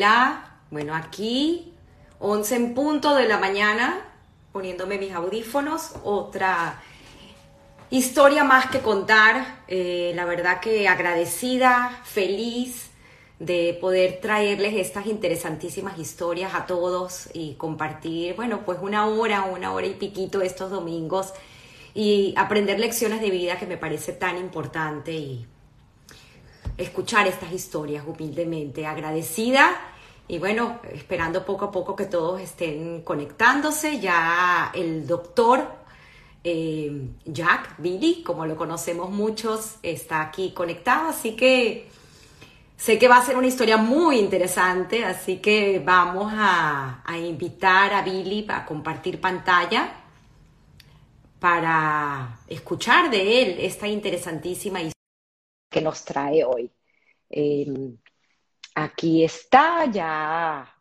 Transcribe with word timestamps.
hola. 0.00 0.46
Bueno, 0.70 0.94
aquí, 0.94 1.74
11 2.20 2.56
en 2.56 2.74
punto 2.74 3.14
de 3.16 3.28
la 3.28 3.36
mañana, 3.36 4.00
poniéndome 4.50 4.96
mis 4.96 5.12
audífonos. 5.12 5.92
Otra 6.04 6.80
historia 7.90 8.42
más 8.42 8.70
que 8.70 8.80
contar. 8.80 9.60
Eh, 9.68 10.12
la 10.14 10.24
verdad 10.24 10.58
que 10.60 10.88
agradecida, 10.88 12.00
feliz 12.04 12.88
de 13.40 13.76
poder 13.78 14.20
traerles 14.22 14.72
estas 14.74 15.04
interesantísimas 15.04 15.98
historias 15.98 16.54
a 16.54 16.64
todos 16.64 17.28
y 17.34 17.56
compartir, 17.56 18.36
bueno, 18.36 18.62
pues 18.64 18.78
una 18.80 19.06
hora, 19.06 19.42
una 19.42 19.74
hora 19.74 19.86
y 19.86 19.94
piquito 19.96 20.40
estos 20.40 20.70
domingos 20.70 21.34
y 21.92 22.32
aprender 22.38 22.80
lecciones 22.80 23.20
de 23.20 23.28
vida 23.28 23.58
que 23.58 23.66
me 23.66 23.76
parece 23.76 24.14
tan 24.14 24.38
importante 24.38 25.12
y 25.12 25.46
escuchar 26.78 27.26
estas 27.26 27.52
historias 27.52 28.04
humildemente, 28.06 28.86
agradecida 28.86 29.78
y 30.30 30.38
bueno, 30.38 30.80
esperando 30.92 31.44
poco 31.44 31.64
a 31.64 31.72
poco 31.72 31.96
que 31.96 32.06
todos 32.06 32.40
estén 32.40 33.02
conectándose. 33.02 33.98
Ya 33.98 34.70
el 34.72 35.04
doctor 35.04 35.66
eh, 36.44 37.08
Jack 37.24 37.74
Billy, 37.78 38.22
como 38.22 38.46
lo 38.46 38.56
conocemos 38.56 39.10
muchos, 39.10 39.78
está 39.82 40.22
aquí 40.22 40.52
conectado, 40.52 41.08
así 41.08 41.34
que 41.34 41.88
sé 42.76 42.96
que 42.96 43.08
va 43.08 43.16
a 43.18 43.26
ser 43.26 43.36
una 43.36 43.48
historia 43.48 43.76
muy 43.76 44.20
interesante, 44.20 45.04
así 45.04 45.38
que 45.38 45.80
vamos 45.84 46.32
a, 46.32 47.02
invitar 47.18 47.92
a 47.92 48.02
Billy 48.02 48.46
a 48.48 48.64
compartir 48.64 49.20
pantalla 49.20 49.92
para 51.40 52.38
escuchar 52.46 53.10
de 53.10 53.42
él 53.42 53.56
esta 53.60 53.88
interesantísima 53.88 54.78
historia 54.80 54.94
que 55.70 55.80
nos 55.80 56.04
trae 56.04 56.44
hoy. 56.44 56.70
Em, 57.30 57.96
aquí 58.84 59.24
está, 59.24 59.86
ya, 59.86 60.74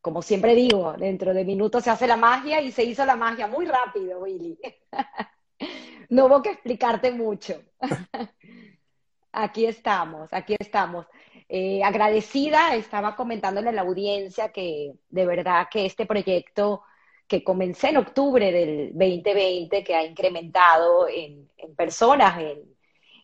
como 0.00 0.22
siempre 0.22 0.54
digo, 0.54 0.94
dentro 0.94 1.32
de 1.34 1.44
minutos 1.44 1.84
se 1.84 1.90
hace 1.90 2.06
la 2.06 2.16
magia 2.16 2.60
y 2.60 2.72
se 2.72 2.84
hizo 2.84 3.04
la 3.04 3.16
magia 3.16 3.46
muy 3.46 3.66
rápido, 3.66 4.20
Willy. 4.20 4.58
no 6.10 6.26
hubo 6.26 6.42
que 6.42 6.50
explicarte 6.50 7.12
mucho. 7.12 7.62
aquí 9.32 9.66
estamos, 9.66 10.32
aquí 10.32 10.56
estamos. 10.58 11.06
Eh, 11.48 11.82
agradecida, 11.84 12.74
estaba 12.74 13.14
comentándole 13.14 13.68
a 13.68 13.72
la 13.72 13.82
audiencia 13.82 14.50
que 14.50 14.94
de 15.10 15.26
verdad 15.26 15.68
que 15.70 15.86
este 15.86 16.06
proyecto 16.06 16.82
que 17.26 17.44
comencé 17.44 17.90
en 17.90 17.98
octubre 17.98 18.50
del 18.52 18.92
2020, 18.92 19.84
que 19.84 19.94
ha 19.94 20.04
incrementado 20.04 21.08
en, 21.08 21.48
en 21.56 21.74
personas, 21.74 22.38
en, 22.40 22.72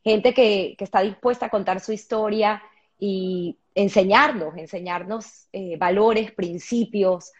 gente 0.08 0.34
que, 0.34 0.76
está 0.78 1.00
dispuesta 1.00 1.46
a 1.46 1.50
contar 1.50 1.80
su 1.80 1.92
historia 1.92 2.62
y 2.98 3.58
enseñarnos, 3.74 4.56
enseñarnos 4.56 5.48
eh, 5.52 5.76
valores, 5.76 6.32
principios, 6.32 7.32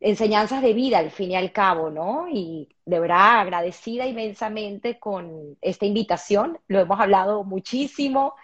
enseñanzas 0.00 0.62
de 0.62 0.74
vida 0.74 0.98
al 0.98 1.10
fin 1.10 1.32
y 1.32 1.36
al 1.36 1.52
cabo, 1.52 1.90
¿no? 1.90 2.28
Y 2.30 2.68
de 2.84 3.00
verdad 3.00 3.40
agradecida 3.40 4.06
inmensamente 4.06 4.98
con 4.98 5.56
esta 5.60 5.86
invitación, 5.86 6.58
lo 6.68 6.80
hemos 6.80 7.00
hablado 7.00 7.44
muchísimo 7.44 8.34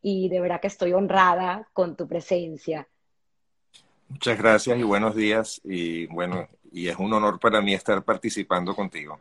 y 0.00 0.28
de 0.28 0.40
verdad 0.40 0.60
que 0.60 0.68
estoy 0.68 0.92
honrada 0.92 1.68
con 1.72 1.96
tu 1.96 2.08
presencia. 2.08 2.88
Muchas 4.08 4.38
gracias 4.38 4.78
y 4.78 4.82
buenos 4.82 5.14
días 5.14 5.60
y 5.62 6.06
bueno, 6.06 6.48
y 6.72 6.88
es 6.88 6.96
un 6.96 7.12
honor 7.12 7.38
para 7.38 7.60
mí 7.60 7.74
estar 7.74 8.02
participando 8.02 8.74
contigo. 8.74 9.20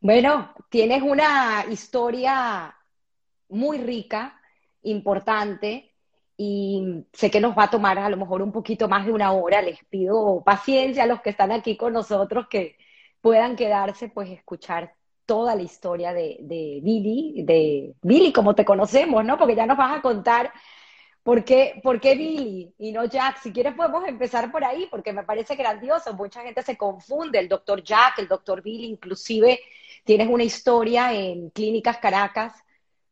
Bueno, 0.00 0.54
tienes 0.70 1.02
una 1.02 1.64
historia 1.68 2.74
muy 3.48 3.78
rica, 3.78 4.37
importante, 4.82 5.92
y 6.36 7.04
sé 7.12 7.30
que 7.30 7.40
nos 7.40 7.56
va 7.56 7.64
a 7.64 7.70
tomar 7.70 7.98
a 7.98 8.08
lo 8.08 8.16
mejor 8.16 8.42
un 8.42 8.52
poquito 8.52 8.88
más 8.88 9.06
de 9.06 9.12
una 9.12 9.32
hora. 9.32 9.60
Les 9.62 9.78
pido 9.86 10.42
paciencia 10.44 11.04
a 11.04 11.06
los 11.06 11.20
que 11.20 11.30
están 11.30 11.52
aquí 11.52 11.76
con 11.76 11.92
nosotros 11.92 12.46
que 12.48 12.76
puedan 13.20 13.56
quedarse, 13.56 14.08
pues, 14.08 14.30
escuchar 14.30 14.94
toda 15.26 15.54
la 15.56 15.62
historia 15.62 16.12
de, 16.12 16.38
Billy, 16.82 17.42
de 17.42 17.94
Billy 18.02 18.32
como 18.32 18.54
te 18.54 18.64
conocemos, 18.64 19.24
¿no? 19.24 19.36
Porque 19.38 19.56
ya 19.56 19.66
nos 19.66 19.76
vas 19.76 19.98
a 19.98 20.02
contar 20.02 20.52
por 21.22 21.44
qué, 21.44 21.80
por 21.82 22.00
qué 22.00 22.14
Billy 22.14 22.72
y 22.78 22.92
no 22.92 23.04
Jack. 23.04 23.38
Si 23.42 23.52
quieres 23.52 23.74
podemos 23.74 24.06
empezar 24.08 24.50
por 24.52 24.64
ahí, 24.64 24.86
porque 24.90 25.12
me 25.12 25.24
parece 25.24 25.56
grandioso. 25.56 26.14
Mucha 26.14 26.42
gente 26.42 26.62
se 26.62 26.76
confunde, 26.76 27.38
el 27.40 27.48
doctor 27.48 27.82
Jack, 27.82 28.20
el 28.20 28.28
doctor 28.28 28.62
Billy, 28.62 28.86
inclusive 28.86 29.60
Tienes 30.08 30.28
una 30.28 30.44
historia 30.44 31.12
en 31.12 31.50
Clínicas 31.50 31.98
Caracas, 31.98 32.54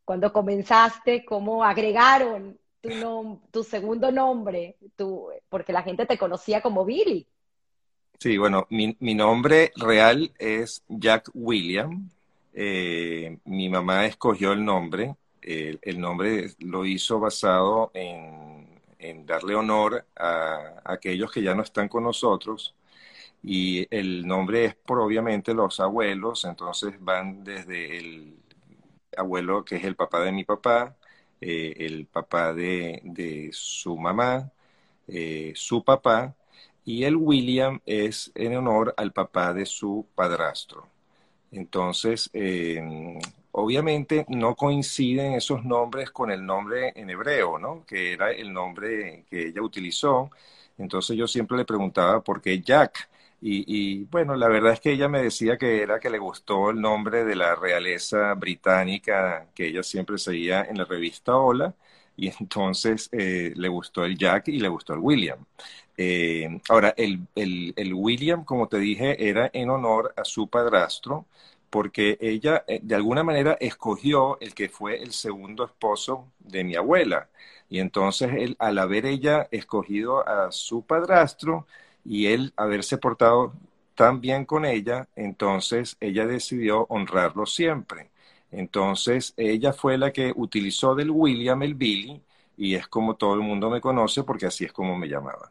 cuando 0.07 0.33
comenzaste, 0.33 1.25
cómo 1.25 1.65
agregaron 1.65 2.57
tu, 2.81 3.41
tu 3.51 3.65
segundo 3.65 4.13
nombre, 4.13 4.77
tu, 4.95 5.29
porque 5.49 5.73
la 5.73 5.83
gente 5.83 6.07
te 6.07 6.17
conocía 6.17 6.63
como 6.63 6.85
Billy. 6.85 7.27
Sí, 8.19 8.39
bueno, 8.39 8.67
mi, 8.71 9.15
nombre 9.15 9.73
real 9.77 10.33
es 10.39 10.83
Jack 10.89 11.31
William. 11.35 12.09
Eh, 12.55 13.37
mi 13.45 13.69
mamá 13.69 14.07
escogió 14.07 14.53
el 14.53 14.65
nombre. 14.65 15.17
el 15.43 16.01
nombre 16.01 16.53
lo 16.61 16.87
hizo 16.87 17.19
basado 17.19 17.91
en, 17.93 18.81
en 18.99 19.27
darle 19.27 19.57
honor 19.57 20.07
a, 20.17 20.81
a 20.85 20.93
aquellos 20.93 21.33
que 21.33 21.43
ya 21.43 21.55
no 21.55 21.63
están 21.63 21.89
con 21.89 22.05
nosotros 22.05 22.75
y 23.43 23.87
el 23.95 24.27
nombre 24.27 24.65
es 24.65 24.75
por 24.75 24.99
obviamente 25.01 25.55
los 25.55 25.79
abuelos, 25.81 26.45
entonces 26.45 26.95
van 26.99 27.45
desde 27.45 27.99
el 27.99 28.35
abuelo 29.17 29.65
que 29.65 29.77
es 29.77 29.85
el 29.85 29.97
papá 29.97 30.21
de 30.21 30.33
mi 30.33 30.45
papá, 30.45 30.97
eh, 31.41 31.75
el 31.79 32.07
papá 32.07 32.55
de, 32.55 33.51
su 33.53 33.97
mamá, 33.97 34.51
eh, 35.09 35.53
su 35.55 35.85
papá, 35.85 36.35
y 36.85 37.05
el 37.05 37.17
William 37.17 37.81
es 37.87 38.33
en 38.35 38.57
honor 38.57 38.95
al 38.97 39.13
papá 39.13 39.53
de 39.53 39.67
su 39.67 40.07
padrastro. 40.15 40.89
Entonces, 41.53 42.31
em, 42.33 43.19
obviamente 43.53 44.27
no 44.29 44.55
coinciden 44.57 45.35
esos 45.35 45.65
nombres 45.65 46.11
con 46.11 46.31
el 46.31 46.45
nombre 46.45 46.93
en 46.97 47.11
hebreo, 47.11 47.59
¿no? 47.59 47.85
Que 47.87 48.13
era 48.13 48.31
el 48.33 48.53
nombre 48.53 49.25
que 49.31 49.49
ella 49.49 49.63
utilizó. 49.63 50.31
Entonces 50.79 51.17
yo 51.17 51.27
siempre 51.27 51.57
le 51.57 51.65
preguntaba 51.65 52.21
por 52.23 52.41
qué 52.43 52.61
Jack 52.61 53.09
y, 53.41 54.05
bueno, 54.05 54.35
la 54.35 54.49
verdad 54.49 54.73
es 54.73 54.81
que 54.81 54.93
ella 54.93 55.09
me 55.09 55.23
decía 55.23 55.59
que 55.59 55.83
era 55.83 56.01
que 56.01 56.11
le 56.11 56.19
gustó 56.19 56.71
el 56.71 56.81
nombre 56.81 57.25
de 57.25 57.37
la 57.37 57.55
realeza 57.55 58.35
británica 58.35 59.49
que 59.55 59.67
ella 59.69 59.83
siempre 59.83 60.19
seguía 60.19 60.65
en 60.65 60.79
la 60.79 60.85
revista 60.85 61.37
Hola, 61.37 61.75
y 62.17 62.29
entonces 62.41 63.09
eh, 63.13 63.53
le 63.55 63.69
gustó 63.69 64.05
el 64.05 64.17
Jack 64.19 64.49
y 64.49 64.61
le 64.61 64.69
gustó 64.69 64.95
el 64.95 65.01
William. 65.01 65.45
Eh, 65.97 66.61
ahora, 66.69 66.95
el, 66.97 67.27
el, 67.35 67.95
William, 67.95 68.45
como 68.45 68.69
te 68.69 68.79
dije, 68.79 69.29
era 69.29 69.51
en 69.53 69.71
honor 69.71 70.13
a 70.17 70.25
su 70.25 70.49
padrastro, 70.49 71.27
porque 71.71 72.19
ella 72.21 72.65
eh, 72.67 72.81
de 72.83 72.95
alguna 72.95 73.23
manera 73.23 73.57
escogió 73.61 74.39
el 74.41 74.55
que 74.55 74.69
fue 74.69 75.03
el 75.03 75.13
segundo 75.13 75.65
esposo 75.65 76.27
de 76.39 76.65
mi 76.65 76.77
abuela. 76.77 77.29
Y 77.69 77.81
entonces, 77.81 78.31
él, 78.35 78.57
al 78.59 78.79
haber 78.79 79.07
ella 79.07 79.49
escogido 79.51 80.27
a 80.29 80.53
su 80.53 80.85
padrastro, 80.87 81.67
y 82.09 82.27
él 82.27 82.53
haberse 82.57 82.99
portado 82.99 83.53
tan 83.95 84.21
bien 84.21 84.45
con 84.45 84.65
ella, 84.65 85.09
entonces 85.17 85.97
ella 86.01 86.27
decidió 86.27 86.87
honrarlo 86.89 87.47
siempre. 87.47 88.11
Entonces 88.53 89.35
ella 89.37 89.73
fue 89.73 89.99
la 89.99 90.13
que 90.13 90.33
utilizó 90.37 90.95
del 90.95 91.11
William 91.11 91.63
el 91.63 91.75
Billy 91.75 92.21
y 92.57 92.75
es 92.75 92.87
como 92.87 93.17
todo 93.17 93.35
el 93.35 93.41
mundo 93.41 93.71
me 93.71 93.81
conoce 93.81 94.23
porque 94.23 94.47
así 94.47 94.65
es 94.65 94.73
como 94.73 94.97
me 94.97 95.09
llamaba. 95.09 95.51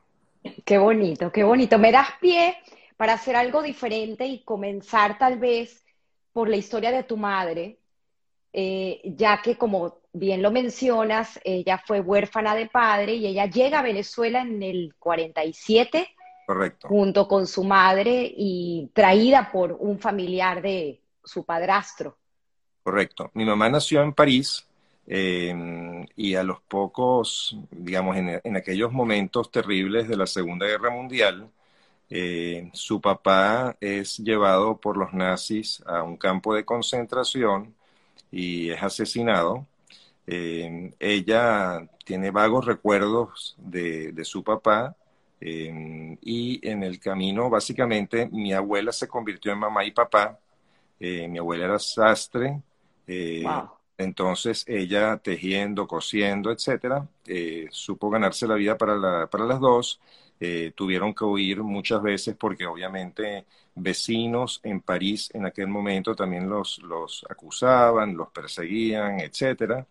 Qué 0.64 0.78
bonito, 0.78 1.32
qué 1.32 1.44
bonito. 1.44 1.78
Me 1.78 1.92
das 1.92 2.10
pie 2.22 2.56
para 2.96 3.14
hacer 3.14 3.36
algo 3.36 3.62
diferente 3.62 4.26
y 4.26 4.44
comenzar 4.44 5.18
tal 5.18 5.38
vez 5.38 5.84
por 6.32 6.48
la 6.50 6.56
historia 6.56 6.92
de 6.92 7.04
tu 7.04 7.18
madre, 7.18 7.80
eh, 8.54 9.02
ya 9.04 9.42
que 9.42 9.58
como 9.58 9.98
bien 10.14 10.42
lo 10.42 10.52
mencionas, 10.52 11.40
ella 11.44 11.82
fue 11.86 12.00
huérfana 12.00 12.56
de 12.56 12.68
padre 12.68 13.16
y 13.16 13.28
ella 13.28 13.48
llega 13.48 13.80
a 13.80 13.84
Venezuela 13.84 14.42
en 14.42 14.64
el 14.64 14.96
47 14.98 16.15
Correcto. 16.46 16.88
junto 16.88 17.28
con 17.28 17.48
su 17.48 17.64
madre 17.64 18.32
y 18.36 18.92
traída 18.94 19.52
por 19.52 19.76
un 19.80 20.00
familiar 20.00 20.62
de 20.62 21.02
su 21.24 21.44
padrastro. 21.44 22.18
Correcto. 22.84 23.32
Mi 23.34 23.46
mamá 23.46 23.68
nació 23.68 24.04
en 24.04 24.14
París 24.14 24.64
em, 25.08 26.06
y 26.16 26.36
a 26.36 26.44
los 26.44 26.62
pocos, 26.62 27.58
digamos, 27.72 28.16
en, 28.16 28.56
aquellos 28.56 28.92
momentos 28.92 29.50
terribles 29.50 30.08
de 30.08 30.18
la 30.18 30.28
Segunda 30.28 30.68
Guerra 30.68 30.92
Mundial, 30.92 31.50
eh, 32.12 32.70
su 32.74 33.02
papá 33.02 33.76
es 33.82 34.18
llevado 34.20 34.78
por 34.78 34.98
los 34.98 35.14
nazis 35.14 35.82
a 35.88 36.04
un 36.04 36.18
campo 36.18 36.54
de 36.54 36.64
concentración 36.64 37.74
y 38.32 38.70
es 38.70 38.84
asesinado. 38.84 39.66
Em, 40.28 40.92
ella 41.00 41.88
tiene 42.04 42.30
vagos 42.30 42.66
recuerdos 42.66 43.56
de, 43.58 44.12
de 44.12 44.26
su 44.26 44.44
papá 44.44 44.96
Y 46.22 46.68
en 46.68 46.84
el 46.84 47.00
camino, 47.00 47.50
básicamente, 47.50 48.28
mi 48.32 48.54
abuela 48.54 48.92
se 48.92 49.08
convirtió 49.08 49.52
en 49.52 49.60
mamá 49.60 49.86
y 49.86 49.92
papá. 49.92 50.40
Eh, 51.00 51.28
mi 51.28 51.40
abuela 51.40 51.66
era 51.66 51.80
sastre. 51.80 52.62
Eh, 53.08 53.64
Entonces 53.98 54.66
ella 54.68 55.18
tejiendo, 55.18 55.88
cosiendo, 55.88 56.52
etcétera, 56.52 57.08
eh, 57.26 57.68
supo 57.72 58.10
ganarse 58.10 58.48
la 58.48 58.56
vida 58.56 58.78
para, 58.78 58.96
la, 58.98 59.28
para 59.28 59.46
las 59.46 59.60
dos. 59.60 60.02
Tuvieron 60.76 61.14
que 61.16 61.24
huir 61.26 61.64
muchas 61.64 62.02
veces 62.04 62.36
porque 62.38 62.66
obviamente 62.68 63.46
vecinos 63.76 64.60
en 64.64 64.82
París 64.82 65.30
en 65.34 65.46
aquel 65.46 65.68
momento 65.68 66.16
también 66.16 66.50
los, 66.50 66.80
los 66.84 67.26
acusaban, 67.30 68.16
los 68.16 68.30
perseguían, 68.32 69.22
etcétera, 69.22 69.88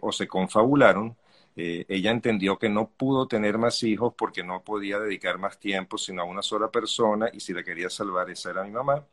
o 0.00 0.12
se 0.12 0.26
confabularon. 0.28 1.16
Ella 1.56 2.10
entendió 2.10 2.58
que 2.58 2.68
no 2.68 2.88
pudo 2.90 3.28
tener 3.28 3.58
más 3.58 3.82
hijos 3.82 4.14
porque 4.16 4.42
no 4.42 4.62
podía 4.62 4.98
dedicar 4.98 5.38
más 5.38 5.58
tiempo 5.58 5.98
sino 5.98 6.22
a 6.22 6.24
una 6.24 6.42
sola 6.42 6.70
persona 6.70 7.30
y 7.32 7.40
si 7.40 7.52
la 7.52 7.62
quería 7.62 7.90
salvar 7.90 8.30
esa 8.30 8.50
era 8.50 8.64
mi 8.64 8.72
mamá. 8.72 9.04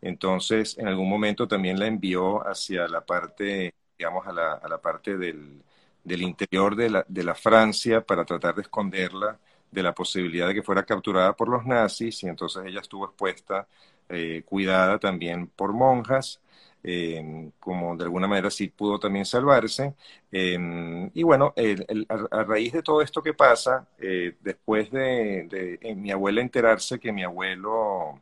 Entonces, 0.00 0.76
en 0.78 0.88
algún 0.88 1.08
momento 1.08 1.48
también 1.48 1.78
la 1.78 1.86
envió 1.86 2.46
hacia 2.46 2.86
la 2.88 3.04
parte, 3.04 3.74
digamos, 3.98 4.26
a 4.26 4.32
la, 4.32 4.78
parte 4.82 5.16
del, 5.16 5.62
del 6.02 6.22
interior 6.22 6.76
de 6.76 6.90
la, 6.90 7.04
de 7.08 7.24
la, 7.24 7.34
Francia 7.34 8.00
para 8.04 8.24
tratar 8.24 8.54
de 8.54 8.62
esconderla 8.62 9.38
de 9.70 9.82
la 9.82 9.94
posibilidad 9.94 10.48
de 10.48 10.54
que 10.54 10.62
fuera 10.62 10.84
capturada 10.84 11.34
por 11.34 11.48
los 11.48 11.64
nazis 11.66 12.22
y 12.22 12.28
entonces 12.28 12.64
ella 12.66 12.80
estuvo 12.80 13.06
expuesta, 13.06 13.66
eh, 14.08 14.42
cuidada 14.44 14.98
también 14.98 15.48
por 15.48 15.72
monjas, 15.72 16.40
eh, 16.84 17.50
como 17.60 17.96
de 17.96 18.04
alguna 18.04 18.28
manera 18.28 18.50
sí 18.50 18.68
pudo 18.68 18.98
también 19.00 19.24
salvarse. 19.24 19.94
Eh, 20.30 21.10
y 21.14 21.22
bueno, 21.24 21.52
el, 21.56 22.06
a, 22.08 22.44
raíz 22.44 22.72
de 22.74 22.82
todo 22.82 23.02
esto 23.02 23.22
que 23.22 23.34
pasa, 23.34 23.88
eh, 23.98 24.36
después 24.40 24.90
de, 24.90 25.78
de 25.80 25.94
mi 25.96 26.10
abuela 26.12 26.40
enterarse 26.42 26.98
que 27.00 27.12
mi 27.12 27.24
abuelo 27.24 28.20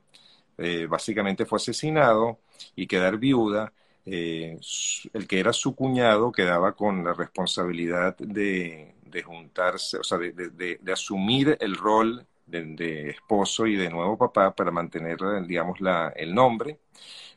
eh, 0.58 0.86
básicamente 0.86 1.46
fue 1.46 1.56
asesinado 1.56 2.38
y 2.76 2.86
quedar 2.86 3.18
viuda, 3.18 3.72
eh, 4.04 4.58
el 5.12 5.26
que 5.26 5.40
era 5.40 5.52
su 5.52 5.74
cuñado 5.74 6.30
quedaba 6.32 6.74
con 6.74 7.04
la 7.04 7.14
responsabilidad 7.14 8.16
de, 8.18 8.94
de 9.04 9.22
juntarse, 9.22 9.98
o 9.98 10.04
sea, 10.04 10.18
de, 10.18 10.32
de, 10.32 10.78
de 10.80 10.92
asumir 10.92 11.56
el 11.60 11.76
rol 11.76 12.26
de, 12.46 13.10
esposo 13.10 13.66
y 13.66 13.76
de 13.76 13.88
nuevo 13.90 14.18
papá 14.18 14.54
para 14.54 14.70
mantener, 14.70 15.18
digamos, 15.46 15.80
la, 15.80 16.10
el 16.16 16.34
nombre. 16.34 16.78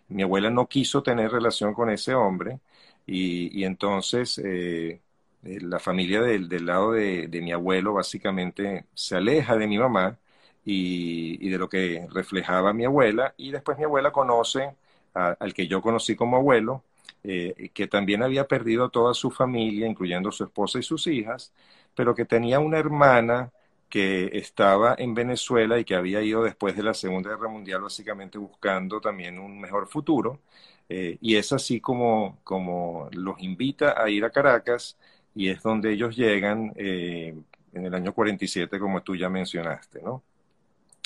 Mi 0.08 0.24
abuela 0.24 0.50
no 0.50 0.68
quiso 0.68 1.04
tener 1.04 1.32
relación 1.32 1.74
con 1.74 1.90
ese 1.90 2.14
hombre 2.14 2.60
y, 3.06 3.64
entonces 3.64 4.40
eh, 4.44 5.02
la 5.44 5.80
familia 5.80 6.22
del, 6.22 6.66
lado 6.66 6.92
de, 6.94 7.28
mi 7.42 7.52
abuelo 7.52 7.94
básicamente 7.94 8.86
se 8.94 9.16
aleja 9.16 9.58
de 9.58 9.68
mi 9.68 9.78
mamá 9.78 10.18
y, 10.64 11.50
de 11.50 11.58
lo 11.58 11.70
que 11.70 12.08
reflejaba 12.12 12.74
mi 12.74 12.86
abuela. 12.86 13.34
Y 13.38 13.52
después 13.52 13.78
mi 13.78 13.84
abuela 13.86 14.12
conoce 14.12 14.76
a, 15.14 15.30
al 15.40 15.54
que 15.54 15.68
yo 15.68 15.82
conocí 15.82 16.16
como 16.16 16.38
abuelo, 16.38 16.84
eh, 17.24 17.72
que 17.74 17.88
también 17.88 18.24
había 18.24 18.48
perdido 18.48 18.90
toda 18.90 19.14
su 19.14 19.32
familia, 19.32 19.88
incluyendo 19.88 20.32
su 20.32 20.44
esposa 20.44 20.80
y 20.80 20.84
sus 20.84 21.08
hijas, 21.08 21.54
pero 21.96 22.16
que 22.16 22.26
tenía 22.26 22.60
una 22.60 22.78
hermana 22.80 23.52
que 23.90 24.30
estaba 24.34 24.96
en 24.98 25.14
Venezuela 25.14 25.80
y 25.80 25.86
que 25.86 25.96
había 25.96 26.22
ido 26.22 26.44
después 26.44 26.76
de 26.76 26.84
la 26.84 26.94
Segunda 26.94 27.30
Guerra 27.30 27.50
Mundial 27.50 27.82
básicamente 27.82 28.38
buscando 28.38 29.00
también 29.00 29.40
un 29.40 29.60
mejor 29.60 29.88
futuro. 29.88 30.42
Eh, 30.90 31.18
y 31.22 31.36
es 31.36 31.52
así 31.52 31.80
como, 31.82 32.40
como 32.44 33.10
los 33.14 33.40
invita 33.42 34.02
a 34.02 34.10
ir 34.10 34.24
a 34.24 34.30
Caracas 34.30 34.98
y 35.34 35.50
es 35.50 35.62
donde 35.62 35.92
ellos 35.92 36.16
llegan 36.16 36.72
eh, 36.76 37.36
en 37.74 37.86
el 37.86 37.94
año 37.94 38.14
47, 38.14 38.80
como 38.80 39.02
tú 39.04 39.16
ya 39.16 39.30
mencionaste, 39.30 40.02
¿no? 40.02 40.24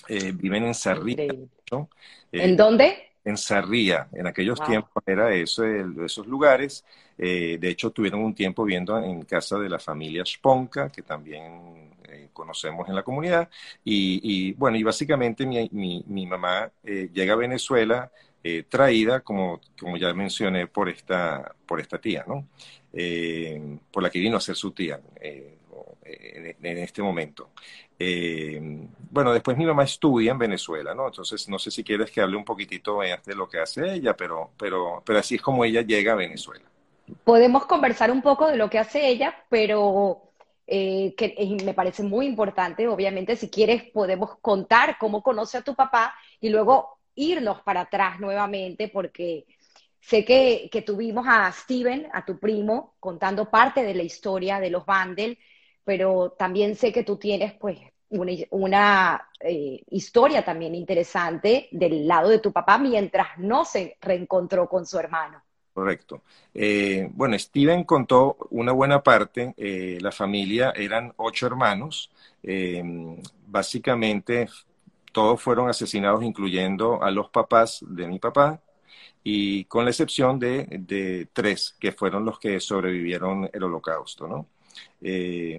eh, 0.07 0.31
viven 0.33 0.65
en. 0.65 0.71
Eh, 0.71 1.87
¿En 2.31 2.57
dónde? 2.57 3.09
En 3.23 3.37
Sarria. 3.37 4.07
En 4.13 4.27
aquellos 4.27 4.59
wow. 4.59 4.67
tiempos 4.67 5.03
era 5.05 5.33
eso, 5.33 5.63
el, 5.63 6.05
esos 6.05 6.27
lugares. 6.27 6.85
De 7.17 7.59
hecho, 7.63 7.91
tuvieron 7.91 8.21
un 8.21 8.33
tiempo 8.33 8.63
viviendo 8.63 8.97
en 8.97 9.23
casa 9.23 9.59
de 9.59 9.67
la 9.67 9.77
familia 9.77 10.23
Sponka, 10.25 10.89
que 10.89 11.01
también 11.01 11.88
conocemos 12.39 12.89
en 12.89 12.95
la 12.95 13.03
comunidad. 13.03 13.49
Y, 13.83 14.53
bueno, 14.53 14.77
y 14.77 14.83
básicamente 14.83 15.45
mi, 15.45 15.69
mi, 15.71 16.25
mamá 16.25 16.71
llega 16.83 17.33
a 17.33 17.37
Venezuela 17.37 18.11
traída, 18.69 19.19
como, 19.21 19.59
como 19.79 19.97
ya 19.97 20.13
mencioné, 20.13 20.67
por 20.67 20.89
esta, 20.89 21.53
por 21.65 21.79
esta 21.79 21.99
tía, 21.99 22.25
¿no? 22.27 22.47
por 23.91 24.01
la 24.01 24.09
que 24.09 24.19
vino 24.19 24.37
a 24.37 24.41
ser 24.41 24.55
su 24.55 24.71
tía 24.71 24.99
en, 26.61 26.77
este 26.77 27.01
momento. 27.01 27.49
Eh, 27.97 28.59
bueno, 29.11 29.33
después 29.33 29.57
mi 29.57 29.65
mamá 29.65 29.83
estudia 29.83 30.31
en 30.31 30.37
Venezuela, 30.37 30.93
¿no? 30.93 31.07
Entonces, 31.07 31.47
no 31.49 31.59
sé 31.59 31.71
si 31.71 31.83
quieres 31.83 32.11
que 32.11 32.21
hable 32.21 32.37
un 32.37 32.45
poquitito 32.45 32.99
de 33.01 33.35
lo 33.35 33.49
que 33.49 33.59
hace 33.59 33.93
ella, 33.93 34.15
pero, 34.15 34.51
pero, 34.57 35.03
pero 35.05 35.19
así 35.19 35.35
es 35.35 35.41
como 35.41 35.65
ella 35.65 35.81
llega 35.81 36.13
a 36.13 36.15
Venezuela. 36.15 36.65
Podemos 37.23 37.65
conversar 37.65 38.11
un 38.11 38.21
poco 38.21 38.47
de 38.47 38.55
lo 38.55 38.69
que 38.69 38.79
hace 38.79 39.07
ella, 39.07 39.35
pero 39.49 40.28
eh, 40.71 41.15
que 41.15 41.57
me 41.63 41.73
parece 41.73 42.03
muy 42.03 42.25
importante, 42.27 42.87
obviamente, 42.87 43.35
si 43.35 43.49
quieres 43.49 43.83
podemos 43.91 44.37
contar 44.39 44.97
cómo 44.99 45.23
conoce 45.23 45.57
a 45.57 45.63
tu 45.63 45.75
papá 45.75 46.13
y 46.39 46.49
luego 46.49 46.99
irnos 47.15 47.61
para 47.61 47.81
atrás 47.81 48.19
nuevamente, 48.19 48.87
porque 48.87 49.45
sé 49.99 50.23
que, 50.25 50.69
que 50.71 50.81
tuvimos 50.81 51.25
a 51.27 51.51
Steven, 51.51 52.07
a 52.13 52.23
tu 52.25 52.39
primo, 52.39 52.95
contando 52.99 53.49
parte 53.49 53.83
de 53.83 53.95
la 53.95 54.03
historia 54.03 54.59
de 54.59 54.69
los 54.69 54.85
Vandel, 54.85 55.37
pero 55.83 56.35
también 56.37 56.75
sé 56.75 56.93
que 56.93 57.03
tú 57.03 57.17
tienes 57.17 57.53
pues 57.53 57.79
una, 58.09 58.31
una 58.51 59.29
eh, 59.39 59.83
historia 59.89 60.43
también 60.45 60.75
interesante 60.75 61.67
del 61.71 62.07
lado 62.07 62.29
de 62.29 62.39
tu 62.39 62.51
papá 62.51 62.77
mientras 62.77 63.37
no 63.37 63.65
se 63.65 63.97
reencontró 64.01 64.69
con 64.69 64.85
su 64.85 64.99
hermano. 64.99 65.43
Correcto. 65.79 66.23
Eh, 66.53 67.09
bueno, 67.13 67.39
Steven 67.39 67.85
contó 67.85 68.35
una 68.49 68.73
buena 68.73 69.01
parte. 69.01 69.53
Eh, 69.55 69.97
la 70.01 70.11
familia 70.11 70.73
eran 70.75 71.13
ocho 71.15 71.47
hermanos. 71.47 72.11
Eh, 72.43 72.83
básicamente 73.47 74.49
todos 75.13 75.41
fueron 75.41 75.69
asesinados, 75.69 76.21
incluyendo 76.21 77.01
a 77.01 77.11
los 77.11 77.29
papás 77.29 77.79
de 77.87 78.07
mi 78.07 78.19
papá, 78.19 78.61
y 79.23 79.63
con 79.65 79.85
la 79.85 79.91
excepción 79.91 80.37
de, 80.37 80.65
de 80.69 81.29
tres, 81.31 81.75
que 81.79 81.93
fueron 81.93 82.25
los 82.25 82.39
que 82.39 82.59
sobrevivieron 82.59 83.49
el 83.53 83.63
holocausto, 83.63 84.27
¿no? 84.27 84.47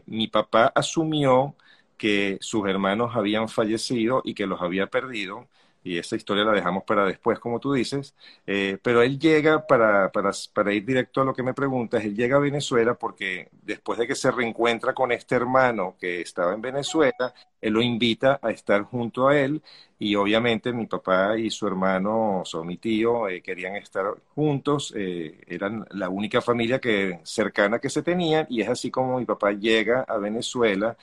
mi 0.06 0.28
papá 0.28 0.72
asumió 0.74 1.54
que 1.96 2.38
sus 2.40 2.68
hermanos 2.68 3.16
habían 3.16 3.48
fallecido 3.48 4.22
y 4.24 4.34
que 4.34 4.46
los 4.46 4.60
había 4.62 4.86
perdido, 4.88 5.48
y 5.82 5.98
esa 5.98 6.16
historia 6.16 6.44
la 6.44 6.52
dejamos 6.52 6.84
para 6.84 7.04
después, 7.06 7.38
como 7.38 7.58
tú 7.60 7.72
dices, 7.72 8.14
eh, 8.46 8.78
pero 8.82 9.02
él 9.02 9.18
llega, 9.18 9.66
para, 9.66 10.12
para, 10.12 10.30
para, 10.52 10.72
ir 10.72 10.84
directo 10.84 11.22
a 11.22 11.24
lo 11.24 11.34
que 11.34 11.42
me 11.42 11.54
preguntas, 11.54 12.04
él 12.04 12.14
llega 12.14 12.36
a 12.36 12.40
Venezuela 12.40 12.94
porque 12.94 13.48
después 13.62 13.98
de 13.98 14.06
que 14.06 14.14
se 14.14 14.30
reencuentra 14.30 14.94
con 14.94 15.12
este 15.12 15.34
hermano 15.34 15.96
que 15.98 16.20
estaba 16.20 16.52
en 16.54 16.60
Venezuela, 16.60 17.34
él 17.60 17.72
lo 17.74 17.82
invita 17.82 18.38
a 18.42 18.50
estar 18.50 18.82
junto 18.84 19.28
a 19.28 19.38
él 19.38 19.62
y 19.98 20.14
obviamente 20.14 20.72
mi 20.72 20.86
papá 20.86 21.36
y 21.38 21.50
su 21.50 21.66
hermano, 21.66 22.42
o 22.42 22.64
mi 22.64 22.78
tío, 22.78 23.28
eh, 23.28 23.42
querían 23.42 23.76
estar 23.76 24.06
juntos, 24.34 24.92
eh, 24.96 25.40
eran 25.46 25.86
la 25.90 26.08
única 26.08 26.40
familia 26.40 26.78
que, 26.80 27.20
cercana 27.22 27.78
que 27.78 27.90
se 27.90 28.02
tenían 28.02 28.46
y 28.48 28.62
es 28.62 28.68
así 28.68 28.90
como 28.90 29.18
mi 29.18 29.26
papá 29.26 29.52
llega 29.52 30.02
a 30.02 30.16
Venezuela 30.18 30.96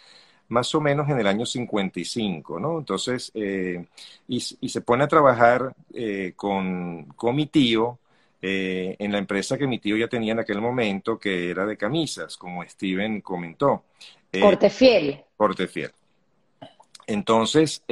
más 0.49 0.73
o 0.75 0.81
menos 0.81 1.09
en 1.09 1.19
el 1.19 1.27
año 1.27 1.45
55, 1.45 2.59
¿no? 2.59 2.79
Entonces, 2.79 3.31
eh, 3.33 3.85
y, 4.27 4.43
y, 4.61 4.69
se 4.69 4.81
pone 4.81 5.03
a 5.03 5.07
trabajar 5.07 5.75
eh, 5.93 6.33
con, 6.35 7.05
con, 7.15 7.35
mi 7.35 7.47
tío 7.47 7.99
eh, 8.41 8.95
en 8.99 9.11
la 9.11 9.17
empresa 9.17 9.57
que 9.57 9.67
mi 9.67 9.79
tío 9.79 9.97
ya 9.97 10.07
tenía 10.07 10.33
en 10.33 10.39
aquel 10.39 10.61
momento, 10.61 11.19
que 11.19 11.49
era 11.49 11.65
de 11.65 11.77
camisas, 11.77 12.37
como 12.37 12.63
Steven 12.63 13.21
comentó. 13.21 13.83
Portefiel. 14.39 15.23
Portefiel. 15.35 15.91
Entonces, 17.07 17.83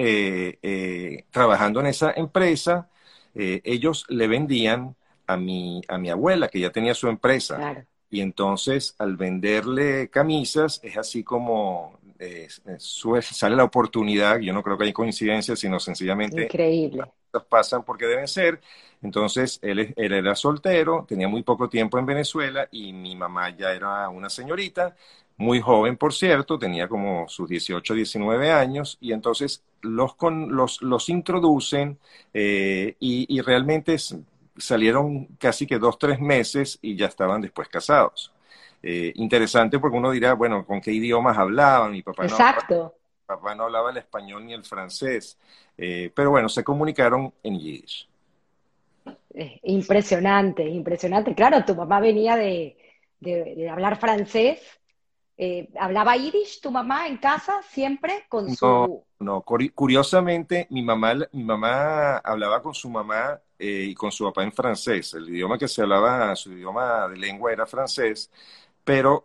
trabajando 1.31 1.79
en 1.79 1.87
esa 1.87 2.11
empresa, 2.11 2.89
ellos 3.33 4.05
le 4.09 4.27
vendían 4.27 4.95
a 5.25 5.37
mi, 5.37 5.81
a 5.87 5.97
mi 5.97 6.09
abuela, 6.09 6.49
que 6.49 6.59
ya 6.59 6.71
tenía 6.71 6.93
su 6.93 7.07
empresa. 7.07 7.55
Claro. 7.55 7.85
Y 8.09 8.21
entonces, 8.21 8.95
al 8.99 9.17
venderle 9.17 10.09
camisas, 10.09 10.79
es 10.83 10.97
así 10.97 11.23
como 11.23 11.99
eh, 12.19 12.47
sale 12.79 13.55
la 13.55 13.63
oportunidad, 13.63 14.39
yo 14.39 14.53
no 14.53 14.63
creo 14.63 14.77
que 14.77 14.85
haya 14.85 14.93
coincidencias, 14.93 15.59
sino 15.59 15.79
sencillamente 15.79 16.43
Increíble. 16.43 17.03
pasan 17.49 17.83
porque 17.83 18.05
deben 18.05 18.27
ser. 18.27 18.61
Entonces, 19.01 19.59
él, 19.61 19.93
él, 19.95 20.13
era 20.13 20.35
soltero, 20.35 21.05
tenía 21.07 21.27
muy 21.27 21.43
poco 21.43 21.69
tiempo 21.69 21.99
en 21.99 22.05
Venezuela 22.05 22.67
y 22.71 22.93
mi 22.93 23.15
mamá 23.15 23.55
ya 23.55 23.71
era 23.73 24.09
una 24.09 24.29
señorita, 24.29 24.95
muy 25.37 25.59
joven, 25.59 25.97
por 25.97 26.13
cierto, 26.13 26.57
tenía 26.57 26.87
como 26.87 27.27
sus 27.27 27.49
18, 27.49 27.93
19 27.93 28.51
años, 28.51 28.97
y 29.01 29.11
entonces 29.11 29.63
los, 29.81 30.15
con, 30.15 30.55
los, 30.55 30.81
los 30.81 31.09
introducen 31.09 31.99
eh, 32.33 32.95
y, 32.99 33.25
y 33.35 33.41
realmente 33.41 33.97
salieron 34.57 35.25
casi 35.37 35.67
que 35.67 35.77
dos, 35.77 35.99
tres 35.99 36.21
meses 36.21 36.79
y 36.81 36.95
ya 36.95 37.07
estaban 37.07 37.41
después 37.41 37.67
casados 37.67 38.31
eh, 38.87 39.11
interesante 39.15 39.79
porque 39.79 39.97
uno 39.97 40.11
dirá, 40.11 40.33
bueno, 40.33 40.63
¿con 40.63 40.79
qué 40.79 40.91
idiomas 40.91 41.35
hablaban? 41.35 41.91
Mi 41.91 42.03
papá 42.03 42.25
Exacto. 42.25 42.75
No, 42.75 42.83
mi 42.83 43.25
papá 43.25 43.55
no 43.55 43.63
hablaba 43.63 43.89
el 43.89 43.97
español 43.97 44.45
ni 44.45 44.53
el 44.53 44.63
francés, 44.63 45.39
eh, 45.75 46.11
pero 46.13 46.29
bueno, 46.29 46.47
se 46.47 46.63
comunicaron 46.63 47.33
en 47.41 47.57
yiddish. 47.57 48.07
Eh, 49.33 49.59
impresionante, 49.63 50.63
impresionante. 50.63 51.33
Claro, 51.33 51.65
tu 51.65 51.73
mamá 51.73 51.99
venía 51.99 52.35
de, 52.35 52.77
hablar 53.71 53.97
francés. 53.99 54.61
Eh, 55.35 55.67
¿Hablaba 55.79 56.15
irish 56.15 56.61
tu 56.61 56.69
mamá 56.69 57.07
en 57.07 57.17
casa 57.17 57.63
siempre 57.63 58.25
con 58.29 58.55
su...? 58.55 59.03
No, 59.17 59.41
curiosamente 59.41 60.67
mi 60.69 60.83
mamá, 60.83 61.15
mi 61.31 61.43
mamá 61.43 62.17
hablaba 62.17 62.61
con 62.61 62.75
su 62.75 62.89
mamá 62.89 63.41
eh, 63.57 63.87
y 63.89 63.95
con 63.95 64.11
su 64.11 64.25
papá 64.25 64.43
en 64.43 64.51
francés. 64.51 65.13
El 65.13 65.29
idioma 65.29 65.57
que 65.57 65.67
se 65.67 65.81
hablaba, 65.81 66.35
su 66.35 66.51
idioma 66.51 67.07
de 67.07 67.17
lengua 67.17 67.51
era 67.53 67.65
francés, 67.65 68.29
pero 68.85 69.23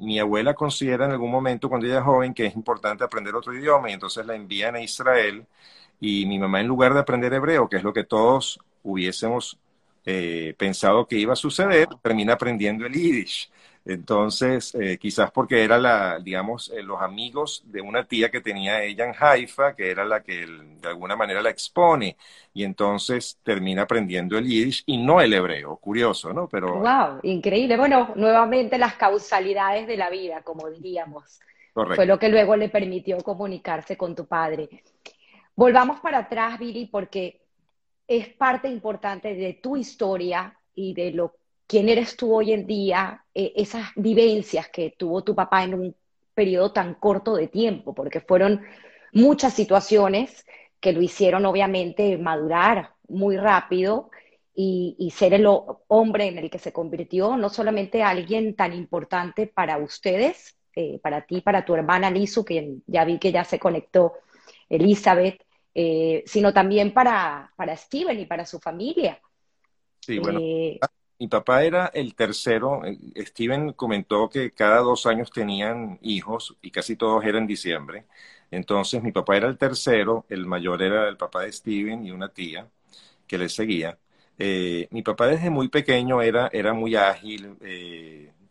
mi 0.00 0.18
abuela 0.18 0.54
considera 0.54 1.04
en 1.04 1.12
algún 1.12 1.30
momento 1.30 1.68
cuando 1.68 1.86
ella 1.86 1.98
es 1.98 2.04
joven 2.04 2.34
que 2.34 2.46
es 2.46 2.56
importante 2.56 3.04
aprender 3.04 3.34
otro 3.34 3.54
idioma 3.54 3.90
y 3.90 3.92
entonces 3.92 4.26
la 4.26 4.34
envían 4.34 4.74
a 4.74 4.80
Israel 4.80 5.46
y 6.00 6.26
mi 6.26 6.38
mamá 6.38 6.60
en 6.60 6.66
lugar 6.66 6.94
de 6.94 7.00
aprender 7.00 7.32
hebreo, 7.32 7.68
que 7.68 7.76
es 7.76 7.82
lo 7.82 7.92
que 7.92 8.04
todos 8.04 8.58
hubiésemos 8.82 9.58
eh, 10.04 10.54
pensado 10.58 11.06
que 11.06 11.16
iba 11.16 11.32
a 11.32 11.36
suceder, 11.36 11.88
termina 12.02 12.34
aprendiendo 12.34 12.84
el 12.86 12.92
yiddish. 12.92 13.50
Entonces, 13.86 14.74
eh, 14.74 14.96
quizás 14.98 15.30
porque 15.30 15.62
era 15.62 15.76
la, 15.78 16.18
digamos, 16.18 16.70
eh, 16.70 16.82
los 16.82 17.02
amigos 17.02 17.62
de 17.66 17.82
una 17.82 18.04
tía 18.04 18.30
que 18.30 18.40
tenía 18.40 18.82
ella 18.82 19.04
en 19.04 19.14
Haifa, 19.18 19.76
que 19.76 19.90
era 19.90 20.06
la 20.06 20.22
que 20.22 20.46
de 20.46 20.88
alguna 20.88 21.16
manera 21.16 21.42
la 21.42 21.50
expone, 21.50 22.16
y 22.54 22.64
entonces 22.64 23.38
termina 23.42 23.82
aprendiendo 23.82 24.38
el 24.38 24.46
yiddish 24.46 24.84
y 24.86 24.96
no 24.96 25.20
el 25.20 25.34
hebreo. 25.34 25.76
Curioso, 25.76 26.32
¿no? 26.32 26.48
Pero. 26.48 26.80
¡Wow! 26.80 27.20
Increíble. 27.24 27.76
Bueno, 27.76 28.12
nuevamente 28.16 28.78
las 28.78 28.94
causalidades 28.94 29.86
de 29.86 29.96
la 29.98 30.08
vida, 30.08 30.42
como 30.42 30.70
diríamos. 30.70 31.40
Fue 31.74 32.06
lo 32.06 32.18
que 32.18 32.28
luego 32.28 32.56
le 32.56 32.68
permitió 32.68 33.18
comunicarse 33.18 33.96
con 33.96 34.14
tu 34.14 34.26
padre. 34.26 34.84
Volvamos 35.56 36.00
para 36.00 36.18
atrás, 36.18 36.58
Billy, 36.58 36.86
porque 36.86 37.42
es 38.06 38.28
parte 38.28 38.68
importante 38.68 39.34
de 39.34 39.54
tu 39.54 39.76
historia 39.76 40.56
y 40.74 40.94
de 40.94 41.10
lo 41.10 41.34
quién 41.66 41.88
eres 41.88 42.16
tú 42.16 42.34
hoy 42.34 42.52
en 42.52 42.66
día, 42.66 43.24
eh, 43.34 43.52
esas 43.56 43.88
vivencias 43.96 44.68
que 44.68 44.94
tuvo 44.96 45.22
tu 45.24 45.34
papá 45.34 45.64
en 45.64 45.74
un 45.74 45.96
periodo 46.34 46.72
tan 46.72 46.94
corto 46.94 47.36
de 47.36 47.48
tiempo, 47.48 47.94
porque 47.94 48.20
fueron 48.20 48.62
muchas 49.12 49.54
situaciones 49.54 50.44
que 50.80 50.92
lo 50.92 51.00
hicieron 51.00 51.46
obviamente 51.46 52.18
madurar 52.18 52.90
muy 53.08 53.36
rápido 53.36 54.10
y, 54.56 55.12
ser 55.14 55.34
el 55.34 55.46
hombre 55.88 56.26
en 56.26 56.38
el 56.38 56.50
que 56.50 56.58
se 56.58 56.72
convirtió, 56.72 57.36
no 57.36 57.48
solamente 57.48 58.02
alguien 58.02 58.54
tan 58.54 58.72
importante 58.72 59.46
para 59.48 59.78
ustedes, 59.78 60.56
eh, 60.76 61.00
para 61.02 61.22
ti, 61.22 61.40
para 61.40 61.64
tu 61.64 61.74
hermana 61.74 62.10
Lizu, 62.10 62.44
que 62.44 62.76
ya 62.86 63.04
vi 63.04 63.18
que 63.18 63.32
ya 63.32 63.44
se 63.44 63.58
conectó, 63.58 64.14
Elizabeth, 64.68 65.42
eh, 65.74 66.22
sino 66.26 66.52
también 66.52 66.92
para, 66.92 67.52
para 67.56 67.76
Steven 67.76 68.18
y 68.18 68.26
para 68.26 68.46
su 68.46 68.60
familia. 68.60 69.20
Sí, 70.00 70.18
bueno. 70.18 70.38
Eh, 70.40 70.78
mi 71.18 71.28
papá 71.28 71.64
era 71.64 71.86
el 71.94 72.14
tercero. 72.14 72.84
Eh, 72.84 72.98
Steven 73.26 73.72
comentó 73.72 74.28
que 74.28 74.52
cada 74.52 74.78
dos 74.80 75.06
años 75.06 75.30
tenían 75.30 75.98
hijos 76.02 76.56
y 76.62 76.70
casi 76.70 76.96
todos 76.96 77.24
eran 77.24 77.42
en 77.42 77.48
diciembre. 77.48 78.06
Entonces 78.50 79.02
mi 79.02 79.12
papá 79.12 79.36
era 79.36 79.48
el 79.48 79.58
tercero, 79.58 80.26
el 80.28 80.46
mayor 80.46 80.82
era 80.82 81.08
el 81.08 81.16
papá 81.16 81.42
de 81.42 81.52
Steven 81.52 82.04
y 82.06 82.10
una 82.12 82.28
tía 82.28 82.68
que 83.26 83.38
le 83.38 83.48
seguía. 83.48 83.98
mi 84.90 85.02
papá 85.02 85.26
desde 85.28 85.50
muy 85.50 85.68
pequeño 85.68 86.22
era, 86.22 86.48
era 86.52 86.72
muy 86.74 86.96
ágil, 86.96 87.56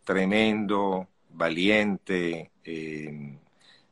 tremendo, 0.04 1.08
valiente, 1.30 2.50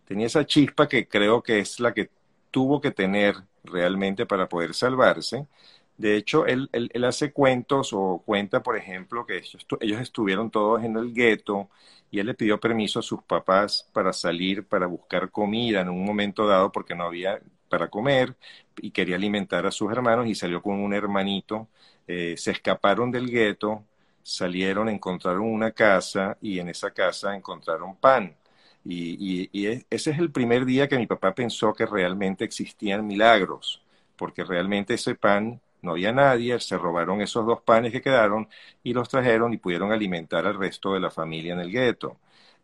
tenía 0.04 0.26
esa 0.26 0.46
chispa 0.46 0.88
que 0.88 1.08
creo 1.08 1.42
que 1.42 1.58
es 1.60 1.80
la 1.80 1.92
que 1.94 2.10
tuvo 2.50 2.80
que 2.80 2.90
tener 2.90 3.36
realmente 3.64 4.26
para 4.26 4.48
poder 4.48 4.74
salvarse. 4.74 5.46
De 5.96 6.16
hecho, 6.16 6.46
él, 6.46 6.68
hace 7.04 7.32
cuentos 7.32 7.92
o 7.92 8.22
cuenta, 8.24 8.62
por 8.62 8.76
ejemplo, 8.76 9.26
que 9.26 9.38
ellos, 9.80 10.00
estuvieron 10.00 10.50
todos 10.50 10.82
en 10.84 10.96
el 10.96 11.12
gueto 11.12 11.68
y 12.10 12.18
él 12.18 12.26
le 12.26 12.34
pidió 12.34 12.58
permiso 12.60 12.98
a 12.98 13.02
sus 13.02 13.22
papás 13.22 13.88
para 13.92 14.12
salir, 14.12 14.66
para 14.66 14.86
buscar 14.86 15.30
comida 15.30 15.80
en 15.80 15.88
un 15.90 16.04
momento 16.04 16.46
dado 16.46 16.72
porque 16.72 16.94
no 16.94 17.04
había 17.04 17.40
para 17.68 17.88
comer 17.88 18.36
y 18.76 18.90
quería 18.90 19.16
alimentar 19.16 19.66
a 19.66 19.70
sus 19.70 19.90
hermanos 19.92 20.26
y 20.26 20.34
salió 20.34 20.62
con 20.62 20.80
un 20.80 20.92
hermanito. 20.94 21.68
Eh, 22.06 22.34
se 22.36 22.50
escaparon 22.50 23.10
del 23.10 23.30
gueto, 23.30 23.84
salieron, 24.22 24.88
encontraron 24.88 25.42
una 25.42 25.72
casa 25.72 26.36
y 26.40 26.58
en 26.58 26.68
esa 26.68 26.90
casa 26.90 27.34
encontraron 27.36 27.96
pan. 27.96 28.36
Y, 28.84 29.48
ese 29.90 30.10
es 30.10 30.18
el 30.18 30.32
primer 30.32 30.64
día 30.64 30.88
que 30.88 30.98
mi 30.98 31.06
papá 31.06 31.34
pensó 31.34 31.72
que 31.72 31.86
realmente 31.86 32.44
existían 32.44 33.06
milagros, 33.06 33.82
porque 34.16 34.44
realmente 34.44 34.94
ese 34.94 35.14
pan 35.14 35.60
no 35.82 35.92
había 35.92 36.12
nadie, 36.12 36.58
se 36.60 36.78
robaron 36.78 37.20
esos 37.20 37.46
dos 37.46 37.60
panes 37.62 37.92
que 37.92 38.02
quedaron 38.02 38.48
y 38.82 38.92
los 38.94 39.08
trajeron 39.08 39.52
y 39.52 39.58
pudieron 39.58 39.92
alimentar 39.92 40.46
al 40.46 40.58
resto 40.58 40.94
de 40.94 41.00
la 41.00 41.10
familia 41.10 41.54
en 41.54 41.60
el 41.60 41.70
gueto. 41.70 42.18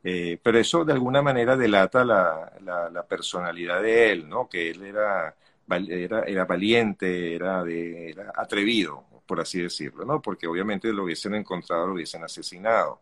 Eh, 0.05 0.39
pero 0.43 0.59
eso 0.59 0.85
de 0.85 0.93
alguna 0.93 1.23
manera 1.23 1.57
delata 1.57 2.05
la, 2.05 2.53
la, 2.63 3.03
personalidad 3.07 3.83
de 3.83 4.13
él, 4.13 4.29
¿no? 4.29 4.49
Que 4.49 4.71
él 4.71 4.83
era, 4.85 5.35
era, 5.69 6.23
era 6.23 6.45
valiente, 6.45 7.35
era, 7.35 7.65
de, 7.65 8.11
era 8.11 8.33
atrevido, 8.37 9.05
por 9.27 9.41
así 9.41 9.61
decirlo, 9.61 10.05
¿no? 10.05 10.23
Porque 10.23 10.47
obviamente 10.47 10.93
lo 10.93 11.05
hubiesen 11.05 11.35
encontrado, 11.35 11.89
lo 11.89 11.95
hubiesen 11.95 12.23
asesinado 12.25 13.01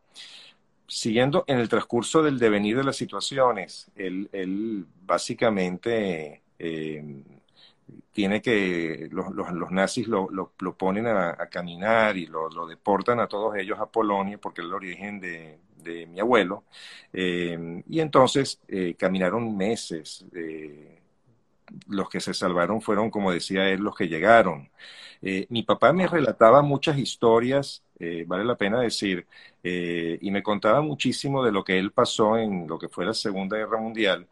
siguiendo 0.88 1.44
en 1.46 1.58
el 1.58 1.68
transcurso 1.68 2.22
del 2.22 2.38
devenir 2.38 2.76
de 2.76 2.84
las 2.84 2.96
situaciones, 2.96 3.90
él, 3.96 4.86
básicamente 5.04 6.42
eh, 6.58 7.04
tiene 8.12 8.42
que, 8.42 9.08
los, 9.10 9.70
nazis 9.70 10.08
lo, 10.08 10.52
ponen 10.76 11.06
a, 11.06 11.36
caminar 11.50 12.16
y 12.16 12.26
lo, 12.26 12.66
deportan 12.66 13.20
a 13.20 13.28
todos 13.28 13.56
ellos 13.56 13.78
a 13.78 13.86
Polonia 13.86 14.38
porque 14.38 14.60
es 14.60 14.66
el 14.66 14.74
origen 14.74 15.20
de, 15.20 15.58
mi 16.08 16.18
abuelo. 16.18 16.64
Eh, 17.12 17.82
y 17.88 18.00
entonces 18.00 18.60
eh, 18.68 18.94
caminaron 18.98 19.56
meses. 19.56 20.24
los 21.88 22.08
que 22.08 22.20
se 22.20 22.34
salvaron 22.34 22.80
fueron, 22.80 23.10
como 23.10 23.32
decía 23.32 23.68
él, 23.68 23.80
los 23.80 23.94
que 23.94 24.08
llegaron. 24.08 24.68
mi 25.48 25.62
papá 25.62 25.92
me 25.92 26.06
relataba 26.06 26.62
muchas 26.62 26.98
historias 26.98 27.82
eh, 27.98 28.24
vale 28.26 28.44
la 28.44 28.56
pena 28.56 28.80
decir, 28.80 29.26
eh, 29.62 30.18
y 30.20 30.30
me 30.30 30.42
contaba 30.42 30.82
muchísimo 30.82 31.42
de 31.44 31.52
lo 31.52 31.64
que 31.64 31.78
él 31.78 31.92
pasó 31.92 32.36
en 32.36 32.66
lo 32.68 32.78
que 32.78 32.88
fue 32.88 33.06
la 33.06 33.14
Segunda 33.14 33.56
Guerra 33.56 33.80
Mundial, 33.80 34.28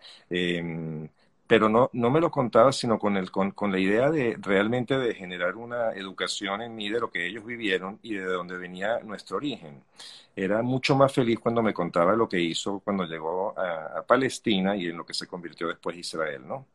pero 1.47 1.69
no, 1.69 1.91
no 1.93 2.11
me 2.11 2.21
lo 2.21 2.31
contaba 2.31 2.73
sino 2.73 2.99
con, 2.99 3.17
el, 3.17 3.31
con, 3.31 3.51
con, 3.53 3.71
la 3.71 3.79
idea 3.79 4.11
de 4.11 4.37
realmente 4.41 4.99
de 4.99 5.15
generar 5.15 5.57
una 5.57 5.93
educación 5.93 6.63
en 6.63 6.75
mí 6.75 6.89
de 6.89 7.01
lo 7.01 7.11
que 7.11 7.27
ellos 7.27 7.45
vivieron 7.45 7.99
y 8.03 8.15
de 8.15 8.25
dónde 8.25 8.57
venía 8.57 9.01
nuestro 9.01 9.37
origen. 9.37 9.83
Era 10.37 10.63
mucho 10.63 10.97
más 10.97 11.13
feliz 11.13 11.39
cuando 11.39 11.63
me 11.63 11.75
contaba 11.75 12.17
lo 12.17 12.29
que 12.29 12.41
hizo 12.41 12.81
cuando 12.81 13.05
llegó 13.05 13.55
a, 13.59 14.03
Palestina 14.07 14.77
y 14.77 14.87
en 14.87 14.97
lo 14.97 15.07
que 15.07 15.15
se 15.15 15.27
convirtió 15.27 15.69
después 15.69 15.97
Israel, 15.97 16.47
¿no? 16.47 16.67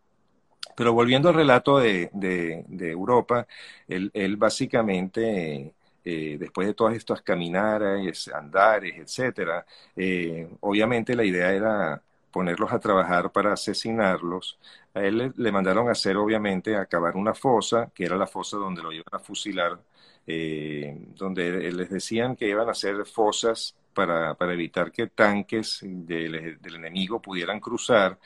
Pero 0.76 0.94
volviendo 0.94 1.30
al 1.30 1.36
relato 1.36 1.80
de, 1.80 2.10
de, 2.14 2.92
Europa, 2.92 3.48
él, 3.88 4.12
él 4.14 4.38
básicamente 4.38 5.74
eh, 6.06 6.38
después 6.40 6.68
de 6.68 6.74
todas 6.74 6.96
estas 6.96 7.22
caminares, 7.22 8.28
andares, 8.30 8.96
etcétera, 8.98 9.66
eh, 9.96 10.50
obviamente 10.62 11.16
la 11.16 11.26
idea 11.26 11.52
era 11.52 12.02
ponerlos 12.32 12.72
a 12.72 12.80
trabajar 12.80 13.32
para 13.32 13.54
asesinarlos. 13.54 14.60
A 14.94 15.02
él 15.02 15.34
le, 15.36 15.52
mandaron 15.52 15.88
a 15.90 15.92
hacer, 15.92 16.18
obviamente, 16.18 16.76
a 16.76 16.86
cavar 16.86 17.16
una 17.16 17.34
fosa, 17.34 17.92
que 17.94 18.06
era 18.06 18.18
la 18.18 18.28
fosa 18.28 18.58
donde 18.58 18.84
lo 18.84 18.92
iban 18.92 19.06
a 19.12 19.20
fusilar, 19.20 19.80
eh, 20.28 20.96
donde 21.16 21.72
les 21.72 21.90
decían 21.90 22.36
que 22.36 22.48
iban 22.48 22.68
a 22.68 22.72
hacer 22.72 23.06
fosas 23.06 23.76
para, 23.94 24.36
para 24.36 24.54
evitar 24.54 24.92
que 24.92 25.08
tanques 25.08 25.80
del, 25.84 26.60
enemigo 26.64 27.22
pudieran 27.22 27.60
cruzar 27.60 28.18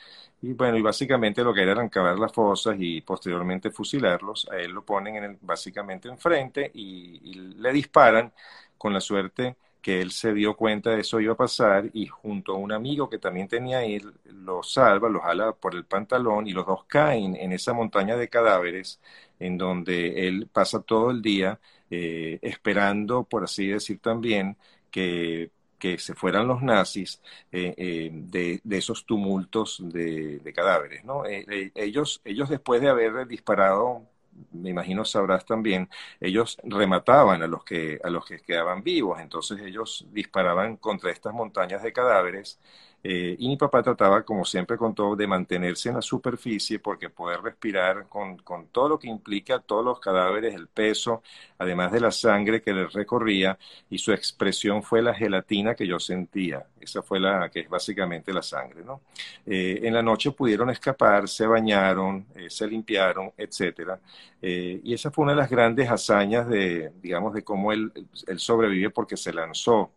y 0.41 0.53
bueno, 0.53 0.77
y 0.77 0.81
básicamente 0.81 1.41
lo 1.41 1.53
que 1.53 1.62
era 1.63 1.72
era 1.72 1.89
cavar 1.89 2.19
las 2.19 2.33
fosas 2.33 2.75
y 2.77 3.00
posteriormente 3.01 3.72
fusilarlos. 3.72 4.45
A 4.51 4.57
él 4.57 4.72
lo 4.72 4.83
ponen 4.86 5.15
en 5.15 5.24
el, 5.24 5.38
básicamente 5.41 6.10
enfrente 6.10 6.69
y, 6.74 7.33
le 7.55 7.72
disparan 7.72 8.33
con 8.77 8.93
la 8.93 9.00
suerte 9.00 9.55
que 9.84 10.02
él 10.02 10.12
se 10.12 10.34
dio 10.34 10.56
cuenta 10.58 10.92
de 10.92 11.02
eso 11.02 11.20
iba 11.20 11.34
a 11.34 11.38
pasar 11.38 11.90
y 11.94 12.08
junto 12.08 12.54
a 12.54 12.58
un 12.58 12.72
amigo 12.72 13.10
que 13.10 13.20
también 13.20 13.48
tenía 13.48 13.80
ahí, 13.80 14.02
lo 14.25 14.63
salva, 14.63 15.10
lo 15.10 15.22
jala 15.22 15.54
por 15.54 15.75
el 15.75 15.86
pantalón 15.86 16.48
y 16.48 16.54
los 16.54 16.66
dos 16.66 16.86
caen 16.86 17.36
en 17.36 17.54
esa 17.54 17.74
montaña 17.74 18.18
de 18.18 18.30
cadáveres 18.30 19.02
en 19.40 19.58
donde 19.58 20.28
él 20.28 20.50
pasa 20.52 20.82
todo 20.82 21.12
el 21.12 21.22
día 21.22 21.60
eh, 21.90 22.40
esperando, 22.42 23.24
por 23.25 23.44
así 23.44 23.68
decir 23.68 24.00
también, 24.00 24.58
que 24.92 25.52
que 25.84 25.98
se 26.00 26.16
fueran 26.16 26.48
los 26.48 26.62
nazis 26.62 27.22
eh, 27.52 27.74
eh, 27.75 28.10
de, 28.63 28.78
esos 28.78 29.06
tumultos 29.06 29.82
de, 29.84 30.54
cadáveres. 30.56 31.04
¿no? 31.04 31.25
Eh, 31.25 31.74
ellos, 31.75 32.22
ellos 32.24 32.48
después 32.48 32.80
de 32.80 32.88
haber 32.88 33.28
disparado, 33.28 34.08
me 34.52 34.70
imagino 34.70 35.06
sabrás 35.06 35.46
también, 35.46 35.90
ellos 36.20 36.58
remataban 36.63 37.44
a 37.44 37.48
los 37.48 37.63
que, 37.63 38.00
a 38.04 38.10
los 38.10 38.25
que 38.25 38.40
quedaban 38.40 38.84
vivos, 38.84 39.20
entonces 39.22 39.60
ellos 39.62 40.06
disparaban 40.12 40.78
contra 40.78 41.12
estas 41.12 41.34
montañas 41.34 41.84
de 41.84 41.94
cadáveres 41.94 42.60
Eh, 43.05 43.36
y 43.38 43.50
mi 43.50 43.57
papá 43.57 43.83
trataba, 43.83 44.24
como 44.24 44.45
siempre 44.45 44.77
con 44.77 44.95
todo, 44.95 45.15
de 45.17 45.27
mantenerse 45.27 45.89
en 45.89 45.95
la 45.95 46.01
superficie 46.01 46.79
porque 46.79 47.10
poder 47.10 47.41
respirar 47.41 48.07
con, 48.07 48.38
con, 48.38 48.67
todo 48.67 48.88
lo 48.88 49.00
que 49.00 49.10
implica 49.10 49.60
todos 49.60 49.83
los 49.83 50.00
cadáveres, 50.00 50.55
el 50.55 50.67
peso, 50.67 51.22
además 51.57 51.91
de 51.91 52.00
la 52.00 52.12
sangre 52.12 52.62
que 52.62 52.74
le 52.74 52.88
recorría, 52.88 53.57
y 53.89 53.98
su 53.98 54.13
expresión 54.13 54.81
fue 54.83 55.01
la 55.01 55.13
gelatina 55.13 55.75
que 55.75 55.86
yo 55.86 56.00
sentía. 56.00 56.65
Esa 56.79 57.01
fue 57.01 57.19
la 57.19 57.50
que 57.50 57.62
es 57.62 57.69
básicamente 57.69 58.31
la 58.31 58.41
sangre, 58.41 58.83
¿no? 58.86 59.01
Eh, 59.45 59.81
en 59.83 59.93
la 59.93 60.01
noche 60.01 60.31
pudieron 60.31 60.69
escapar, 60.69 61.27
se 61.27 61.45
bañaron, 61.45 62.25
eh, 62.36 62.50
se 62.50 62.67
limpiaron, 62.67 63.31
etcétera. 63.38 64.00
y 64.41 64.93
esa 64.93 65.10
fue 65.12 65.24
una 65.24 65.33
de 65.33 65.38
las 65.38 65.50
grandes 65.50 65.89
hazañas 65.89 66.48
de, 66.50 66.91
digamos, 67.01 67.33
de 67.33 67.43
cómo 67.43 67.72
él, 67.72 67.91
él 68.27 68.39
sobrevive 68.39 68.89
porque 68.89 69.15
se 69.15 69.31
lanzó 69.31 69.91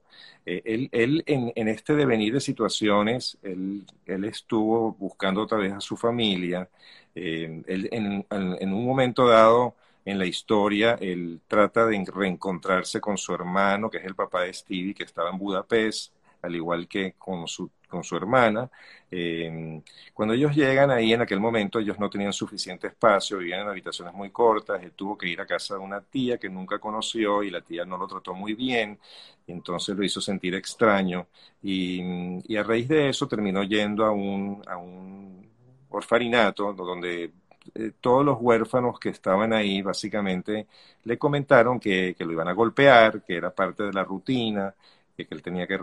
eh, 0.45 0.63
él, 0.65 0.89
él 0.93 1.25
en, 1.27 1.69
este 1.69 1.95
devenir 1.95 2.35
de 2.35 2.41
situaciones, 2.41 3.39
él, 3.43 3.85
él, 4.07 4.25
estuvo 4.25 4.93
buscando 4.93 5.43
otra 5.43 5.59
vez 5.59 5.73
a 5.73 5.81
su 5.81 5.97
familia. 5.97 6.69
Eh, 7.15 7.63
él, 7.67 7.89
en, 7.93 8.27
en, 8.31 8.73
un 8.73 8.85
momento 8.85 9.27
dado 9.27 9.75
en 10.05 10.19
la 10.19 10.27
historia, 10.27 10.97
él 11.01 11.41
trata 11.49 11.87
de 11.87 12.05
reencontrarse 12.13 13.01
con 13.01 13.19
su 13.19 13.35
hermano, 13.35 13.91
que 13.91 13.99
es 13.99 14.05
el 14.05 14.15
papá 14.15 14.43
de 14.43 14.53
Stevie, 14.53 14.95
que 14.95 15.05
estaba 15.05 15.31
en 15.31 15.39
Budapest, 15.39 16.13
al 16.43 16.55
igual 16.55 16.87
que 16.87 17.15
con 17.19 17.49
su 17.49 17.71
con 17.89 18.05
su 18.05 18.17
hermana. 18.17 18.71
Eh, 19.11 19.81
cuando 20.13 20.35
ellos 20.35 20.55
llegan 20.55 20.91
ahí, 20.91 21.13
en 21.13 21.23
aquel 21.23 21.41
momento 21.41 21.79
ellos 21.79 21.99
no 21.99 22.11
tenían 22.11 22.33
suficiente 22.33 22.89
espacio, 22.89 23.39
vivían 23.39 23.63
en 23.63 23.69
habitaciones 23.69 24.15
muy 24.15 24.31
cortas, 24.31 24.83
él 24.83 24.93
tuvo 24.93 25.17
que 25.17 25.29
ir 25.29 25.41
a 25.41 25.47
casa 25.47 25.75
de 25.75 25.81
una 25.81 26.01
tía 26.01 26.39
que 26.39 26.49
nunca 26.49 26.79
conoció 26.79 27.43
y 27.43 27.51
la 27.51 27.61
tía 27.61 27.85
no 27.85 27.97
lo 27.97 28.07
trató 28.07 28.35
muy 28.35 28.55
bien, 28.55 28.99
entonces 29.47 29.97
lo 29.97 30.05
hizo 30.05 30.21
sentir 30.21 30.55
extraño. 30.55 31.27
Y, 31.63 32.57
a 32.57 32.63
raíz 32.63 32.89
de 32.89 33.09
eso 33.11 33.29
terminó 33.29 33.63
yendo 33.63 34.05
a 34.05 34.11
un, 34.11 34.63
a 34.67 34.77
un 34.77 35.47
orfarinato 35.91 36.73
donde 36.73 37.33
eh, 37.75 37.93
todos 38.01 38.25
los 38.25 38.39
huérfanos 38.41 38.99
que 38.99 39.11
estaban 39.11 39.53
ahí 39.53 39.83
básicamente 39.83 40.67
le 41.05 41.19
comentaron 41.19 41.81
que, 41.81 42.15
que, 42.17 42.25
lo 42.25 42.33
iban 42.33 42.49
a 42.49 42.53
golpear, 42.53 43.23
que 43.23 43.37
era 43.37 43.55
parte 43.55 43.85
de 43.85 43.93
la 43.93 44.05
rutina, 44.05 44.75
que 45.25 45.35
él 45.35 45.43
tenía 45.43 45.67
que 45.67 45.75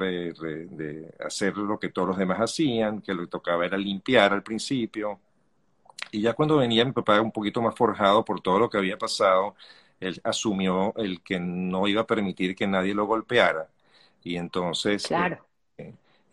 hacer 1.20 1.58
lo 1.58 1.80
que 1.80 1.90
todos 1.90 2.10
los 2.10 2.18
demás 2.18 2.40
hacían, 2.40 3.02
que 3.02 3.14
lo 3.14 3.28
tocaba 3.28 3.66
era 3.66 3.78
limpiar 3.78 4.34
al 4.34 4.44
principio. 4.44 5.20
Y 6.12 6.22
ya 6.22 6.34
cuando 6.34 6.58
venía 6.58 6.86
mi 6.86 6.92
papá 6.92 7.20
un 7.22 7.32
poquito 7.32 7.62
más 7.62 7.76
forjado 7.76 8.24
por 8.24 8.42
todo 8.42 8.60
lo 8.60 8.70
que 8.70 8.78
había 8.78 8.98
pasado, 8.98 9.56
él 10.00 10.20
asumió 10.24 10.94
el 10.98 11.22
que 11.24 11.40
no 11.40 11.88
iba 11.88 12.02
a 12.02 12.08
permitir 12.08 12.56
que 12.56 12.68
nadie 12.68 12.94
lo 12.94 13.06
golpeara. 13.06 13.70
Y 14.24 14.38
entonces 14.38 15.08
claro. 15.08 15.36
Eh, 15.36 15.53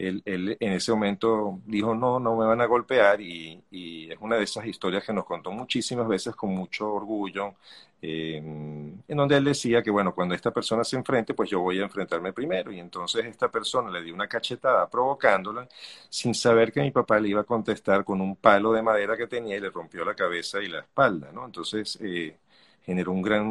él, 0.00 0.22
él, 0.24 0.56
en 0.58 0.72
ese 0.72 0.92
momento 0.92 1.60
dijo, 1.66 1.94
no, 1.94 2.18
no 2.18 2.36
me 2.36 2.46
van 2.46 2.60
a 2.60 2.66
golpear 2.66 3.20
y, 3.20 3.62
y, 3.70 4.10
es 4.10 4.18
una 4.20 4.36
de 4.36 4.44
esas 4.44 4.64
historias 4.66 5.04
que 5.04 5.12
nos 5.12 5.26
contó 5.26 5.50
muchísimas 5.50 6.08
veces 6.08 6.34
con 6.34 6.50
mucho 6.54 6.92
orgullo, 6.92 7.54
eh, 8.02 8.36
en 8.36 9.16
donde 9.16 9.36
él 9.36 9.44
decía 9.44 9.82
que, 9.82 9.90
bueno, 9.90 10.14
cuando 10.14 10.34
esta 10.34 10.50
persona 10.52 10.84
se 10.84 10.96
enfrente, 10.96 11.34
pues 11.34 11.50
yo 11.50 11.60
voy 11.60 11.80
a 11.80 11.82
enfrentarme 11.82 12.32
primero. 12.32 12.72
Y 12.72 12.80
entonces 12.80 13.26
esta 13.26 13.50
persona 13.50 13.90
le 13.90 14.02
dio 14.02 14.14
una 14.14 14.26
cachetada 14.26 14.88
provocándola 14.88 15.68
sin 16.08 16.34
saber 16.34 16.72
que 16.72 16.80
mi 16.80 16.90
papá 16.90 17.20
le 17.20 17.28
iba 17.28 17.42
a 17.42 17.44
contestar 17.44 18.04
con 18.04 18.20
un 18.20 18.36
palo 18.36 18.72
de 18.72 18.82
madera 18.82 19.16
que 19.16 19.26
tenía 19.26 19.56
y 19.56 19.60
le 19.60 19.70
rompió 19.70 20.04
la 20.04 20.14
cabeza 20.14 20.62
y 20.62 20.68
la 20.68 20.80
espalda, 20.80 21.30
¿no? 21.32 21.44
Entonces... 21.44 21.98
Eh, 22.00 22.36
generó 22.84 23.12
un 23.12 23.22
gran, 23.22 23.46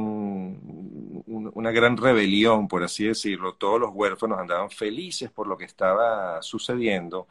una 1.27 1.71
gran 1.71 1.97
rebelión, 1.97 2.67
por 2.67 2.83
así 2.83 3.05
decirlo. 3.05 3.53
Todos 3.53 3.79
los 3.79 3.91
huérfanos 3.93 4.39
andaban 4.39 4.69
felices 4.69 5.31
por 5.31 5.47
lo 5.47 5.57
que 5.57 5.65
estaba 5.65 6.41
sucediendo 6.41 7.27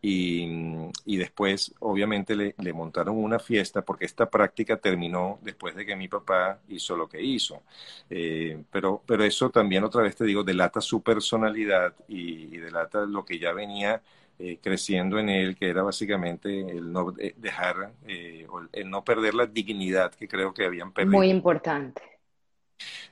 y, 0.00 1.16
después 1.18 1.74
obviamente 1.80 2.36
le, 2.36 2.72
montaron 2.72 3.16
una 3.16 3.38
fiesta 3.38 3.82
porque 3.82 4.04
esta 4.04 4.30
práctica 4.30 4.76
terminó 4.76 5.38
después 5.42 5.74
de 5.74 5.84
que 5.84 5.96
mi 5.96 6.08
papá 6.08 6.60
hizo 6.68 6.96
lo 6.96 7.08
que 7.08 7.20
hizo. 7.22 7.62
Eh, 8.08 8.62
pero, 8.70 9.02
pero 9.06 9.24
eso 9.24 9.50
también 9.50 9.84
otra 9.84 10.02
vez 10.02 10.16
te 10.16 10.24
digo, 10.24 10.44
delata 10.44 10.80
su 10.80 11.02
personalidad 11.02 11.94
y, 12.08 12.54
y 12.54 12.58
delata 12.58 13.04
lo 13.06 13.24
que 13.24 13.38
ya 13.38 13.52
venía 13.52 14.00
eh, 14.40 14.60
creciendo 14.62 15.18
en 15.18 15.28
él, 15.30 15.56
que 15.56 15.68
era 15.68 15.82
básicamente 15.82 16.60
el 16.60 16.92
no 16.92 17.12
eh, 17.18 17.34
dejar, 17.36 17.92
eh, 18.06 18.46
el 18.72 18.88
no 18.88 19.02
perder 19.02 19.34
la 19.34 19.46
dignidad 19.46 20.14
que 20.14 20.28
creo 20.28 20.54
que 20.54 20.64
habían 20.64 20.92
perdido. 20.92 21.16
Muy 21.16 21.28
importante. 21.28 22.00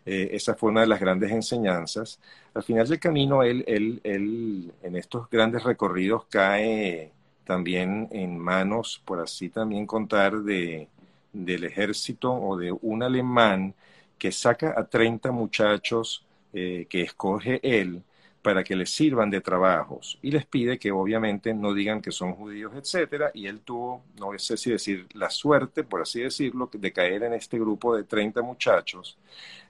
esa 0.05 0.55
fue 0.55 0.71
una 0.71 0.83
de 0.83 0.87
las 0.87 1.01
grandes 1.01 1.33
enseñanzas. 1.33 2.21
Al 2.55 2.63
final 2.63 2.87
del 2.87 3.01
camino, 3.01 3.43
él, 3.43 3.65
él, 3.67 4.01
él 4.05 4.73
en 4.85 4.95
estos 4.95 5.29
grandes 5.29 5.65
recorridos 5.65 6.27
cae 6.27 7.11
también 7.45 8.09
en 8.13 8.39
manos, 8.39 9.03
por 9.05 9.19
así 9.19 9.49
también 9.49 9.85
contar, 9.85 10.43
de, 10.43 10.87
del 11.33 11.65
ejército 11.65 12.33
o 12.33 12.57
de 12.57 12.71
un 12.71 13.03
alemán 13.03 13.75
que 14.17 14.31
saca 14.31 14.75
a 14.77 14.87
30 14.87 15.33
muchachos 15.33 16.25
que 16.53 17.03
escoge 17.03 17.59
él 17.65 18.03
para 18.47 18.63
que 18.63 18.77
les 18.77 18.91
sirvan 18.91 19.29
de 19.29 19.41
trabajos. 19.41 20.21
Y 20.23 20.31
les 20.31 20.47
pide 20.47 20.79
que 20.79 20.93
obviamente 20.93 21.53
no 21.53 21.75
digan 21.75 22.01
que 22.01 22.13
son 22.13 22.33
judíos, 22.35 22.73
etcétera, 22.77 23.33
y 23.35 23.49
él 23.49 23.59
tuvo, 23.63 24.05
no 24.21 24.39
sé 24.39 24.57
si 24.57 24.71
decir 24.71 25.09
la 25.15 25.31
suerte, 25.31 25.83
por 25.83 26.01
así 26.01 26.21
decirlo, 26.21 26.71
de 26.73 26.93
caer 26.93 27.25
en 27.25 27.33
este 27.33 27.59
grupo 27.59 27.97
de 27.97 28.05
30 28.05 28.43
muchachos. 28.43 29.19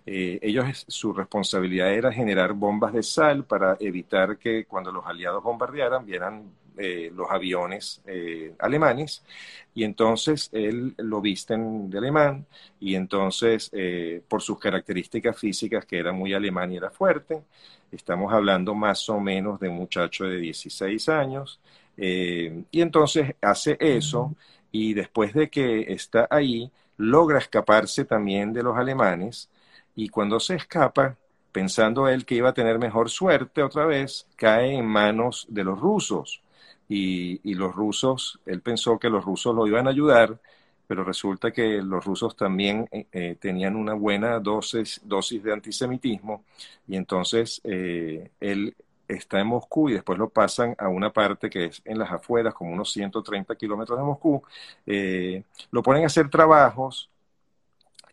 Eh, 0.05 0.39
ellos, 0.43 0.85
su 0.89 1.15
responsabilidad 1.15 1.91
era 1.91 2.13
generar 2.13 2.53
bombas 2.53 2.93
de 2.93 3.03
sal 3.03 3.45
para 3.47 3.79
evitar 3.81 4.37
que 4.37 4.67
cuando 4.67 4.93
los 4.93 5.07
aliados 5.07 5.43
bombardearan 5.43 6.05
vieran 6.05 6.45
eh, 6.77 7.11
los 7.15 7.31
aviones 7.31 8.03
eh, 8.05 8.55
alemanes. 8.59 9.25
Y 9.75 9.85
entonces 9.85 10.51
él 10.53 10.93
lo 10.99 11.23
visten 11.23 11.89
de 11.89 11.97
alemán. 11.97 12.45
Y 12.79 12.95
entonces 12.95 13.71
por 14.29 14.43
sus 14.43 14.59
características 14.59 15.39
físicas 15.39 15.87
que 15.87 15.99
era 15.99 16.13
muy 16.13 16.35
alemán 16.35 16.73
y 16.73 16.77
era 16.77 16.91
fuerte, 16.91 17.43
Estamos 17.93 18.33
hablando 18.33 18.75
más 18.75 19.09
o 19.09 19.21
menos 19.21 19.61
de 19.61 19.69
un 19.69 19.77
muchacho 19.77 20.25
de 20.25 20.39
16 20.39 21.09
años. 21.09 21.61
Eh, 21.97 22.65
y 22.71 22.81
entonces 22.81 23.35
hace 23.41 23.77
eso 23.81 24.35
y 24.71 24.95
después 24.95 25.33
de 25.35 25.49
que 25.49 25.93
está 25.93 26.27
ahí, 26.31 26.71
logra 26.99 27.39
escaparse 27.39 28.05
también 28.05 28.53
de 28.53 28.63
los 28.63 28.77
alemanes 28.77 29.49
y 29.95 30.09
cuando 30.09 30.39
se 30.41 30.57
escapa, 30.57 31.17
pensando 31.53 32.09
él 32.09 32.27
que 32.27 32.35
iba 32.35 32.51
a 32.51 32.55
tener 32.55 32.79
mejor 32.79 33.09
suerte 33.11 33.63
otra 33.63 33.87
vez, 33.87 34.27
cae 34.37 34.75
en 34.75 34.87
manos 34.87 35.47
de 35.49 35.65
los 35.65 35.81
rusos. 35.81 36.43
Y, 36.89 37.41
y 37.51 37.55
los 37.55 37.75
rusos, 37.75 38.39
él 38.47 38.61
pensó 38.61 38.99
que 38.99 39.11
los 39.11 39.25
rusos 39.25 39.55
lo 39.55 39.67
iban 39.67 39.87
a 39.87 39.91
ayudar, 39.91 40.39
pero 40.87 41.05
resulta 41.05 41.53
que 41.53 41.83
los 41.83 42.05
rusos 42.05 42.37
también 42.37 42.89
eh, 42.91 43.07
eh, 43.13 43.37
tenían 43.41 43.77
una 43.77 43.95
buena 43.95 44.39
dosis, 44.41 45.01
dosis 45.05 45.43
de 45.43 45.53
antisemitismo 45.53 46.45
y 46.87 46.97
entonces 46.97 47.61
eh, 47.65 48.31
él 48.41 48.75
está 49.09 49.41
en 49.41 49.49
Moscú 49.49 49.89
y 49.89 49.95
después 49.95 50.19
lo 50.19 50.29
pasan 50.29 50.75
a 50.79 50.89
una 50.89 51.13
parte 51.13 51.49
que 51.49 51.67
es 51.67 51.83
en 51.85 51.99
las 51.99 52.11
afueras, 52.11 52.55
como 52.55 52.73
unos 52.73 52.93
130 52.93 53.55
kilómetros 53.57 53.99
de 53.99 54.05
Moscú, 54.05 54.43
lo 55.71 55.83
ponen 55.83 56.03
a 56.03 56.07
hacer 56.07 56.29
trabajos 56.29 57.09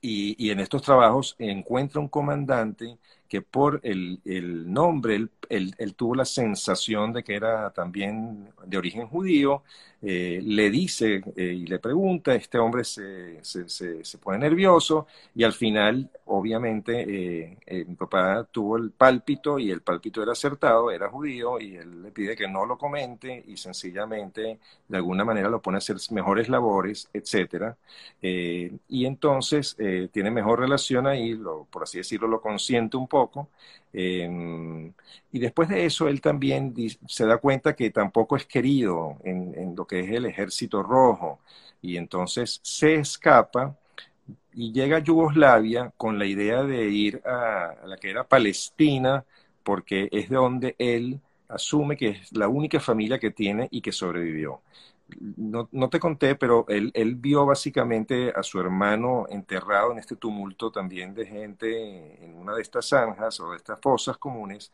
y, 0.01 0.35
y 0.37 0.51
en 0.51 0.59
estos 0.59 0.83
trabajos 0.83 1.35
encuentra 1.39 1.99
un 1.99 2.09
comandante 2.09 2.97
que 3.33 3.41
por 3.41 3.79
el, 3.81 4.21
el 4.25 4.71
nombre, 4.71 5.15
él, 5.15 5.31
él, 5.49 5.95
tuvo 5.95 6.13
la 6.13 6.23
sensación 6.23 7.13
de 7.13 7.23
que 7.23 7.33
era 7.33 7.71
también 7.71 8.47
de 8.63 8.77
origen 8.77 9.07
judío, 9.07 9.63
eh, 10.05 10.41
le 10.43 10.69
dice 10.69 11.23
eh, 11.37 11.43
y 11.43 11.65
le 11.65 11.79
pregunta, 11.79 12.35
este 12.35 12.57
hombre 12.57 12.83
se, 12.83 13.39
se, 13.41 13.69
se, 13.69 14.17
pone 14.17 14.37
nervioso 14.37 15.07
y 15.33 15.45
al 15.45 15.53
final, 15.53 16.09
obviamente, 16.25 17.53
eh, 17.65 17.85
mi 17.87 17.95
papá 17.95 18.45
tuvo 18.51 18.75
el 18.75 18.91
pálpito 18.91 19.57
y 19.59 19.71
el 19.71 19.81
pálpito 19.81 20.21
era 20.21 20.33
acertado, 20.33 20.91
era 20.91 21.09
judío 21.09 21.57
y 21.57 21.77
él 21.77 22.03
le 22.03 22.11
pide 22.11 22.35
que 22.35 22.49
no 22.49 22.65
lo 22.65 22.77
comente 22.77 23.45
y 23.47 23.55
sencillamente 23.55 24.59
de 24.89 24.97
alguna 24.97 25.23
manera 25.23 25.47
lo 25.49 25.61
pone 25.61 25.77
a 25.77 25.79
hacer 25.79 25.95
mejores 26.11 26.49
labores, 26.49 27.09
etcétera. 27.13 27.77
y 28.21 29.05
entonces 29.05 29.77
tiene 30.11 30.31
mejor 30.31 30.59
relación 30.59 31.07
ahí, 31.07 31.33
lo, 31.33 31.65
por 31.71 31.83
así 31.83 31.99
decirlo, 31.99 32.27
lo 32.27 32.41
consiente 32.41 32.97
un 32.97 33.07
poco 33.07 33.49
Em, 33.93 34.91
y 35.31 35.39
después 35.39 35.69
de 35.69 35.85
eso, 35.85 36.07
él 36.07 36.19
también 36.21 36.73
se 37.07 37.25
da 37.25 37.37
cuenta 37.37 37.75
que 37.75 37.91
tampoco 37.91 38.35
es 38.35 38.45
querido 38.45 39.17
en, 39.23 39.75
lo 39.75 39.85
que 39.85 39.99
es 40.01 40.11
el 40.11 40.25
ejército 40.25 40.81
rojo. 40.83 41.39
Y 41.81 41.97
entonces 41.97 42.59
se 42.63 42.95
escapa 42.95 43.77
y 44.53 44.71
llega 44.73 44.97
a 44.97 44.99
Yugoslavia 44.99 45.91
con 45.97 46.19
la 46.19 46.25
idea 46.25 46.63
de 46.63 46.89
ir 46.89 47.21
a, 47.25 47.75
la 47.85 47.97
que 47.97 48.09
era 48.09 48.27
Palestina, 48.27 49.25
porque 49.63 50.09
es 50.11 50.29
de 50.29 50.35
donde 50.35 50.75
él 50.79 51.19
asume 51.49 51.97
que 51.97 52.09
es 52.09 52.33
la 52.33 52.47
única 52.47 52.79
familia 52.79 53.19
que 53.19 53.31
tiene 53.31 53.67
y 53.71 53.81
que 53.81 53.91
sobrevivió. 53.91 54.61
No, 55.37 55.69
no, 55.71 55.89
te 55.89 55.99
conté, 55.99 56.35
pero 56.35 56.65
él, 56.69 56.91
él, 56.93 57.15
vio 57.15 57.45
básicamente 57.45 58.31
a 58.35 58.41
su 58.41 58.59
hermano 58.59 59.25
enterrado 59.29 59.91
en 59.91 59.99
este 59.99 60.15
tumulto 60.15 60.71
también 60.71 61.13
de 61.13 61.25
gente 61.25 62.23
en 62.23 62.35
una 62.35 62.55
de 62.55 62.61
estas 62.61 62.87
zanjas 62.89 63.39
o 63.39 63.51
de 63.51 63.57
estas 63.57 63.79
fosas 63.81 64.17
comunes 64.17 64.71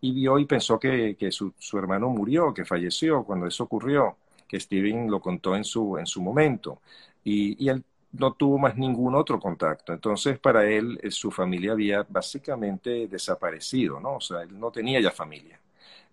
y 0.00 0.12
vio 0.12 0.38
y 0.38 0.46
pensó 0.46 0.78
que, 0.78 1.16
que 1.16 1.30
su, 1.32 1.52
su, 1.58 1.78
hermano 1.78 2.08
murió, 2.10 2.54
que 2.54 2.64
falleció 2.64 3.24
cuando 3.24 3.46
eso 3.46 3.64
ocurrió, 3.64 4.16
que 4.48 4.60
Steven 4.60 5.10
lo 5.10 5.20
contó 5.20 5.56
en 5.56 5.64
su, 5.64 5.98
en 5.98 6.06
su 6.06 6.22
momento. 6.22 6.80
Y, 7.24 7.62
y 7.64 7.68
él 7.68 7.84
no 8.12 8.32
tuvo 8.34 8.58
más 8.58 8.76
ningún 8.76 9.14
otro 9.14 9.40
contacto. 9.40 9.92
Entonces, 9.92 10.38
para 10.38 10.68
él, 10.68 10.98
eh, 11.02 11.10
su 11.10 11.30
familia 11.30 11.72
había 11.72 12.06
básicamente 12.08 13.08
desaparecido, 13.08 14.00
¿no? 14.00 14.16
O 14.16 14.20
sea, 14.20 14.42
él 14.42 14.58
no 14.58 14.70
tenía 14.70 15.00
ya 15.00 15.10
familia. 15.10 15.58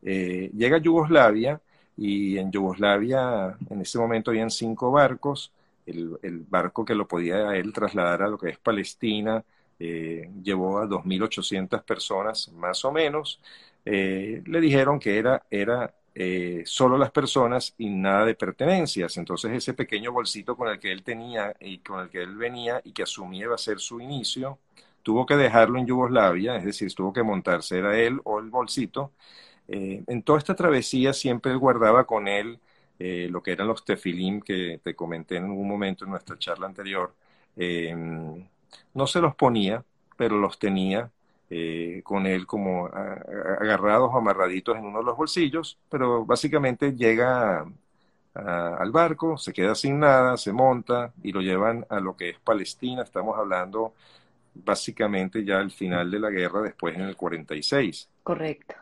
Eh, 0.01 0.49
llega 0.55 0.77
a 0.77 0.79
Yugoslavia 0.79 1.61
y 1.99 2.37
en 2.37 2.51
Yugoslavia 2.51 3.57
en 3.69 3.81
ese 3.81 3.99
momento 3.99 4.31
habían 4.31 4.49
cinco 4.51 4.91
barcos. 4.91 5.51
El, 5.85 6.17
el 6.21 6.39
barco 6.39 6.85
que 6.85 6.95
lo 6.95 7.07
podía 7.07 7.55
él 7.55 7.73
trasladar 7.73 8.21
a 8.23 8.27
lo 8.27 8.37
que 8.37 8.49
es 8.49 8.57
Palestina 8.59 9.43
eh, 9.79 10.29
llevó 10.43 10.79
a 10.79 10.85
2.800 10.85 11.83
personas 11.83 12.51
más 12.53 12.83
o 12.85 12.91
menos. 12.91 13.41
Eh, 13.85 14.41
le 14.45 14.61
dijeron 14.61 14.99
que 14.99 15.17
era, 15.17 15.43
era 15.49 15.93
eh, 16.13 16.63
solo 16.65 16.97
las 16.97 17.11
personas 17.11 17.73
y 17.77 17.89
nada 17.89 18.25
de 18.25 18.35
pertenencias. 18.35 19.17
Entonces 19.17 19.51
ese 19.53 19.73
pequeño 19.73 20.11
bolsito 20.11 20.55
con 20.57 20.67
el 20.69 20.79
que 20.79 20.91
él 20.91 21.03
tenía 21.03 21.55
y 21.59 21.79
con 21.79 22.01
el 22.01 22.09
que 22.09 22.21
él 22.23 22.35
venía 22.35 22.81
y 22.83 22.91
que 22.91 23.03
asumía 23.03 23.45
iba 23.45 23.55
a 23.55 23.57
ser 23.57 23.79
su 23.79 24.01
inicio, 24.01 24.59
tuvo 25.03 25.25
que 25.25 25.35
dejarlo 25.37 25.79
en 25.79 25.87
Yugoslavia, 25.87 26.57
es 26.57 26.65
decir, 26.65 26.93
tuvo 26.93 27.13
que 27.13 27.23
montarse, 27.23 27.77
era 27.77 27.97
él 27.97 28.19
o 28.25 28.39
el 28.39 28.49
bolsito. 28.49 29.13
Eh, 29.71 30.03
en 30.07 30.23
toda 30.23 30.39
esta 30.39 30.55
travesía 30.55 31.13
siempre 31.13 31.53
guardaba 31.55 32.05
con 32.05 32.27
él 32.27 32.59
eh, 32.97 33.27
lo 33.29 33.43
que 33.43 33.51
eran 33.51 33.67
los 33.67 33.85
tefilim 33.85 34.41
que 34.41 34.79
te 34.83 34.95
comenté 34.95 35.35
en 35.37 35.45
algún 35.45 35.67
momento 35.67 36.05
en 36.05 36.11
nuestra 36.11 36.37
charla 36.39 36.65
anterior. 36.65 37.13
no 38.93 39.07
se 39.07 39.21
los 39.21 39.35
ponía, 39.35 39.83
pero 40.17 40.37
los 40.37 40.59
tenía 40.59 41.09
eh, 41.49 42.01
con 42.03 42.25
él 42.27 42.45
como 42.45 42.87
agarrados 42.87 44.11
o 44.13 44.17
amarraditos 44.17 44.77
en 44.77 44.85
uno 44.85 44.99
de 44.99 45.05
los 45.05 45.17
bolsillos, 45.17 45.77
pero 45.89 46.25
básicamente 46.25 46.93
llega 46.95 47.65
al 48.33 48.91
barco, 48.91 49.37
se 49.37 49.51
queda 49.53 49.75
sin 49.75 49.99
nada, 49.99 50.37
se 50.37 50.53
monta 50.53 51.13
y 51.23 51.31
lo 51.31 51.41
llevan 51.41 51.85
a 51.89 51.99
lo 51.99 52.15
que 52.15 52.29
es 52.29 52.39
Palestina. 52.39 53.03
Estamos 53.03 53.37
hablando 53.37 53.93
básicamente 54.53 55.43
ya 55.43 55.59
al 55.59 55.71
final 55.71 56.11
de 56.11 56.19
la 56.19 56.29
guerra, 56.29 56.61
después 56.61 56.95
en 56.95 57.01
el 57.01 57.15
46. 57.15 58.09
Correcto. 58.23 58.75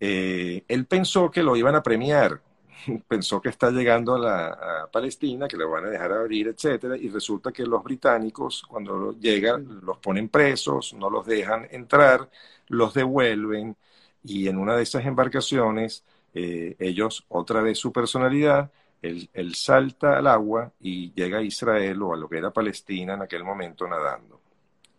Eh, 0.00 0.64
él 0.68 0.86
pensó 0.86 1.30
que 1.30 1.42
lo 1.42 1.56
iban 1.56 1.74
a 1.74 1.82
premiar, 1.82 2.40
pensó 3.08 3.40
que 3.40 3.48
está 3.48 3.70
llegando 3.70 4.14
a, 4.14 4.18
la, 4.18 4.88
Palestina, 4.92 5.48
que 5.48 5.56
le 5.56 5.64
van 5.64 5.86
a 5.86 5.90
dejar 5.90 6.12
abrir, 6.12 6.48
etcétera, 6.48 6.96
y 6.96 7.08
resulta 7.08 7.52
que 7.52 7.64
los 7.64 7.82
británicos, 7.82 8.62
cuando 8.68 9.12
llegan, 9.18 9.80
los 9.82 9.98
ponen 9.98 10.28
presos, 10.28 10.94
no 10.94 11.10
los 11.10 11.26
dejan 11.26 11.66
entrar, 11.70 12.28
los 12.68 12.94
devuelven, 12.94 13.76
y 14.24 14.48
en 14.48 14.58
una 14.58 14.76
de 14.76 14.82
esas 14.82 15.04
embarcaciones, 15.04 16.04
eh, 16.34 16.76
ellos, 16.78 17.24
otra 17.28 17.60
vez 17.60 17.78
su 17.78 17.92
personalidad, 17.92 18.70
él, 19.00 19.54
salta 19.54 20.18
al 20.18 20.26
agua 20.26 20.72
y 20.80 21.12
llega 21.12 21.38
a 21.38 21.42
Israel 21.42 22.02
o 22.02 22.14
a 22.14 22.16
lo 22.16 22.28
que 22.28 22.38
era 22.38 22.50
Palestina 22.50 23.14
en 23.14 23.22
aquel 23.22 23.44
momento 23.44 23.86
nadando, 23.86 24.40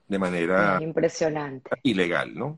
de 0.07 0.19
manera 0.19 0.79
impresionante, 0.81 1.69
ilegal, 1.83 2.33
¿no? 2.33 2.57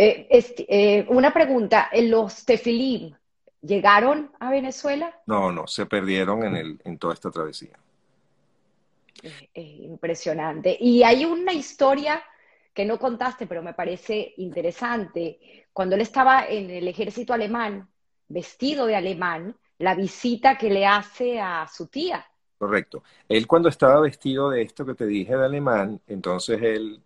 Eh, 0.00 0.28
eh, 0.68 1.06
una 1.08 1.32
pregunta, 1.32 1.90
los 1.92 2.44
tefilim, 2.44 3.12
¿Llegaron 3.60 4.30
a 4.38 4.50
Venezuela? 4.50 5.12
No, 5.26 5.50
no, 5.50 5.66
se 5.66 5.86
perdieron 5.86 6.44
en, 6.44 6.54
el, 6.54 6.80
en 6.84 6.98
toda 6.98 7.14
esta 7.14 7.30
travesía. 7.30 7.76
impresionante. 9.54 10.76
Y 10.78 11.02
hay 11.02 11.24
una 11.24 11.52
historia 11.52 12.22
que 12.72 12.84
no 12.84 12.96
contaste, 13.00 13.48
pero 13.48 13.60
me 13.60 13.74
parece 13.74 14.34
interesante. 14.36 15.66
Cuando 15.72 15.96
él 15.96 16.02
estaba 16.02 16.46
en 16.46 16.70
el 16.70 16.86
ejército 16.86 17.32
alemán, 17.32 17.88
vestido 18.28 18.86
de 18.86 18.94
alemán, 18.94 19.56
la 19.78 19.96
visita 19.96 20.56
que 20.56 20.70
le 20.70 20.86
hace 20.86 21.40
a 21.40 21.66
su 21.66 21.88
tía. 21.88 22.24
Correcto. 22.56 23.02
Él 23.28 23.48
cuando 23.48 23.68
estaba 23.68 24.00
vestido 24.00 24.50
de 24.50 24.62
esto 24.62 24.86
que 24.86 24.94
te 24.94 25.06
dije 25.06 25.36
de 25.36 25.44
alemán, 25.44 26.00
entonces 26.06 26.60
él 26.62 27.00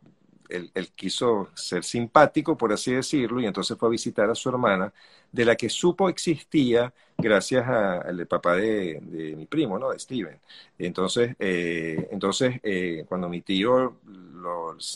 él, 0.48 0.70
quiso 0.94 1.48
ser 1.54 1.84
simpático, 1.84 2.56
por 2.56 2.72
así 2.72 2.92
decirlo, 2.92 3.40
y 3.40 3.46
entonces 3.46 3.76
fue 3.78 3.88
a 3.88 3.92
visitar 3.92 4.30
a 4.30 4.34
su 4.34 4.48
hermana, 4.48 4.92
de 5.32 5.44
la 5.44 5.56
que 5.56 5.68
supo 5.68 6.08
existía 6.08 6.92
gracias 7.18 7.66
al 7.68 8.26
papá 8.26 8.56
de, 8.56 9.00
mi 9.36 9.46
primo, 9.46 9.78
¿no? 9.78 9.90
De 9.90 9.98
Steven. 9.98 10.38
Entonces, 10.78 11.34
eh, 11.38 12.08
entonces 12.10 12.60
eh, 12.62 13.04
cuando 13.08 13.28
mi 13.28 13.40
tío 13.42 13.96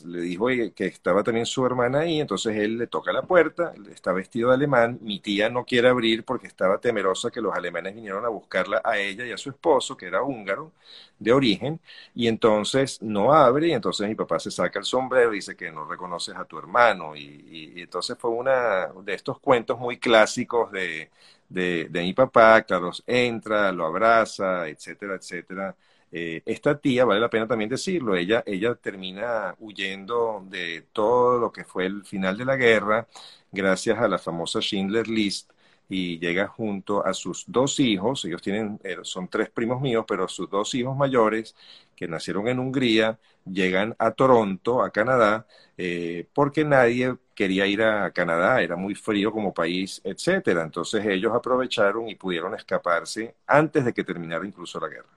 le 0.07 0.21
dijo 0.21 0.47
que 0.75 0.87
estaba 0.87 1.23
también 1.23 1.47
su 1.47 1.65
hermana 1.65 2.01
ahí, 2.01 2.21
entonces 2.21 2.57
él 2.57 2.79
le 2.79 2.87
toca 2.87 3.13
la 3.13 3.23
puerta, 3.23 3.73
está 3.93 4.13
vestido 4.13 4.49
de 4.49 4.57
alemán, 4.57 4.99
mi 5.03 5.21
tía 5.21 5.49
no 5.49 5.65
quiere 5.65 5.89
abrir 5.89 6.25
porque 6.25 6.47
estaba 6.47 6.79
temerosa 6.79 7.31
que 7.31 7.41
los 7.41 7.55
alemanes 7.55 7.95
vinieron 7.95 8.25
a 8.25 8.29
buscarla 8.29 8.81
a 8.85 8.99
ella 8.99 9.25
y 9.25 9.33
a 9.33 9.39
su 9.39 9.51
esposo, 9.51 9.97
que 9.97 10.07
era 10.07 10.23
húngaro 10.23 10.73
de 11.19 11.33
origen, 11.33 11.81
y 12.15 12.29
entonces 12.29 13.01
no 13.03 13.33
abre, 13.33 13.69
y 13.69 13.73
entonces 13.73 14.09
mi 14.09 14.15
papá 14.15 14.39
se 14.39 14.51
saca 14.51 14.79
el 14.79 14.85
sombrero 14.85 15.33
y 15.33 15.37
dice 15.37 15.57
que 15.57 15.71
no 15.71 15.87
reconoces 15.87 16.37
a 16.37 16.45
tu 16.45 16.59
hermano, 16.59 17.17
y, 17.17 17.75
entonces 17.77 18.17
fue 18.19 18.31
una 18.31 18.89
de 19.05 19.15
estos 19.15 19.39
cuentos 19.39 19.79
muy 19.79 19.99
clásicos 19.99 20.26
de, 20.73 21.11
de, 21.49 21.89
de 21.91 22.03
mi 22.03 22.13
papá, 22.15 22.63
Carlos 22.63 23.03
entra, 23.07 23.73
lo 23.73 23.87
abraza, 23.87 24.69
etcétera, 24.69 25.17
etcétera. 25.17 25.77
Eh, 26.13 26.43
esta 26.47 26.79
tía, 26.79 27.05
vale 27.05 27.21
la 27.21 27.29
pena 27.31 27.47
también 27.49 27.69
decirlo, 27.71 28.17
ella, 28.17 28.43
ella 28.47 28.75
termina 28.77 29.55
huyendo 29.59 30.45
de 30.49 30.87
todo 30.93 31.39
lo 31.39 31.53
que 31.53 31.65
fue 31.65 31.87
el 31.87 32.05
final 32.05 32.37
de 32.39 32.45
la 32.45 32.57
guerra, 32.57 33.07
gracias 33.53 33.99
a 33.99 34.09
la 34.09 34.19
famosa 34.19 34.61
Schindler 34.61 35.09
List, 35.09 35.51
y 35.89 36.19
llega 36.19 36.49
junto 36.49 37.05
a 37.07 37.15
sus 37.15 37.45
dos 37.47 37.79
hijos, 37.81 38.25
ellos 38.25 38.43
tienen, 38.43 38.81
eh, 38.83 38.97
son 39.03 39.29
tres 39.29 39.51
primos 39.51 39.81
míos, 39.81 40.05
pero 40.09 40.27
sus 40.29 40.49
dos 40.51 40.75
hijos 40.75 40.97
mayores, 40.97 41.55
que 41.95 42.09
nacieron 42.09 42.49
en 42.49 42.59
Hungría, 42.59 43.19
llegan 43.45 43.95
a 43.99 44.11
Toronto, 44.13 44.83
a 44.83 44.91
Canadá, 44.91 45.47
eh, 45.77 46.27
porque 46.35 46.65
nadie 46.65 47.17
quería 47.37 47.67
ir 47.67 47.83
a 47.83 48.11
Canadá, 48.11 48.61
era 48.63 48.75
muy 48.75 48.95
frío 48.97 49.31
como 49.31 49.55
país, 49.55 50.01
etcétera. 50.03 50.63
Entonces 50.63 51.05
ellos 51.07 51.33
aprovecharon 51.33 52.09
y 52.09 52.17
pudieron 52.17 52.55
escaparse 52.55 53.37
antes 53.47 53.85
de 53.85 53.93
que 53.93 54.03
terminara 54.03 54.45
incluso 54.45 54.81
la 54.81 54.89
guerra. 54.89 55.09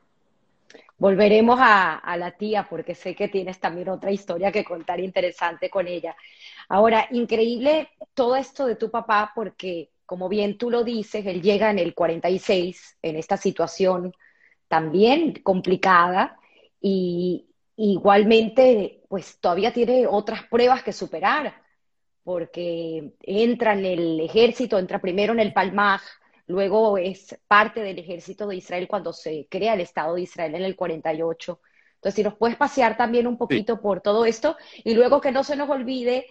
Volveremos 0.98 1.58
a, 1.62 2.18
la 2.18 2.32
tía 2.32 2.68
porque 2.70 2.94
sé 2.94 3.16
que 3.16 3.30
tienes 3.30 3.60
también 3.60 3.88
otra 3.88 4.12
historia 4.12 4.52
que 4.52 4.66
contar 4.66 5.00
interesante 5.00 5.70
con 5.70 5.88
ella. 5.88 6.14
Ahora, 6.68 7.08
increíble 7.12 7.90
todo 8.14 8.36
esto 8.36 8.68
de 8.68 8.76
tu 8.76 8.92
papá 8.92 9.32
porque, 9.34 9.90
como 10.06 10.28
bien 10.28 10.58
tú 10.58 10.70
lo 10.70 10.84
dices, 10.84 11.26
él 11.26 11.42
llega 11.42 11.72
en 11.72 11.80
el 11.80 11.94
46 11.94 12.98
en 13.02 13.16
esta 13.16 13.38
situación 13.38 14.14
también 14.68 15.40
complicada 15.42 16.38
y 16.82 17.48
igualmente, 17.78 19.02
pues 19.08 19.40
todavía 19.40 19.72
tiene 19.72 20.06
otras 20.06 20.44
pruebas 20.44 20.84
que 20.84 20.92
superar 20.92 21.54
porque 22.30 23.14
entra 23.24 23.74
en 23.74 23.86
el 23.86 24.20
ejército, 24.20 24.78
entra 24.78 25.02
primero 25.02 25.34
en 25.34 25.40
el 25.40 25.52
Palmaj, 25.52 26.04
luego 26.46 27.00
es 27.00 27.36
parte 27.48 27.80
del 27.80 27.98
ejército 27.98 28.46
de 28.46 28.58
Israel 28.58 28.88
cuando 28.88 29.14
se 29.14 29.48
crea 29.50 29.74
el 29.74 29.82
Estado 29.82 30.14
de 30.14 30.22
Israel 30.22 30.54
en 30.54 30.62
el 30.62 30.76
48. 30.76 31.60
Entonces, 31.96 32.16
si 32.16 32.24
nos 32.24 32.36
puedes 32.36 32.56
pasear 32.56 32.96
también 32.96 33.26
un 33.26 33.36
poquito 33.36 33.82
por 33.82 34.02
todo 34.02 34.26
esto 34.26 34.58
y 34.84 34.94
luego 34.94 35.20
que 35.20 35.32
no 35.32 35.44
se 35.44 35.56
nos 35.56 35.72
olvide, 35.72 36.28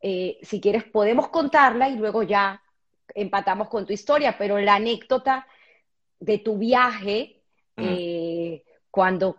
eh, 0.00 0.38
si 0.40 0.58
quieres 0.58 0.84
podemos 0.84 1.28
contarla 1.28 1.90
y 1.90 1.96
luego 1.96 2.22
ya 2.22 2.62
empatamos 3.14 3.68
con 3.68 3.84
tu 3.84 3.92
historia, 3.92 4.38
pero 4.38 4.58
la 4.58 4.76
anécdota 4.76 5.46
de 6.18 6.38
tu 6.38 6.56
viaje 6.56 7.42
eh, 7.76 8.64
cuando 8.90 9.36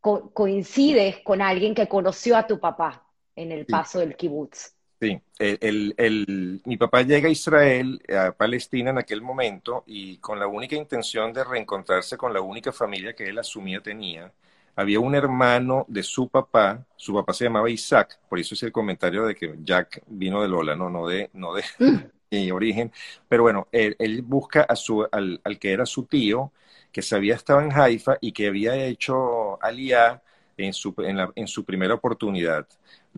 coincides 0.00 1.18
con 1.24 1.42
alguien 1.42 1.74
que 1.74 1.88
conoció 1.88 2.36
a 2.36 2.46
tu 2.46 2.60
papá 2.60 3.08
en 3.34 3.50
el 3.50 3.66
paso 3.66 3.98
del 3.98 4.14
kibutz. 4.14 4.76
Sí, 5.02 5.20
el, 5.40 6.62
mi 6.64 6.76
papá 6.76 7.02
llega 7.02 7.26
a 7.26 7.32
Israel, 7.32 8.00
a 8.16 8.30
Palestina 8.30 8.90
en 8.90 8.98
aquel 8.98 9.20
momento, 9.20 9.82
y 9.84 10.18
con 10.18 10.38
la 10.38 10.46
única 10.46 10.76
intención 10.76 11.32
de 11.32 11.42
reencontrarse 11.42 12.16
con 12.16 12.32
la 12.32 12.40
única 12.40 12.70
familia 12.70 13.12
que 13.12 13.24
él 13.28 13.36
asumía 13.36 13.80
tenía. 13.80 14.32
Había 14.76 15.00
un 15.00 15.16
hermano 15.16 15.84
de 15.88 16.04
su 16.04 16.28
papá, 16.28 16.86
su 16.94 17.14
papá 17.14 17.32
se 17.32 17.44
llamaba 17.44 17.68
Isaac, 17.68 18.20
por 18.28 18.38
eso 18.38 18.54
es 18.54 18.62
el 18.62 18.70
comentario 18.70 19.26
de 19.26 19.34
que 19.34 19.56
Jack 19.64 20.04
vino 20.06 20.40
de 20.40 20.46
Lola, 20.48 20.76
no, 20.76 20.88
no 20.88 21.08
de, 21.08 21.30
no 21.32 21.52
de 21.54 21.64
mi 22.30 22.52
origen. 22.52 22.92
Pero 23.28 23.42
bueno, 23.42 23.66
él, 23.72 24.22
busca 24.22 24.62
a 24.62 24.76
su, 24.76 25.04
al, 25.10 25.40
al, 25.42 25.58
que 25.58 25.72
era 25.72 25.84
su 25.84 26.04
tío, 26.04 26.52
que 26.92 27.02
sabía 27.02 27.34
estaba 27.34 27.64
en 27.64 27.72
Haifa 27.72 28.18
y 28.20 28.30
que 28.30 28.46
había 28.46 28.76
hecho 28.76 29.60
Aliyah 29.64 30.22
en 30.56 30.72
su, 30.72 30.94
en, 30.98 31.16
la, 31.16 31.32
en 31.34 31.48
su 31.48 31.64
primera 31.64 31.94
oportunidad. 31.94 32.68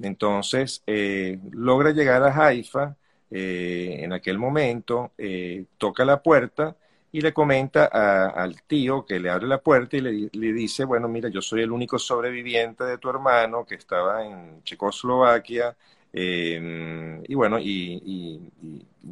Entonces, 0.02 0.82
eh, 0.86 1.38
logra 1.52 1.92
llegar 1.92 2.22
a 2.22 2.46
Haifa, 2.46 2.96
eh, 3.30 3.98
en 4.00 4.12
aquel 4.12 4.38
momento, 4.38 5.12
eh, 5.18 5.64
toca 5.78 6.04
la 6.04 6.22
puerta 6.22 6.76
y 7.12 7.20
le 7.20 7.32
comenta 7.32 7.86
al 7.86 8.62
tío 8.62 9.04
que 9.06 9.20
le 9.20 9.30
abre 9.30 9.46
la 9.46 9.58
puerta 9.58 9.96
y 9.96 10.00
le, 10.00 10.52
dice, 10.52 10.84
bueno, 10.84 11.08
mira, 11.08 11.28
yo 11.28 11.40
soy 11.40 11.62
el 11.62 11.70
único 11.70 11.98
sobreviviente 11.98 12.84
de 12.84 12.98
tu 12.98 13.08
hermano 13.08 13.64
que 13.64 13.76
estaba 13.76 14.26
en 14.26 14.62
Checoslovaquia, 14.64 15.76
em, 16.12 17.22
y 17.26 17.34
bueno, 17.34 17.58
y, 17.60 18.40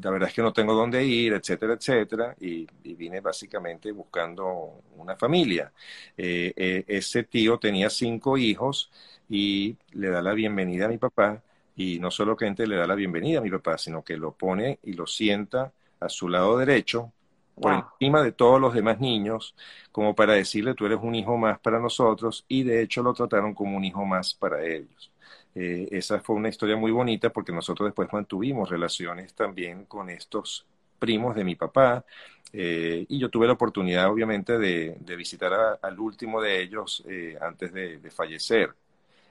la 0.01 0.11
verdad 0.11 0.29
es 0.29 0.35
que 0.35 0.43
no 0.43 0.53
tengo 0.53 0.75
dónde 0.75 1.05
ir, 1.05 1.33
etcétera, 1.35 1.75
etcétera, 1.75 2.35
y, 2.41 2.67
vine 2.95 3.21
básicamente 3.21 3.93
buscando 3.93 4.83
una 4.97 5.17
familia. 5.17 5.73
Eh, 6.17 6.85
ese 6.87 7.25
tío 7.25 7.59
tenía 7.59 7.89
cinco 7.91 8.37
hijos 8.37 8.91
y 9.33 9.79
le 9.93 10.11
da 10.11 10.21
la 10.21 10.35
bienvenida 10.35 10.85
a 10.85 10.89
mi 10.89 10.99
papá 10.99 11.43
y 11.75 11.99
no 11.99 12.11
solo 12.11 12.37
que 12.37 12.51
le 12.51 12.77
da 12.77 12.87
la 12.87 12.95
bienvenida 12.95 13.39
a 13.39 13.43
mi 13.43 13.51
papá, 13.51 13.79
sino 13.79 14.05
que 14.05 14.19
lo 14.19 14.33
pone 14.33 14.79
y 14.83 14.93
lo 14.93 15.07
sienta 15.07 15.73
a 16.01 16.09
su 16.11 16.29
lado 16.29 16.59
derecho, 16.59 17.11
por 17.55 17.73
encima 17.73 18.23
de 18.23 18.33
todos 18.33 18.61
los 18.61 18.75
demás 18.75 19.01
niños, 19.01 19.55
como 19.91 20.15
para 20.15 20.35
decirle, 20.35 20.75
tú 20.75 20.85
eres 20.85 20.99
un 21.01 21.15
hijo 21.15 21.39
más 21.39 21.59
para 21.61 21.79
nosotros, 21.79 22.45
y 22.47 22.63
de 22.63 22.83
hecho 22.83 23.03
lo 23.03 23.15
trataron 23.15 23.55
como 23.55 23.75
un 23.75 23.85
hijo 23.85 24.05
más 24.05 24.35
para 24.35 24.63
ellos. 24.67 25.11
Eh, 25.55 25.89
esa 25.93 26.21
fue 26.21 26.37
una 26.37 26.51
historia 26.51 26.77
muy 26.77 26.91
bonita 26.91 27.31
porque 27.31 27.53
nosotros 27.53 27.89
después 27.89 28.13
mantuvimos 28.13 28.69
relaciones 28.69 29.33
también 29.33 29.87
con 29.87 30.11
estos 30.11 30.67
primos 30.99 31.35
de 31.35 31.45
mi 31.45 31.55
papá, 31.55 32.05
eh, 32.53 33.07
y 33.09 33.19
yo 33.19 33.31
tuve 33.31 33.47
la 33.47 33.55
oportunidad, 33.55 34.11
obviamente, 34.11 34.59
de, 34.59 34.99
visitar 35.17 35.79
al 35.81 35.99
último 35.99 36.43
de 36.43 36.61
ellos 36.61 37.03
eh, 37.09 37.39
antes 37.41 37.73
de 37.73 38.11
fallecer. 38.11 38.75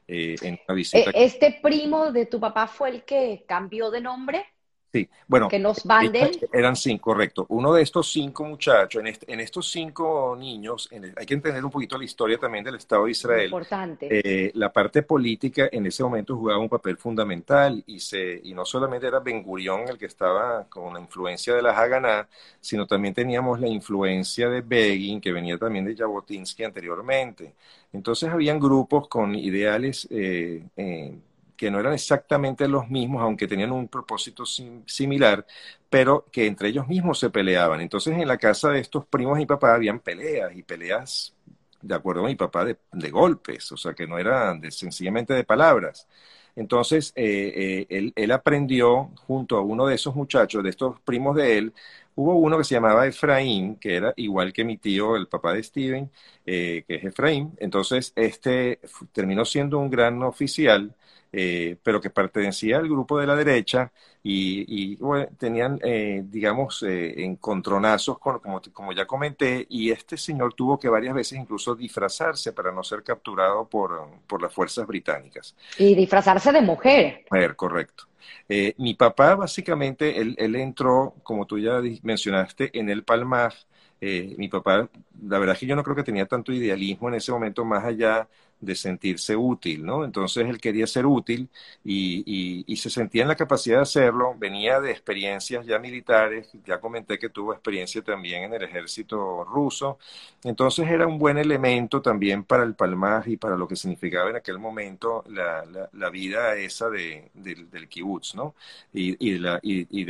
Eh, 0.07 0.35
en 0.41 0.59
una 0.67 0.75
visita. 0.75 1.11
E, 1.11 1.25
¿Este 1.25 1.59
primo 1.61 2.11
de 2.11 2.25
tu 2.25 2.39
papá 2.39 2.67
fue 2.67 2.89
el 2.89 3.03
que 3.03 3.43
cambió 3.47 3.91
de 3.91 4.01
nombre? 4.01 4.45
Sí, 4.91 5.07
bueno, 5.25 5.47
que 5.47 5.59
los 5.59 5.85
Vandel. 5.85 6.37
eran 6.51 6.75
cinco, 6.75 7.11
correcto. 7.11 7.45
Uno 7.47 7.73
de 7.73 7.81
estos 7.81 8.11
cinco 8.11 8.43
muchachos, 8.43 9.01
en, 9.01 9.39
estos 9.39 9.71
cinco 9.71 10.35
niños, 10.37 10.89
hay 11.15 11.25
que 11.25 11.33
entender 11.33 11.63
un 11.63 11.71
poquito 11.71 11.97
la 11.97 12.03
historia 12.03 12.37
también 12.37 12.65
del 12.65 12.75
Estado 12.75 13.05
de 13.05 13.11
Israel. 13.11 13.45
Importante. 13.45 14.07
Eh, 14.11 14.51
la 14.53 14.71
parte 14.73 15.03
política 15.03 15.69
en 15.71 15.85
ese 15.85 16.03
momento 16.03 16.35
jugaba 16.35 16.59
un 16.59 16.67
papel 16.67 16.97
fundamental 16.97 17.81
y, 17.87 18.01
se, 18.01 18.41
y 18.43 18.53
no 18.53 18.65
solamente 18.65 19.07
era 19.07 19.19
Ben 19.19 19.41
Gurión 19.41 19.87
el 19.87 19.97
que 19.97 20.07
estaba 20.07 20.65
con 20.65 20.93
la 20.93 20.99
influencia 20.99 21.55
de 21.55 21.61
la 21.61 21.71
Haganá, 21.71 22.27
sino 22.59 22.85
también 22.85 23.13
teníamos 23.13 23.61
la 23.61 23.69
influencia 23.69 24.49
de 24.49 24.59
Begin, 24.59 25.21
que 25.21 25.31
venía 25.31 25.57
también 25.57 25.85
de 25.85 25.95
Jabotinsky 25.95 26.65
anteriormente. 26.65 27.53
Entonces 27.93 28.29
habían 28.29 28.59
grupos 28.59 29.07
con 29.07 29.35
ideales 29.35 30.07
eh, 30.11 30.63
eh, 30.75 31.13
que 31.61 31.69
no 31.69 31.79
eran 31.79 31.93
exactamente 31.93 32.67
los 32.67 32.89
mismos, 32.89 33.21
aunque 33.21 33.47
tenían 33.47 33.71
un 33.71 33.87
propósito 33.87 34.45
similar, 34.47 35.45
pero 35.91 36.25
que 36.31 36.47
entre 36.47 36.69
ellos 36.69 36.87
mismos 36.87 37.19
se 37.19 37.29
peleaban. 37.29 37.81
Entonces 37.81 38.17
en 38.17 38.27
la 38.27 38.39
casa 38.39 38.71
de 38.71 38.79
estos 38.79 39.05
primos 39.05 39.39
y 39.39 39.45
papá 39.45 39.75
habían 39.75 39.99
peleas 39.99 40.55
y 40.55 40.63
peleas, 40.63 41.35
de 41.79 41.93
acuerdo 41.93 42.25
a 42.25 42.29
mi 42.29 42.35
papá, 42.35 42.65
de, 42.65 43.11
golpes, 43.11 43.71
o 43.71 43.77
sea 43.77 43.93
que 43.93 44.07
no 44.07 44.17
eran 44.17 44.71
sencillamente 44.71 45.35
de 45.35 45.43
palabras. 45.43 46.07
Entonces, 46.55 47.13
eh, 47.15 47.85
él, 47.89 48.11
él, 48.15 48.31
aprendió 48.31 49.11
junto 49.27 49.55
a 49.57 49.61
uno 49.61 49.85
de 49.85 49.95
esos 49.95 50.15
muchachos, 50.15 50.63
de 50.63 50.71
estos 50.71 50.99
primos 51.01 51.35
de 51.35 51.57
él, 51.59 51.73
Hubo 52.15 52.35
uno 52.35 52.57
que 52.57 52.63
se 52.65 52.75
llamaba 52.75 53.07
Efraín, 53.07 53.77
que 53.77 53.95
era 53.95 54.13
igual 54.17 54.51
que 54.51 54.65
mi 54.65 54.77
tío, 54.77 55.15
el 55.15 55.27
papá 55.27 55.53
de 55.53 55.63
Steven, 55.63 56.11
eh, 56.45 56.83
que 56.87 56.95
es 56.95 57.05
Efraín. 57.05 57.53
Entonces, 57.57 58.11
este 58.15 58.79
terminó 59.13 59.45
siendo 59.45 59.79
un 59.79 59.89
gran 59.89 60.21
oficial, 60.23 60.93
eh, 61.31 61.77
pero 61.81 62.01
que 62.01 62.09
pertenecía 62.09 62.77
al 62.77 62.89
grupo 62.89 63.19
de 63.19 63.27
la 63.27 63.35
derecha 63.35 63.91
y, 64.23 64.97
tenían, 65.37 65.79
eh, 65.83 66.23
digamos, 66.25 66.83
encontronazos, 66.87 68.19
con, 68.19 68.39
como, 68.39 68.61
como 68.71 68.93
ya 68.93 69.05
comenté, 69.05 69.65
y 69.69 69.91
este 69.91 70.17
señor 70.17 70.53
tuvo 70.53 70.79
que 70.79 70.89
varias 70.89 71.15
veces 71.15 71.39
incluso 71.39 71.75
disfrazarse 71.75 72.53
para 72.53 72.71
no 72.71 72.83
ser 72.83 73.03
capturado 73.03 73.67
por, 73.67 74.07
por 74.27 74.41
las 74.41 74.53
fuerzas 74.53 74.85
británicas. 74.85 75.55
Y 75.77 75.95
disfrazarse 75.95 76.51
de 76.51 76.61
mujer. 76.61 77.25
Mujer, 77.31 77.55
correcto. 77.55 78.11
Eh, 78.47 78.73
mi 78.77 78.93
papá, 78.93 79.35
básicamente, 79.35 80.19
él, 80.19 80.55
entró, 80.55 81.15
como 81.23 81.45
tú 81.45 81.57
ya 81.59 81.81
mencionaste, 82.03 82.77
en 82.77 82.89
el 82.89 83.03
Palmar. 83.03 83.53
Eh, 83.99 84.35
mi 84.37 84.47
papá, 84.47 84.89
la 85.27 85.39
verdad 85.39 85.53
es 85.53 85.59
que 85.59 85.67
yo 85.67 85.75
no 85.75 85.83
creo 85.83 85.95
que 85.95 86.03
tenía 86.03 86.25
tanto 86.25 86.51
idealismo 86.51 87.07
en 87.09 87.15
ese 87.15 87.31
momento, 87.31 87.63
más 87.65 87.83
allá 87.85 88.27
de 88.61 88.75
sentirse 88.75 89.35
útil, 89.35 89.83
¿no? 89.83 90.05
Entonces 90.05 90.47
él 90.47 90.59
quería 90.61 90.85
ser 90.87 91.05
útil 91.05 91.49
y, 91.83 92.63
y, 92.67 92.75
se 92.77 92.89
sentía 92.89 93.23
en 93.23 93.27
la 93.27 93.35
capacidad 93.35 93.77
de 93.77 93.81
hacerlo, 93.83 94.35
venía 94.37 94.79
de 94.79 94.91
experiencias 94.91 95.65
ya 95.65 95.79
militares, 95.79 96.49
ya 96.65 96.79
comenté 96.79 97.19
que 97.19 97.29
tuvo 97.29 97.53
experiencia 97.53 98.01
también 98.01 98.43
en 98.43 98.53
el 98.53 98.63
ejército 98.63 99.43
ruso, 99.43 99.99
entonces 100.43 100.87
era 100.89 101.07
un 101.07 101.17
buen 101.17 101.37
elemento 101.37 102.01
también 102.01 102.43
para 102.43 102.63
el 102.63 102.75
Palmaj 102.75 103.27
y 103.27 103.37
para 103.37 103.57
lo 103.57 103.67
que 103.67 103.75
significaba 103.75 104.29
en 104.29 104.37
aquel 104.37 104.59
momento 104.59 105.23
la, 105.29 105.63
la, 105.93 106.09
vida 106.09 106.55
esa 106.55 106.89
de, 106.89 107.29
del 107.33 107.87
kibutz, 107.87 108.35
¿no? 108.35 108.55
Y, 108.93 109.15
y, 109.19 109.39
de 109.39 109.59
y, 109.61 110.03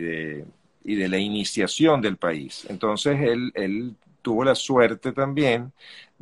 de, 0.00 0.46
y 0.84 0.94
de 0.94 1.08
la 1.08 1.18
iniciación 1.18 2.00
del 2.00 2.16
país. 2.16 2.66
Entonces 2.68 3.20
él, 3.20 3.52
él 3.54 3.94
tuvo 4.22 4.44
la 4.44 4.54
suerte 4.54 5.12
también 5.12 5.72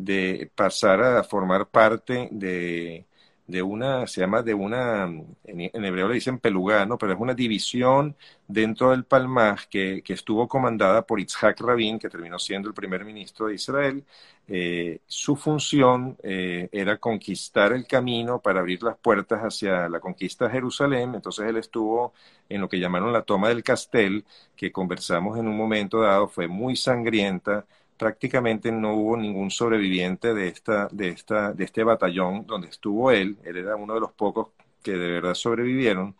de 0.05 0.51
pasar 0.55 1.03
a 1.03 1.23
formar 1.25 1.69
parte 1.69 2.29
de, 2.31 3.07
de 3.51 3.63
una, 3.63 4.07
se 4.07 4.21
llama 4.21 4.43
de 4.43 4.55
una, 4.55 5.05
en, 5.45 5.85
hebreo 5.85 6.09
le 6.09 6.15
dicen 6.15 6.39
pelugano, 6.39 6.97
pero 6.97 7.13
es 7.13 7.21
una 7.21 7.35
división 7.35 8.17
dentro 8.47 8.91
del 8.91 9.05
Palmaj 9.05 9.67
que, 9.69 10.03
que, 10.03 10.13
estuvo 10.15 10.49
comandada 10.49 11.03
por 11.03 11.21
Itzhak 11.21 11.61
Rabin, 11.61 11.99
que 11.99 12.09
terminó 12.09 12.39
siendo 12.39 12.69
el 12.69 12.75
primer 12.75 13.05
ministro 13.05 13.47
de 13.49 13.55
Israel. 13.55 14.05
Eh, 14.49 15.01
su 15.07 15.37
función 15.37 16.17
eh, 16.23 16.69
era 16.73 16.99
conquistar 16.99 17.73
el 17.73 17.87
camino 17.87 18.41
para 18.41 18.61
abrir 18.61 18.83
las 18.83 18.97
puertas 18.97 19.41
hacia 19.41 19.89
la 19.89 20.01
conquista 20.01 20.47
de 20.47 20.53
Jerusalén. 20.53 21.15
Entonces 21.15 21.47
él 21.47 21.57
estuvo 21.57 22.13
en 22.49 22.61
lo 22.61 22.69
que 22.69 22.79
llamaron 22.79 23.13
la 23.13 23.23
toma 23.23 23.49
del 23.49 23.63
castel, 23.63 24.25
que 24.57 24.73
conversamos 24.73 25.39
en 25.39 25.47
un 25.49 25.57
momento 25.57 26.01
dado, 26.01 26.29
fue 26.29 26.49
muy 26.49 26.77
sangrienta 26.77 27.65
prácticamente 28.01 28.73
no 28.73 28.95
hubo 28.95 29.15
ningún 29.15 29.51
sobreviviente 29.51 30.33
de, 30.33 30.49
esta, 30.49 30.89
de, 30.91 31.11
esta, 31.11 31.53
de 31.53 31.65
este 31.65 31.85
batallón 31.85 32.47
donde 32.47 32.69
estuvo 32.69 33.11
él. 33.11 33.37
Él 33.45 33.59
era 33.59 33.77
uno 33.77 33.93
de 33.93 34.01
los 34.01 34.13
pocos 34.13 34.49
que 34.83 34.93
de 34.93 35.13
verdad 35.13 35.35
sobrevivieron. 35.35 36.17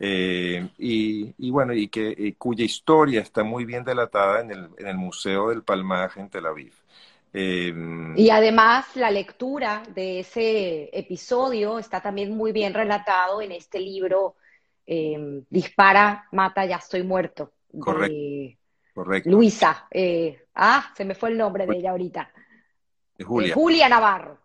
Eh, 0.00 0.68
y, 0.76 1.50
bueno, 1.52 1.72
y, 1.72 1.86
que, 1.86 2.34
cuya 2.36 2.64
historia 2.64 3.20
está 3.20 3.44
muy 3.44 3.64
bien 3.64 3.84
delatada 3.84 4.40
en 4.40 4.50
el, 4.50 4.70
en 4.76 4.88
el 4.88 4.96
Museo 4.96 5.50
del 5.50 5.62
Palmaje 5.62 6.18
en 6.18 6.30
Tel 6.30 6.46
Aviv. 6.46 6.72
Eh, 7.32 7.72
y 8.16 8.30
además 8.30 8.96
la 8.96 9.12
lectura 9.12 9.84
de 9.94 10.18
ese 10.18 10.90
episodio 10.92 11.78
está 11.78 12.00
también 12.00 12.36
muy 12.36 12.50
bien 12.50 12.74
relatado 12.74 13.40
en 13.40 13.52
este 13.52 13.78
libro 13.78 14.34
eh, 14.84 15.44
Dispara, 15.48 16.26
mata, 16.32 16.66
ya 16.66 16.78
estoy 16.78 17.04
muerto. 17.04 17.52
Correcto. 17.78 18.58
Correcto. 18.92 19.30
Luisa. 19.30 19.86
Eh, 20.60 20.62
ah, 20.62 20.92
se 20.94 21.06
me 21.06 21.14
fue 21.14 21.30
el 21.30 21.38
nombre 21.38 21.66
de 21.66 21.78
ella 21.78 21.92
ahorita. 21.92 22.30
Julia. 23.24 23.54
Julia 23.54 23.88
Navarro. 23.88 24.38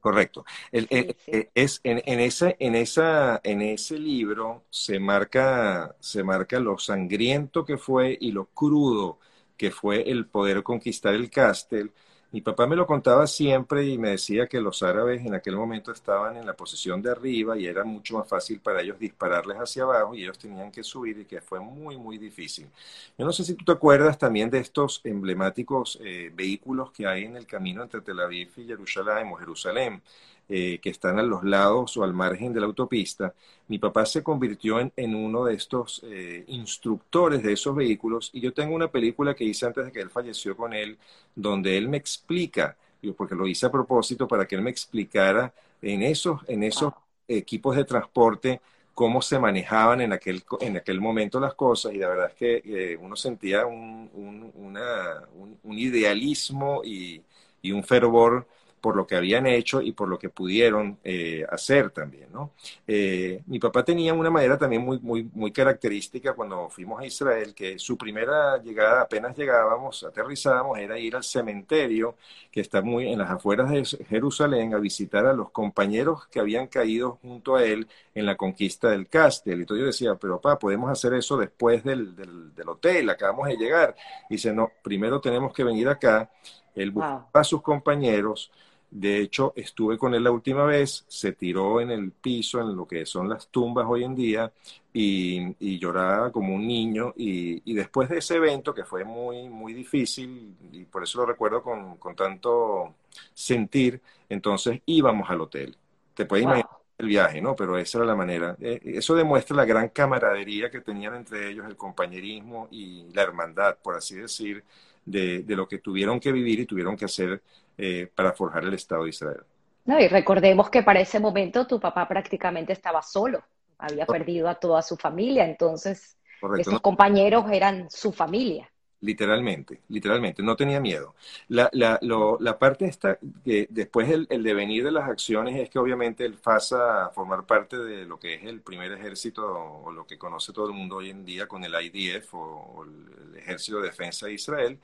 Correcto. 0.00 0.44
Eh, 0.70 1.16
eh, 1.26 1.50
es, 1.52 1.80
en, 1.82 2.20
ese, 2.20 2.56
en, 2.60 2.76
esa, 2.76 3.40
en 3.42 3.60
ese 3.60 3.98
libro 3.98 4.66
se 4.70 5.00
marca, 5.00 5.96
se 5.98 6.22
marca 6.22 6.60
lo 6.60 6.78
sangriento 6.78 7.64
que 7.64 7.76
fue 7.76 8.16
y 8.20 8.30
lo 8.30 8.46
crudo 8.46 9.18
que 9.56 9.72
fue 9.72 10.08
el 10.08 10.26
poder 10.26 10.62
conquistar 10.62 11.14
el 11.14 11.28
Castel 11.28 11.90
mi 12.32 12.40
papá 12.40 12.66
me 12.66 12.76
lo 12.76 12.86
contaba 12.86 13.26
siempre 13.26 13.86
y 13.86 13.98
me 13.98 14.10
decía 14.10 14.46
que 14.46 14.60
los 14.60 14.82
árabes 14.82 15.24
en 15.24 15.34
aquel 15.34 15.56
momento 15.56 15.92
estaban 15.92 16.36
en 16.36 16.44
la 16.44 16.54
posición 16.54 17.00
de 17.00 17.10
arriba 17.10 17.56
y 17.56 17.66
era 17.66 17.84
mucho 17.84 18.18
más 18.18 18.28
fácil 18.28 18.60
para 18.60 18.82
ellos 18.82 18.98
dispararles 18.98 19.56
hacia 19.58 19.84
abajo 19.84 20.14
y 20.14 20.22
ellos 20.22 20.38
tenían 20.38 20.72
que 20.72 20.82
subir 20.82 21.18
y 21.20 21.24
que 21.24 21.40
fue 21.40 21.60
muy, 21.60 21.96
muy 21.96 22.18
difícil. 22.18 22.68
Yo 23.16 23.24
no 23.24 23.32
sé 23.32 23.44
si 23.44 23.54
tú 23.54 23.64
te 23.64 23.72
acuerdas 23.72 24.18
también 24.18 24.50
de 24.50 24.58
estos 24.58 25.00
emblemáticos 25.04 25.98
eh, 26.02 26.30
vehículos 26.34 26.90
que 26.90 27.06
hay 27.06 27.24
en 27.24 27.36
el 27.36 27.46
camino 27.46 27.82
entre 27.82 28.00
Tel 28.00 28.20
Aviv 28.20 28.50
y 28.56 28.66
Jerusalén 28.66 29.28
o 29.32 29.36
Jerusalén. 29.36 30.02
Eh, 30.48 30.78
que 30.80 30.90
están 30.90 31.18
a 31.18 31.24
los 31.24 31.42
lados 31.42 31.96
o 31.96 32.04
al 32.04 32.12
margen 32.14 32.52
de 32.52 32.60
la 32.60 32.66
autopista, 32.66 33.34
mi 33.66 33.78
papá 33.80 34.06
se 34.06 34.22
convirtió 34.22 34.78
en, 34.78 35.14
uno 35.16 35.44
de 35.44 35.54
estos 35.54 36.02
eh, 36.04 36.44
instructores 36.46 37.42
de 37.42 37.52
esos 37.52 37.74
vehículos 37.74 38.30
y 38.32 38.40
yo 38.40 38.52
tengo 38.54 38.76
una 38.76 38.86
película 38.86 39.34
que 39.34 39.42
hice 39.42 39.66
antes 39.66 39.86
de 39.86 39.90
que 39.90 40.00
él 40.00 40.08
falleció 40.08 40.56
con 40.56 40.72
él, 40.72 40.98
donde 41.34 41.76
él 41.76 41.88
me 41.88 41.96
explica, 41.96 42.76
porque 43.16 43.34
lo 43.34 43.48
hice 43.48 43.66
a 43.66 43.72
propósito 43.72 44.28
para 44.28 44.46
que 44.46 44.54
él 44.54 44.62
me 44.62 44.70
explicara 44.70 45.52
en 45.82 46.02
esos, 46.02 46.40
en 46.46 46.62
esos 46.62 46.92
equipos 47.26 47.74
de 47.74 47.84
transporte 47.84 48.60
cómo 48.94 49.20
se 49.22 49.38
manejaban 49.38 50.00
en 50.00 50.12
aquel, 50.12 50.44
en 50.60 50.76
aquel 50.76 51.00
momento 51.00 51.40
las 51.40 51.54
cosas 51.54 51.92
y 51.92 51.98
la 51.98 52.08
verdad 52.08 52.28
es 52.28 52.34
que 52.34 52.62
eh, 52.64 52.96
uno 52.96 53.16
sentía 53.16 53.66
un, 53.66 54.10
un, 54.14 55.78
idealismo 55.78 56.82
y, 56.84 57.20
y, 57.60 57.72
un 57.72 57.84
fervor 57.84 58.46
por 58.86 58.94
lo 58.94 59.04
que 59.04 59.16
habían 59.16 59.48
hecho 59.48 59.82
y 59.82 59.90
por 59.90 60.06
lo 60.06 60.16
que 60.16 60.28
pudieron 60.28 60.96
eh, 61.02 61.44
hacer 61.50 61.90
también, 61.90 62.28
¿no? 62.32 62.52
Eh, 62.86 63.42
mi 63.46 63.58
papá 63.58 63.84
tenía 63.84 64.14
una 64.14 64.30
manera 64.30 64.56
también 64.56 64.82
muy, 64.82 65.00
muy, 65.00 65.28
muy 65.34 65.50
característica 65.50 66.34
cuando 66.34 66.68
fuimos 66.70 67.00
a 67.00 67.04
Israel, 67.04 67.52
que 67.52 67.80
su 67.80 67.98
primera 67.98 68.62
llegada, 68.62 69.00
apenas 69.00 69.36
llegábamos, 69.36 70.04
aterrizábamos, 70.04 70.78
era 70.78 70.96
ir 71.00 71.16
al 71.16 71.24
cementerio 71.24 72.14
que 72.52 72.60
está 72.60 72.80
muy 72.80 73.08
en 73.08 73.18
las 73.18 73.28
afueras 73.28 73.70
de 73.70 73.84
Jerusalén 74.04 74.72
a 74.72 74.78
visitar 74.78 75.26
a 75.26 75.32
los 75.32 75.50
compañeros 75.50 76.28
que 76.28 76.38
habían 76.38 76.68
caído 76.68 77.18
junto 77.20 77.56
a 77.56 77.64
él 77.64 77.88
en 78.14 78.24
la 78.24 78.36
conquista 78.36 78.90
del 78.90 79.08
Castel. 79.08 79.58
Y 79.58 79.60
entonces 79.62 79.80
yo 79.80 79.86
decía, 79.86 80.14
pero 80.14 80.40
papá, 80.40 80.60
podemos 80.60 80.88
hacer 80.92 81.12
eso 81.14 81.36
después 81.36 81.82
del, 81.82 82.14
del, 82.14 82.68
hotel, 82.68 83.10
acabamos 83.10 83.48
de 83.48 83.56
llegar. 83.56 83.96
Y 84.30 84.34
dice, 84.34 84.52
no, 84.52 84.70
primero 84.80 85.20
tenemos 85.20 85.52
que 85.52 85.64
venir 85.64 85.88
acá. 85.88 86.30
Él 86.76 86.92
buscaba 86.92 87.26
a 87.32 87.44
sus 87.44 87.62
compañeros, 87.62 88.52
de 88.98 89.20
hecho, 89.20 89.52
estuve 89.56 89.98
con 89.98 90.14
él 90.14 90.24
la 90.24 90.30
última 90.30 90.64
vez, 90.64 91.04
se 91.06 91.32
tiró 91.32 91.82
en 91.82 91.90
el 91.90 92.12
piso, 92.12 92.62
en 92.62 92.74
lo 92.74 92.88
que 92.88 93.04
son 93.04 93.28
las 93.28 93.48
tumbas 93.48 93.84
hoy 93.86 94.04
en 94.04 94.14
día, 94.14 94.50
y, 94.90 95.78
lloraba 95.78 96.32
como 96.32 96.54
un 96.54 96.66
niño. 96.66 97.12
Y, 97.14 97.74
después 97.74 98.08
de 98.08 98.18
ese 98.18 98.36
evento, 98.36 98.72
que 98.72 98.84
fue 98.84 99.04
muy, 99.04 99.50
muy 99.50 99.74
difícil, 99.74 100.56
y 100.72 100.84
por 100.84 101.02
eso 101.02 101.18
lo 101.18 101.26
recuerdo 101.26 101.62
con, 101.62 102.16
tanto 102.16 102.94
sentir, 103.34 104.00
entonces 104.30 104.80
íbamos 104.86 105.28
al 105.28 105.42
hotel. 105.42 105.76
Te 106.14 106.24
puedes 106.24 106.44
imaginar 106.44 106.70
el 106.96 107.06
viaje, 107.06 107.42
¿no? 107.42 107.54
Pero 107.54 107.76
esa 107.76 107.98
era 107.98 108.06
la 108.06 108.16
manera. 108.16 108.56
Eh, 108.58 108.80
eso 108.82 109.14
demuestra 109.14 109.54
la 109.56 109.66
gran 109.66 109.90
camaradería 109.90 110.70
que 110.70 110.80
tenían 110.80 111.16
entre 111.16 111.50
ellos, 111.50 111.66
el 111.66 111.76
compañerismo 111.76 112.68
y 112.70 113.12
la 113.12 113.22
hermandad, 113.24 113.76
por 113.82 113.94
así 113.94 114.14
decir, 114.14 114.64
de, 115.04 115.42
de 115.42 115.54
lo 115.54 115.68
que 115.68 115.78
tuvieron 115.78 116.18
que 116.18 116.32
vivir 116.32 116.60
y 116.60 116.66
tuvieron 116.66 116.96
que 116.96 117.04
hacer 117.04 117.42
eh, 117.78 118.10
para 118.14 118.32
forjar 118.32 118.64
el 118.64 118.74
Estado 118.74 119.04
de 119.04 119.10
Israel. 119.10 119.42
No, 119.84 120.00
y 120.00 120.08
recordemos 120.08 120.68
que 120.68 120.82
para 120.82 121.00
ese 121.00 121.20
momento 121.20 121.66
tu 121.66 121.78
papá 121.78 122.08
prácticamente 122.08 122.72
estaba 122.72 123.02
solo, 123.02 123.42
había 123.78 124.04
perdido 124.06 124.48
a 124.48 124.56
toda 124.56 124.82
su 124.82 124.96
familia, 124.96 125.44
entonces 125.44 126.16
esos 126.58 126.80
compañeros 126.80 127.46
eran 127.50 127.88
su 127.90 128.12
familia. 128.12 128.70
Literalmente, 129.00 129.82
literalmente, 129.88 130.42
no 130.42 130.56
tenía 130.56 130.80
miedo. 130.80 131.14
La, 131.48 131.68
la, 131.72 131.98
la 132.00 132.58
parte 132.58 132.86
esta, 132.86 133.18
que 133.44 133.66
después 133.68 134.08
el, 134.08 134.26
el, 134.30 134.42
devenir 134.42 134.84
de 134.84 134.90
las 134.90 135.08
acciones 135.08 135.54
es 135.60 135.68
que 135.68 135.78
obviamente 135.78 136.24
él 136.24 136.34
pasa 136.42 137.04
a 137.04 137.10
formar 137.10 137.44
parte 137.44 137.76
de 137.76 138.06
lo 138.06 138.18
que 138.18 138.34
es 138.34 138.44
el 138.44 138.62
primer 138.62 138.90
ejército 138.92 139.46
o, 139.46 139.92
lo 139.92 140.06
que 140.06 140.16
conoce 140.16 140.52
todo 140.52 140.66
el 140.68 140.72
mundo 140.72 140.96
hoy 140.96 141.10
en 141.10 141.26
día 141.26 141.46
con 141.46 141.62
el 141.62 141.74
IDF 141.74 142.34
o, 142.34 142.84
el 142.84 143.36
Ejército 143.36 143.80
de 143.80 143.88
Defensa 143.88 144.26
de 144.26 144.32
Israel. 144.32 144.78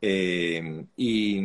Eh, 0.00 0.84
y 0.96 1.40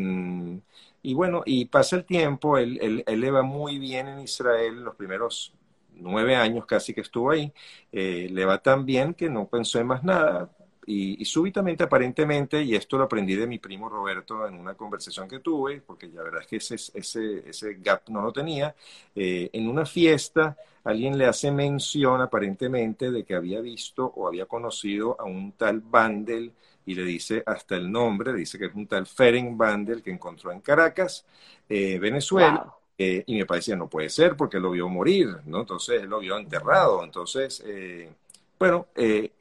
y 1.04 1.14
bueno, 1.14 1.44
y 1.46 1.66
pasa 1.66 1.98
el 1.98 2.06
tiempo, 2.06 2.58
él, 2.58 3.04
él, 3.06 3.20
le 3.20 3.32
va 3.32 3.44
muy 3.44 3.78
bien 3.78 4.08
en 4.08 4.20
Israel 4.22 4.84
los 4.84 4.96
primeros 4.96 5.54
nueve 5.96 6.36
años 6.36 6.66
casi 6.66 6.94
que 6.94 7.02
estuvo 7.02 7.32
ahí, 7.32 7.52
eh, 7.92 8.30
le 8.32 8.46
va 8.46 8.62
tan 8.62 8.86
bien 8.86 9.14
que 9.14 9.30
no 9.30 9.48
pensó 9.48 9.80
en 9.80 9.88
más 9.88 10.04
nada. 10.04 10.50
Y, 10.86 11.24
súbitamente, 11.24 11.84
aparentemente, 11.84 12.62
y 12.62 12.76
esto 12.76 12.98
lo 12.98 13.06
aprendí 13.06 13.36
de 13.36 13.48
mi 13.48 13.58
primo 13.58 13.88
Roberto 13.88 14.46
en 14.48 14.56
una 14.56 14.76
conversación 14.76 15.30
que 15.30 15.40
tuve, 15.40 15.82
porque 15.82 16.08
la 16.08 16.24
verdad 16.24 16.42
es 16.42 16.48
que 16.48 16.58
ese, 16.58 16.76
ese, 16.76 17.50
ese 17.50 17.76
gap 17.76 18.10
no 18.10 18.22
lo 18.22 18.34
tenía, 18.34 18.76
eh, 19.16 19.50
en 19.54 19.68
una 19.70 19.86
fiesta 19.86 20.58
alguien 20.84 21.18
le 21.18 21.26
hace 21.26 21.52
mención 21.52 22.20
aparentemente 22.22 23.12
de 23.12 23.24
que 23.24 23.36
había 23.36 23.62
visto 23.62 24.06
o 24.06 24.28
había 24.28 24.46
conocido 24.46 25.16
a 25.20 25.24
un 25.24 25.54
tal 25.54 25.80
Bandel 25.80 26.52
y 26.86 26.96
le 26.96 27.04
dice 27.04 27.44
hasta 27.46 27.76
el 27.76 27.92
nombre, 27.92 28.34
dice 28.34 28.58
que 28.58 28.66
es 28.66 28.76
un 28.76 28.88
tal 28.88 29.06
Ferenc 29.06 29.56
Bandel 29.58 30.02
que 30.02 30.12
encontró 30.12 30.52
en 30.52 30.62
Caracas, 30.62 31.26
eh, 31.70 31.98
Venezuela. 32.00 32.74
Eh, 32.96 33.24
y 33.26 33.38
me 33.38 33.46
parecía, 33.46 33.76
no 33.76 33.90
puede 33.90 34.10
ser 34.10 34.36
porque 34.38 34.60
lo 34.60 34.70
vio 34.72 34.88
morir, 34.88 35.28
¿no? 35.46 35.62
Entonces 35.62 36.04
él 36.04 36.10
lo 36.10 36.20
vio 36.20 36.38
enterrado. 36.38 37.04
Entonces, 37.04 37.64
eh, 37.66 38.12
bueno, 38.60 38.88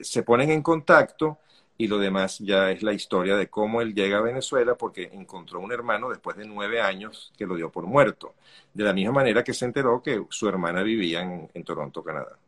se 0.00 0.22
ponen 0.22 0.50
en 0.50 0.62
contacto 0.62 1.38
y 1.76 1.87
lo 1.87 1.98
demás 1.98 2.38
ya 2.38 2.70
es 2.70 2.83
la 2.83 2.92
historia 2.92 3.37
de 3.37 3.48
cómo 3.48 3.83
él 3.83 3.94
llega 3.94 4.18
a 4.18 4.22
Venezuela 4.22 4.74
porque 4.74 5.11
encontró 5.12 5.61
un 5.61 5.70
hermano 5.70 6.09
después 6.09 6.37
de 6.37 6.46
nueve 6.46 6.81
años 6.81 7.33
que 7.37 7.46
lo 7.46 7.55
dio 7.55 7.70
por 7.70 7.87
muerto. 7.87 8.35
De 8.72 8.85
la 8.85 8.92
misma 8.94 9.12
manera 9.12 9.44
que 9.44 9.52
se 9.52 9.66
enteró 9.66 10.02
que 10.02 10.24
su 10.31 10.48
hermana 10.48 10.83
vivía 10.83 11.20
en, 11.20 11.50
en 11.52 11.64
Toronto, 11.64 12.02
Canadá. 12.02 12.38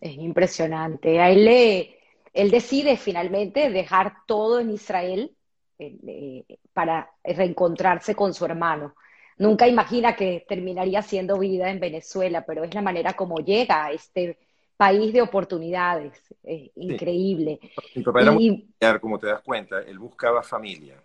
Es 0.00 0.16
impresionante. 0.18 1.20
A 1.20 1.30
él 1.30 1.44
le, 1.44 1.95
él 2.36 2.50
decide 2.50 2.96
finalmente 2.96 3.70
dejar 3.70 4.18
todo 4.26 4.60
en 4.60 4.70
Israel 4.70 5.34
eh, 5.78 6.44
para 6.72 7.10
reencontrarse 7.24 8.14
con 8.14 8.34
su 8.34 8.44
hermano. 8.44 8.94
Nunca 9.38 9.66
imagina 9.66 10.14
que 10.14 10.44
terminaría 10.46 11.02
siendo 11.02 11.38
vida 11.38 11.70
en 11.70 11.80
Venezuela, 11.80 12.44
pero 12.46 12.64
es 12.64 12.74
la 12.74 12.82
manera 12.82 13.14
como 13.14 13.38
llega 13.38 13.86
a 13.86 13.92
este 13.92 14.38
país 14.76 15.12
de 15.12 15.22
oportunidades. 15.22 16.12
Es 16.42 16.70
increíble. 16.76 17.58
Mi 17.94 18.02
papá 18.02 18.22
era 18.22 18.32
muy 18.32 18.68
como 19.00 19.18
te 19.18 19.28
das 19.28 19.40
cuenta, 19.42 19.80
él 19.80 19.98
buscaba 19.98 20.42
familia, 20.42 21.02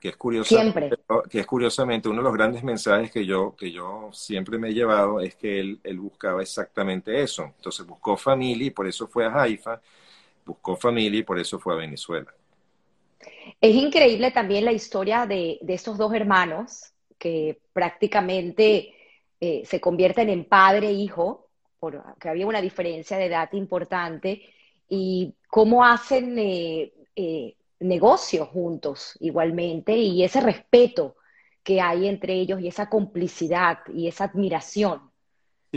que 0.00 0.08
es 0.08 0.16
curiosamente, 0.16 0.96
que 1.28 1.40
es 1.40 1.46
curiosamente 1.46 2.08
uno 2.08 2.18
de 2.18 2.24
los 2.24 2.34
grandes 2.34 2.62
mensajes 2.62 3.10
que 3.10 3.26
yo, 3.26 3.54
que 3.54 3.70
yo 3.70 4.08
siempre 4.12 4.58
me 4.58 4.70
he 4.70 4.74
llevado 4.74 5.20
es 5.20 5.34
que 5.34 5.60
él, 5.60 5.80
él 5.84 5.98
buscaba 5.98 6.40
exactamente 6.40 7.22
eso. 7.22 7.44
Entonces 7.56 7.86
buscó 7.86 8.16
familia 8.16 8.66
y 8.66 8.70
por 8.70 8.86
eso 8.86 9.06
fue 9.06 9.26
a 9.26 9.42
Haifa 9.42 9.80
buscó 10.44 10.76
familia 10.76 11.20
y 11.20 11.24
por 11.24 11.38
eso 11.38 11.58
fue 11.58 11.74
a 11.74 11.78
Venezuela. 11.78 12.32
Es 13.60 13.74
increíble 13.74 14.30
también 14.30 14.64
la 14.64 14.72
historia 14.72 15.26
de, 15.26 15.58
de 15.60 15.74
estos 15.74 15.98
dos 15.98 16.12
hermanos 16.14 16.92
que 17.18 17.60
prácticamente 17.72 18.94
eh, 19.40 19.62
se 19.64 19.80
convierten 19.80 20.28
en 20.28 20.44
padre 20.44 20.88
e 20.88 20.92
hijo, 20.92 21.48
porque 21.78 22.28
había 22.28 22.46
una 22.46 22.60
diferencia 22.60 23.16
de 23.16 23.26
edad 23.26 23.50
importante, 23.52 24.42
y 24.88 25.34
cómo 25.48 25.84
hacen 25.84 26.38
eh, 26.38 26.92
eh, 27.16 27.54
negocios 27.78 28.48
juntos 28.48 29.16
igualmente, 29.20 29.96
y 29.96 30.24
ese 30.24 30.40
respeto 30.40 31.16
que 31.62 31.80
hay 31.80 32.08
entre 32.08 32.34
ellos, 32.34 32.60
y 32.60 32.68
esa 32.68 32.88
complicidad 32.88 33.78
y 33.94 34.08
esa 34.08 34.24
admiración 34.24 35.09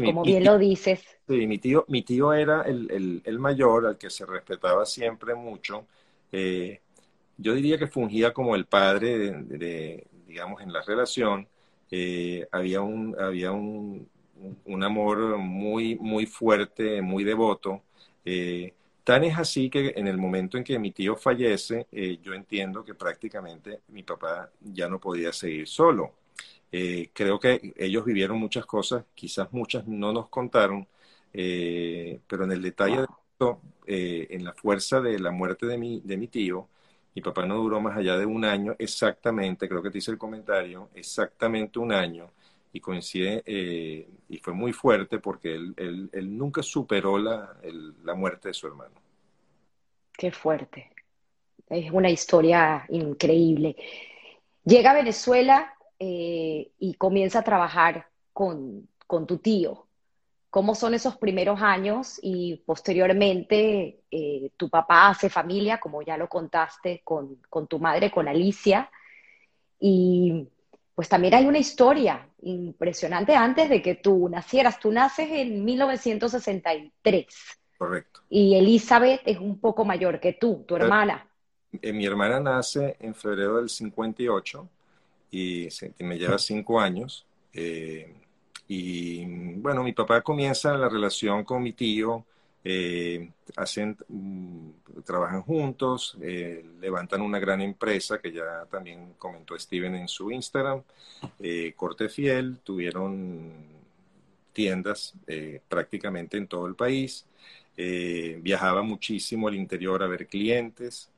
como 0.02 0.24
bien 0.24 0.44
lo 0.44 0.58
dices. 0.58 1.04
Sí, 1.28 1.48
mi 1.48 1.58
tío, 1.58 1.86
mi 1.88 2.02
tío 2.02 2.34
era 2.34 2.64
el, 2.64 3.22
el, 3.24 3.40
mayor, 3.40 3.86
al 3.86 3.98
que 3.98 4.10
se 4.10 4.26
respetaba 4.26 4.86
siempre 4.86 5.36
mucho. 5.36 5.86
Eh, 6.32 6.82
yo 7.38 7.54
diría 7.54 7.78
que 7.78 7.88
fungía 7.88 8.34
como 8.34 8.56
el 8.56 8.66
padre, 8.66 9.32
de, 9.32 10.06
digamos, 10.28 10.62
en 10.62 10.74
la 10.74 10.82
relación. 10.82 11.48
Eh, 11.92 12.48
había 12.52 12.82
un, 12.82 13.16
había 13.20 13.52
un, 13.52 14.08
un, 14.66 14.84
amor 14.84 15.38
muy, 15.38 15.96
muy 15.96 16.26
fuerte, 16.26 17.02
muy 17.02 17.24
devoto. 17.24 17.84
Eh, 18.26 18.74
tan 19.04 19.24
es 19.24 19.38
así 19.38 19.70
que 19.70 19.94
en 19.96 20.08
el 20.08 20.18
momento 20.18 20.58
en 20.58 20.64
que 20.64 20.80
mi 20.80 20.92
tío 20.92 21.16
fallece, 21.16 21.88
yo 22.22 22.34
entiendo 22.34 22.84
que 22.84 22.96
prácticamente 22.96 23.82
mi 23.90 24.04
papá 24.04 24.50
ya 24.62 24.88
no 24.90 25.00
podía 25.00 25.32
seguir 25.34 25.68
solo. 25.68 26.14
Eh, 26.76 27.12
creo 27.14 27.40
que 27.40 27.72
ellos 27.78 28.04
vivieron 28.04 28.40
muchas 28.40 28.66
cosas, 28.66 29.06
quizás 29.14 29.54
muchas 29.54 29.88
no 29.88 30.12
nos 30.12 30.28
contaron, 30.30 30.88
eh, 31.32 32.20
pero 32.26 32.46
en 32.46 32.52
el 32.52 32.64
detalle 32.64 32.98
de 32.98 33.04
esto, 33.04 33.62
eh, 33.86 34.26
en 34.32 34.44
la 34.44 34.54
fuerza 34.54 35.00
de 35.00 35.20
la 35.20 35.30
muerte 35.30 35.68
de 35.68 35.78
mi, 35.78 36.02
de 36.04 36.18
mi 36.18 36.28
tío, 36.30 36.68
mi 37.14 37.22
papá 37.22 37.46
no 37.46 37.58
duró 37.58 37.80
más 37.80 37.96
allá 37.96 38.18
de 38.18 38.26
un 38.26 38.44
año 38.44 38.76
exactamente, 38.80 39.70
creo 39.70 39.84
que 39.84 39.92
te 39.92 40.00
hice 40.00 40.10
el 40.10 40.18
comentario, 40.18 40.90
exactamente 40.96 41.78
un 41.78 41.92
año, 41.92 42.32
y 42.72 42.80
coincide, 42.80 43.44
y 44.28 44.38
fue 44.40 44.54
muy 44.54 44.74
fuerte 44.74 45.20
porque 45.20 45.54
él, 45.54 45.76
él, 45.78 46.10
él 46.12 46.36
nunca 46.36 46.64
superó 46.64 47.20
la, 47.20 47.56
la 48.04 48.16
muerte 48.16 48.48
de 48.48 48.56
su 48.56 48.66
hermano. 48.66 48.96
Qué 50.18 50.32
fuerte. 50.32 50.90
Es 51.70 51.92
una 51.92 52.10
historia 52.10 52.84
increíble. 52.90 53.76
Llega 54.66 54.90
a 54.90 54.96
Venezuela 54.96 55.72
eh, 56.06 56.70
y 56.80 56.96
comienza 56.96 57.40
a 57.40 57.44
trabajar 57.46 58.10
con, 58.34 58.90
tu 59.08 59.38
tío. 59.38 59.88
¿Cómo 60.50 60.76
son 60.76 60.94
esos 60.94 61.16
primeros 61.16 61.62
años 61.62 62.20
y 62.22 62.58
posteriormente 62.66 64.02
eh, 64.12 64.52
tu 64.58 64.70
papá 64.70 65.08
hace 65.08 65.30
familia, 65.30 65.80
como 65.80 66.02
ya 66.02 66.18
lo 66.18 66.28
contaste, 66.28 67.04
con, 67.06 67.38
tu 67.70 67.80
madre, 67.80 68.12
con 68.12 68.28
Alicia? 68.28 68.92
Y 69.80 70.46
pues 70.94 71.08
también 71.08 71.36
hay 71.36 71.46
una 71.46 71.60
historia 71.60 72.28
impresionante 72.42 73.34
antes 73.34 73.70
de 73.70 73.82
que 73.82 73.96
tú 73.96 74.28
nacieras. 74.28 74.82
Tú 74.82 74.92
naces 74.92 75.30
en 75.32 75.64
1963. 75.64 77.26
Correcto. 77.78 78.20
Y 78.30 78.56
Elizabeth 78.56 79.22
es 79.24 79.38
un 79.38 79.58
poco 79.58 79.86
mayor 79.86 80.20
que 80.20 80.34
tú, 80.34 80.66
tu 80.68 80.76
hermana. 80.76 81.26
Eh, 81.82 81.94
mi 81.94 82.06
hermana 82.06 82.42
nace 82.42 82.98
en 83.00 83.16
febrero 83.16 83.56
del 83.56 83.70
58 83.70 84.68
y 85.34 85.68
me 86.00 86.20
lleva 86.20 86.38
cinco 86.38 86.80
años. 86.80 87.26
Eh, 87.54 88.14
y 88.68 89.26
bueno, 89.26 89.84
mi 89.84 89.92
papá 89.92 90.22
comienza 90.22 90.78
la 90.78 90.88
relación 90.88 91.44
con 91.44 91.64
mi 91.64 91.74
tío 91.74 92.24
eh, 92.66 93.30
hacen, 93.58 93.98
mm, 94.08 94.70
trabajan 95.04 95.42
juntos, 95.42 96.18
eh, 96.22 96.64
levantan 96.80 97.22
una 97.22 97.40
gran 97.40 97.60
empresa 97.62 98.20
que 98.20 98.32
ya 98.32 98.66
también 98.72 99.16
comentó 99.18 99.58
Steven 99.60 99.96
en 99.96 100.08
su 100.08 100.32
Instagram, 100.32 100.82
Corte 101.76 102.08
Fiel, 102.08 102.60
tuvieron 102.64 103.52
tiendas 104.54 105.14
prácticamente 105.68 106.38
en 106.38 106.48
todo 106.48 106.68
el 106.68 106.76
país, 106.76 107.26
viajaba 107.76 108.82
muchísimo 108.82 109.50
al 109.50 109.56
interior 109.56 110.02
a 110.02 110.08
ver 110.08 110.28
clientes, 110.28 111.10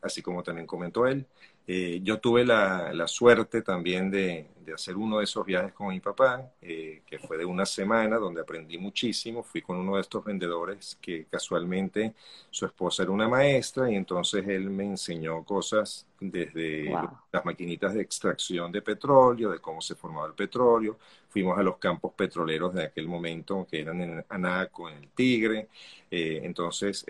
así 0.00 0.22
como 0.22 0.42
también 0.42 0.66
comentó 0.66 1.06
él. 1.06 1.26
Eh, 1.68 2.00
yo 2.04 2.20
tuve 2.20 2.44
la, 2.44 3.08
suerte 3.08 3.60
también 3.62 4.08
de, 4.08 4.46
hacer 4.72 4.96
uno 4.96 5.18
de 5.18 5.24
esos 5.24 5.44
viajes 5.44 5.72
con 5.72 5.88
mi 5.88 6.00
papá, 6.00 6.50
eh, 6.60 7.02
que 7.06 7.18
fue 7.18 7.38
de 7.38 7.44
una 7.44 7.66
semana, 7.66 8.18
donde 8.18 8.40
aprendí 8.40 8.78
muchísimo. 8.78 9.42
Fui 9.42 9.62
con 9.62 9.76
uno 9.76 9.96
de 9.96 10.02
estos 10.02 10.24
vendedores 10.24 10.96
que 11.00 11.26
casualmente 11.26 12.14
su 12.50 12.66
esposa 12.66 13.02
era 13.02 13.12
una 13.12 13.28
maestra 13.28 13.90
y 13.90 13.96
entonces 13.96 14.46
él 14.46 14.70
me 14.70 14.84
enseñó 14.84 15.44
cosas 15.44 16.06
desde 16.20 16.90
las 17.32 17.44
maquinitas 17.44 17.94
de 17.94 18.02
extracción 18.02 18.70
de 18.72 18.82
petróleo, 18.82 19.50
de 19.50 19.58
cómo 19.58 19.80
se 19.80 19.94
formaba 19.94 20.26
el 20.28 20.34
petróleo. 20.34 20.98
Fuimos 21.28 21.58
a 21.58 21.62
los 21.62 21.78
campos 21.78 22.12
petroleros 22.14 22.74
de 22.74 22.84
aquel 22.84 23.08
momento, 23.08 23.66
que 23.70 23.80
eran 23.80 24.00
en 24.00 24.24
Anaco, 24.28 24.88
en 24.88 24.98
el 24.98 25.08
Tigre. 25.10 25.68
Eh, 26.10 26.40
entonces 26.44 27.04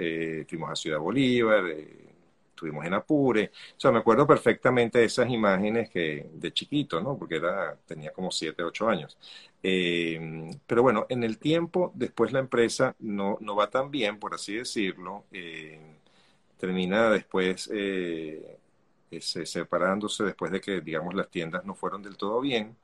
fuimos 0.48 0.70
a 0.70 0.76
Ciudad 0.76 0.98
Bolívar 0.98 1.64
estuvimos 2.56 2.84
en 2.86 2.94
Apure. 2.94 3.52
O 3.76 3.80
sea, 3.80 3.92
me 3.92 3.98
acuerdo 3.98 4.26
perfectamente 4.26 4.98
de 4.98 5.04
esas 5.04 5.28
imágenes 5.30 5.90
que 5.90 6.28
de 6.32 6.52
chiquito, 6.52 7.00
¿no? 7.00 7.18
Porque 7.18 7.36
era, 7.36 7.76
tenía 7.86 8.12
como 8.12 8.30
7, 8.30 8.62
8 8.64 8.88
años. 8.88 9.16
Eh, 9.62 10.50
pero 10.66 10.82
bueno, 10.82 11.06
en 11.08 11.22
el 11.24 11.38
tiempo, 11.38 11.92
después 11.94 12.32
la 12.32 12.40
empresa 12.40 12.94
no, 13.00 13.36
no 13.40 13.56
va 13.56 13.68
tan 13.70 13.90
bien, 13.90 14.18
por 14.18 14.34
así 14.34 14.54
decirlo. 14.54 15.24
Eh, 15.32 15.78
termina 16.58 17.10
después 17.10 17.70
eh, 17.72 18.58
separándose 19.20 20.24
después 20.24 20.50
de 20.52 20.60
que, 20.60 20.80
digamos, 20.80 21.14
las 21.14 21.28
tiendas 21.30 21.64
no 21.64 21.74
fueron 21.74 22.02
del 22.02 22.16
todo 22.16 22.40
bien. 22.40 22.76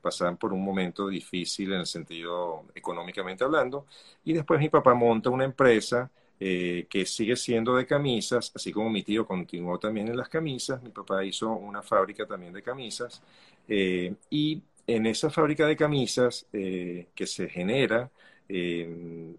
pasaban 0.00 0.36
por 0.36 0.52
un 0.52 0.64
momento 0.64 1.08
difícil 1.08 1.72
en 1.72 1.80
el 1.80 1.86
sentido 1.86 2.64
económicamente 2.74 3.44
hablando. 3.44 3.86
Y 4.24 4.32
después 4.32 4.60
mi 4.60 4.68
papá 4.68 4.94
monta 4.94 5.30
una 5.30 5.44
empresa 5.44 6.10
eh, 6.44 6.88
que 6.90 7.06
sigue 7.06 7.36
siendo 7.36 7.76
de 7.76 7.86
camisas, 7.86 8.50
así 8.52 8.72
como 8.72 8.90
mi 8.90 9.04
tío 9.04 9.24
continuó 9.24 9.78
también 9.78 10.08
en 10.08 10.16
las 10.16 10.28
camisas, 10.28 10.82
mi 10.82 10.90
papá 10.90 11.24
hizo 11.24 11.52
una 11.52 11.82
fábrica 11.82 12.26
también 12.26 12.52
de 12.52 12.64
camisas, 12.64 13.22
eh, 13.68 14.12
y 14.28 14.60
en 14.88 15.06
esa 15.06 15.30
fábrica 15.30 15.68
de 15.68 15.76
camisas 15.76 16.44
eh, 16.52 17.06
que 17.14 17.28
se 17.28 17.48
genera, 17.48 18.10
él, 18.48 19.36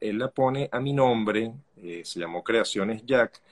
la 0.00 0.30
pone 0.30 0.68
a 0.70 0.78
mi 0.78 0.92
nombre, 0.92 1.52
se 2.04 2.20
llamó 2.20 2.44
Creaciones 2.44 3.04
Jack, 3.04 3.42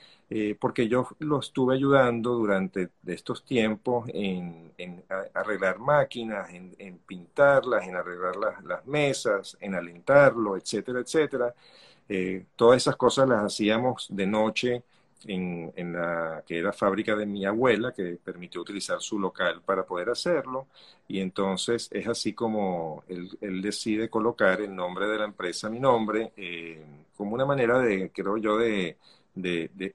porque 0.61 0.87
yo 0.87 1.09
lo 1.19 1.41
estuve 1.41 1.75
ayudando 1.75 2.33
durante 2.35 2.91
estos 3.07 3.45
tiempos 3.45 4.09
en, 4.15 4.73
arreglar 5.35 5.81
máquinas, 5.81 6.49
en, 6.53 6.99
pintarlas, 7.07 7.89
en 7.89 7.97
arreglar 7.97 8.37
las 8.37 8.87
mesas, 8.87 9.57
en 9.61 9.75
alentarlo, 9.75 10.57
etcétera, 10.57 11.01
etcétera. 11.01 11.53
Eh, 12.09 12.47
todas 12.57 12.79
esas 12.79 12.97
cosas 12.97 13.29
las 13.29 13.45
hacíamos 13.45 14.07
de 14.11 14.27
noche 14.27 14.83
en, 15.27 15.93
la 15.93 16.43
que 16.47 16.59
era 16.59 16.73
fábrica 16.73 17.17
de 17.17 17.27
mi 17.27 17.45
abuela, 17.45 17.93
que 17.93 18.19
permitió 18.23 18.61
utilizar 18.61 19.01
su 19.01 19.19
local 19.19 19.63
para 19.65 19.85
poder 19.85 20.11
hacerlo. 20.11 20.67
Y 21.09 21.21
entonces 21.21 21.89
es 21.93 22.07
así 22.09 22.33
como 22.33 23.05
él, 23.09 23.63
decide 23.63 24.09
colocar 24.11 24.61
el 24.61 24.75
nombre 24.75 25.07
de 25.09 25.19
la 25.19 25.25
empresa, 25.25 25.69
mi 25.71 25.81
nombre, 25.81 26.33
eh, 26.37 26.85
como 27.17 27.35
una 27.35 27.47
manera 27.47 27.79
de, 27.81 28.11
creo 28.11 28.37
yo, 28.37 28.57
de 28.59 28.97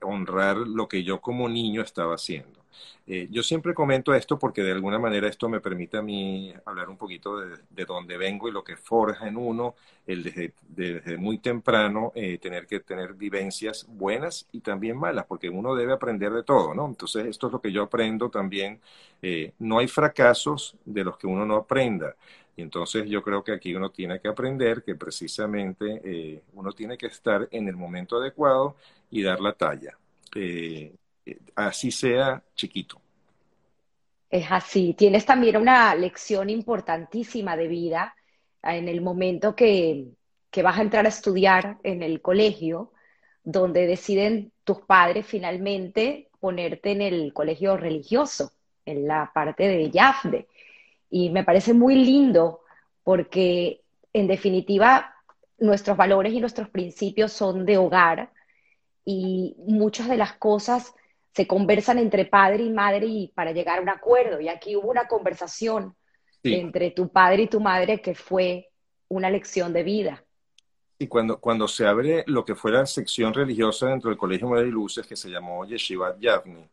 honrar 0.02 0.58
lo 0.58 0.88
que 0.88 1.04
yo 1.04 1.22
como 1.22 1.48
niño 1.50 1.82
estaba 1.82 2.16
haciendo. 2.16 2.61
Eh, 3.08 3.28
yo 3.32 3.44
siempre 3.44 3.74
comento 3.74 4.14
esto 4.14 4.38
porque 4.40 4.62
de 4.64 4.72
alguna 4.72 5.00
manera 5.00 5.28
esto 5.28 5.50
me 5.50 5.60
permite 5.60 5.98
a 5.98 6.02
mí 6.02 6.54
hablar 6.66 6.90
un 6.90 6.98
poquito 6.98 7.40
de, 7.40 7.58
de 7.70 7.86
dónde 7.86 8.18
vengo 8.18 8.48
y 8.48 8.52
lo 8.52 8.64
que 8.64 8.78
forja 8.78 9.28
en 9.28 9.38
uno 9.38 9.76
el 10.08 10.24
desde, 10.70 11.18
muy 11.18 11.38
temprano 11.40 12.12
eh, 12.16 12.38
tener 12.38 12.68
que 12.68 12.80
tener 12.80 13.14
vivencias 13.14 13.86
buenas 13.88 14.48
y 14.52 14.62
también 14.62 14.98
malas, 14.98 15.26
porque 15.26 15.50
uno 15.50 15.76
debe 15.76 15.94
aprender 15.94 16.32
de 16.32 16.44
todo, 16.44 16.74
¿no? 16.74 16.86
Entonces 16.88 17.26
esto 17.28 17.48
es 17.48 17.54
lo 17.54 17.62
que 17.62 17.72
yo 17.72 17.84
aprendo 17.84 18.30
también. 18.30 18.80
Eh, 19.22 19.54
no 19.60 19.80
hay 19.80 19.88
fracasos 19.88 20.76
de 20.86 21.04
los 21.04 21.18
que 21.18 21.28
uno 21.28 21.46
no 21.46 21.56
aprenda. 21.58 22.16
Y 22.56 22.62
entonces 22.62 23.10
yo 23.10 23.22
creo 23.24 23.44
que 23.44 23.54
aquí 23.54 23.74
uno 23.76 23.92
tiene 23.92 24.20
que 24.20 24.28
aprender 24.28 24.84
que 24.84 24.96
precisamente 24.96 26.42
uno 26.54 26.74
tiene 26.74 26.98
que 26.98 27.08
estar 27.08 27.48
en 27.52 27.68
el 27.70 27.78
momento 27.78 28.18
adecuado 28.18 28.76
y 29.10 29.22
dar 29.24 29.40
la 29.40 29.54
talla 29.54 29.98
así 31.56 31.92
sea 31.92 32.44
chiquito. 32.56 33.02
Es 34.30 34.46
así. 34.50 34.94
Tienes 34.94 35.26
también 35.26 35.58
una 35.58 35.94
lección 35.96 36.50
importantísima 36.50 37.58
de 37.58 37.68
vida 37.68 38.16
en 38.64 38.88
el 38.88 39.02
momento 39.02 39.56
que, 39.56 40.08
que 40.50 40.64
vas 40.64 40.78
a 40.78 40.82
entrar 40.82 41.06
a 41.06 41.10
estudiar 41.10 41.78
en 41.84 42.02
el 42.04 42.22
colegio, 42.22 42.94
donde 43.44 43.88
deciden 43.88 44.52
tus 44.64 44.82
padres 44.82 45.26
finalmente 45.26 46.30
ponerte 46.40 46.92
en 46.92 47.02
el 47.02 47.34
colegio 47.34 47.78
religioso, 47.78 48.52
en 48.86 49.08
la 49.08 49.32
parte 49.34 49.68
de 49.68 49.92
Yafde. 49.92 50.48
Y 51.10 51.30
me 51.30 51.44
parece 51.44 51.74
muy 51.74 51.96
lindo 51.96 52.62
porque, 53.04 53.82
en 54.14 54.28
definitiva, 54.28 55.16
nuestros 55.60 55.98
valores 55.98 56.34
y 56.34 56.40
nuestros 56.40 56.70
principios 56.70 57.32
son 57.32 57.66
de 57.66 57.78
hogar 57.78 58.32
y 59.06 59.56
muchas 59.68 60.08
de 60.10 60.18
las 60.18 60.34
cosas 60.34 60.94
se 61.34 61.48
conversan 61.48 61.98
entre 61.98 62.26
padre 62.26 62.64
y 62.64 62.70
madre 62.70 63.06
y 63.06 63.28
para 63.30 63.52
llegar 63.52 63.80
a 63.80 63.82
un 63.82 63.90
acuerdo. 63.90 64.40
Y 64.42 64.50
aquí 64.50 64.76
hubo 64.76 64.90
una 64.90 65.08
conversación 65.08 65.96
entre 66.44 66.92
tu 66.92 67.10
padre 67.10 67.44
y 67.44 67.48
tu 67.48 67.60
madre 67.60 68.02
que 68.02 68.16
fue 68.16 68.70
una 69.08 69.30
lección 69.30 69.72
de 69.74 69.84
vida. 69.84 70.24
Y 70.98 71.08
cuando, 71.08 71.40
cuando 71.40 71.68
se 71.68 71.88
abre 71.88 72.24
lo 72.28 72.46
que 72.46 72.56
fue 72.56 72.72
la 72.72 72.86
sección 72.86 73.34
religiosa 73.34 73.88
dentro 73.88 74.10
del 74.10 74.18
Colegio 74.18 74.48
María 74.48 74.66
de 74.66 74.72
Luces, 74.72 75.08
que 75.08 75.16
se 75.16 75.30
llamó 75.30 75.66
Yeshivat 75.66 76.20
Yavni, 76.20 76.64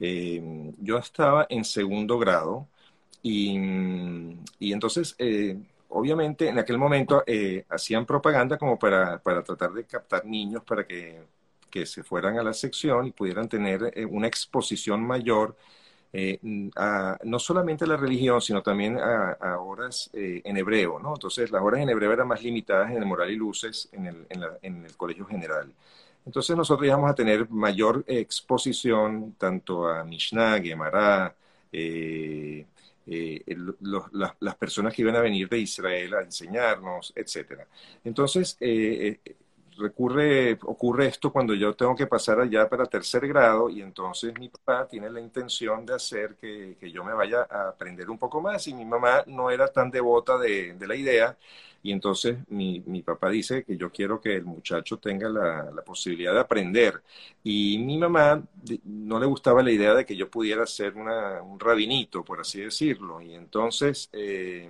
eh, 0.00 0.72
yo 0.78 0.98
estaba 0.98 1.46
en 1.48 1.64
segundo 1.64 2.18
grado 2.18 2.66
y, 3.22 3.56
y 4.58 4.72
entonces, 4.72 5.14
eh, 5.18 5.56
obviamente, 5.88 6.48
en 6.48 6.58
aquel 6.58 6.78
momento 6.78 7.22
eh, 7.26 7.64
hacían 7.68 8.04
propaganda 8.04 8.58
como 8.58 8.78
para, 8.78 9.18
para 9.18 9.42
tratar 9.42 9.72
de 9.72 9.84
captar 9.84 10.24
niños 10.24 10.62
para 10.64 10.86
que 10.86 11.22
que 11.76 11.84
se 11.84 12.02
fueran 12.02 12.38
a 12.38 12.42
la 12.42 12.54
sección 12.54 13.06
y 13.06 13.12
pudieran 13.12 13.48
tener 13.50 13.92
eh, 13.94 14.06
una 14.06 14.26
exposición 14.26 15.06
mayor 15.06 15.54
eh, 16.10 16.38
no 16.42 17.38
solamente 17.38 17.84
a 17.84 17.88
la 17.88 17.98
religión, 17.98 18.40
sino 18.40 18.62
también 18.62 18.98
a, 18.98 19.58
horas 19.58 20.08
eh, 20.14 20.40
en 20.42 20.56
hebreo, 20.56 20.98
¿no? 20.98 21.12
Entonces, 21.12 21.50
las 21.50 21.60
horas 21.60 21.82
en 21.82 21.90
hebreo 21.90 22.10
eran 22.10 22.28
más 22.28 22.42
limitadas 22.42 22.90
en 22.90 22.96
el 22.96 23.04
Moral 23.04 23.30
y 23.30 23.36
Luces, 23.36 23.90
en 23.92 24.06
el, 24.06 24.26
en 24.62 24.86
el 24.86 24.96
colegio 24.96 25.26
general. 25.26 25.70
Entonces, 26.24 26.56
nosotros 26.56 26.86
íbamos 26.86 27.10
a 27.10 27.14
tener 27.14 27.50
mayor 27.50 28.02
exposición 28.06 29.34
tanto 29.36 29.86
a 29.86 30.04
Mishnah, 30.04 30.58
Gemara, 30.62 31.34
las, 34.40 34.54
personas 34.56 34.94
que 34.94 35.02
iban 35.02 35.16
a 35.16 35.20
venir 35.20 35.50
de 35.50 35.58
Israel 35.58 36.14
a 36.14 36.22
enseñarnos, 36.22 37.12
etc. 37.14 37.60
Entonces, 38.04 38.56
recurre, 39.78 40.58
ocurre 40.62 41.06
esto 41.06 41.32
cuando 41.32 41.54
yo 41.54 41.74
tengo 41.74 41.94
que 41.94 42.06
pasar 42.06 42.40
allá 42.40 42.68
para 42.68 42.86
tercer 42.86 43.26
grado 43.28 43.68
y 43.68 43.82
entonces 43.82 44.32
mi 44.38 44.48
papá 44.48 44.86
tiene 44.88 45.10
la 45.10 45.20
intención 45.20 45.84
de 45.86 45.94
hacer 45.94 46.36
que, 46.36 46.76
yo 46.92 47.04
me 47.04 47.12
vaya 47.12 47.46
a 47.50 47.68
aprender 47.68 48.08
un 48.08 48.18
poco 48.18 48.40
más 48.40 48.66
y 48.68 48.74
mi 48.74 48.84
mamá 48.84 49.24
no 49.26 49.50
era 49.50 49.68
tan 49.68 49.90
devota 49.90 50.38
de, 50.38 50.76
la 50.86 50.94
idea. 50.94 51.36
Y 51.82 51.92
entonces 51.92 52.38
mi, 52.48 52.80
papá 53.02 53.28
dice 53.30 53.64
que 53.64 53.76
yo 53.76 53.90
quiero 53.90 54.20
que 54.20 54.34
el 54.34 54.44
muchacho 54.44 54.98
tenga 54.98 55.28
la, 55.28 55.82
posibilidad 55.84 56.32
de 56.34 56.40
aprender. 56.40 57.02
Y 57.44 57.78
mi 57.78 57.98
mamá 57.98 58.42
no 58.84 59.20
le 59.20 59.26
gustaba 59.26 59.62
la 59.62 59.70
idea 59.70 59.94
de 59.94 60.04
que 60.04 60.16
yo 60.16 60.28
pudiera 60.30 60.66
ser 60.66 60.94
un 60.96 61.60
rabinito, 61.60 62.24
por 62.24 62.40
así 62.40 62.60
decirlo, 62.60 63.20
y 63.20 63.34
entonces... 63.34 64.08
Eh, 64.12 64.68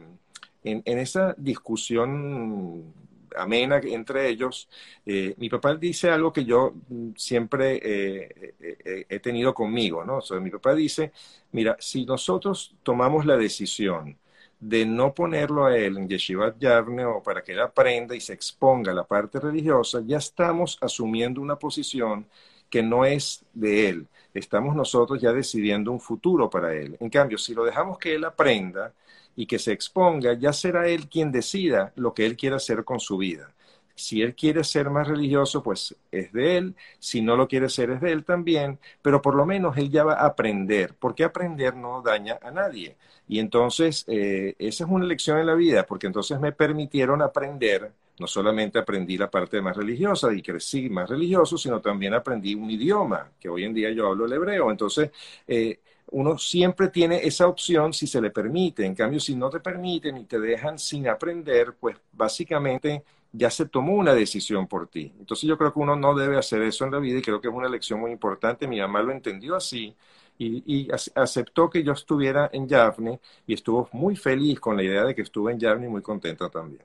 en, 0.65 0.83
en, 0.85 0.99
esa 0.99 1.33
discusión 1.39 2.93
amena 3.37 3.79
entre 3.79 4.29
ellos, 4.29 4.69
eh, 5.05 5.35
mi 5.39 5.49
papá 5.49 5.75
dice 5.75 6.11
algo 6.11 6.33
que 6.33 6.45
yo 6.45 6.75
mm, 6.89 7.11
siempre 7.17 7.81
eh, 7.83 8.55
eh, 8.61 9.07
he 9.09 9.21
tenido 9.21 9.55
conmigo, 9.55 10.05
¿no? 10.05 10.21
mi 10.41 10.51
papá 10.51 10.75
dice, 10.75 11.13
mira, 11.53 11.77
si 11.79 12.05
nosotros 12.05 12.75
tomamos 12.83 13.27
la 13.27 13.37
decisión 13.37 14.19
de 14.59 14.87
no 14.87 15.15
ponerlo 15.15 15.67
a 15.67 15.77
él 15.77 15.99
en 15.99 16.09
Yeshivat 16.09 16.59
Yarne 16.59 17.05
o 17.05 17.23
para 17.23 17.43
que 17.43 17.53
él 17.53 17.61
aprenda 17.61 18.15
y 18.15 18.21
se 18.21 18.33
exponga 18.33 18.93
a 18.93 18.95
la 18.95 19.05
parte 19.05 19.39
religiosa, 19.39 20.01
ya 20.05 20.19
estamos 20.19 20.79
asumiendo 20.81 21.41
una 21.41 21.57
posición 21.59 22.27
que 22.71 22.83
no 22.83 23.05
es 23.05 23.45
de 23.53 23.89
él. 23.89 24.07
Estamos 24.35 24.75
nosotros 24.75 25.21
ya 25.21 25.33
decidiendo 25.33 25.93
un 25.93 26.01
futuro 26.01 26.51
para 26.51 26.75
él. 26.75 26.97
En 27.01 27.11
cambio, 27.11 27.39
si 27.39 27.55
lo 27.55 27.65
dejamos 27.65 27.99
que 27.99 28.15
él 28.15 28.25
aprenda, 28.25 28.93
y 29.37 29.47
que 29.47 29.59
se 29.59 29.73
exponga, 29.73 30.33
ya 30.35 30.53
será 30.53 30.89
él 30.89 31.09
quien 31.09 31.31
decida 31.31 31.93
lo 31.97 32.15
que 32.15 32.27
él 32.27 32.37
quiera 32.37 32.57
hacer 32.57 32.85
con 32.85 32.99
su 32.99 33.19
vida. 33.19 33.53
Si 33.95 34.21
él 34.21 34.35
quiere 34.35 34.63
ser 34.65 34.91
más 34.91 35.09
religioso, 35.09 35.63
pues 35.63 35.97
es 36.11 36.33
de 36.33 36.59
él. 36.59 36.75
Si 36.99 37.23
no 37.23 37.35
lo 37.35 37.49
quiere 37.49 37.71
ser, 37.71 37.91
es 37.91 38.01
de 38.01 38.13
él 38.13 38.25
también. 38.25 38.79
Pero 39.01 39.23
por 39.23 39.35
lo 39.35 39.47
menos 39.47 39.77
él 39.79 39.91
ya 39.91 40.05
va 40.05 40.15
a 40.15 40.27
aprender, 40.27 40.95
porque 40.99 41.25
aprender 41.25 41.75
no 41.77 42.03
daña 42.03 42.39
a 42.43 42.51
nadie. 42.51 42.97
Y 43.27 43.39
entonces, 43.39 44.05
eh, 44.07 44.55
esa 44.59 44.85
es 44.85 44.91
una 44.91 45.07
lección 45.07 45.39
en 45.39 45.47
la 45.47 45.55
vida, 45.55 45.87
porque 45.87 46.07
entonces 46.07 46.39
me 46.41 46.53
permitieron 46.53 47.23
aprender 47.23 47.93
no 48.19 48.27
solamente 48.27 48.79
aprendí 48.79 49.19
la 49.19 49.31
parte 49.31 49.61
más 49.61 49.77
religiosa 49.77 50.33
y 50.33 50.43
crecí 50.43 50.89
más 50.89 51.09
religioso, 51.09 51.59
sino 51.59 51.81
también 51.81 52.15
aprendí 52.15 52.55
un 52.55 52.71
idioma, 52.71 53.31
que 53.39 53.49
hoy 53.49 53.65
en 53.65 53.75
día 53.75 53.91
yo 53.91 54.09
hablo 54.09 54.25
el 54.25 54.33
hebreo. 54.33 54.71
Entonces, 54.71 55.11
eh, 55.47 55.81
uno 56.13 56.39
siempre 56.39 56.89
tiene 56.89 57.27
esa 57.27 57.49
opción 57.49 57.93
si 57.93 58.07
se 58.07 58.21
le 58.21 58.31
permite. 58.31 58.85
En 58.85 58.95
cambio, 58.95 59.21
si 59.21 59.35
no 59.35 59.51
te 59.51 59.61
permiten 59.61 60.17
y 60.19 60.25
te 60.25 60.39
dejan 60.39 60.79
sin 60.79 61.09
aprender, 61.09 61.75
pues 61.79 61.97
básicamente 62.13 63.03
ya 63.33 63.51
se 63.51 63.67
tomó 63.67 63.95
una 63.95 64.15
decisión 64.15 64.67
por 64.67 64.89
ti. 64.89 65.13
Entonces 65.19 65.49
yo 65.49 65.59
creo 65.59 65.73
que 65.73 65.81
uno 65.81 65.97
no 65.97 66.15
debe 66.15 66.39
hacer 66.39 66.63
eso 66.63 66.85
en 66.85 66.93
la 66.93 66.99
vida 66.99 67.19
y 67.19 67.23
creo 67.23 67.41
que 67.41 67.49
es 67.49 67.55
una 67.55 67.69
lección 67.69 68.01
muy 68.01 68.13
importante. 68.13 68.69
Mi 68.69 68.81
mamá 68.81 69.03
lo 69.03 69.13
entendió 69.13 69.57
así 69.57 69.95
y, 70.39 70.89
aceptó 71.15 71.69
que 71.69 71.83
yo 71.83 71.93
estuviera 71.93 72.51
en 72.53 72.69
Yavne 72.69 73.21
y 73.47 73.55
estuvo 73.55 73.89
muy 73.93 74.17
feliz 74.17 74.61
con 74.61 74.77
la 74.77 74.83
idea 74.83 75.05
de 75.05 75.15
que 75.15 75.23
estuve 75.23 75.53
en 75.53 75.59
Yavne 75.59 75.87
y 75.87 75.91
muy 75.91 76.03
contenta 76.03 76.49
también. 76.49 76.83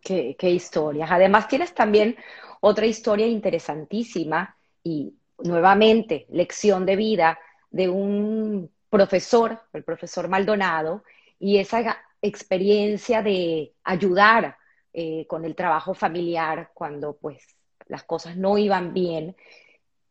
Qué, 0.00 0.36
qué 0.38 0.50
historias. 0.50 1.10
Además 1.10 1.48
tienes 1.48 1.74
también 1.74 2.16
otra 2.60 2.86
historia 2.86 3.26
interesantísima 3.26 4.56
y 4.82 5.14
nuevamente 5.38 6.26
lección 6.30 6.84
de 6.84 6.96
vida 6.96 7.38
de 7.72 7.88
un 7.88 8.70
profesor, 8.88 9.60
el 9.72 9.82
profesor 9.82 10.28
Maldonado, 10.28 11.02
y 11.38 11.58
esa 11.58 11.98
experiencia 12.20 13.22
de 13.22 13.74
ayudar 13.82 14.56
eh, 14.92 15.26
con 15.26 15.44
el 15.44 15.56
trabajo 15.56 15.94
familiar 15.94 16.70
cuando 16.74 17.16
pues 17.16 17.42
las 17.88 18.04
cosas 18.04 18.36
no 18.36 18.58
iban 18.58 18.94
bien 18.94 19.34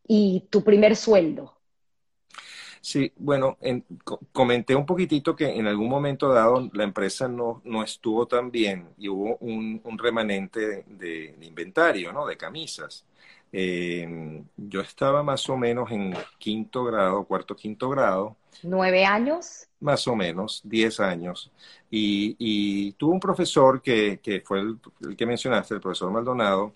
y 0.07 0.47
tu 0.49 0.63
primer 0.63 0.95
sueldo. 0.95 1.55
Sí, 2.81 3.13
bueno, 3.15 3.59
comenté 4.31 4.75
un 4.75 4.87
poquitito 4.87 5.35
que 5.35 5.45
en 5.45 5.67
algún 5.67 5.87
momento 5.87 6.33
dado 6.33 6.67
la 6.73 6.83
empresa 6.83 7.27
no, 7.27 7.61
no 7.63 7.83
estuvo 7.83 8.27
tan 8.27 8.49
bien 8.49 8.89
y 8.97 9.07
hubo 9.07 9.37
un, 9.37 9.81
remanente 9.99 10.83
de, 10.87 11.35
inventario, 11.41 12.11
¿no? 12.11 12.25
De 12.25 12.37
camisas. 12.37 13.05
Eh, 13.53 14.43
yo 14.55 14.81
estaba 14.81 15.23
más 15.23 15.49
o 15.49 15.57
menos 15.57 15.91
en 15.91 16.13
quinto 16.37 16.85
grado, 16.85 17.23
cuarto, 17.25 17.55
quinto 17.55 17.89
grado. 17.89 18.35
¿Nueve 18.63 19.05
años? 19.05 19.67
Más 19.79 20.07
o 20.07 20.15
menos, 20.15 20.61
diez 20.63 20.99
años. 20.99 21.51
Y, 21.89 22.35
y 22.39 22.93
tuve 22.93 23.13
un 23.13 23.19
profesor 23.19 23.81
que, 23.81 24.19
que 24.21 24.41
fue 24.41 24.59
el, 24.59 24.79
que 25.17 25.25
mencionaste, 25.25 25.73
el 25.73 25.81
profesor 25.81 26.11
Maldonado, 26.11 26.73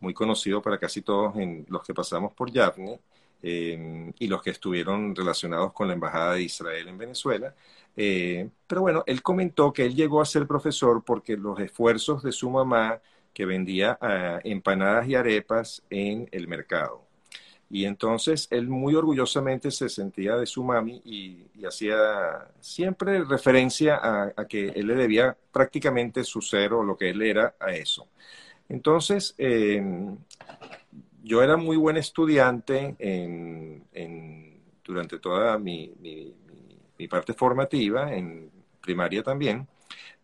muy 0.00 0.14
conocido 0.14 0.60
para 0.62 0.78
casi 0.78 1.02
todos 1.02 1.36
en 1.36 1.66
los 1.68 1.82
que 1.82 1.94
pasamos 1.94 2.32
por 2.32 2.50
Yavne 2.50 2.98
eh, 3.42 4.12
y 4.18 4.26
los 4.28 4.42
que 4.42 4.50
estuvieron 4.50 5.14
relacionados 5.14 5.72
con 5.72 5.88
la 5.88 5.94
Embajada 5.94 6.34
de 6.34 6.42
Israel 6.42 6.88
en 6.88 6.98
Venezuela. 6.98 7.54
Eh, 7.96 8.48
pero 8.66 8.82
bueno, 8.82 9.04
él 9.06 9.22
comentó 9.22 9.72
que 9.72 9.84
él 9.86 9.94
llegó 9.94 10.20
a 10.20 10.26
ser 10.26 10.46
profesor 10.46 11.02
porque 11.04 11.36
los 11.36 11.58
esfuerzos 11.60 12.22
de 12.22 12.32
su 12.32 12.50
mamá 12.50 13.00
que 13.36 13.44
vendía 13.44 13.98
ah, 14.00 14.40
empanadas 14.44 15.06
y 15.06 15.14
arepas 15.14 15.82
en 15.90 16.26
el 16.32 16.48
mercado. 16.48 17.04
Y 17.68 17.84
entonces 17.84 18.48
él 18.50 18.66
muy 18.66 18.94
orgullosamente 18.94 19.70
se 19.70 19.90
sentía 19.90 20.36
de 20.36 20.46
su 20.46 20.64
mami 20.64 21.02
y, 21.04 21.44
hacía 21.66 22.48
siempre 22.60 23.24
referencia 23.24 24.00
a, 24.02 24.46
que 24.46 24.68
él 24.68 24.86
le 24.86 24.94
debía 24.94 25.36
prácticamente 25.52 26.24
su 26.24 26.40
ser 26.40 26.72
o 26.72 26.82
lo 26.82 26.96
que 26.96 27.10
él 27.10 27.20
era 27.20 27.56
a 27.60 27.72
eso. 27.72 28.08
Entonces, 28.70 29.34
em, 29.36 30.16
yo 31.22 31.42
era 31.42 31.58
muy 31.58 31.76
buen 31.76 31.98
estudiante 31.98 32.96
durante 34.82 35.18
toda 35.18 35.58
mi, 35.58 35.92
mi, 36.00 37.08
parte 37.08 37.34
formativa, 37.34 38.14
en 38.14 38.50
primaria 38.80 39.22
también, 39.22 39.66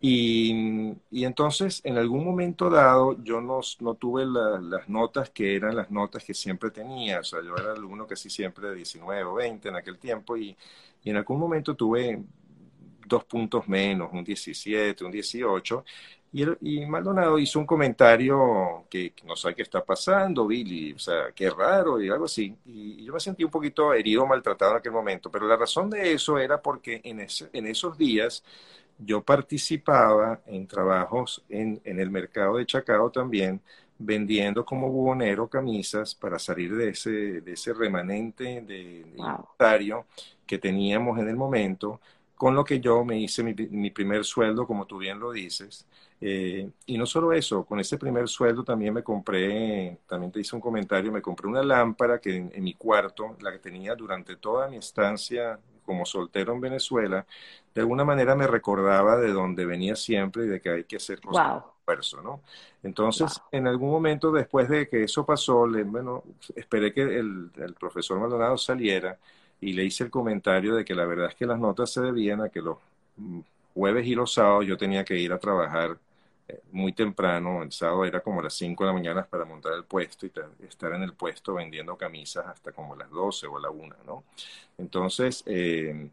y, 0.04 0.96
entonces, 1.12 1.80
en 1.84 1.96
algún 1.96 2.24
momento 2.24 2.68
dado, 2.68 3.22
yo 3.22 3.40
no, 3.40 3.60
no 3.78 3.94
tuve 3.94 4.26
las 4.26 4.88
notas 4.88 5.30
que 5.30 5.54
eran 5.54 5.76
las 5.76 5.92
notas 5.92 6.24
que 6.24 6.34
siempre 6.34 6.72
tenía. 6.72 7.20
O 7.20 7.24
sea, 7.24 7.40
yo 7.40 7.54
era 7.56 7.72
alumno 7.72 8.04
casi 8.04 8.28
siempre 8.28 8.68
de 8.70 8.74
19 8.74 9.22
o 9.22 9.34
20 9.34 9.68
en 9.68 9.76
aquel 9.76 9.98
tiempo 9.98 10.36
y, 10.36 10.56
y 11.04 11.10
en 11.10 11.16
algún 11.18 11.38
momento 11.38 11.76
tuve 11.76 12.20
dos 13.06 13.24
puntos 13.24 13.68
menos, 13.68 14.10
un 14.12 14.24
17, 14.24 15.04
un 15.04 15.12
18. 15.12 15.84
Y, 16.32 16.80
y 16.80 16.86
Maldonado 16.86 17.38
hizo 17.38 17.60
un 17.60 17.66
comentario 17.66 18.86
que, 18.90 19.14
no 19.24 19.36
sé 19.36 19.54
qué 19.54 19.62
está 19.62 19.84
pasando, 19.84 20.46
Billy, 20.48 20.94
o 20.94 20.98
sea, 20.98 21.30
qué 21.32 21.48
raro 21.50 22.00
y 22.02 22.08
algo 22.08 22.24
así. 22.24 22.56
Y, 22.66 23.04
yo 23.04 23.12
me 23.12 23.20
sentí 23.20 23.44
un 23.44 23.50
poquito 23.52 23.92
herido, 23.94 24.26
maltratado 24.26 24.72
en 24.72 24.78
aquel 24.78 24.92
momento. 24.92 25.30
Pero 25.30 25.46
la 25.46 25.56
razón 25.56 25.90
de 25.90 26.12
eso 26.12 26.38
era 26.38 26.60
porque 26.60 27.00
en, 27.04 27.20
ese, 27.20 27.50
en 27.52 27.66
esos 27.68 27.96
días 27.96 28.42
yo 28.98 29.22
participaba 29.22 30.40
en 30.46 30.66
trabajos 30.66 31.44
en, 31.48 31.80
el 31.84 32.10
mercado 32.10 32.56
de 32.56 32.66
Chacao 32.66 33.10
también, 33.10 33.60
vendiendo 33.98 34.64
como 34.64 34.90
bubonero 34.90 35.48
camisas 35.48 36.14
para 36.14 36.38
salir 36.38 36.74
de 36.76 36.90
ese, 36.90 37.40
de 37.40 37.52
ese 37.52 37.72
remanente 37.72 38.62
de, 38.62 39.04
inventario 39.16 40.06
que 40.46 40.58
teníamos 40.58 41.18
en 41.18 41.28
el 41.28 41.36
momento, 41.36 42.00
con 42.34 42.54
lo 42.56 42.64
que 42.64 42.80
yo 42.80 43.04
me 43.04 43.20
hice 43.20 43.42
mi, 43.44 43.90
primer 43.90 44.24
sueldo, 44.24 44.66
como 44.66 44.86
tú 44.86 44.98
bien 44.98 45.20
lo 45.20 45.30
dices. 45.30 45.86
Eh, 46.20 46.68
y 46.86 46.98
no 46.98 47.06
solo 47.06 47.32
eso, 47.32 47.64
con 47.64 47.78
ese 47.78 47.98
primer 47.98 48.28
sueldo 48.28 48.64
también 48.64 48.94
me 48.94 49.02
compré, 49.02 49.98
también 50.08 50.32
te 50.32 50.40
hice 50.40 50.56
un 50.56 50.62
comentario, 50.62 51.12
me 51.12 51.22
compré 51.22 51.46
una 51.46 51.62
lámpara 51.62 52.20
que 52.20 52.34
en 52.36 52.64
mi 52.64 52.74
cuarto, 52.74 53.36
la 53.40 53.52
que 53.52 53.58
tenía 53.58 53.94
durante 53.94 54.36
toda 54.36 54.68
mi 54.68 54.76
estancia 54.76 55.58
como 55.92 56.06
soltero 56.06 56.54
en 56.54 56.60
Venezuela, 56.60 57.26
de 57.74 57.80
alguna 57.82 58.04
manera 58.04 58.34
me 58.34 58.46
recordaba 58.46 59.18
de 59.18 59.30
dónde 59.30 59.66
venía 59.66 59.94
siempre 59.94 60.44
y 60.44 60.48
de 60.48 60.60
que 60.60 60.70
hay 60.70 60.84
que 60.84 60.96
hacer 60.96 61.20
cosas 61.20 61.62
esfuerzo, 61.82 62.22
¿no? 62.22 62.40
Entonces, 62.82 63.40
en 63.50 63.66
algún 63.66 63.90
momento 63.90 64.32
después 64.32 64.68
de 64.68 64.88
que 64.88 65.04
eso 65.04 65.26
pasó, 65.26 65.66
le, 65.66 65.82
bueno, 65.82 66.22
esperé 66.56 66.92
que 66.92 67.02
el, 67.02 67.50
el, 67.56 67.74
profesor 67.74 68.18
Maldonado 68.18 68.56
saliera 68.56 69.18
y 69.60 69.72
le 69.72 69.84
hice 69.84 70.04
el 70.04 70.10
comentario 70.10 70.74
de 70.74 70.84
que 70.84 70.94
la 70.94 71.04
verdad 71.04 71.28
es 71.28 71.34
que 71.34 71.46
las 71.46 71.58
notas 71.58 71.92
se 71.92 72.00
debían 72.00 72.40
a 72.40 72.48
que 72.48 72.62
los 72.62 72.78
mm, 73.16 73.40
jueves 73.74 74.06
y 74.06 74.14
los 74.14 74.32
sábados 74.32 74.66
yo 74.66 74.76
tenía 74.76 75.04
que 75.04 75.18
ir 75.18 75.32
a 75.32 75.38
trabajar 75.38 75.98
muy 76.70 76.92
temprano, 76.92 77.62
el 77.62 77.72
sábado 77.72 78.04
era 78.04 78.20
como 78.20 78.42
las 78.42 78.54
5 78.54 78.84
de 78.84 78.88
la 78.88 78.94
mañana 78.94 79.26
para 79.26 79.44
montar 79.44 79.72
el 79.74 79.84
puesto 79.84 80.26
y 80.26 80.32
estar 80.66 80.92
en 80.94 81.02
el 81.02 81.14
puesto 81.14 81.54
vendiendo 81.54 81.96
camisas 81.96 82.46
hasta 82.46 82.72
como 82.72 82.96
las 82.96 83.10
12 83.10 83.46
o 83.46 83.58
la 83.58 83.70
1, 83.70 83.96
¿no? 84.06 84.24
Entonces, 84.78 85.42
eh, 85.46 86.08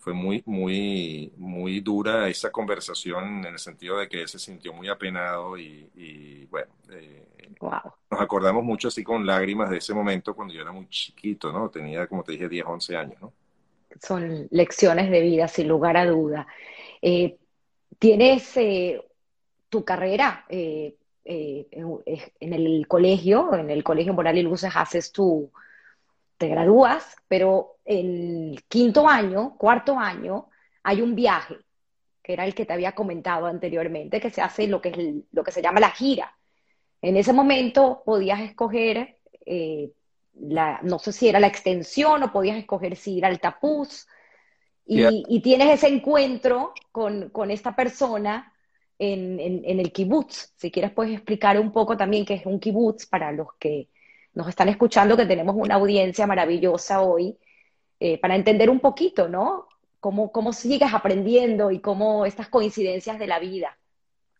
fue 0.00 0.14
muy, 0.14 0.42
muy, 0.46 1.30
muy 1.36 1.80
dura 1.80 2.26
esa 2.28 2.50
conversación 2.50 3.44
en 3.44 3.52
el 3.52 3.58
sentido 3.58 3.98
de 3.98 4.08
que 4.08 4.22
él 4.22 4.28
se 4.28 4.38
sintió 4.38 4.72
muy 4.72 4.88
apenado 4.88 5.58
y, 5.58 6.46
bueno, 6.50 6.72
eh, 6.90 7.26
nos 7.60 8.20
acordamos 8.20 8.64
mucho 8.64 8.88
así 8.88 9.04
con 9.04 9.26
lágrimas 9.26 9.68
de 9.68 9.76
ese 9.76 9.92
momento 9.92 10.34
cuando 10.34 10.54
yo 10.54 10.62
era 10.62 10.72
muy 10.72 10.88
chiquito, 10.88 11.52
¿no? 11.52 11.68
Tenía, 11.68 12.06
como 12.06 12.24
te 12.24 12.32
dije, 12.32 12.48
10, 12.48 12.64
11 12.66 12.96
años, 12.96 13.20
¿no? 13.20 13.32
Son 14.00 14.48
lecciones 14.50 15.10
de 15.10 15.20
vida, 15.20 15.48
sin 15.48 15.68
lugar 15.68 15.98
a 15.98 16.06
duda. 16.06 16.46
Eh, 17.02 17.36
¿Tienes 17.98 18.56
eh, 18.56 19.02
tu 19.70 19.84
carrera 19.84 20.44
en, 21.24 22.52
el 22.52 22.86
colegio, 22.88 23.54
en 23.54 23.70
el 23.70 23.82
Colegio 23.82 24.12
Moral 24.12 24.38
y 24.38 24.42
Luces, 24.42 24.72
haces 24.74 25.12
tu, 25.12 25.50
te 26.36 26.48
gradúas, 26.48 27.16
pero 27.28 27.76
el 27.84 28.64
quinto 28.68 29.08
año, 29.08 29.56
cuarto 29.56 29.98
año, 29.98 30.48
hay 30.82 31.02
un 31.02 31.14
viaje, 31.14 31.56
que 32.22 32.32
era 32.32 32.44
el 32.44 32.54
que 32.54 32.64
te 32.64 32.72
había 32.72 32.92
comentado 32.92 33.46
anteriormente, 33.46 34.20
que 34.20 34.30
se 34.30 34.42
hace 34.42 34.66
lo 34.66 34.80
que, 34.80 34.88
es 34.88 34.98
lo 35.32 35.44
que 35.44 35.52
se 35.52 35.62
llama 35.62 35.80
la 35.80 35.90
gira. 35.90 36.34
En 37.02 37.16
ese 37.16 37.32
momento 37.32 38.02
podías 38.04 38.40
escoger, 38.40 39.18
eh, 39.46 39.90
la, 40.34 40.80
no 40.82 40.98
sé 40.98 41.12
si 41.12 41.28
era 41.28 41.40
la 41.40 41.46
extensión 41.46 42.22
o 42.22 42.32
podías 42.32 42.56
escoger 42.56 42.96
si 42.96 43.16
ir 43.16 43.26
al 43.26 43.40
tapuz, 43.40 44.06
y, 44.86 45.40
tienes 45.40 45.70
ese 45.70 45.86
encuentro 45.86 46.72
con, 46.90 47.28
con 47.28 47.52
esta 47.52 47.76
persona 47.76 48.49
en, 49.00 49.40
en, 49.40 49.62
en, 49.64 49.80
el 49.80 49.92
kibutz. 49.92 50.52
Si 50.56 50.70
quieres, 50.70 50.92
puedes 50.92 51.14
explicar 51.14 51.58
un 51.58 51.72
poco 51.72 51.96
también 51.96 52.26
qué 52.26 52.34
es 52.34 52.44
un 52.44 52.60
kibutz 52.60 53.06
para 53.06 53.32
los 53.32 53.54
que 53.58 53.88
nos 54.34 54.46
están 54.46 54.68
escuchando, 54.68 55.16
que 55.16 55.24
tenemos 55.24 55.56
una 55.56 55.76
audiencia 55.76 56.26
maravillosa 56.26 57.00
hoy, 57.00 57.36
eh, 57.98 58.18
para 58.20 58.36
entender 58.36 58.68
un 58.68 58.78
poquito, 58.78 59.26
¿no? 59.26 59.66
Cómo, 60.00 60.30
cómo 60.30 60.52
sigues 60.52 60.92
aprendiendo 60.92 61.70
y 61.70 61.80
cómo 61.80 62.26
estas 62.26 62.48
coincidencias 62.48 63.18
de 63.18 63.26
la 63.26 63.38
vida. 63.38 63.76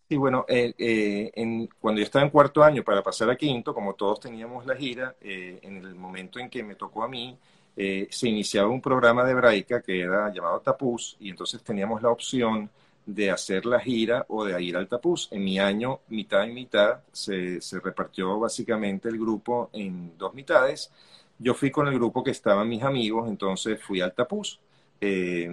Sí, 0.08 0.16
bueno, 0.16 0.44
eh, 0.46 0.74
eh, 0.76 1.30
en, 1.34 1.68
cuando 1.80 2.00
yo 2.00 2.04
estaba 2.04 2.24
en 2.24 2.30
cuarto 2.30 2.62
año 2.62 2.84
para 2.84 3.02
pasar 3.02 3.30
a 3.30 3.36
quinto, 3.36 3.72
como 3.72 3.94
todos 3.94 4.20
teníamos 4.20 4.66
la 4.66 4.76
gira, 4.76 5.16
en 5.20 5.76
el 5.76 5.94
momento 5.94 6.38
en 6.38 6.50
que 6.50 6.62
me 6.62 6.74
tocó 6.74 7.02
a 7.02 7.08
mí, 7.08 7.38
se 7.76 8.28
iniciaba 8.28 8.68
un 8.68 8.80
programa 8.80 9.24
de 9.24 9.32
hebraica 9.32 9.80
que 9.80 10.00
era 10.00 10.30
llamado 10.32 10.60
Tapuz, 10.60 11.16
y 11.18 11.30
entonces 11.30 11.62
teníamos 11.62 12.02
la 12.02 12.10
opción 12.10 12.68
de 13.06 13.30
hacer 13.30 13.66
la 13.66 13.80
gira 13.80 14.24
o 14.28 14.44
de 14.44 14.62
ir 14.62 14.76
al 14.76 14.88
Tapuz. 14.88 15.28
En 15.32 15.44
mi 15.44 15.58
año, 15.58 16.00
mitad 16.08 16.46
y 16.46 16.52
mitad, 16.52 17.00
se, 17.12 17.60
se 17.60 17.80
repartió 17.80 18.38
básicamente 18.38 19.08
el 19.08 19.18
grupo 19.18 19.70
en 19.72 20.16
dos 20.18 20.34
mitades. 20.34 20.90
Yo 21.38 21.54
fui 21.54 21.70
con 21.70 21.88
el 21.88 21.94
grupo 21.94 22.22
que 22.22 22.30
estaban 22.30 22.68
mis 22.68 22.82
amigos, 22.82 23.28
entonces 23.28 23.82
fui 23.82 24.00
al 24.00 24.12
Tapuz. 24.14 24.60
Eh, 25.00 25.48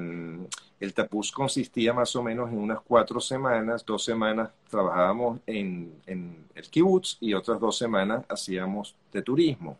el 0.80 0.94
tapuz 0.94 1.32
consistía 1.32 1.92
más 1.94 2.16
o 2.16 2.22
menos 2.22 2.52
en 2.52 2.60
unas 2.60 2.82
cuatro 2.82 3.20
semanas, 3.20 3.84
dos 3.86 4.04
semanas 4.04 4.52
trabajábamos 4.70 5.40
en, 5.48 5.96
el 6.06 6.70
kibutz 6.70 7.18
y 7.20 7.34
otras 7.34 7.60
dos 7.60 7.78
semanas 7.78 8.26
hacíamos 8.30 8.96
de 9.12 9.22
turismo. 9.24 9.80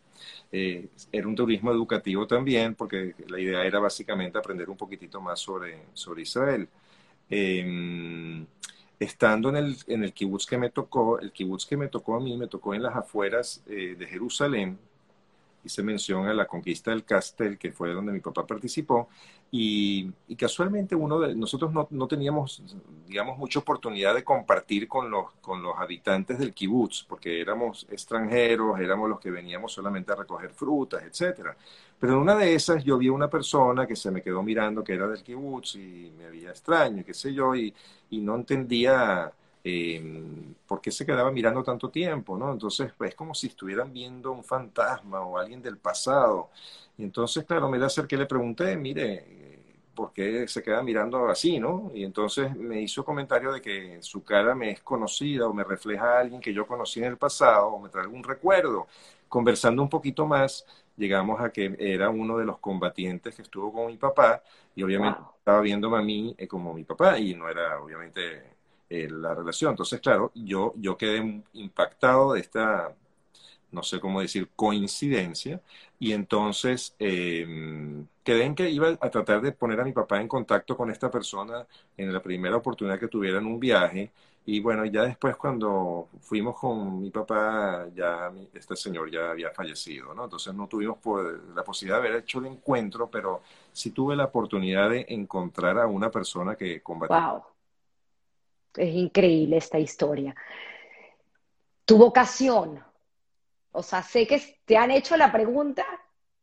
Eh, 0.50 0.88
era 1.12 1.28
un 1.28 1.36
turismo 1.36 1.70
educativo 1.70 2.26
también 2.26 2.74
porque 2.74 3.14
la 3.28 3.38
idea 3.38 3.64
era 3.64 3.78
básicamente 3.78 4.38
aprender 4.38 4.68
un 4.68 4.76
poquitito 4.76 5.20
más 5.20 5.38
sobre, 5.38 5.84
sobre 5.92 6.22
Israel. 6.22 6.68
Em, 7.30 8.46
estando 8.98 9.48
en 9.50 9.56
el, 9.56 9.76
en 9.86 10.04
el 10.04 10.12
kibutz 10.12 10.46
que 10.46 10.58
me 10.58 10.70
tocó, 10.70 11.20
el 11.20 11.32
kibutz 11.32 11.66
que 11.66 11.76
me 11.76 11.88
tocó 11.88 12.16
a 12.16 12.20
mí 12.20 12.36
me 12.36 12.48
tocó 12.48 12.74
en 12.74 12.82
las 12.82 12.96
afueras 12.96 13.62
eh, 13.66 13.96
de 13.98 14.06
Jerusalén, 14.06 14.78
hice 15.68 15.82
mención 15.82 16.34
la 16.36 16.46
conquista 16.46 16.90
del 16.90 17.04
Castel, 17.04 17.58
que 17.58 17.72
fue 17.72 17.92
donde 17.92 18.12
mi 18.12 18.20
papá 18.20 18.46
participó, 18.46 19.08
y, 19.50 20.10
casualmente 20.36 20.94
uno 20.94 21.18
de 21.20 21.34
nosotros 21.34 21.72
no, 21.72 21.86
no, 21.90 22.06
teníamos, 22.06 22.62
digamos, 23.06 23.38
mucha 23.38 23.60
oportunidad 23.60 24.14
de 24.14 24.24
compartir 24.24 24.88
con 24.88 25.10
los, 25.10 25.32
con 25.40 25.62
los 25.62 25.78
habitantes 25.78 26.38
del 26.38 26.52
kibutz, 26.52 27.04
porque 27.04 27.40
éramos 27.40 27.86
extranjeros, 27.90 28.78
éramos 28.80 29.08
los 29.08 29.20
que 29.20 29.30
veníamos 29.30 29.72
solamente 29.72 30.12
a 30.12 30.16
recoger 30.16 30.50
frutas, 30.50 31.02
etcétera. 31.02 31.56
Pero 31.98 32.14
en 32.14 32.18
una 32.20 32.36
de 32.36 32.54
esas 32.54 32.84
yo 32.84 32.98
vi 32.98 33.08
a 33.08 33.12
una 33.12 33.28
persona 33.28 33.86
que 33.86 33.96
se 33.96 34.10
me 34.10 34.22
quedó 34.22 34.42
mirando 34.42 34.84
que 34.84 34.94
era 34.94 35.08
del 35.08 35.22
kibutz 35.22 35.76
y 35.76 36.12
me 36.16 36.26
había 36.26 36.50
extraño, 36.50 37.04
qué 37.04 37.14
sé 37.14 37.32
yo, 37.34 37.54
y 37.54 37.74
no 38.10 38.36
entendía 38.36 39.32
eh, 39.68 40.54
¿por 40.66 40.80
qué 40.80 40.90
se 40.90 41.04
quedaba 41.06 41.30
mirando 41.30 41.62
tanto 41.62 41.90
tiempo? 41.90 42.36
¿no? 42.38 42.52
Entonces 42.52 42.92
es 43.00 43.14
como 43.14 43.34
si 43.34 43.48
estuvieran 43.48 43.92
viendo 43.92 44.32
un 44.32 44.44
fantasma 44.44 45.20
o 45.22 45.38
alguien 45.38 45.62
del 45.62 45.78
pasado. 45.78 46.50
Y 46.96 47.04
entonces, 47.04 47.44
claro, 47.44 47.68
me 47.68 47.78
le 47.78 47.86
acerqué 47.86 48.16
y 48.16 48.18
le 48.18 48.26
pregunté, 48.26 48.76
mire, 48.76 49.48
¿por 49.94 50.12
qué 50.12 50.46
se 50.48 50.62
queda 50.62 50.82
mirando 50.82 51.28
así? 51.28 51.58
¿no? 51.58 51.90
Y 51.94 52.04
entonces 52.04 52.54
me 52.56 52.80
hizo 52.80 53.04
comentario 53.04 53.52
de 53.52 53.60
que 53.60 53.98
su 54.02 54.22
cara 54.24 54.54
me 54.54 54.70
es 54.70 54.80
conocida 54.82 55.48
o 55.48 55.52
me 55.54 55.64
refleja 55.64 56.16
a 56.16 56.20
alguien 56.20 56.40
que 56.40 56.54
yo 56.54 56.66
conocí 56.66 57.00
en 57.00 57.06
el 57.06 57.18
pasado 57.18 57.68
o 57.68 57.80
me 57.80 57.88
trae 57.88 58.04
algún 58.04 58.22
recuerdo. 58.24 58.86
Conversando 59.28 59.82
un 59.82 59.88
poquito 59.90 60.26
más, 60.26 60.64
llegamos 60.96 61.40
a 61.40 61.50
que 61.50 61.76
era 61.78 62.10
uno 62.10 62.38
de 62.38 62.44
los 62.44 62.58
combatientes 62.58 63.34
que 63.34 63.42
estuvo 63.42 63.72
con 63.72 63.86
mi 63.88 63.96
papá 63.96 64.42
y 64.74 64.82
obviamente 64.82 65.20
estaba 65.38 65.60
viéndome 65.60 65.98
a 65.98 66.02
mí 66.02 66.34
eh, 66.38 66.46
como 66.48 66.74
mi 66.74 66.84
papá 66.84 67.18
y 67.18 67.34
no 67.34 67.48
era 67.48 67.80
obviamente 67.80 68.57
eh, 68.90 69.08
la 69.10 69.34
relación. 69.34 69.70
Entonces, 69.72 70.00
claro, 70.00 70.32
yo, 70.34 70.72
yo 70.76 70.96
quedé 70.96 71.42
impactado 71.52 72.32
de 72.32 72.40
esta, 72.40 72.94
no 73.72 73.82
sé 73.82 74.00
cómo 74.00 74.20
decir, 74.20 74.48
coincidencia, 74.56 75.60
y 75.98 76.12
entonces 76.12 76.94
em, 76.98 78.06
quedé 78.24 78.44
en 78.44 78.54
que 78.54 78.70
iba 78.70 78.88
a 79.00 79.10
tratar 79.10 79.40
de 79.42 79.52
poner 79.52 79.80
a 79.80 79.84
mi 79.84 79.92
papá 79.92 80.20
en 80.20 80.28
contacto 80.28 80.76
con 80.76 80.90
esta 80.90 81.10
persona 81.10 81.66
en 81.96 82.12
la 82.12 82.22
primera 82.22 82.56
oportunidad 82.56 82.98
que 82.98 83.08
tuviera 83.08 83.38
en 83.38 83.46
un 83.46 83.60
viaje. 83.60 84.10
Y 84.46 84.60
bueno, 84.60 84.84
ya 84.86 85.02
después 85.04 85.36
cuando 85.36 86.08
fuimos 86.20 86.58
con 86.58 87.00
mi 87.02 87.10
papá, 87.10 87.86
ya 87.94 88.32
este 88.54 88.76
señor 88.76 89.10
ya 89.10 89.30
había 89.30 89.50
fallecido, 89.50 90.14
¿no? 90.14 90.24
Entonces 90.24 90.54
no 90.54 90.66
tuvimos 90.68 90.98
la 91.54 91.62
posibilidad 91.64 92.00
de 92.00 92.08
haber 92.08 92.22
hecho 92.22 92.38
el 92.38 92.46
encuentro, 92.46 93.10
pero 93.10 93.42
sí 93.72 93.90
tuve 93.90 94.16
la 94.16 94.24
oportunidad 94.26 94.88
de 94.90 95.04
encontrar 95.10 95.78
a 95.78 95.86
una 95.86 96.10
persona 96.10 96.56
que 96.56 96.80
combatió 96.82 97.44
es 98.76 98.94
increíble 98.94 99.56
esta 99.56 99.78
historia. 99.78 100.34
Tu 101.84 101.96
vocación, 101.96 102.82
o 103.72 103.82
sea, 103.82 104.02
sé 104.02 104.26
que 104.26 104.42
te 104.64 104.76
han 104.76 104.90
hecho 104.90 105.16
la 105.16 105.32
pregunta 105.32 105.86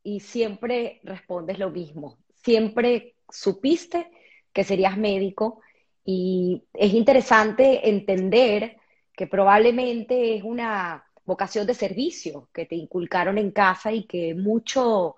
y 0.03 0.19
siempre 0.19 0.99
respondes 1.03 1.59
lo 1.59 1.69
mismo. 1.69 2.17
Siempre 2.34 3.15
supiste 3.30 4.11
que 4.53 4.63
serías 4.63 4.97
médico 4.97 5.61
y 6.03 6.63
es 6.73 6.93
interesante 6.93 7.89
entender 7.89 8.78
que 9.13 9.28
probablemente 9.28 10.36
es 10.36 10.43
una 10.43 11.05
vocación 11.26 11.65
de 11.65 11.73
servicio 11.73 12.49
que 12.53 12.65
te 12.65 12.76
inculcaron 12.76 13.38
en 13.38 13.51
casa 13.51 13.91
y 13.91 14.05
que 14.05 14.36
mucho 14.36 15.15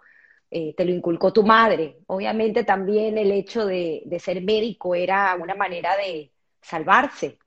eh, 0.49 0.74
te 0.76 0.86
lo 0.86 0.91
inculcó 0.91 1.34
tu 1.34 1.43
madre. 1.43 1.99
Obviamente 2.08 2.64
también 2.64 3.18
el 3.18 3.32
hecho 3.32 3.66
de 3.66 4.22
ser 4.24 4.41
médico 4.41 4.95
era 4.95 5.36
una 5.36 5.55
manera 5.55 5.97
de, 5.97 6.32
salvarse. 6.62 7.39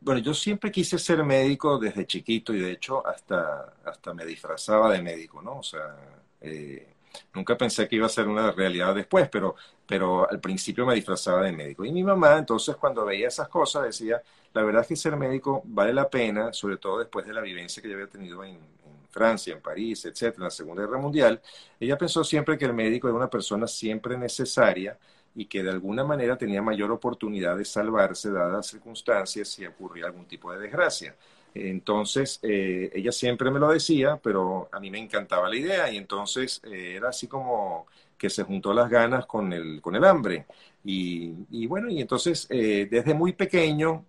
bueno, 0.00 0.20
yo 0.20 0.34
siempre 0.34 0.70
quise 0.70 0.98
ser 0.98 1.24
médico 1.24 1.78
desde 1.78 2.06
chiquito 2.06 2.54
y 2.54 2.60
de 2.60 2.72
hecho 2.72 3.06
hasta, 3.06 3.74
hasta 3.84 4.14
me 4.14 4.24
disfrazaba 4.24 4.92
de 4.92 5.02
médico, 5.02 5.42
¿no? 5.42 5.58
O 5.58 5.62
sea, 5.62 5.96
eh, 6.40 6.92
nunca 7.34 7.56
pensé 7.56 7.88
que 7.88 7.96
iba 7.96 8.06
a 8.06 8.08
ser 8.08 8.28
una 8.28 8.50
realidad 8.52 8.94
después, 8.94 9.28
pero, 9.28 9.54
pero 9.86 10.28
al 10.30 10.40
principio 10.40 10.86
me 10.86 10.94
disfrazaba 10.94 11.42
de 11.42 11.52
médico. 11.52 11.84
Y 11.84 11.92
mi 11.92 12.02
mamá, 12.04 12.38
entonces, 12.38 12.76
cuando 12.76 13.04
veía 13.04 13.28
esas 13.28 13.48
cosas, 13.48 13.84
decía, 13.84 14.22
la 14.52 14.62
verdad 14.62 14.86
que 14.86 14.96
ser 14.96 15.16
médico 15.16 15.62
vale 15.64 15.92
la 15.92 16.08
pena, 16.08 16.52
sobre 16.52 16.76
todo 16.76 16.98
después 16.98 17.26
de 17.26 17.32
la 17.32 17.40
vivencia 17.40 17.82
que 17.82 17.88
yo 17.88 17.94
había 17.94 18.08
tenido 18.08 18.44
en, 18.44 18.54
en 18.56 19.08
Francia, 19.10 19.54
en 19.54 19.60
París, 19.60 20.04
etcétera, 20.04 20.38
en 20.38 20.44
la 20.44 20.50
Segunda 20.50 20.82
Guerra 20.82 20.98
Mundial. 20.98 21.40
Ella 21.80 21.98
pensó 21.98 22.24
siempre 22.24 22.58
que 22.58 22.64
el 22.66 22.74
médico 22.74 23.08
era 23.08 23.16
una 23.16 23.30
persona 23.30 23.66
siempre 23.66 24.16
necesaria 24.16 24.98
y 25.34 25.46
que 25.46 25.62
de 25.62 25.70
alguna 25.70 26.04
manera 26.04 26.36
tenía 26.36 26.62
mayor 26.62 26.90
oportunidad 26.90 27.56
de 27.56 27.64
salvarse 27.64 28.30
dadas 28.30 28.66
circunstancias 28.66 29.48
si 29.48 29.64
ocurría 29.64 30.06
algún 30.06 30.26
tipo 30.26 30.52
de 30.52 30.58
desgracia. 30.58 31.14
Entonces, 31.54 32.38
eh, 32.42 32.90
ella 32.94 33.12
siempre 33.12 33.50
me 33.50 33.58
lo 33.58 33.70
decía, 33.70 34.18
pero 34.22 34.68
a 34.72 34.80
mí 34.80 34.90
me 34.90 34.98
encantaba 34.98 35.48
la 35.48 35.56
idea 35.56 35.90
y 35.90 35.96
entonces 35.98 36.60
eh, 36.64 36.94
era 36.96 37.10
así 37.10 37.26
como 37.26 37.86
que 38.16 38.30
se 38.30 38.44
juntó 38.44 38.72
las 38.72 38.88
ganas 38.88 39.26
con 39.26 39.52
el, 39.52 39.80
con 39.80 39.94
el 39.96 40.04
hambre. 40.04 40.46
Y, 40.84 41.66
bueno, 41.66 41.88
y 41.90 42.00
entonces 42.00 42.46
eh, 42.50 42.88
desde 42.90 43.14
muy 43.14 43.32
pequeño 43.32 44.04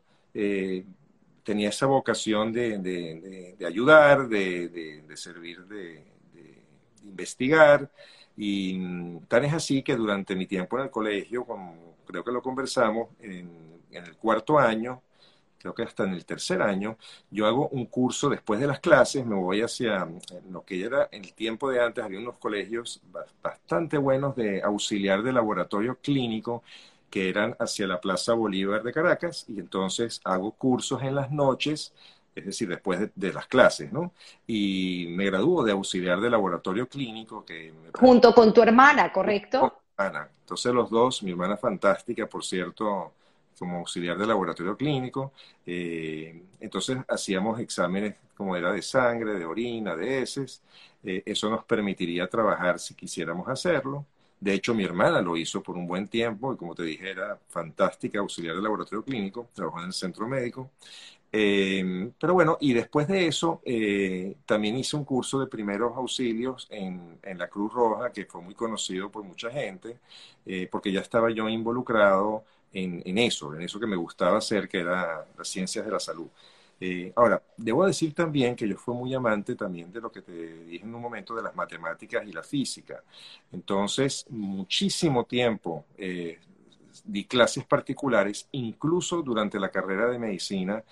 tenía 1.44 1.70
esa 1.70 1.86
vocación 1.86 2.52
de, 2.52 3.56
ayudar, 3.66 4.28
de, 4.28 5.04
servir, 5.16 5.66
de 5.66 6.04
investigar. 7.04 7.90
Y 8.38 8.78
mm, 8.80 9.26
tan 9.28 9.46
es 9.46 9.54
así 9.54 9.84
que 9.84 9.96
durante 9.96 10.36
mi 10.36 10.46
tiempo 10.48 10.78
en 10.78 10.86
el 10.86 10.92
colegio, 10.92 11.46
como 11.46 11.96
creo 12.06 12.24
que 12.24 12.32
lo 12.32 12.42
conversamos, 12.42 13.10
en, 13.22 13.74
el 13.92 14.18
cuarto 14.18 14.58
año, 14.58 15.02
creo 15.60 15.74
que 15.76 15.84
hasta 15.84 16.04
en 16.04 16.14
el 16.14 16.26
tercer 16.26 16.62
año, 16.62 16.98
yo 17.30 17.46
hago 17.46 17.70
un 17.70 17.86
curso 17.86 18.30
después 18.30 18.60
de 18.60 18.68
las 18.68 18.80
clases, 18.80 19.26
me 19.26 19.36
voy 19.36 19.62
hacia 19.62 20.08
lo 20.50 20.66
que 20.66 20.84
era 20.84 21.10
el 21.12 21.34
tiempo 21.34 21.70
de 21.70 21.82
antes, 21.82 22.04
había 22.04 22.20
unos 22.20 22.38
colegios 22.38 23.02
bastante 23.42 23.98
buenos 23.98 24.36
de 24.36 24.62
auxiliar 24.64 25.22
de 25.22 25.32
laboratorio 25.32 26.00
clínico 26.02 26.64
que 27.10 27.30
eran 27.30 27.56
hacia 27.60 27.86
la 27.86 28.02
Plaza 28.02 28.34
Bolívar 28.34 28.82
de 28.82 28.92
Caracas, 28.92 29.46
y 29.48 29.60
entonces 29.60 30.20
hago 30.24 30.52
cursos 30.54 31.04
en 31.04 31.14
las 31.16 31.32
noches 31.32 31.94
es 32.36 32.46
decir, 32.46 32.68
después 32.68 33.10
de, 33.14 33.34
las 33.34 33.48
clases, 33.48 33.92
¿no? 33.92 34.14
Y 34.48 35.08
me 35.10 35.26
graduó 35.26 35.64
de 35.64 35.72
auxiliar 35.72 36.20
de 36.20 36.30
laboratorio 36.30 36.88
clínico. 36.88 37.46
Que 37.46 37.74
Junto 37.94 38.34
con 38.34 38.54
tu 38.54 38.62
hermana, 38.62 39.12
¿correcto? 39.12 39.82
Ana. 39.98 40.30
Entonces 40.42 40.74
los 40.74 40.90
dos, 40.90 41.24
mi 41.24 41.32
hermana 41.32 41.58
fantástica, 41.58 42.28
por 42.28 42.44
cierto, 42.44 43.14
como 43.58 43.80
auxiliar 43.80 44.18
de 44.18 44.28
laboratorio 44.28 44.76
clínico, 44.76 45.32
eh, 45.66 46.44
entonces 46.60 46.98
hacíamos 47.08 47.60
exámenes 47.60 48.16
como 48.36 48.56
era 48.56 48.72
de 48.72 48.82
sangre, 48.82 49.34
de 49.36 49.46
orina, 49.46 49.96
de 49.96 50.22
heces, 50.22 50.62
eh, 51.04 51.22
eso 51.26 51.50
nos 51.50 51.64
permitiría 51.66 52.28
trabajar 52.28 52.80
si 52.80 52.96
quisiéramos 52.96 53.48
hacerlo. 53.48 54.06
De 54.40 54.54
hecho, 54.54 54.74
mi 54.74 54.84
hermana 54.84 55.22
lo 55.22 55.38
hizo 55.38 55.64
por 55.64 55.78
un 55.78 55.88
buen 55.88 56.08
tiempo 56.08 56.54
y 56.54 56.58
como 56.58 56.76
te 56.76 56.84
dije, 56.84 57.12
era 57.12 57.40
fantástica 57.48 58.20
auxiliar 58.20 58.56
de 58.56 58.62
laboratorio 58.62 59.04
clínico, 59.04 59.48
trabajó 59.54 59.80
en 59.80 59.86
el 59.86 59.94
centro 59.94 60.28
médico. 60.28 60.72
Eh, 61.36 62.12
pero 62.20 62.36
bueno, 62.36 62.58
y 62.62 62.74
después 62.74 63.08
de 63.08 63.26
eso, 63.26 63.60
eh, 63.66 64.36
también 64.46 64.78
hice 64.78 64.96
un 64.96 65.04
curso 65.04 65.40
de 65.40 65.48
primeros 65.48 65.98
auxilios 65.98 66.68
en, 66.70 67.18
la 67.24 67.50
Cruz 67.50 67.74
Roja, 67.74 68.12
que 68.12 68.26
fue 68.26 68.40
muy 68.42 68.54
conocido 68.54 69.10
por 69.10 69.24
mucha 69.24 69.50
gente, 69.50 69.98
eh, 70.46 70.68
porque 70.72 70.92
ya 70.92 71.02
estaba 71.02 71.32
yo 71.32 71.50
involucrado 71.50 72.44
en, 72.72 73.02
en, 73.04 73.18
eso, 73.18 73.56
en 73.56 73.64
eso 73.64 73.80
que 73.80 73.88
me 73.88 73.96
gustaba 73.96 74.38
hacer, 74.38 74.70
que 74.70 74.80
era 74.82 75.26
las 75.36 75.48
ciencias 75.48 75.84
de 75.84 75.92
la 75.92 76.00
salud. 76.00 76.28
ahora, 77.16 77.42
debo 77.58 77.86
decir 77.86 78.14
también 78.14 78.56
que 78.56 78.68
yo 78.68 78.78
fui 78.78 78.94
muy 78.96 79.14
amante 79.14 79.56
también 79.56 79.92
de 79.92 80.02
lo 80.02 80.12
que 80.12 80.22
te 80.22 80.32
dije 80.66 80.84
en 80.84 80.94
un 80.94 81.02
momento 81.02 81.34
de 81.36 81.42
las 81.42 81.56
matemáticas 81.56 82.28
y 82.28 82.32
la 82.32 82.44
física. 82.44 83.04
Entonces, 83.52 84.26
muchísimo 84.30 85.26
tiempo 85.26 85.86
di 87.04 87.26
clases 87.26 87.66
particulares, 87.66 88.48
incluso 88.52 89.22
durante 89.22 89.60
la 89.60 89.70
carrera 89.70 90.08
de 90.08 90.20
medicina 90.20 90.84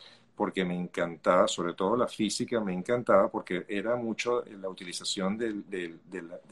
porque 0.41 0.65
me 0.65 0.73
encantaba, 0.75 1.47
sobre 1.47 1.75
todo 1.75 1.95
la 1.95 2.07
física, 2.07 2.59
me 2.59 2.73
encantaba 2.73 3.29
porque 3.29 3.63
era 3.69 3.95
mucho 3.95 4.43
la 4.59 4.69
utilización 4.69 5.37
de, 5.37 5.99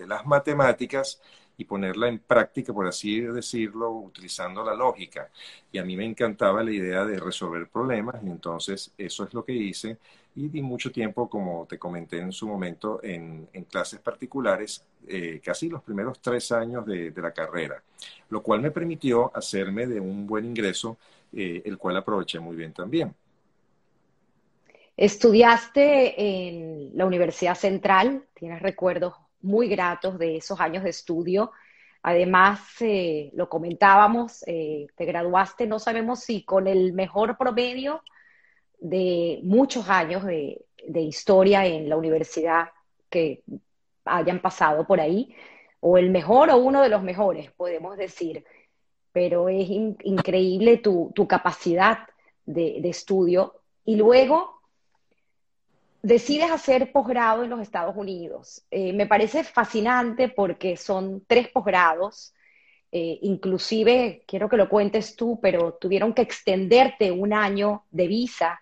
las 0.05 0.27
matemáticas 0.27 1.19
y 1.57 1.65
ponerla 1.65 2.07
en 2.07 2.19
práctica, 2.19 2.71
por 2.71 2.85
así 2.85 3.19
decirlo, 3.21 3.89
utilizando 3.89 4.63
la 4.63 4.75
lógica. 4.75 5.31
Y 5.71 5.79
a 5.79 5.83
mí 5.83 5.97
me 5.97 6.05
encantaba 6.05 6.61
la 6.61 6.69
idea 6.69 7.03
de 7.03 7.19
resolver 7.19 7.67
problemas 7.67 8.21
y 8.23 8.27
entonces 8.27 8.93
eso 8.95 9.23
es 9.23 9.33
lo 9.33 9.43
que 9.43 9.53
hice 9.53 9.97
y 10.35 10.49
di 10.49 10.61
mucho 10.61 10.91
tiempo, 10.91 11.27
como 11.27 11.65
te 11.67 11.79
comenté 11.79 12.19
en 12.19 12.31
su 12.31 12.47
momento, 12.47 12.99
en, 13.01 13.47
clases 13.71 13.99
particulares, 14.01 14.85
eh, 15.07 15.41
casi 15.43 15.67
los 15.67 15.81
primeros 15.81 16.21
tres 16.21 16.51
años 16.51 16.85
de, 16.85 17.11
la 17.15 17.31
carrera, 17.31 17.81
lo 18.29 18.43
cual 18.43 18.61
me 18.61 18.69
permitió 18.69 19.35
hacerme 19.35 19.87
de 19.87 19.99
un 19.99 20.27
buen 20.27 20.45
ingreso, 20.45 20.99
eh, 21.33 21.63
el 21.65 21.79
cual 21.79 21.97
aproveché 21.97 22.39
muy 22.39 22.55
bien 22.55 22.71
también. 22.71 23.15
Estudiaste 24.99 26.21
en 26.21 26.91
la 26.93 27.05
Universidad 27.05 27.55
Central, 27.55 28.25
tienes 28.33 28.61
recuerdos 28.61 29.13
muy 29.39 29.69
gratos 29.69 30.19
de 30.19 30.35
esos 30.35 30.59
años 30.59 30.83
de 30.83 30.89
estudio. 30.89 31.53
Además, 32.03 32.59
eh, 32.81 33.31
lo 33.33 33.47
comentábamos, 33.47 34.43
eh, 34.45 34.87
te 34.97 35.05
graduaste, 35.05 35.67
no 35.67 35.79
sabemos 35.79 36.19
si 36.19 36.43
con 36.43 36.67
el 36.67 36.91
mejor 36.91 37.37
promedio 37.37 38.03
de 38.77 39.39
muchos 39.41 39.87
años 39.87 40.25
de, 40.25 40.65
historia 40.85 41.65
en 41.65 41.87
la 41.87 41.95
universidad 41.95 42.67
que 43.09 43.43
hayan 44.03 44.41
pasado 44.41 44.85
por 44.85 44.99
ahí, 44.99 45.33
o 45.79 45.97
el 45.97 46.09
mejor 46.09 46.49
o 46.49 46.57
uno 46.57 46.81
de 46.81 46.89
los 46.89 47.03
mejores, 47.03 47.49
podemos 47.53 47.95
decir. 47.95 48.43
Pero 49.13 49.47
es 49.47 49.69
increíble 49.69 50.75
tu, 50.75 51.13
capacidad 51.25 51.99
de, 52.45 52.79
de 52.81 52.89
estudio. 52.89 53.61
Y 53.85 53.95
luego 53.95 54.58
decides 56.01 56.51
hacer 56.51 56.91
posgrado 56.91 57.43
en 57.43 57.49
los 57.49 57.61
Estados 57.61 57.95
Unidos. 57.95 58.65
Eh, 58.71 58.93
me 58.93 59.07
parece 59.07 59.43
fascinante 59.43 60.29
porque 60.29 60.77
son 60.77 61.23
tres 61.27 61.49
posgrados, 61.49 62.33
eh, 62.91 63.19
inclusive, 63.21 64.23
quiero 64.27 64.49
que 64.49 64.57
lo 64.57 64.69
cuentes 64.69 65.15
tú, 65.15 65.39
pero 65.41 65.73
tuvieron 65.75 66.13
que 66.13 66.23
extenderte 66.23 67.11
un 67.11 67.33
año 67.33 67.85
de 67.91 68.07
visa 68.07 68.59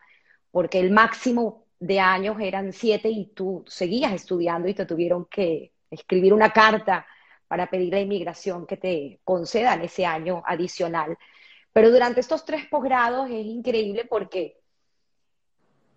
porque 0.51 0.79
el 0.79 0.91
máximo 0.91 1.65
de 1.79 1.99
años 1.99 2.37
eran 2.41 2.73
siete 2.73 3.09
y 3.09 3.27
tú 3.27 3.63
seguías 3.67 4.13
estudiando 4.13 4.67
y 4.67 4.73
te 4.73 4.85
tuvieron 4.85 5.25
que 5.25 5.71
escribir 5.89 6.33
una 6.33 6.51
carta 6.51 7.05
para 7.47 7.69
pedir 7.69 7.93
la 7.93 8.01
inmigración 8.01 8.65
que 8.65 8.77
te 8.77 9.19
concedan 9.23 9.81
ese 9.81 10.05
año 10.05 10.43
adicional. 10.45 11.17
Pero 11.71 11.91
durante 11.91 12.19
estos 12.19 12.43
tres 12.43 12.65
posgrados 12.65 13.29
es 13.29 13.45
increíble 13.45 14.05
porque 14.05 14.57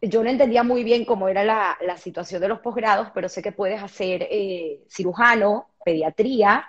yo 0.03 0.22
no 0.22 0.30
entendía 0.30 0.62
muy 0.62 0.82
bien 0.82 1.05
cómo 1.05 1.28
era 1.28 1.44
la, 1.44 1.96
situación 1.98 2.40
de 2.40 2.48
los 2.48 2.61
posgrados, 2.61 3.09
pero 3.14 3.28
sé 3.28 3.42
que 3.42 3.53
puedes 3.53 3.82
hacer 3.82 4.26
eh, 4.30 4.82
cirujano, 4.88 5.70
pediatría 5.84 6.66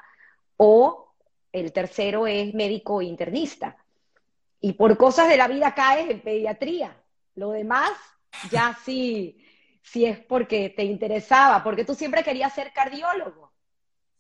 o 0.58 1.14
el 1.52 1.72
tercero 1.72 2.28
es 2.28 2.54
médico 2.54 3.02
internista. 3.02 3.78
Y 4.60 4.74
por 4.74 4.98
cosas 4.98 5.30
de 5.30 5.38
la 5.38 5.48
vida 5.48 5.74
caes 5.74 6.10
en 6.10 6.22
pediatría. 6.22 6.96
Lo 7.36 7.52
demás 7.52 7.92
ya 8.52 8.78
sí, 8.84 9.44
sí 9.82 10.06
es 10.06 10.20
porque 10.20 10.70
te 10.70 10.84
interesaba, 10.84 11.64
porque 11.64 11.86
tú 11.86 11.96
siempre 11.96 12.24
querías 12.24 12.54
ser 12.54 12.72
cardiólogo. 12.74 13.52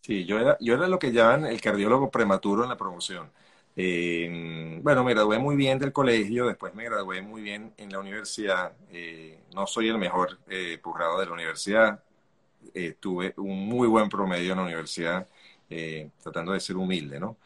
Sí, 0.01 0.25
yo 0.25 0.39
era, 0.39 0.57
yo 0.59 0.73
era 0.73 0.87
lo 0.87 0.97
que 0.97 1.11
llaman 1.11 1.45
el 1.45 1.61
cardiólogo 1.61 2.09
prematuro 2.09 2.63
en 2.63 2.69
la 2.69 2.77
promoción. 2.77 3.31
Eh, 3.75 4.79
bueno, 4.83 5.03
me 5.03 5.13
gradué 5.13 5.39
muy 5.39 5.55
bien 5.55 5.79
del 5.79 5.93
colegio, 5.93 6.47
después 6.47 6.73
me 6.73 6.83
gradué 6.85 7.21
muy 7.21 7.41
bien 7.41 7.73
en 7.77 7.91
la 7.91 7.99
universidad. 7.99 8.73
Eh, 8.91 9.39
no 9.53 9.67
soy 9.67 9.89
el 9.89 9.97
mejor 9.97 10.39
eh, 10.49 10.79
posgrado 10.81 11.19
de 11.19 11.25
la 11.27 11.33
universidad. 11.33 12.03
Eh, 12.73 12.95
tuve 12.99 13.33
un 13.37 13.67
muy 13.67 13.87
buen 13.87 14.09
promedio 14.09 14.51
en 14.51 14.57
la 14.57 14.63
universidad, 14.65 15.27
tratando 16.21 16.51
de 16.51 16.59
ser 16.59 16.75
humilde, 16.75 17.19
¿no? 17.19 17.37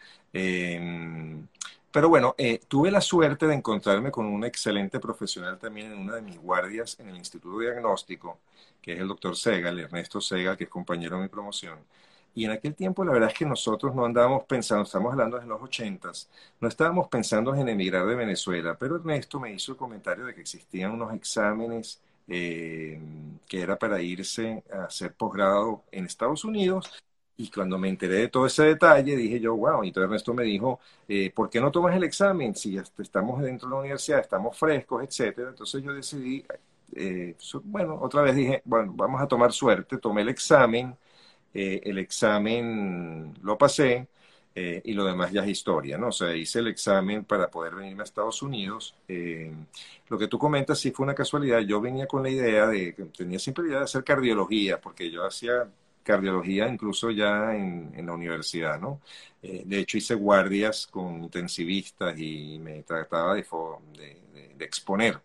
pero 1.92 2.10
bueno, 2.10 2.36
tuve 2.68 2.92
la 2.92 3.00
suerte 3.00 3.48
de 3.48 3.54
encontrarme 3.54 4.12
con 4.12 4.26
un 4.26 4.44
excelente 4.44 5.00
profesional 5.00 5.58
también 5.60 5.92
en 5.94 6.00
una 6.00 6.16
de 6.16 6.22
mis 6.22 6.38
guardias 6.40 7.00
en 7.00 7.10
el 7.10 7.16
Instituto 7.16 7.60
Diagnóstico, 7.60 8.40
que 8.82 8.94
es 8.94 9.00
el 9.00 9.08
doctor 9.08 9.38
Segal, 9.38 9.80
Ernesto 9.80 10.20
Segal, 10.20 10.58
que 10.58 10.66
es 10.66 10.70
compañero 10.70 11.18
de 11.18 11.24
mi 11.24 11.30
promoción. 11.30 11.78
Y 12.36 12.46
en 12.46 12.52
aquel 12.52 12.76
tiempo 12.76 13.04
la 13.06 13.14
verdad 13.14 13.30
es 13.32 13.38
que 13.38 13.46
nosotros 13.46 13.96
no 13.96 14.06
andábamos 14.06 14.44
pensando, 14.46 14.84
estamos 14.84 15.12
hablando 15.14 15.40
de 15.40 15.46
los 15.48 15.62
ochentas, 15.62 16.30
no 16.60 16.68
estábamos 16.68 17.08
pensando 17.08 17.56
en 17.56 17.70
emigrar 17.70 18.06
de 18.06 18.16
Venezuela, 18.16 18.78
pero 18.78 18.98
Ernesto 18.98 19.40
me 19.40 19.54
hizo 19.54 19.72
el 19.72 19.78
comentario 19.78 20.26
de 20.26 20.36
que 20.36 20.42
existían 20.42 20.92
unos 20.92 21.14
exámenes 21.14 22.02
eh, 22.28 23.00
que 23.48 23.62
era 23.62 23.78
para 23.78 24.02
irse 24.02 24.64
a 24.74 24.86
hacer 24.86 25.14
posgrado 25.14 25.84
en 25.92 26.06
Estados 26.06 26.44
Unidos. 26.46 26.92
Y 27.38 27.50
cuando 27.52 27.78
me 27.78 27.90
enteré 27.90 28.16
de 28.16 28.28
todo 28.30 28.46
ese 28.46 28.64
detalle, 28.64 29.16
dije 29.16 29.40
yo, 29.42 29.56
wow, 29.56 29.84
y 29.84 29.88
entonces 29.90 30.08
Ernesto 30.08 30.34
me 30.34 30.44
dijo, 30.44 30.80
eh, 31.08 31.32
¿por 31.32 31.50
qué 31.50 31.60
no 31.60 31.70
tomas 31.72 31.96
el 31.96 32.04
examen? 32.06 32.56
Si 32.56 32.78
estamos 32.78 33.42
dentro 33.42 33.68
de 33.68 33.76
la 33.76 33.82
universidad, 33.82 34.20
estamos 34.22 34.58
frescos, 34.58 35.04
etcétera. 35.04 35.50
Entonces 35.50 35.84
yo 35.84 35.94
decidí, 35.94 36.46
eh, 36.96 37.36
bueno, 37.64 38.00
otra 38.02 38.22
vez 38.22 38.36
dije, 38.36 38.62
bueno, 38.66 38.94
vamos 38.96 39.22
a 39.22 39.28
tomar 39.28 39.52
suerte, 39.52 39.98
tomé 39.98 40.22
el 40.22 40.30
examen, 40.30 40.96
eh, 41.56 41.82
el 41.86 41.99
examen 41.99 43.34
lo 43.41 43.58
pasé 43.58 44.10
eh, 44.53 44.82
y 44.84 44.93
lo 44.93 45.06
demás 45.06 45.32
ya 45.32 45.41
es 45.43 45.49
historia, 45.49 45.97
¿no? 45.97 46.10
O 46.10 46.12
sea, 46.12 46.36
hice 46.36 46.60
el 46.60 46.68
examen 46.68 47.24
para 47.24 47.49
poder 47.49 47.76
venirme 47.76 48.01
a 48.01 48.03
Estados 48.03 48.41
Unidos. 48.41 48.93
Eh, 49.08 49.53
lo 50.10 50.18
que 50.18 50.28
tú 50.28 50.38
comentas 50.38 50.80
sí 50.80 50.91
fue 50.91 51.06
una 51.06 51.16
casualidad. 51.16 51.62
Yo 51.62 51.80
venía 51.80 52.08
con 52.08 52.24
la 52.24 52.30
idea 52.30 52.68
de, 52.68 52.91
tenía 53.18 53.39
siempre 53.39 53.64
la 53.64 53.70
idea 53.70 53.80
de 53.80 53.86
hacer 53.86 54.03
cardiología, 54.03 54.82
porque 54.82 55.10
yo 55.10 55.26
hacía 55.26 55.70
cardiología 56.03 56.68
incluso 56.68 57.10
ya 57.12 57.56
en, 57.56 58.06
la 58.06 58.14
universidad, 58.14 58.80
¿no? 58.80 59.01
de 59.41 59.80
hecho 59.80 59.97
hice 59.97 60.14
guardias 60.16 60.88
con 60.88 61.24
intensivistas 61.24 62.18
y 62.20 62.60
me 62.60 62.84
trataba 62.84 63.34
de 63.36 63.45
exponer 64.60 65.20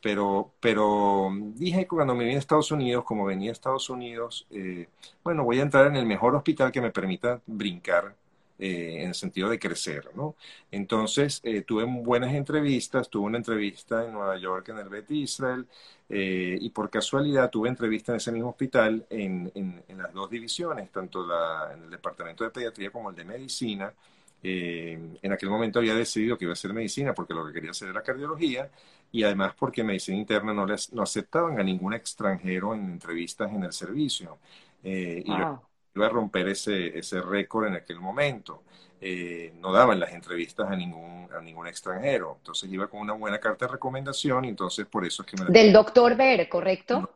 pero, 0.00 0.52
pero 0.60 1.30
dije 1.54 1.80
que 1.80 1.88
cuando 1.88 2.14
me 2.14 2.24
vine 2.24 2.36
a 2.36 2.38
Estados 2.40 2.70
Unidos, 2.70 3.04
como 3.04 3.24
venía 3.24 3.50
a 3.50 3.52
Estados 3.52 3.88
Unidos, 3.90 4.46
eh, 4.50 4.88
bueno, 5.22 5.44
voy 5.44 5.58
a 5.60 5.62
entrar 5.62 5.86
en 5.86 5.96
el 5.96 6.06
mejor 6.06 6.34
hospital 6.34 6.72
que 6.72 6.80
me 6.80 6.90
permita 6.90 7.40
brincar 7.46 8.14
eh, 8.58 9.02
en 9.02 9.08
el 9.08 9.14
sentido 9.14 9.48
de 9.48 9.58
crecer, 9.58 10.10
¿no? 10.14 10.34
Entonces, 10.70 11.40
eh, 11.44 11.62
tuve 11.62 11.84
buenas 11.84 12.34
entrevistas, 12.34 13.08
tuve 13.08 13.26
una 13.26 13.38
entrevista 13.38 14.04
en 14.04 14.12
Nueva 14.12 14.36
York 14.36 14.68
en 14.70 14.78
el 14.78 14.88
Bet 14.88 15.10
Israel, 15.10 15.66
y 16.10 16.70
por 16.70 16.88
casualidad 16.88 17.50
tuve 17.50 17.68
entrevista 17.68 18.12
en 18.12 18.16
ese 18.16 18.32
mismo 18.32 18.48
hospital 18.48 19.04
en, 19.10 19.52
en, 19.54 19.82
en 19.86 19.98
las 19.98 20.10
dos 20.14 20.30
divisiones, 20.30 20.90
tanto 20.90 21.26
la, 21.26 21.70
en 21.74 21.84
el 21.84 21.90
departamento 21.90 22.44
de 22.44 22.50
pediatría 22.50 22.90
como 22.90 23.10
el 23.10 23.16
de 23.16 23.26
medicina, 23.26 23.92
en 24.42 25.32
aquel 25.32 25.50
momento 25.50 25.80
había 25.80 25.94
decidido 25.94 26.38
que 26.38 26.46
iba 26.46 26.52
a 26.52 26.54
hacer 26.54 26.72
medicina 26.72 27.12
porque 27.12 27.34
lo 27.34 27.46
que 27.46 27.52
quería 27.52 27.72
hacer 27.72 27.88
era 27.88 28.02
cardiología 28.02 28.70
y 29.12 29.22
además 29.22 29.54
porque 29.58 29.82
medicina 29.82 30.18
interna 30.18 30.52
no, 30.52 30.66
les, 30.66 30.92
no 30.92 31.02
aceptaban 31.02 31.58
a 31.58 31.62
ningún 31.62 31.94
extranjero 31.94 32.74
en 32.74 32.90
entrevistas 32.90 33.50
en 33.52 33.64
el 33.64 33.72
servicio. 33.72 34.38
Eh, 34.82 35.22
y 35.24 35.28
yo 35.28 35.62
iba 35.94 36.06
a 36.06 36.10
romper 36.10 36.48
ese, 36.48 36.98
ese 36.98 37.20
récord 37.20 37.66
en 37.66 37.74
aquel 37.74 38.00
momento. 38.00 38.62
Eh, 39.00 39.52
no 39.60 39.72
daban 39.72 40.00
las 40.00 40.12
entrevistas 40.12 40.68
a 40.70 40.76
ningún, 40.76 41.28
a 41.32 41.40
ningún 41.40 41.66
extranjero. 41.66 42.36
Entonces 42.38 42.70
iba 42.70 42.88
con 42.88 43.00
una 43.00 43.12
buena 43.14 43.38
carta 43.38 43.66
de 43.66 43.72
recomendación 43.72 44.44
y 44.44 44.48
entonces 44.48 44.86
por 44.86 45.04
eso 45.04 45.22
es 45.22 45.28
que 45.28 45.42
me... 45.42 45.50
Del 45.50 45.72
doctor 45.72 46.16
Ver, 46.16 46.48
¿correcto? 46.48 47.10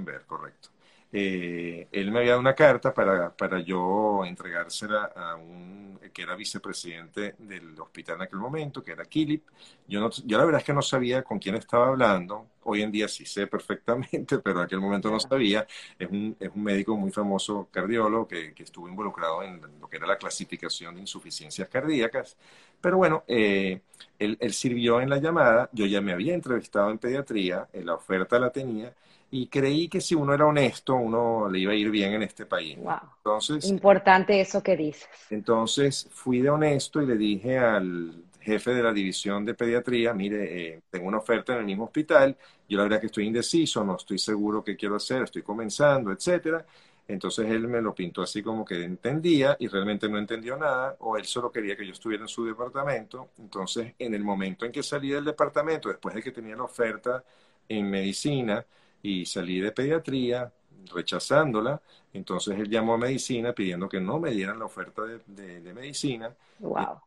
Ver, 0.00 0.22
correcto. 0.26 0.68
Eh, 1.16 1.86
él 1.92 2.10
me 2.10 2.18
había 2.18 2.30
dado 2.30 2.40
una 2.40 2.56
carta 2.56 2.92
para, 2.92 3.30
para 3.36 3.60
yo 3.60 4.24
entregársela 4.24 5.12
a 5.14 5.36
un 5.36 6.00
que 6.12 6.22
era 6.22 6.34
vicepresidente 6.34 7.34
del 7.38 7.78
hospital 7.78 8.16
en 8.16 8.22
aquel 8.22 8.38
momento, 8.38 8.82
que 8.82 8.92
era 8.92 9.04
Kilip. 9.04 9.44
Yo, 9.86 10.00
no, 10.00 10.10
yo 10.10 10.38
la 10.38 10.44
verdad 10.44 10.60
es 10.60 10.66
que 10.66 10.72
no 10.72 10.82
sabía 10.82 11.22
con 11.22 11.38
quién 11.38 11.56
estaba 11.56 11.88
hablando. 11.88 12.46
Hoy 12.62 12.82
en 12.82 12.90
día 12.90 13.08
sí 13.08 13.26
sé 13.26 13.46
perfectamente, 13.48 14.38
pero 14.38 14.60
en 14.60 14.66
aquel 14.66 14.80
momento 14.80 15.10
no 15.10 15.20
sabía. 15.20 15.66
Es 15.98 16.08
un, 16.10 16.36
es 16.40 16.50
un 16.54 16.62
médico 16.62 16.96
muy 16.96 17.10
famoso 17.10 17.68
cardiólogo 17.70 18.26
que, 18.28 18.54
que, 18.54 18.62
estuvo 18.62 18.88
involucrado 18.88 19.42
en 19.42 19.60
lo 19.80 19.88
que 19.88 19.96
era 19.98 20.06
la 20.06 20.16
clasificación 20.16 20.94
de 20.94 21.02
insuficiencias 21.02 21.68
cardíacas. 21.68 22.36
Pero 22.80 22.96
bueno, 22.96 23.24
eh, 23.26 23.80
él, 24.18 24.36
él 24.40 24.52
sirvió 24.52 25.00
en 25.00 25.10
la 25.10 25.18
llamada. 25.18 25.68
Yo 25.72 25.86
ya 25.86 26.00
me 26.00 26.12
había 26.12 26.34
entrevistado 26.34 26.90
en 26.90 26.98
pediatría, 26.98 27.68
la 27.72 27.94
oferta 27.94 28.38
la 28.38 28.50
tenía 28.50 28.92
y 29.34 29.48
creí 29.48 29.88
que 29.88 30.00
si 30.00 30.14
uno 30.14 30.32
era 30.32 30.46
honesto, 30.46 30.94
uno 30.94 31.48
le 31.48 31.58
iba 31.58 31.72
a 31.72 31.74
ir 31.74 31.90
bien 31.90 32.12
en 32.12 32.22
este 32.22 32.46
país. 32.46 32.78
Entonces, 33.16 33.64
Importante 33.68 34.40
eso 34.40 34.62
que 34.62 34.76
dices. 34.76 35.08
Entonces 35.28 36.06
fui 36.08 36.40
de 36.40 36.50
honesto 36.50 37.02
y 37.02 37.06
le 37.06 37.16
dije 37.16 37.58
al 37.58 38.14
jefe 38.40 38.72
de 38.72 38.82
la 38.84 38.92
división 38.92 39.44
de 39.44 39.54
pediatría, 39.54 40.14
mire, 40.14 40.68
eh, 40.68 40.82
tengo 40.88 41.08
una 41.08 41.18
oferta 41.18 41.52
en 41.54 41.58
el 41.58 41.64
mismo 41.64 41.86
hospital, 41.86 42.36
yo 42.68 42.78
la 42.78 42.84
verdad 42.84 43.00
que 43.00 43.06
estoy 43.06 43.26
indeciso, 43.26 43.82
no 43.82 43.96
estoy 43.96 44.20
seguro 44.20 44.62
qué 44.62 44.76
quiero 44.76 44.94
hacer, 44.94 45.22
estoy 45.22 45.42
comenzando, 45.42 46.12
etcétera. 46.12 46.64
Entonces 47.08 47.50
él 47.50 47.66
me 47.66 47.82
lo 47.82 47.92
pintó 47.92 48.22
así 48.22 48.40
como 48.40 48.64
que 48.64 48.84
entendía 48.84 49.56
y 49.58 49.66
realmente 49.66 50.08
no 50.08 50.16
entendió 50.16 50.56
nada, 50.56 50.94
o 51.00 51.16
él 51.16 51.24
solo 51.24 51.50
quería 51.50 51.74
que 51.76 51.84
yo 51.84 51.92
estuviera 51.92 52.22
en 52.22 52.28
su 52.28 52.46
departamento. 52.46 53.30
Entonces, 53.40 53.94
en 53.98 54.14
el 54.14 54.22
momento 54.22 54.64
en 54.64 54.70
que 54.70 54.84
salí 54.84 55.08
del 55.10 55.24
departamento, 55.24 55.88
después 55.88 56.14
de 56.14 56.22
que 56.22 56.30
tenía 56.30 56.54
la 56.54 56.62
oferta 56.62 57.24
en 57.68 57.90
medicina, 57.90 58.64
y 59.04 59.26
salí 59.26 59.60
de 59.60 59.70
pediatría, 59.70 60.50
rechazándola. 60.92 61.80
Entonces 62.14 62.58
él 62.58 62.70
llamó 62.70 62.94
a 62.94 62.98
medicina 62.98 63.52
pidiendo 63.52 63.86
que 63.86 64.00
no 64.00 64.18
me 64.18 64.30
dieran 64.30 64.58
la 64.58 64.64
oferta 64.64 65.02
de, 65.02 65.74
medicina. 65.74 66.34
Wow. 66.58 67.00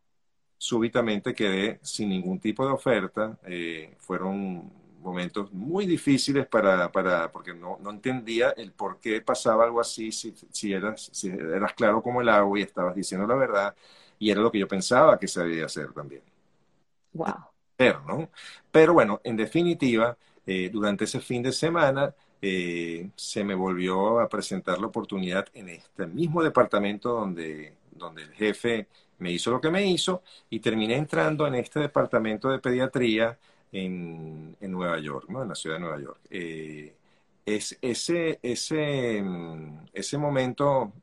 súbitamente 0.59 1.33
quedé 1.33 1.79
sin 1.81 2.09
ningún 2.09 2.39
tipo 2.39 2.65
de 2.67 2.71
oferta. 2.71 3.39
Eh, 3.45 3.95
fueron 3.97 4.71
momentos 4.99 5.51
muy 5.51 5.87
difíciles 5.87 6.45
para, 6.45 6.91
para 6.91 7.31
porque 7.31 7.55
no, 7.55 7.79
no, 7.81 7.89
entendía 7.89 8.51
el 8.51 8.73
por 8.73 8.99
qué 8.99 9.21
pasaba 9.21 9.63
algo 9.63 9.81
así, 9.81 10.11
si, 10.11 10.35
si, 10.51 10.73
eras, 10.73 11.09
si 11.11 11.29
eras 11.29 11.73
claro 11.73 12.03
como 12.03 12.21
el 12.21 12.29
agua 12.29 12.59
y 12.59 12.61
estabas 12.61 12.95
diciendo 12.95 13.25
la 13.25 13.35
verdad, 13.35 13.75
y 14.19 14.29
era 14.29 14.41
lo 14.41 14.51
que 14.51 14.59
yo 14.59 14.67
pensaba 14.67 15.17
que 15.17 15.27
se 15.27 15.41
debía 15.41 15.65
hacer 15.65 15.93
también. 15.93 16.21
Wow. 17.13 17.33
Pero, 17.75 18.03
¿no? 18.07 18.29
Pero 18.71 18.93
bueno, 18.93 19.19
en 19.23 19.35
definitiva, 19.35 20.17
eh, 20.47 20.69
durante 20.71 21.03
ese 21.03 21.19
fin 21.19 21.43
de 21.43 21.51
semana 21.51 22.15
eh, 22.41 23.09
se 23.15 23.43
me 23.43 23.53
volvió 23.53 24.19
a 24.19 24.29
presentar 24.29 24.79
la 24.79 24.87
oportunidad 24.87 25.47
en 25.53 25.69
este 25.69 26.07
mismo 26.07 26.41
departamento 26.41 27.09
donde, 27.09 27.73
donde 27.91 28.23
el 28.23 28.31
jefe 28.31 28.87
me 29.19 29.31
hizo 29.31 29.51
lo 29.51 29.59
que 29.59 29.69
me 29.69 29.85
hizo 29.85 30.23
y 30.49 30.59
terminé 30.59 30.95
entrando 30.95 31.45
en 31.47 31.55
este 31.55 31.81
departamento 31.81 32.49
de 32.49 32.59
pediatría 32.59 33.37
en, 33.71 34.55
en 34.61 34.71
Nueva 34.71 34.99
York, 34.99 35.27
¿no? 35.29 35.43
en 35.43 35.49
la 35.49 35.55
ciudad 35.55 35.75
de 35.75 35.81
Nueva 35.81 35.99
York. 35.99 36.19
Eh, 36.29 36.95
es, 37.45 37.77
ese, 37.81 38.39
ese, 38.41 39.23
ese 39.93 40.17
momento 40.17 40.93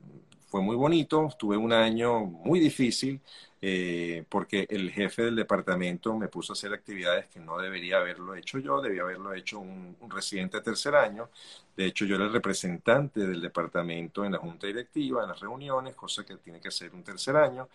fue 0.55 0.63
muy 0.63 0.77
bonito, 0.77 1.29
tuve 1.37 1.57
un 1.57 1.73
año 1.73 2.21
muy 2.21 2.61
difícil 2.61 3.21
eh, 3.61 4.25
porque 4.29 4.69
el 4.71 4.93
jefe 4.93 5.23
del 5.23 5.35
departamento 5.35 6.17
me 6.17 6.29
puso 6.29 6.53
a 6.53 6.55
hacer 6.55 6.73
actividades 6.73 7.27
que 7.27 7.41
no 7.41 7.59
debería 7.59 7.97
haberlo 7.97 8.37
hecho 8.37 8.61
yo, 8.61 8.81
debía 8.81 9.03
haberlo 9.03 9.35
hecho 9.35 9.59
un, 9.59 9.97
un, 10.01 10.11
residente 10.13 10.59
de 10.59 10.63
tercer 10.63 10.95
año. 10.95 11.29
De 11.77 11.87
hecho, 11.87 12.05
yo 12.05 12.15
era 12.15 12.27
el 12.27 12.33
representante 12.33 13.27
del 13.27 13.41
departamento 13.41 14.25
en 14.25 14.31
la 14.31 14.39
junta 14.39 14.69
directiva, 14.69 15.25
en 15.25 15.31
las 15.31 15.41
reuniones, 15.41 15.97
cosa 15.97 16.25
que 16.25 16.37
tiene 16.37 16.61
que 16.61 16.69
hacer 16.69 16.95
un 16.95 17.03
tercer 17.03 17.35
año 17.35 17.69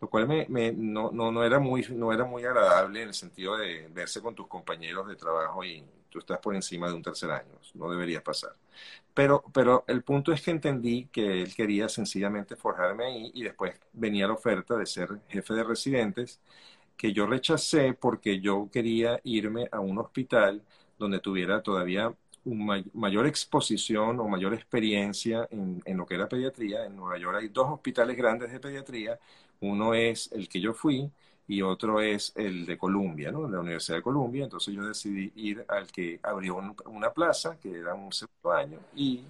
lo 0.00 0.10
cual 0.10 0.26
me, 0.26 0.46
me, 0.48 0.72
no, 0.72 1.12
no, 1.12 1.30
no, 1.30 1.44
era 1.44 1.60
muy, 1.60 1.86
no 1.90 2.12
era 2.12 2.24
muy 2.24 2.44
agradable 2.44 3.02
en 3.02 3.08
el 3.08 3.14
sentido 3.14 3.56
de 3.56 3.88
verse 3.94 4.20
con 4.20 4.34
tus 4.34 4.48
compañeros 4.48 5.06
de 5.06 5.14
trabajo 5.14 5.64
y 5.64 5.84
tú 6.16 6.20
estás 6.20 6.38
por 6.38 6.54
encima 6.54 6.88
de 6.88 6.94
un 6.94 7.02
tercer 7.02 7.30
año, 7.30 7.52
no 7.74 7.90
debería 7.90 8.22
pasar. 8.22 8.52
Pero, 9.14 9.44
pero 9.52 9.84
el 9.88 10.02
punto 10.02 10.32
es 10.32 10.42
que 10.42 10.50
entendí 10.50 11.06
que 11.12 11.42
él 11.42 11.54
quería 11.54 11.88
sencillamente 11.88 12.56
forjarme 12.56 13.04
ahí 13.06 13.30
y 13.34 13.42
después 13.44 13.74
venía 13.92 14.26
la 14.26 14.34
oferta 14.34 14.76
de 14.76 14.86
ser 14.86 15.08
jefe 15.28 15.54
de 15.54 15.64
residentes 15.64 16.40
que 16.96 17.12
yo 17.12 17.26
rechacé 17.26 17.94
porque 17.94 18.40
yo 18.40 18.68
quería 18.72 19.20
irme 19.24 19.68
a 19.70 19.80
un 19.80 19.98
hospital 19.98 20.62
donde 20.98 21.20
tuviera 21.20 21.62
todavía 21.62 22.12
una 22.44 22.82
mayor 22.94 23.26
exposición 23.26 24.20
o 24.20 24.28
mayor 24.28 24.54
experiencia 24.54 25.46
en, 25.50 25.82
en, 25.84 25.96
lo 25.96 26.06
que 26.06 26.14
era 26.14 26.28
pediatría. 26.28 26.86
En 26.86 26.96
Nueva 26.96 27.18
York 27.18 27.38
hay 27.40 27.48
dos 27.48 27.68
hospitales 27.70 28.16
grandes 28.16 28.52
de 28.52 28.60
pediatría 28.60 29.18
uno 29.60 29.94
es 29.94 30.30
el 30.32 30.48
que 30.48 30.60
yo 30.60 30.74
fui 30.74 31.10
y 31.48 31.62
otro 31.62 32.00
es 32.00 32.32
el 32.36 32.66
de 32.66 32.76
Columbia, 32.76 33.30
¿no? 33.30 33.48
La 33.48 33.60
Universidad 33.60 33.98
de 33.98 34.02
Columbia. 34.02 34.44
Entonces 34.44 34.74
yo 34.74 34.86
decidí 34.86 35.32
ir 35.36 35.64
al 35.68 35.86
que 35.86 36.18
abrió 36.22 36.56
una 36.86 37.10
plaza, 37.12 37.56
que 37.60 37.72
era 37.78 37.94
un 37.94 38.12
segundo 38.12 38.52
año, 38.52 38.78
y 38.94 39.22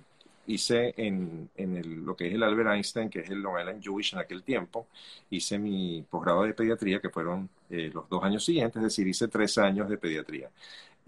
hice 0.47 0.95
en, 0.97 1.51
en 1.57 1.77
el, 1.77 2.05
lo 2.05 2.17
que 2.17 2.29
es 2.29 2.35
el 2.35 2.43
Albert 2.43 2.71
Einstein, 2.71 3.11
que 3.11 3.21
es 3.21 3.31
el 3.31 3.41
Long 3.41 3.59
Island 3.59 3.83
Jewish 3.83 4.15
en 4.15 4.21
aquel 4.21 4.43
tiempo, 4.43 4.87
hice 5.31 5.59
mi 5.59 6.05
posgrado 6.09 6.45
de 6.45 6.55
pediatría, 6.55 7.01
que 7.01 7.11
fueron 7.11 7.49
eh, 7.69 7.91
los 7.93 8.09
dos 8.09 8.23
años 8.23 8.45
siguientes, 8.45 8.77
es 8.77 8.83
decir, 8.85 9.07
hice 9.07 9.29
tres 9.29 9.59
años 9.59 9.89
de 9.89 9.99
pediatría. 9.99 10.51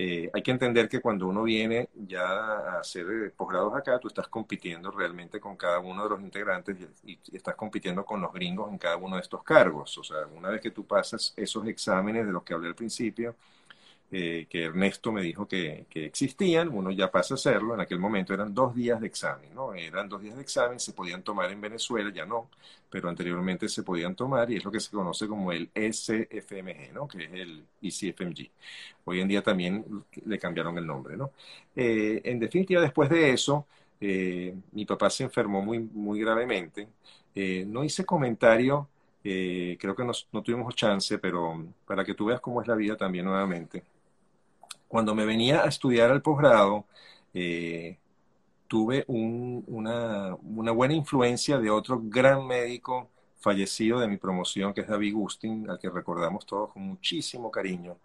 Eh, 0.01 0.31
hay 0.33 0.43
que 0.43 0.53
entender 0.53 0.89
que 0.89 1.01
cuando 1.01 1.27
uno 1.27 1.43
viene 1.43 1.89
ya 2.07 2.23
a 2.25 2.79
hacer 2.79 3.05
eh, 3.11 3.31
posgrados 3.37 3.75
acá, 3.75 3.99
tú 3.99 4.07
estás 4.07 4.29
compitiendo 4.29 4.93
realmente 4.93 5.41
con 5.41 5.57
cada 5.57 5.81
uno 5.81 6.05
de 6.05 6.11
los 6.11 6.21
integrantes 6.21 6.77
y, 7.03 7.13
y, 7.13 7.37
estás 7.37 7.57
compitiendo 7.57 8.05
con 8.05 8.21
los 8.21 8.33
gringos 8.33 8.71
en 8.71 8.79
cada 8.79 8.97
uno 8.97 9.17
de 9.17 9.23
estos 9.23 9.43
cargos. 9.43 9.99
O 9.99 10.05
sea, 10.05 10.19
una 10.37 10.51
vez 10.51 10.61
que 10.61 10.71
tú 10.71 10.87
pasas 10.87 11.35
esos 11.37 11.67
exámenes 11.67 12.27
de 12.27 12.33
los 12.33 12.45
que 12.45 12.55
hablé 12.55 12.69
al 12.69 12.77
principio, 12.77 13.35
eh, 14.11 14.47
que 14.49 14.65
Ernesto 14.65 15.13
me 15.13 15.21
dijo 15.21 15.47
que, 15.47 15.85
que, 15.91 16.07
existían, 16.07 16.69
uno 16.69 16.91
ya 16.91 17.11
pasa 17.11 17.35
a 17.35 17.37
hacerlo, 17.37 17.75
en 17.75 17.81
aquel 17.81 17.99
momento 17.99 18.33
eran 18.33 18.55
dos 18.55 18.75
días 18.75 19.01
de 19.01 19.07
examen, 19.07 19.55
¿no? 19.55 19.75
Eran 19.75 20.09
dos 20.09 20.23
días 20.23 20.37
de 20.37 20.43
examen, 20.43 20.81
se 20.81 20.95
podían 20.95 21.23
tomar 21.23 21.51
en 21.51 21.61
Venezuela, 21.61 22.11
ya 22.15 22.25
no, 22.25 22.49
pero 22.91 23.09
anteriormente 23.11 23.69
se 23.69 23.83
podían 23.83 24.15
tomar 24.15 24.51
y 24.51 24.57
es 24.57 24.65
lo 24.65 24.71
que 24.73 24.81
se 24.81 24.91
conoce 24.91 25.29
como 25.29 25.53
el 25.53 25.69
SFMG, 25.75 26.93
¿no? 26.95 27.07
Que 27.07 27.25
es 27.25 27.33
el 27.33 27.65
ECFMG. 27.83 28.51
Hoy 29.05 29.21
en 29.21 29.29
día 29.29 29.43
también 29.43 29.85
le 30.25 30.39
cambiaron 30.39 30.79
el 30.79 30.87
nombre, 30.87 31.17
¿no? 31.17 31.33
Eh, 31.77 32.23
en 32.25 32.39
definitiva, 32.39 32.81
después 32.81 33.11
de 33.11 33.31
eso, 33.33 33.67
eh, 34.01 34.55
mi 34.73 34.85
papá 34.87 35.11
se 35.11 35.25
enfermó 35.25 35.63
muy, 35.63 35.81
muy 35.81 36.21
gravemente. 36.21 36.89
Eh, 37.35 37.65
no 37.67 37.85
hice 37.85 38.05
comentario, 38.05 38.89
eh, 39.25 39.77
creo 39.81 39.95
que 39.95 40.05
no 40.05 40.43
tuvimos 40.43 40.75
chance, 40.75 41.19
pero 41.19 41.63
para 41.87 42.05
que 42.05 42.15
tú 42.15 42.27
veas 42.27 42.41
cómo 42.41 42.63
es 42.63 42.69
la 42.69 42.75
vida 42.75 42.97
también 42.97 43.25
nuevamente 43.27 43.83
cuando 44.89 45.14
me 45.14 45.24
venía 45.26 45.62
a 45.62 45.68
estudiar 45.68 46.11
al 46.11 46.22
posgrado, 46.22 46.86
eh, 47.34 47.99
tuve 48.68 49.05
un, 49.09 49.64
una, 49.66 50.34
una, 50.36 50.72
buena 50.72 50.95
influencia 50.95 51.59
de 51.59 51.70
otro 51.70 52.01
gran 52.03 52.47
médico 52.47 53.11
fallecido 53.41 54.01
de 54.01 54.09
mi 54.09 54.16
promoción, 54.16 54.74
que 54.74 54.82
es 54.82 54.89
David 54.89 55.14
Gustin, 55.14 55.70
al 55.70 55.78
que 55.78 55.91
recordamos 55.91 56.47
todos 56.47 56.72
con 56.72 56.82
muchísimo 56.82 57.51
cariño. 57.51 57.99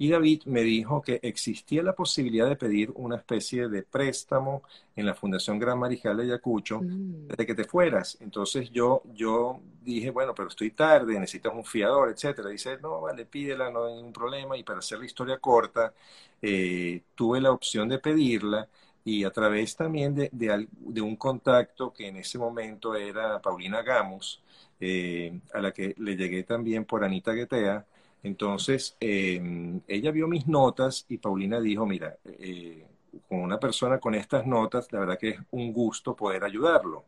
Y 0.00 0.08
David 0.08 0.44
me 0.46 0.62
dijo 0.62 1.02
que 1.02 1.20
existía 1.22 1.82
la 1.82 1.92
posibilidad 1.94 2.48
de 2.48 2.56
pedir 2.56 2.90
una 2.94 3.16
especie 3.16 3.68
de 3.68 3.82
préstamo 3.82 4.62
en 4.96 5.04
la 5.04 5.14
Fundación 5.14 5.58
Gran 5.58 5.78
Mariscal 5.78 6.16
de 6.16 6.22
Ayacucho 6.22 6.80
mm. 6.80 7.26
desde 7.28 7.44
que 7.44 7.54
te 7.54 7.64
fueras. 7.64 8.16
Entonces 8.22 8.70
yo, 8.70 9.02
yo 9.14 9.60
dije, 9.82 10.08
bueno, 10.08 10.34
pero 10.34 10.48
estoy 10.48 10.70
tarde, 10.70 11.20
necesitas 11.20 11.52
un 11.54 11.66
fiador, 11.66 12.08
etcétera. 12.08 12.48
Dice, 12.48 12.78
no, 12.80 13.02
vale, 13.02 13.26
pídela, 13.26 13.70
no 13.70 13.84
hay 13.84 13.96
ningún 13.96 14.14
problema. 14.14 14.56
Y 14.56 14.62
para 14.62 14.78
hacer 14.78 15.00
la 15.00 15.04
historia 15.04 15.36
corta, 15.36 15.92
eh, 16.40 17.02
tuve 17.14 17.38
la 17.42 17.52
opción 17.52 17.86
de 17.90 17.98
pedirla 17.98 18.66
y 19.04 19.24
a 19.24 19.30
través 19.30 19.76
también 19.76 20.14
de, 20.14 20.30
de, 20.32 20.66
de, 20.70 21.00
un 21.02 21.16
contacto 21.16 21.92
que 21.92 22.08
en 22.08 22.16
ese 22.16 22.38
momento 22.38 22.94
era 22.94 23.38
Paulina 23.42 23.82
Gamos, 23.82 24.42
eh, 24.80 25.38
a 25.52 25.60
la 25.60 25.72
que 25.72 25.94
le 25.98 26.16
llegué 26.16 26.42
también 26.44 26.86
por 26.86 27.04
Anita 27.04 27.32
Guetea, 27.32 27.84
entonces, 28.22 28.96
eh, 29.00 29.80
ella 29.88 30.10
vio 30.10 30.28
mis 30.28 30.46
notas 30.46 31.06
y 31.08 31.18
Paulina 31.18 31.60
dijo, 31.60 31.86
mira, 31.86 32.16
eh, 32.24 32.86
con 33.28 33.40
una 33.40 33.58
persona 33.58 33.98
con 33.98 34.14
estas 34.14 34.46
notas, 34.46 34.92
la 34.92 35.00
verdad 35.00 35.18
que 35.18 35.30
es 35.30 35.38
un 35.50 35.72
gusto 35.72 36.14
poder 36.14 36.44
ayudarlo. 36.44 37.06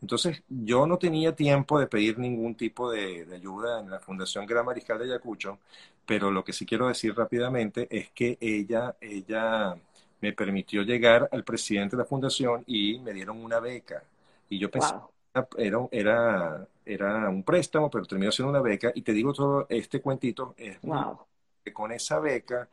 Entonces, 0.00 0.42
yo 0.48 0.86
no 0.86 0.98
tenía 0.98 1.34
tiempo 1.34 1.78
de 1.78 1.86
pedir 1.86 2.18
ningún 2.18 2.54
tipo 2.54 2.90
de, 2.90 3.24
de 3.24 3.36
ayuda 3.36 3.80
en 3.80 3.90
la 3.90 4.00
Fundación 4.00 4.46
Gran 4.46 4.64
Mariscal 4.66 4.98
de 4.98 5.04
Ayacucho, 5.06 5.58
pero 6.06 6.30
lo 6.30 6.44
que 6.44 6.52
sí 6.52 6.66
quiero 6.66 6.88
decir 6.88 7.14
rápidamente 7.14 7.86
es 7.90 8.10
que 8.10 8.38
ella, 8.40 8.96
ella 9.00 9.74
me 10.20 10.32
permitió 10.32 10.82
llegar 10.82 11.28
al 11.32 11.44
presidente 11.44 11.96
de 11.96 12.02
la 12.02 12.08
fundación 12.08 12.64
y 12.66 12.98
me 13.00 13.12
dieron 13.12 13.42
una 13.42 13.60
beca. 13.60 14.04
Y 14.48 14.58
yo 14.58 14.70
pensé, 14.70 14.94
wow 14.94 15.12
era, 15.56 15.88
era, 15.90 16.68
era 16.84 17.28
un 17.30 17.42
préstamo, 17.44 17.90
pero 17.90 18.04
terminó 18.06 18.32
siendo 18.32 18.50
una 18.50 18.60
beca. 18.62 18.92
Y 18.94 19.02
te 19.02 19.12
digo 19.12 19.32
todo 19.32 19.66
este 19.68 20.00
cuentito, 20.00 20.54
es 20.58 20.78
que 21.64 21.72
con 21.72 21.92
esa 21.92 22.18
beca 22.20 22.68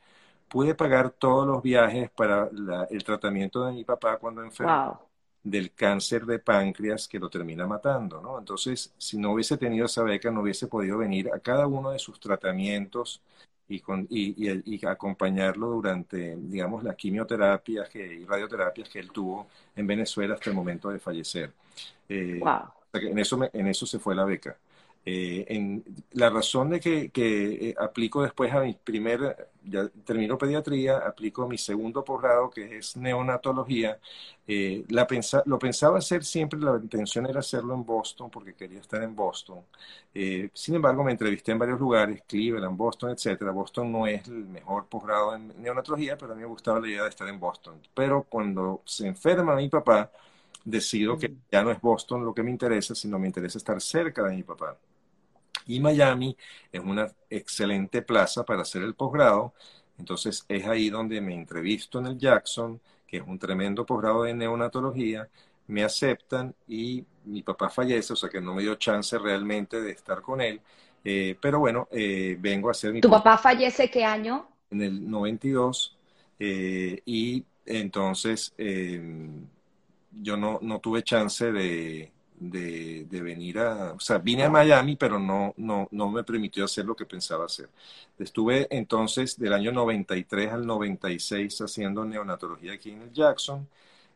pude 0.47 0.75
pagar 0.75 1.11
todos 1.11 1.47
los 1.47 1.61
viajes 1.63 2.09
para 2.11 2.49
la, 2.53 2.85
el 2.89 3.03
tratamiento 3.03 3.65
de 3.65 3.73
mi 3.73 3.83
papá 3.83 4.17
cuando 4.17 4.43
enfermó 4.43 4.99
del 5.43 5.73
cáncer 5.73 6.25
de 6.25 6.39
páncreas 6.39 7.07
que 7.07 7.19
lo 7.19 7.29
termina 7.29 7.65
matando, 7.67 8.21
¿no? 8.21 8.39
Entonces, 8.39 8.93
si 8.97 9.17
no 9.17 9.33
hubiese 9.33 9.57
tenido 9.57 9.85
esa 9.85 10.03
beca, 10.03 10.31
no 10.31 10.41
hubiese 10.41 10.67
podido 10.67 10.97
venir 10.97 11.31
a 11.33 11.39
cada 11.39 11.67
uno 11.67 11.91
de 11.91 11.99
sus 11.99 12.19
tratamientos 12.19 13.21
y, 13.67 13.79
con, 13.79 14.05
y, 14.09 14.49
y, 14.51 14.75
y 14.75 14.85
acompañarlo 14.85 15.69
durante, 15.69 16.35
digamos, 16.37 16.83
las 16.83 16.95
quimioterapias 16.95 17.89
que, 17.89 18.05
y 18.15 18.25
radioterapias 18.25 18.89
que 18.89 18.99
él 18.99 19.11
tuvo 19.11 19.47
en 19.75 19.87
Venezuela 19.87 20.33
hasta 20.35 20.49
el 20.49 20.55
momento 20.55 20.89
de 20.89 20.99
fallecer. 20.99 21.53
Eh, 22.09 22.41
wow. 22.41 22.73
En, 22.93 23.19
eso 23.19 23.37
me, 23.37 23.49
en 23.53 23.67
eso 23.67 23.85
se 23.85 23.99
fue 23.99 24.15
la 24.15 24.25
beca. 24.25 24.57
Eh, 25.05 25.45
en, 25.47 25.83
la 26.11 26.29
razón 26.29 26.69
de 26.69 26.79
que, 26.79 27.09
que 27.09 27.69
eh, 27.69 27.75
aplico 27.79 28.21
después 28.21 28.53
a 28.53 28.61
mi 28.61 28.73
primer, 28.73 29.49
ya 29.63 29.87
termino 30.05 30.37
pediatría, 30.37 30.97
aplico 30.97 31.47
mi 31.47 31.57
segundo 31.57 32.03
posgrado 32.03 32.49
que 32.49 32.77
es 32.77 32.97
neonatología, 32.97 33.99
eh, 34.51 34.83
la 34.89 35.05
pensa, 35.07 35.43
lo 35.45 35.59
pensaba 35.59 35.99
hacer 35.99 36.23
siempre, 36.25 36.59
la 36.59 36.77
intención 36.81 37.27
era 37.27 37.39
hacerlo 37.39 37.75
en 37.75 37.85
Boston 37.85 38.29
porque 38.31 38.55
quería 38.55 38.79
estar 38.79 39.01
en 39.03 39.15
Boston. 39.15 39.63
Eh, 40.13 40.49
sin 40.53 40.75
embargo, 40.75 41.03
me 41.03 41.11
entrevisté 41.11 41.51
en 41.51 41.59
varios 41.59 41.79
lugares, 41.79 42.23
Cleveland, 42.27 42.75
Boston, 42.75 43.11
etcétera. 43.11 43.51
Boston 43.51 43.91
no 43.91 44.07
es 44.07 44.27
el 44.27 44.45
mejor 44.45 44.87
posgrado 44.87 45.35
en 45.35 45.53
neonatología, 45.61 46.17
pero 46.17 46.33
a 46.33 46.35
mí 46.35 46.41
me 46.41 46.47
gustaba 46.47 46.79
la 46.79 46.87
idea 46.87 47.03
de 47.03 47.09
estar 47.09 47.27
en 47.27 47.39
Boston. 47.39 47.79
Pero 47.93 48.23
cuando 48.23 48.81
se 48.85 49.07
enferma 49.07 49.55
mi 49.55 49.69
papá, 49.69 50.11
decido 50.69 51.17
que 51.17 51.33
ya 51.51 51.63
no 51.63 51.71
es 51.71 51.81
Boston 51.81 52.23
lo 52.23 52.33
que 52.33 52.43
me 52.43 52.51
interesa, 52.51 52.95
sino 52.95 53.19
me 53.19 53.27
interesa 53.27 53.57
estar 53.57 53.79
cerca 53.81 54.23
de 54.23 54.35
mi 54.35 54.43
papá. 54.43 54.77
Y 55.65 55.79
Miami 55.79 56.35
es 56.71 56.81
una 56.81 57.07
excelente 57.29 58.01
plaza 58.01 58.43
para 58.43 58.61
hacer 58.61 58.81
el 58.81 58.95
posgrado. 58.95 59.53
Entonces 59.97 60.45
es 60.47 60.65
ahí 60.65 60.89
donde 60.89 61.21
me 61.21 61.35
entrevisto 61.35 61.99
en 61.99 62.07
el 62.07 62.17
Jackson, 62.17 62.79
que 63.05 63.17
es 63.17 63.23
un 63.25 63.37
tremendo 63.37 63.85
posgrado 63.85 64.23
de 64.23 64.33
neonatología, 64.33 65.27
me 65.67 65.83
aceptan 65.83 66.55
y 66.67 67.05
mi 67.25 67.43
papá 67.43 67.69
fallece, 67.69 68.13
o 68.13 68.15
sea 68.15 68.29
que 68.29 68.41
no 68.41 68.55
me 68.55 68.63
dio 68.63 68.75
chance 68.75 69.17
realmente 69.19 69.81
de 69.81 69.91
estar 69.91 70.21
con 70.21 70.41
él. 70.41 70.61
Eh, 71.03 71.37
pero 71.39 71.59
bueno, 71.59 71.87
eh, 71.91 72.35
vengo 72.39 72.69
a 72.69 72.71
hacer 72.71 72.91
mi... 72.91 73.01
¿Tu 73.01 73.09
papá 73.09 73.37
fallece 73.37 73.89
qué 73.89 74.03
año? 74.03 74.47
En 74.71 74.81
el 74.81 75.09
92. 75.09 75.97
y 76.39 77.45
entonces 77.65 78.53
yo 80.11 80.37
no, 80.37 80.59
no 80.61 80.79
tuve 80.79 81.03
chance 81.03 81.51
de, 81.51 82.11
de, 82.39 83.21
venir 83.21 83.59
a, 83.59 83.93
o 83.93 83.99
sea, 83.99 84.17
vine 84.17 84.43
a 84.43 84.49
Miami, 84.49 84.95
pero 84.95 85.19
no, 85.19 85.53
no, 85.57 85.87
no 85.91 86.09
me 86.09 86.23
permitió 86.23 86.65
hacer 86.65 86.85
lo 86.85 86.95
que 86.95 87.05
pensaba 87.05 87.45
hacer. 87.45 87.69
Estuve 88.17 88.67
entonces 88.71 89.37
del 89.37 89.53
año 89.53 89.71
93 89.71 90.53
al 90.53 90.65
96 90.65 91.61
haciendo 91.61 92.05
neonatología 92.05 92.73
aquí 92.73 92.91
en 92.91 93.01
el 93.03 93.13
Jackson. 93.13 93.67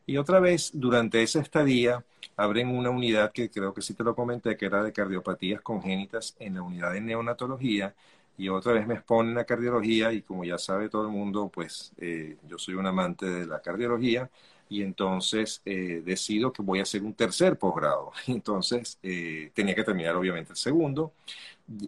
Y 0.06 0.18
otra 0.18 0.39
vez, 0.39 0.72
durante 0.74 1.24
esa 1.24 1.39
estadía, 1.39 2.04
abren 2.36 2.70
una 2.70 2.89
unidad 2.89 3.32
que 3.32 3.50
creo 3.50 3.74
que 3.74 3.82
sí 3.82 3.94
te 3.94 4.04
lo 4.04 4.16
comenté, 4.16 4.58
que 4.58 4.66
era 4.66 4.84
de 4.84 4.91
cardiopatías 4.94 5.62
congénitas 5.62 6.36
en 6.39 6.56
la 6.56 6.62
unidad 6.62 6.94
de 6.94 7.02
neonatología. 7.02 7.94
Y 8.38 8.50
otra 8.50 8.74
vez 8.74 8.88
me 8.88 8.96
exponen 8.96 9.38
a 9.38 9.46
cardiología 9.46 10.12
y 10.12 10.22
como 10.24 10.44
ya 10.44 10.58
sabe 10.58 10.89
todo 10.89 11.04
el 11.04 11.10
mundo, 11.10 11.50
pues 11.54 11.94
eh, 11.98 12.38
yo 12.48 12.58
soy 12.58 12.76
un 12.76 12.88
amante 12.88 13.28
de 13.28 13.46
la 13.46 13.62
cardiología 13.62 14.30
y 14.74 14.82
entonces 14.82 15.61
eh, 15.65 16.01
decido 16.03 16.51
que 16.51 16.63
voy 16.63 16.80
a 16.80 16.84
hacer 16.84 17.03
un 17.03 17.13
tercer 17.13 17.59
posgrado. 17.59 18.11
Entonces 18.28 18.97
eh, 19.03 19.51
tenía 19.53 19.76
que 19.76 19.84
terminar 19.84 20.15
obviamente 20.15 20.51
el 20.53 20.57
segundo. 20.57 21.13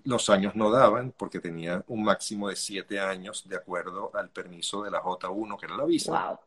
Los 0.04 0.30
años 0.30 0.56
no 0.56 0.70
daban 0.70 1.12
porque 1.18 1.40
tenía 1.40 1.84
un 1.88 2.04
máximo 2.04 2.48
de 2.50 2.56
siete 2.56 3.00
años 3.00 3.48
de 3.50 3.56
acuerdo 3.56 4.12
al 4.14 4.30
permiso 4.30 4.84
de 4.84 4.92
la 4.92 5.02
J1, 5.02 5.58
que 5.58 5.66
era 5.66 5.78
la 5.78 5.86
visa. 5.86 6.40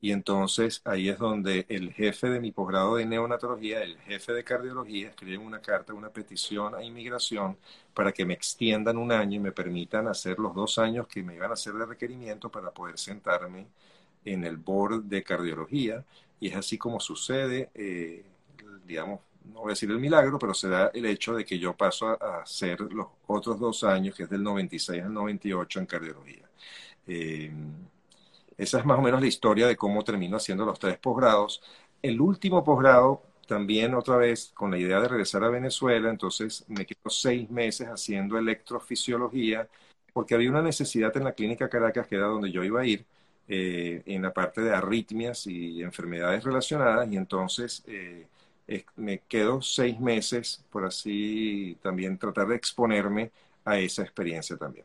Y 0.00 0.12
entonces 0.12 0.80
ahí 0.84 1.08
es 1.08 1.18
donde 1.18 1.66
el 1.68 1.92
jefe 1.92 2.28
de 2.28 2.40
mi 2.40 2.52
posgrado 2.52 2.96
de 2.96 3.04
neonatología, 3.06 3.82
el 3.82 3.98
jefe 3.98 4.32
de 4.32 4.44
cardiología, 4.44 5.08
escribe 5.08 5.38
una 5.38 5.60
carta, 5.60 5.92
una 5.92 6.10
petición 6.10 6.74
a 6.76 6.84
inmigración 6.84 7.58
para 7.94 8.12
que 8.12 8.24
me 8.24 8.34
extiendan 8.34 8.96
un 8.96 9.10
año 9.12 9.36
y 9.36 9.40
me 9.40 9.52
permitan 9.52 10.06
hacer 10.08 10.38
los 10.38 10.54
dos 10.54 10.78
años 10.78 11.06
que 11.08 11.22
me 11.24 11.34
iban 11.34 11.50
a 11.50 11.54
hacer 11.54 11.74
de 11.74 11.84
requerimiento 11.86 12.50
para 12.50 12.70
poder 12.70 12.96
sentarme 12.98 13.66
en 14.24 14.44
el 14.44 14.56
board 14.56 15.04
de 15.04 15.22
cardiología 15.22 16.04
y 16.40 16.48
es 16.48 16.56
así 16.56 16.78
como 16.78 17.00
sucede, 17.00 17.70
eh, 17.74 18.24
digamos, 18.86 19.20
no 19.44 19.60
voy 19.60 19.68
a 19.68 19.70
decir 19.70 19.90
el 19.90 19.98
milagro, 19.98 20.38
pero 20.38 20.54
se 20.54 20.68
da 20.68 20.90
el 20.94 21.06
hecho 21.06 21.34
de 21.34 21.44
que 21.44 21.58
yo 21.58 21.76
paso 21.76 22.08
a, 22.08 22.40
hacer 22.42 22.80
los 22.80 23.08
otros 23.26 23.58
dos 23.58 23.84
años, 23.84 24.14
que 24.14 24.24
es 24.24 24.30
del 24.30 24.42
96 24.42 25.02
al 25.02 25.12
98 25.12 25.80
en 25.80 25.86
cardiología. 25.86 26.50
Eh, 27.06 27.52
esa 28.56 28.78
es 28.78 28.84
más 28.84 28.98
o 28.98 29.02
menos 29.02 29.20
la 29.20 29.26
historia 29.26 29.66
de 29.66 29.76
cómo 29.76 30.04
termino 30.04 30.36
haciendo 30.36 30.64
los 30.66 30.78
tres 30.78 30.98
posgrados. 30.98 31.62
El 32.02 32.20
último 32.20 32.62
posgrado, 32.64 33.22
también 33.46 33.94
otra 33.94 34.16
vez 34.16 34.52
con 34.54 34.70
la 34.70 34.78
idea 34.78 35.00
de 35.00 35.08
regresar 35.08 35.44
a 35.44 35.48
Venezuela, 35.48 36.10
entonces 36.10 36.64
me 36.68 36.86
quedo 36.86 37.10
seis 37.10 37.50
meses 37.50 37.88
haciendo 37.88 38.38
electrofisiología, 38.38 39.68
porque 40.12 40.34
había 40.34 40.50
una 40.50 40.62
necesidad 40.62 41.16
en 41.16 41.24
la 41.24 41.32
clínica 41.32 41.68
Caracas, 41.68 42.06
que 42.06 42.16
era 42.16 42.26
donde 42.26 42.52
yo 42.52 42.62
iba 42.64 42.80
a 42.80 42.86
ir, 42.86 43.06
eh, 43.52 44.02
en 44.06 44.22
la 44.22 44.32
parte 44.32 44.60
de 44.60 44.72
arritmias 44.72 45.44
y 45.48 45.82
enfermedades 45.82 46.44
relacionadas 46.44 47.10
y 47.10 47.16
entonces 47.16 47.82
eh, 47.88 48.26
me 48.94 49.22
quedo 49.26 49.60
seis 49.60 49.98
meses 49.98 50.64
por 50.70 50.84
así 50.84 51.76
también 51.82 52.16
tratar 52.16 52.46
de 52.46 52.54
exponerme 52.54 53.32
a 53.64 53.76
esa 53.76 54.02
experiencia 54.02 54.56
también. 54.56 54.84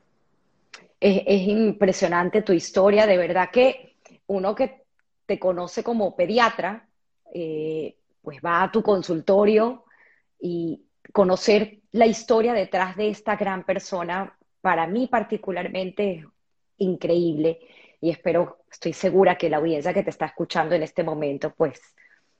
Es, 1.00 1.48
impresionante 1.48 2.42
tu 2.42 2.54
historia, 2.54 3.06
de 3.06 3.18
verdad 3.18 3.52
que 3.52 3.98
uno 4.26 4.56
que 4.56 4.86
te 5.28 5.38
conoce 5.38 5.84
como 5.84 6.16
pediatra, 6.16 6.88
eh, 7.36 7.96
pues 8.24 8.40
va 8.44 8.64
a 8.64 8.72
tu 8.72 8.82
consultorio 8.82 9.86
y 10.40 10.82
conocer 11.14 11.82
la 11.92 12.08
historia 12.08 12.54
detrás 12.54 12.96
de 12.96 13.10
esta 13.10 13.36
gran 13.36 13.64
persona, 13.64 14.36
para 14.60 14.88
mí 14.88 15.06
particularmente 15.06 16.14
es 16.14 16.26
increíble 16.80 17.60
y 18.02 18.10
espero, 18.10 18.60
estoy 18.72 18.94
segura 18.94 19.38
que 19.38 19.50
la 19.50 19.58
audiencia 19.58 19.94
que 19.94 20.04
te 20.04 20.10
está 20.10 20.26
escuchando 20.26 20.76
en 20.76 20.84
este 20.84 21.04
momento, 21.04 21.54
pues 21.56 21.82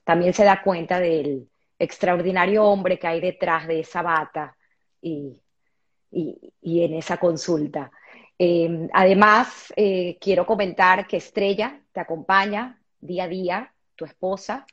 también 0.04 0.32
se 0.32 0.44
da 0.44 0.62
cuenta 0.62 1.00
del 1.00 1.48
extraordinario 1.78 2.64
hombre 2.64 2.98
que 2.98 3.06
hay 3.06 3.20
detrás 3.20 3.66
de 3.66 3.80
esa 3.80 4.02
bata 4.02 4.56
y, 5.00 5.42
en 6.12 6.94
esa 6.94 7.18
consulta. 7.18 7.90
Em, 8.38 8.88
además, 8.92 9.72
eh, 9.76 10.18
quiero 10.20 10.46
comentar 10.46 11.06
que 11.06 11.18
Estrella 11.18 11.80
te 11.92 12.00
acompaña 12.00 12.80
día 13.00 13.24
a 13.24 13.28
día, 13.28 13.74
tu 13.94 14.04
esposa. 14.04 14.66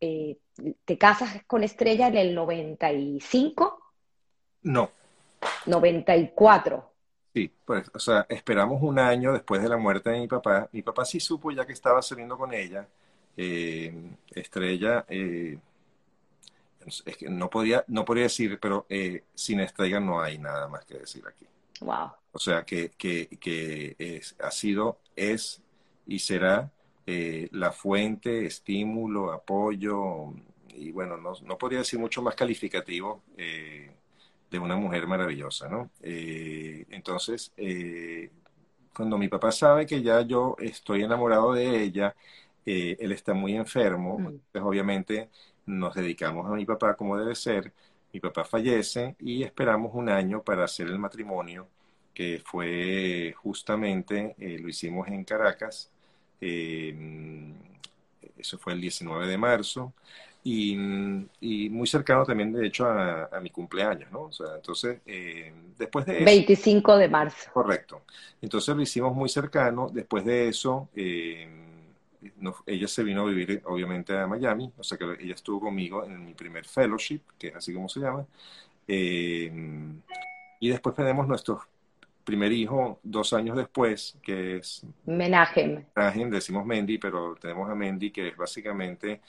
Eh, 0.00 0.38
¿Te 0.84 0.98
casas 0.98 1.42
con 1.46 1.62
Estrella 1.62 2.08
en 2.08 2.16
el 2.16 2.34
95? 2.34 3.80
No. 4.62 4.90
94. 5.66 6.92
Sí, 7.36 7.52
pues, 7.66 7.90
o 7.92 7.98
sea, 7.98 8.24
esperamos 8.30 8.80
un 8.80 8.98
año 8.98 9.30
después 9.30 9.62
de 9.62 9.68
la 9.68 9.76
muerte 9.76 10.08
de 10.08 10.20
mi 10.20 10.26
papá. 10.26 10.70
Mi 10.72 10.80
papá 10.80 11.04
sí 11.04 11.20
supo 11.20 11.50
ya 11.50 11.66
que 11.66 11.74
estaba 11.74 12.00
saliendo 12.00 12.38
con 12.38 12.54
ella. 12.54 12.88
Eh, 13.36 13.92
Estrella, 14.30 15.04
eh, 15.06 15.58
es 17.04 17.16
que 17.18 17.28
no 17.28 17.50
podía, 17.50 17.84
no 17.88 18.06
podría 18.06 18.22
decir, 18.22 18.58
pero 18.58 18.86
eh, 18.88 19.24
sin 19.34 19.60
Estrella 19.60 20.00
no 20.00 20.22
hay 20.22 20.38
nada 20.38 20.66
más 20.68 20.86
que 20.86 20.94
decir 20.94 21.24
aquí. 21.28 21.44
Wow. 21.82 22.12
O 22.32 22.38
sea, 22.38 22.64
que, 22.64 22.92
que, 22.96 23.28
que 23.38 23.96
es, 23.98 24.34
ha 24.40 24.50
sido, 24.50 25.00
es 25.14 25.60
y 26.06 26.18
será 26.20 26.72
la 27.04 27.70
fuente, 27.70 28.46
estímulo, 28.46 29.30
apoyo, 29.30 30.32
y 30.68 30.90
bueno, 30.90 31.18
no, 31.18 31.34
no 31.42 31.58
podría 31.58 31.80
decir 31.80 31.98
mucho 31.98 32.22
más 32.22 32.34
calificativo 32.34 33.20
de 34.50 34.58
una 34.58 34.76
mujer 34.76 35.06
maravillosa, 35.06 35.68
¿no? 35.68 35.90
Eh, 36.02 36.86
entonces, 36.90 37.52
eh, 37.56 38.30
cuando 38.94 39.18
mi 39.18 39.28
papá 39.28 39.52
sabe 39.52 39.86
que 39.86 40.02
ya 40.02 40.22
yo 40.22 40.56
estoy 40.58 41.02
enamorado 41.02 41.52
de 41.54 41.82
ella, 41.82 42.14
eh, 42.64 42.96
él 43.00 43.12
está 43.12 43.34
muy 43.34 43.54
enfermo, 43.56 44.18
mm. 44.18 44.40
pues 44.52 44.64
obviamente 44.64 45.30
nos 45.66 45.94
dedicamos 45.94 46.46
a 46.46 46.54
mi 46.54 46.64
papá 46.64 46.96
como 46.96 47.18
debe 47.18 47.34
ser, 47.34 47.72
mi 48.12 48.20
papá 48.20 48.44
fallece 48.44 49.16
y 49.20 49.42
esperamos 49.42 49.92
un 49.94 50.08
año 50.08 50.42
para 50.42 50.64
hacer 50.64 50.86
el 50.88 50.98
matrimonio, 50.98 51.68
que 52.14 52.40
fue 52.44 53.34
justamente, 53.36 54.34
lo 54.38 54.68
hicimos 54.68 55.08
en 55.08 55.24
Caracas, 55.24 55.90
eso 58.38 58.58
fue 58.58 58.72
el 58.74 58.80
19 58.80 59.26
de 59.26 59.38
marzo, 59.38 59.92
y, 60.48 61.68
muy 61.70 61.88
cercano 61.88 62.24
también, 62.24 62.52
de 62.52 62.66
hecho, 62.66 62.86
a, 62.86 63.40
mi 63.40 63.50
cumpleaños, 63.50 64.10
¿no? 64.12 64.22
O 64.22 64.32
sea, 64.32 64.54
entonces, 64.54 65.00
eh, 65.04 65.52
después 65.76 66.06
de 66.06 66.18
eso... 66.18 66.24
25 66.24 66.96
de 66.98 67.08
marzo. 67.08 67.50
Correcto. 67.52 68.02
Entonces 68.40 68.76
lo 68.76 68.82
hicimos 68.82 69.14
muy 69.14 69.28
cercano. 69.28 69.90
Después 69.92 70.24
de 70.24 70.48
eso, 70.48 70.88
eh, 70.94 71.48
ella 72.64 72.86
se 72.86 73.02
vino 73.02 73.22
a 73.22 73.24
vivir, 73.24 73.60
obviamente, 73.64 74.16
a 74.16 74.28
Miami, 74.28 74.70
o 74.78 74.84
sea 74.84 74.96
que 74.96 75.16
ella 75.20 75.34
estuvo 75.34 75.60
conmigo 75.60 76.04
en 76.04 76.24
mi 76.24 76.34
primer 76.34 76.64
fellowship, 76.64 77.22
que 77.36 77.48
es 77.48 77.56
así 77.56 77.74
como 77.74 77.88
se 77.88 78.00
llama. 78.00 78.24
Eh, 78.86 79.50
y 80.60 80.68
después 80.68 80.94
tenemos 80.94 81.26
nuestro 81.26 81.60
primer 82.22 82.52
hijo 82.52 83.00
dos 83.02 83.32
años 83.32 83.56
después, 83.56 84.16
que 84.22 84.58
es... 84.58 84.84
Menajem. 85.06 85.84
Menajem, 85.94 86.30
decimos 86.30 86.64
Mendy, 86.64 86.98
pero 86.98 87.34
tenemos 87.34 87.68
a 87.68 87.74
Mendy, 87.74 88.12
que 88.12 88.28
es 88.28 88.36
básicamente 88.36 89.20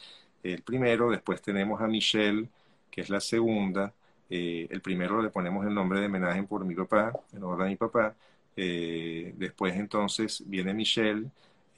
el 0.44 0.62
primero, 0.64 1.10
después 1.12 1.42
tenemos 1.42 1.82
a 1.82 1.88
Michelle, 1.88 2.48
que 2.92 3.02
es 3.02 3.10
la 3.10 3.20
segunda. 3.20 3.94
Eh, 4.30 4.68
el 4.70 4.82
primero 4.82 5.22
le 5.22 5.30
ponemos 5.30 5.66
el 5.66 5.74
nombre 5.74 6.00
de 6.00 6.08
homenaje 6.08 6.44
por 6.44 6.66
mi 6.66 6.76
papá, 6.76 7.14
en 7.34 7.44
honor 7.44 7.64
a 7.64 7.66
mi 7.68 7.76
papá. 7.76 8.16
Eh, 8.56 9.34
después 9.38 9.76
entonces 9.76 10.44
viene 10.46 10.74
Michelle, 10.74 11.28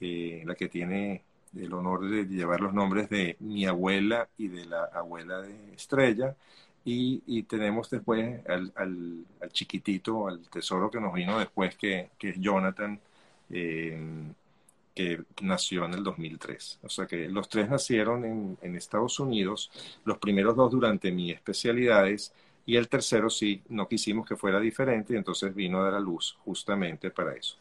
eh, 0.00 0.42
la 0.46 0.54
que 0.54 0.68
tiene 0.68 1.22
el 1.56 1.72
honor 1.72 2.08
de 2.08 2.24
llevar 2.26 2.60
los 2.60 2.72
nombres 2.72 3.10
de 3.10 3.36
mi 3.40 3.66
abuela 3.66 4.28
y 4.38 4.48
de 4.48 4.64
la 4.66 4.84
abuela 4.84 5.40
de 5.42 5.74
Estrella. 5.74 6.36
Y, 6.84 7.42
tenemos 7.44 7.90
después 7.90 8.40
al, 8.48 8.72
al, 8.74 9.24
chiquitito, 9.52 10.28
al 10.28 10.48
tesoro 10.48 10.90
que 10.90 11.00
nos 11.00 11.12
vino 11.12 11.38
después, 11.38 11.76
que, 11.76 12.10
que 12.18 12.30
es 12.30 12.40
Jonathan, 12.40 12.98
que 14.94 15.22
nació 15.42 15.84
en 15.84 15.94
el 15.94 16.02
2003. 16.02 16.80
O 16.82 16.88
sea 16.88 17.06
que 17.06 17.28
los 17.28 17.48
tres 17.48 17.68
nacieron 17.68 18.24
en, 18.24 18.58
en, 18.60 18.76
Estados 18.76 19.20
Unidos, 19.20 19.70
los 20.04 20.18
primeros 20.18 20.56
dos 20.56 20.70
durante 20.70 21.12
mis 21.12 21.34
especialidades 21.34 22.32
y 22.66 22.76
el 22.76 22.88
tercero 22.88 23.30
sí, 23.30 23.62
no 23.68 23.88
quisimos 23.88 24.26
que 24.26 24.36
fuera 24.36 24.60
diferente 24.60 25.14
y 25.14 25.16
entonces 25.16 25.54
vino 25.54 25.80
a 25.80 25.84
dar 25.84 25.94
a 25.94 26.00
luz 26.00 26.36
justamente 26.44 27.10
para 27.10 27.34
eso. 27.34 27.56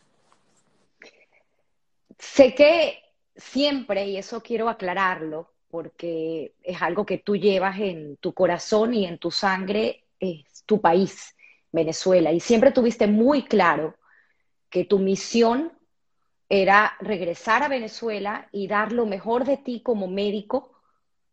Sé 2.18 2.54
que 2.54 3.00
siempre, 3.36 4.06
y 4.08 4.18
eso 4.18 4.42
quiero 4.42 4.70
aclararlo, 4.70 5.52
porque 5.70 6.54
es 6.64 6.82
algo 6.82 7.06
que 7.06 7.20
tú 7.20 7.36
llevas 7.36 7.80
en 7.80 8.18
tu 8.18 8.34
corazón 8.34 8.94
y 8.94 9.06
en 9.06 9.18
tu 9.18 9.32
sangre, 9.32 10.04
es 10.20 10.64
tu 10.66 10.82
país, 10.82 11.36
Venezuela, 11.72 12.32
y 12.32 12.40
siempre 12.40 12.72
tuviste 12.72 13.08
muy 13.08 13.44
claro 13.44 13.96
que 14.70 14.86
tu 14.86 15.00
misión 15.00 15.72
era 16.50 16.96
regresar 17.00 17.62
a 17.62 17.68
Venezuela 17.68 18.50
y 18.52 18.68
dar 18.68 18.92
lo 18.92 19.06
mejor 19.06 19.46
de 19.46 19.58
ti 19.58 19.82
como 19.84 20.08
médico 20.08 20.72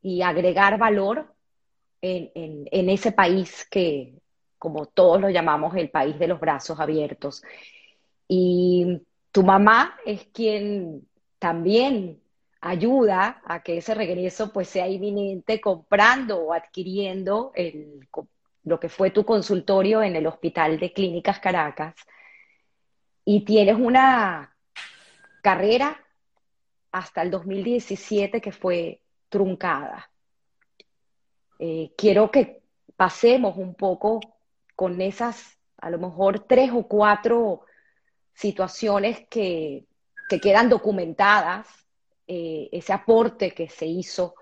y 0.03 0.21
agregar 0.21 0.79
valor 0.79 1.35
en, 2.03 2.89
ese 2.91 3.13
país 3.13 3.67
que, 3.71 4.21
como 4.59 4.87
todos 4.87 5.21
lo 5.21 5.31
llamamos, 5.31 5.75
el 5.75 5.91
país 5.91 6.19
de 6.19 6.29
los 6.29 6.39
brazos 6.39 6.79
abiertos. 6.79 7.43
Y 8.29 9.03
tu 9.33 9.43
mamá 9.43 9.97
es 10.05 10.27
quien 10.27 11.09
también 11.39 12.21
ayuda 12.61 13.43
a 13.45 13.63
que 13.63 13.79
ese 13.79 13.95
regreso 13.95 14.53
pues 14.53 14.69
sea 14.69 14.89
inminente 14.89 15.61
comprando 15.61 16.39
o 16.39 16.53
adquiriendo 16.53 17.53
lo 18.65 18.81
que 18.81 18.89
fue 18.89 19.11
tu 19.11 19.25
consultorio 19.25 20.03
en 20.03 20.17
el 20.17 20.27
Hospital 20.27 20.79
de 20.79 20.93
Clínicas 20.93 21.41
Caracas 21.41 21.95
y 23.25 23.45
tienes 23.45 23.77
una 23.77 24.56
carrera 25.47 26.05
hasta 26.91 27.23
el 27.23 27.31
2017 27.31 28.41
que 28.41 28.51
fue 28.51 29.01
truncada. 29.29 30.11
Eh, 31.61 31.93
quiero 31.97 32.33
que 32.33 32.63
pasemos 32.97 33.57
un 33.57 33.77
poco 33.77 34.19
con 34.75 35.01
esas, 35.01 35.57
a 35.79 35.89
lo 35.91 35.99
mejor 35.99 36.41
tres 36.49 36.73
o 36.75 36.89
cuatro 36.89 37.61
situaciones 38.35 39.25
que, 39.31 39.87
quedan 40.43 40.69
documentadas, 40.69 41.69
eh, 42.27 42.69
ese 42.73 42.93
aporte 42.93 43.53
que 43.53 43.69
se 43.69 43.87
hizo 43.87 44.35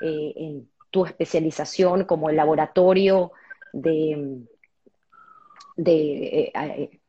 eh, 0.00 0.32
en 0.34 0.70
tu 0.88 1.04
especialización 1.04 2.06
como 2.06 2.30
el 2.30 2.36
laboratorio 2.36 3.32
de, 3.74 4.46
de 5.76 7.00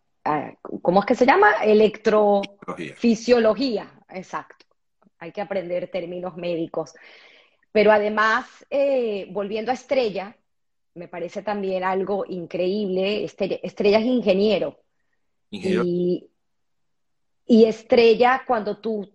¿cómo 0.81 1.01
es 1.01 1.05
que 1.05 1.15
se 1.15 1.25
llama? 1.25 1.63
Electrofisiología, 1.63 3.91
exacto. 4.09 4.65
Hay 5.19 5.31
que 5.31 5.41
aprender 5.41 5.89
términos 5.89 6.35
médicos. 6.37 6.93
Pero 7.71 7.91
además, 7.91 8.47
eh, 8.69 9.27
volviendo 9.31 9.71
a 9.71 9.75
Estrella, 9.75 10.35
me 10.95 11.07
parece 11.07 11.43
también 11.43 11.83
algo 11.83 12.25
increíble. 12.27 13.23
Estrella, 13.23 13.99
es 13.99 14.05
ingeniero. 14.05 14.79
Y, 15.51 16.29
y 17.45 17.65
Estrella, 17.65 18.43
cuando 18.45 18.77
tú 18.77 19.11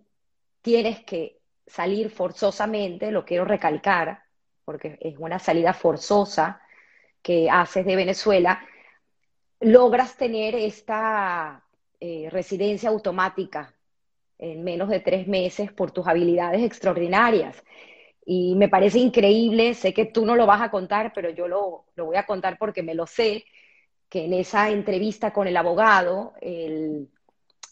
tienes 0.61 1.03
que 1.03 1.39
salir 1.65 2.09
forzosamente, 2.09 3.11
lo 3.11 3.25
quiero 3.25 3.45
recalcar, 3.45 4.23
porque 4.63 4.97
es 5.01 5.17
una 5.17 5.39
salida 5.39 5.73
forzosa 5.73 6.61
que 7.21 7.49
haces 7.49 7.85
de 7.85 7.95
Venezuela, 7.95 8.61
logras 9.65 10.15
tener 10.15 10.53
esta 10.53 11.63
eh, 11.99 12.29
residencia 12.31 12.89
automática 12.89 13.73
en 14.37 14.63
menos 14.63 14.89
de 14.89 14.99
tres 14.99 15.27
meses 15.27 15.71
por 15.71 15.91
tus 15.91 16.07
habilidades 16.07 16.61
extraordinarias. 16.61 17.63
Y 18.25 18.53
me 18.55 18.69
parece 18.69 18.99
increíble, 18.99 19.73
sé 19.73 19.91
que 19.91 20.05
tú 20.05 20.23
no 20.25 20.35
lo 20.35 20.45
vas 20.45 20.61
a 20.61 20.69
contar, 20.69 21.13
pero 21.13 21.31
yo 21.31 21.47
lo, 21.47 21.85
voy 21.97 22.15
a 22.15 22.27
contar 22.27 22.57
porque 22.59 22.83
me 22.83 22.93
lo 22.93 23.07
sé, 23.07 23.45
que 24.07 24.25
en 24.25 24.33
esa 24.33 24.69
entrevista 24.69 25.33
con 25.33 25.47
el 25.47 25.57
abogado, 25.57 26.33
el, 26.41 27.09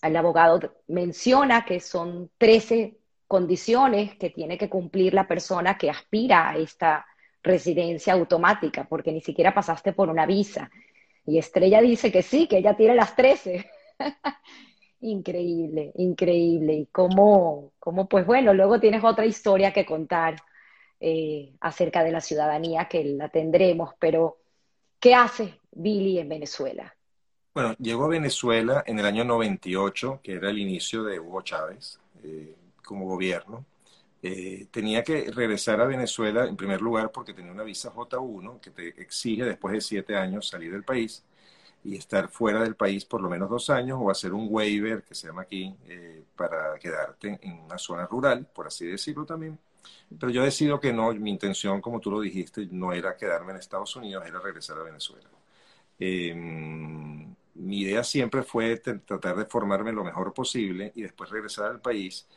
el 0.01 0.15
abogado 0.15 0.75
menciona 0.87 1.63
que 1.63 1.79
son 1.79 2.31
13 2.39 2.97
condiciones 3.27 4.15
que 4.15 4.31
tiene 4.31 4.57
que 4.57 4.69
cumplir 4.69 5.13
la 5.13 5.27
persona 5.27 5.77
que 5.77 5.91
aspira 5.91 6.49
a 6.49 6.57
esta 6.57 7.05
residencia 7.43 8.13
automática, 8.13 8.85
porque 8.85 9.11
ni 9.11 9.21
siquiera 9.21 9.53
pasaste 9.53 9.93
por 9.93 10.09
una 10.09 10.25
visa. 10.25 10.71
Y 11.25 11.37
Estrella 11.37 11.81
dice 11.81 12.11
que 12.11 12.21
sí, 12.21 12.47
que 12.47 12.57
ella 12.57 12.75
tiene 12.75 12.95
las 12.95 13.15
13. 13.15 13.65
increíble, 15.01 15.91
increíble. 15.95 16.73
Y 16.73 16.85
cómo, 16.87 17.73
cómo, 17.79 18.07
pues 18.07 18.25
bueno, 18.25 18.53
luego 18.53 18.79
tienes 18.79 19.03
otra 19.03 19.25
historia 19.25 19.71
que 19.71 19.85
contar 19.85 20.35
eh, 20.99 21.53
acerca 21.59 22.03
de 22.03 22.11
la 22.11 22.21
ciudadanía 22.21 22.85
que 22.85 23.03
la 23.03 23.29
tendremos, 23.29 23.93
pero 23.99 24.37
¿qué 24.99 25.13
hace 25.13 25.59
Billy 25.71 26.19
en 26.19 26.29
Venezuela? 26.29 26.95
Bueno, 27.53 27.75
llegó 27.77 28.05
a 28.05 28.07
Venezuela 28.07 28.83
en 28.87 28.99
el 28.99 29.05
año 29.05 29.23
98, 29.23 30.21
que 30.23 30.33
era 30.35 30.49
el 30.49 30.57
inicio 30.57 31.03
de 31.03 31.19
Hugo 31.19 31.41
Chávez 31.41 31.99
eh, 32.23 32.55
como 32.83 33.05
gobierno. 33.05 33.65
Eh, 34.25 34.67
tenía 34.71 35.03
que 35.03 35.31
regresar 35.31 35.81
a 35.81 35.85
Venezuela 35.85 36.45
en 36.45 36.55
primer 36.55 36.81
lugar 36.81 37.11
porque 37.11 37.33
tenía 37.33 37.51
una 37.51 37.63
visa 37.63 37.91
J1 37.91 38.61
que 38.61 38.71
te 38.71 38.87
exige 39.01 39.43
después 39.43 39.73
de 39.73 39.81
siete 39.81 40.15
años 40.15 40.47
salir 40.47 40.71
del 40.71 40.85
país 40.85 41.25
y 41.83 41.97
estar 41.97 42.29
fuera 42.29 42.61
del 42.63 42.75
país 42.75 43.03
por 43.03 43.21
lo 43.21 43.29
menos 43.29 43.49
dos 43.49 43.69
años 43.69 43.99
o 44.01 44.09
hacer 44.09 44.33
un 44.33 44.47
waiver 44.49 45.03
que 45.03 45.13
se 45.13 45.27
llama 45.27 45.41
aquí 45.41 45.75
eh, 45.89 46.23
para 46.37 46.79
quedarte 46.79 47.37
en 47.41 47.59
una 47.65 47.77
zona 47.77 48.07
rural, 48.07 48.47
por 48.55 48.67
así 48.67 48.85
decirlo 48.87 49.25
también. 49.25 49.59
Pero 50.17 50.31
yo 50.31 50.43
decido 50.43 50.79
que 50.79 50.93
no, 50.93 51.13
mi 51.13 51.29
intención, 51.31 51.81
como 51.81 51.99
tú 51.99 52.11
lo 52.11 52.21
dijiste, 52.21 52.67
no 52.71 52.93
era 52.93 53.17
quedarme 53.17 53.51
en 53.51 53.57
Estados 53.59 53.95
Unidos, 53.97 54.23
era 54.25 54.39
regresar 54.39 54.77
a 54.79 54.83
Venezuela. 54.83 55.29
Em, 55.99 57.35
mi 57.55 57.81
idea 57.81 58.03
siempre 58.03 58.43
fue 58.43 58.77
tratar 58.77 59.35
de 59.37 59.45
formarme 59.45 59.91
lo 59.91 60.03
mejor 60.03 60.33
posible 60.33 60.91
y 60.95 61.01
después 61.03 61.29
regresar 61.29 61.65
al 61.71 61.81
país 61.81 62.27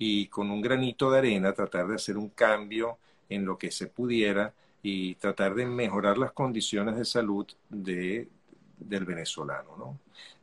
y 0.00 0.28
con 0.28 0.50
un 0.50 0.62
granito 0.62 1.10
de 1.10 1.18
arena 1.18 1.52
tratar 1.52 1.86
de 1.86 1.96
hacer 1.96 2.16
un 2.16 2.30
cambio 2.30 2.96
en 3.28 3.44
lo 3.44 3.58
que 3.58 3.70
se 3.70 3.86
pudiera 3.86 4.52
y 4.82 5.14
tratar 5.16 5.54
de 5.54 5.66
mejorar 5.66 6.16
las 6.16 6.32
condiciones 6.32 6.96
de 6.96 7.04
salud 7.04 7.46
de, 7.68 8.26
del 8.78 9.04
venezolano. 9.04 9.76
¿no? 9.76 9.98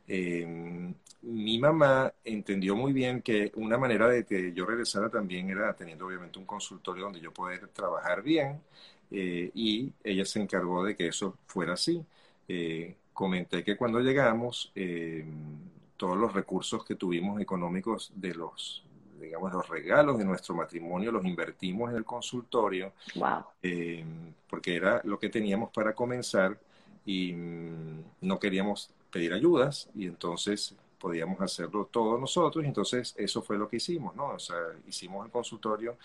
Em, 0.06 0.94
mi 1.22 1.58
mamá 1.58 2.12
entendió 2.24 2.76
muy 2.76 2.92
bien 2.92 3.20
que 3.20 3.50
una 3.56 3.76
manera 3.76 4.08
de 4.08 4.24
que 4.24 4.52
yo 4.52 4.64
regresara 4.64 5.10
también 5.10 5.50
era 5.50 5.74
teniendo 5.74 6.06
obviamente 6.06 6.38
un 6.38 6.46
consultorio 6.46 7.04
donde 7.04 7.20
yo 7.20 7.32
poder 7.32 7.66
trabajar 7.68 8.22
bien 8.22 8.60
eh, 9.10 9.50
y 9.54 9.92
ella 10.04 10.24
se 10.24 10.40
encargó 10.40 10.84
de 10.84 10.94
que 10.94 11.08
eso 11.08 11.36
fuera 11.48 11.72
así. 11.72 12.00
Eh, 12.46 12.94
comenté 13.12 13.64
que 13.64 13.76
cuando 13.76 13.98
llegamos, 13.98 14.70
em, 14.76 15.26
todos 15.96 16.16
los 16.16 16.32
recursos 16.32 16.84
que 16.84 16.94
tuvimos 16.94 17.40
económicos 17.40 18.12
de 18.14 18.34
los 18.36 18.84
digamos, 19.20 19.52
los 19.52 19.68
regalos 19.68 20.18
de 20.18 20.24
nuestro 20.24 20.54
matrimonio 20.54 21.12
los 21.12 21.24
invertimos 21.24 21.90
en 21.90 21.96
el 21.96 22.04
consultorio, 22.04 22.92
eh, 23.62 24.04
porque 24.48 24.76
era 24.76 25.00
lo 25.04 25.18
que 25.18 25.28
teníamos 25.28 25.70
para 25.70 25.94
comenzar 25.94 26.58
y 27.04 27.32
mm, 27.32 28.02
no 28.22 28.38
queríamos 28.38 28.90
pedir 29.10 29.32
ayudas 29.32 29.88
y 29.94 30.06
entonces 30.06 30.74
podíamos 30.98 31.40
hacerlo 31.40 31.88
todos 31.90 32.20
nosotros, 32.20 32.64
y 32.64 32.68
entonces 32.68 33.14
eso 33.16 33.40
fue 33.40 33.56
lo 33.56 33.68
que 33.68 33.76
hicimos, 33.76 34.16
¿no? 34.16 34.30
O 34.30 34.38
sea, 34.38 34.56
hicimos 34.86 35.24
el 35.24 35.30
consultorio, 35.30 35.96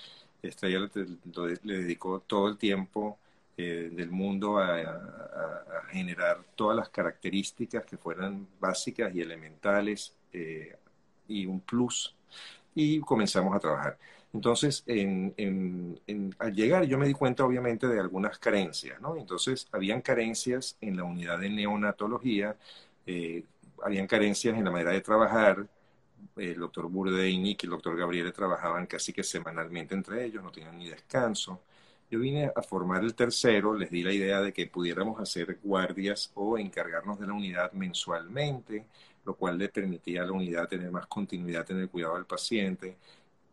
Estrella 0.41 0.79
le, 0.79 1.59
le 1.63 1.77
dedicó 1.79 2.19
todo 2.19 2.47
el 2.47 2.57
tiempo 2.57 3.17
eh, 3.55 3.91
del 3.93 4.09
mundo 4.09 4.57
a, 4.57 5.85
generar 5.91 6.41
todas 6.55 6.75
las 6.75 6.89
características 6.89 7.85
que 7.85 7.97
fueran 7.97 8.47
básicas 8.59 9.13
y 9.13 9.21
elementales 9.21 10.11
eh, 10.31 10.75
y 11.27 11.45
un 11.45 11.59
plus 11.59 12.15
y 12.75 12.99
comenzamos 13.01 13.55
a 13.55 13.59
trabajar. 13.59 13.97
Entonces, 14.33 14.83
al 16.39 16.53
llegar 16.53 16.85
yo 16.85 16.97
me 16.97 17.07
di 17.07 17.13
cuenta 17.13 17.45
obviamente 17.45 17.87
de 17.87 17.99
algunas 17.99 18.39
carencias, 18.39 18.99
¿no? 18.99 19.15
Entonces, 19.15 19.67
habían 19.71 20.01
carencias 20.01 20.75
en 20.81 20.97
la 20.97 21.03
unidad 21.03 21.39
de 21.39 21.49
neonatología, 21.49 22.55
eh, 23.05 23.43
habían 23.83 24.07
carencias 24.07 24.57
en 24.57 24.63
la 24.65 24.71
manera 24.71 24.91
de 24.91 25.01
trabajar, 25.01 25.67
el 26.37 26.59
doctor 26.59 26.87
Burdeini 26.89 27.51
y 27.51 27.65
el 27.65 27.69
doctor 27.69 27.95
Gabriele 27.95 28.31
trabajaban 28.31 28.87
casi 28.87 29.13
que 29.13 29.23
semanalmente 29.23 29.93
entre 29.93 30.25
ellos, 30.25 30.43
no 30.43 30.51
tenían 30.51 30.77
ni 30.77 30.89
descanso. 30.89 31.61
Yo 32.09 32.19
vine 32.19 32.51
a 32.55 32.61
formar 32.61 33.03
el 33.03 33.15
tercero, 33.15 33.73
les 33.75 33.89
di 33.91 34.03
la 34.03 34.13
idea 34.13 34.41
de 34.41 34.53
que 34.53 34.67
pudiéramos 34.67 35.19
hacer 35.19 35.59
guardias 35.63 36.31
o 36.35 36.57
encargarnos 36.57 37.19
de 37.19 37.27
la 37.27 37.33
unidad 37.33 37.71
mensualmente, 37.73 38.85
lo 39.25 39.35
cual 39.35 39.57
le 39.57 39.69
permitía 39.69 40.23
a 40.23 40.25
la 40.25 40.31
unidad 40.33 40.67
tener 40.67 40.91
más 40.91 41.07
continuidad 41.07 41.69
en 41.71 41.79
el 41.79 41.89
cuidado 41.89 42.15
del 42.15 42.25
paciente, 42.25 42.97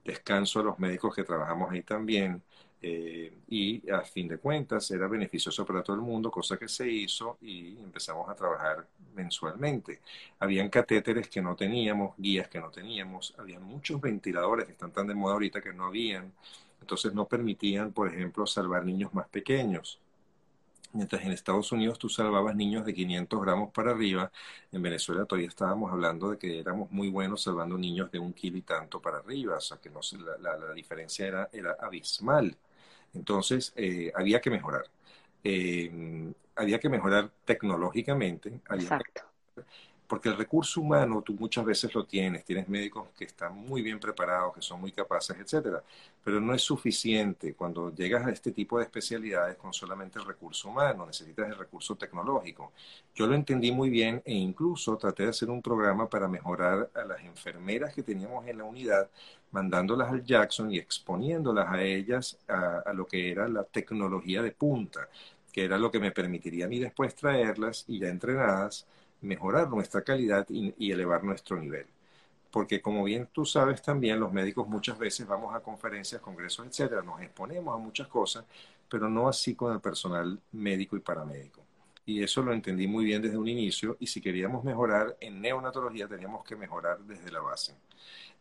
descanso 0.05 0.60
a 0.60 0.64
los 0.64 0.78
médicos 0.78 1.14
que 1.14 1.24
trabajamos 1.24 1.70
ahí 1.70 1.82
también, 1.82 2.42
eh, 2.82 3.32
y 3.48 3.90
a 3.90 4.01
fin 4.02 4.26
de 4.26 4.38
cuentas 4.38 4.90
era 4.90 5.06
beneficioso 5.06 5.66
para 5.66 5.82
todo 5.82 5.97
el 5.97 6.02
mundo, 6.02 6.30
cosa 6.30 6.56
que 6.56 6.66
se 6.68 6.88
hizo 6.90 7.36
y 7.42 7.76
empezamos 7.78 8.28
a 8.28 8.34
trabajar 8.34 8.86
mensualmente. 9.14 10.01
Habían 10.38 10.70
catéteres 10.70 11.28
que 11.28 11.42
no 11.42 11.55
teníamos, 11.56 12.14
guías 12.16 12.48
que 12.48 12.59
no 12.60 12.70
teníamos, 12.70 13.34
había 13.38 13.60
muchos 13.60 14.01
ventiladores 14.01 14.64
que 14.66 14.72
están 14.72 14.92
tan 14.92 15.06
de 15.06 15.14
moda 15.14 15.34
ahorita 15.34 15.60
que 15.60 15.72
no 15.74 15.86
habían, 15.86 16.32
entonces 16.80 17.12
no 17.12 17.28
permitían, 17.28 17.92
por 17.92 18.09
ejemplo, 18.09 18.47
salvar 18.47 18.84
niños 18.84 19.12
más 19.14 19.28
pequeños. 19.28 20.01
Mientras 20.93 21.23
en 21.23 21.33
Estados 21.33 21.71
Unidos 21.73 21.99
tú 21.99 22.09
salvabas 22.09 22.57
niños 22.57 22.85
de 22.85 22.93
500 22.95 23.41
gramos 23.43 23.71
para 23.73 23.93
arriba, 23.93 24.31
en 24.73 24.83
Venezuela 24.83 25.25
todavía 25.25 25.49
estábamos 25.49 25.93
hablando 25.93 26.31
de 26.31 26.39
que 26.39 26.59
éramos 26.59 26.91
muy 26.91 27.09
buenos 27.09 27.43
salvando 27.43 27.79
niños 27.79 28.11
de 28.11 28.19
un 28.19 28.33
kilo 28.33 28.57
y 28.59 28.62
tanto 28.62 29.01
para 29.01 29.19
arriba, 29.19 29.57
o 29.57 29.61
sea 29.61 29.79
que 29.79 29.91
no, 29.91 30.01
la, 30.41 30.57
la, 30.57 30.73
diferencia 30.73 31.27
era, 31.27 31.49
era 31.53 31.77
abismal. 31.81 32.57
Entonces 33.15 33.73
eh, 33.77 34.12
había 34.15 34.41
que 34.41 34.51
mejorar. 34.51 34.85
Eh, 35.45 36.33
había 36.57 36.79
que 36.79 36.89
mejorar 36.89 37.31
tecnológicamente, 37.45 38.61
había 38.69 39.01
porque 40.11 40.28
el 40.28 40.37
recurso 40.37 40.81
humano 40.81 41.23
tú 41.23 41.35
muchas 41.39 41.65
veces 41.65 41.95
lo 41.95 42.05
tienes, 42.05 42.45
tienes 42.45 42.69
médicos 42.69 43.11
que 43.16 43.27
están 43.27 43.55
muy 43.55 43.81
bien 43.81 44.01
preparados, 44.01 44.53
que 44.53 44.61
son 44.61 44.81
muy 44.81 44.91
capaces, 44.91 45.37
etcétera, 45.39 45.85
pero 46.24 46.41
no 46.41 46.53
es 46.53 46.62
suficiente 46.62 47.55
cuando 47.55 47.95
llegas 47.95 48.27
a 48.27 48.31
este 48.31 48.51
tipo 48.51 48.78
de 48.78 48.87
especialidades 48.87 49.57
con 49.57 49.73
solamente 49.73 50.19
el 50.19 50.24
recurso 50.24 50.69
humano, 50.69 51.07
necesitas 51.07 51.49
el 51.49 51.57
recurso 51.57 51.95
tecnológico. 51.95 52.73
Yo 53.15 53.28
lo 53.28 53.37
entendí 53.37 53.70
muy 53.70 53.89
bien 53.89 54.20
e 54.24 54.35
incluso 54.35 54.97
traté 54.97 55.23
de 55.23 55.28
hacer 55.28 55.49
un 55.49 55.62
programa 55.62 56.09
para 56.09 56.27
mejorar 56.27 56.91
a 56.93 57.05
las 57.05 57.20
enfermeras 57.23 57.95
que 57.95 58.03
teníamos 58.03 58.45
en 58.49 58.59
la 58.59 58.65
unidad, 58.65 59.09
mandándolas 59.53 60.11
al 60.11 60.24
Jackson 60.24 60.73
y 60.73 60.78
exponiéndolas 60.78 61.69
a 61.69 61.85
ellas 61.85 62.37
a, 62.49 62.81
a 62.81 62.93
lo 62.93 63.07
que 63.07 63.31
era 63.31 63.47
la 63.47 63.62
tecnología 63.62 64.43
de 64.43 64.51
punta, 64.51 65.09
que 65.53 65.65
era 65.66 65.78
lo 65.78 65.89
que 65.89 66.01
me 66.01 66.11
permitiría 66.11 66.65
a 66.65 66.69
mí 66.69 66.81
después 66.81 67.15
traerlas 67.15 67.85
y 67.87 68.01
ya 68.01 68.09
entrenadas 68.09 68.89
mejorar 69.20 69.68
nuestra 69.68 70.02
calidad 70.02 70.47
y, 70.48 70.90
elevar 70.90 71.24
nuestro 71.24 71.56
nivel. 71.59 71.86
Porque 72.51 72.80
como 72.82 73.05
bien 73.05 73.28
tú 73.32 73.44
sabes 73.44 73.82
también, 73.82 74.18
los 74.18 74.32
médicos 74.32 74.66
muchas 74.68 74.98
veces 74.98 75.26
vamos 75.26 75.55
a 75.55 75.60
conferencias, 75.60 76.20
congresos, 76.20 76.66
etcétera, 76.66 77.02
nos 77.02 77.20
exponemos 77.20 77.74
a 77.74 77.78
muchas 77.78 78.09
cosas, 78.09 78.44
pero 78.88 79.09
no 79.09 79.28
así 79.28 79.55
con 79.55 79.72
el 79.72 79.80
personal 79.80 80.38
médico 80.52 80.97
y 80.97 81.01
paramédico. 81.01 81.60
Y 82.06 82.22
eso 82.22 82.42
lo 82.42 82.52
entendí 82.52 82.88
muy 82.88 83.05
bien 83.05 83.22
desde 83.22 83.36
un 83.36 83.47
inicio, 83.47 83.97
y 84.01 84.06
si 84.06 84.20
queríamos 84.20 84.64
mejorar 84.64 85.16
en 85.20 85.40
neonatología, 85.40 86.09
teníamos 86.09 86.44
que 86.44 86.56
mejorar 86.56 86.98
desde 87.01 87.30
la 87.30 87.40
base. 87.40 87.74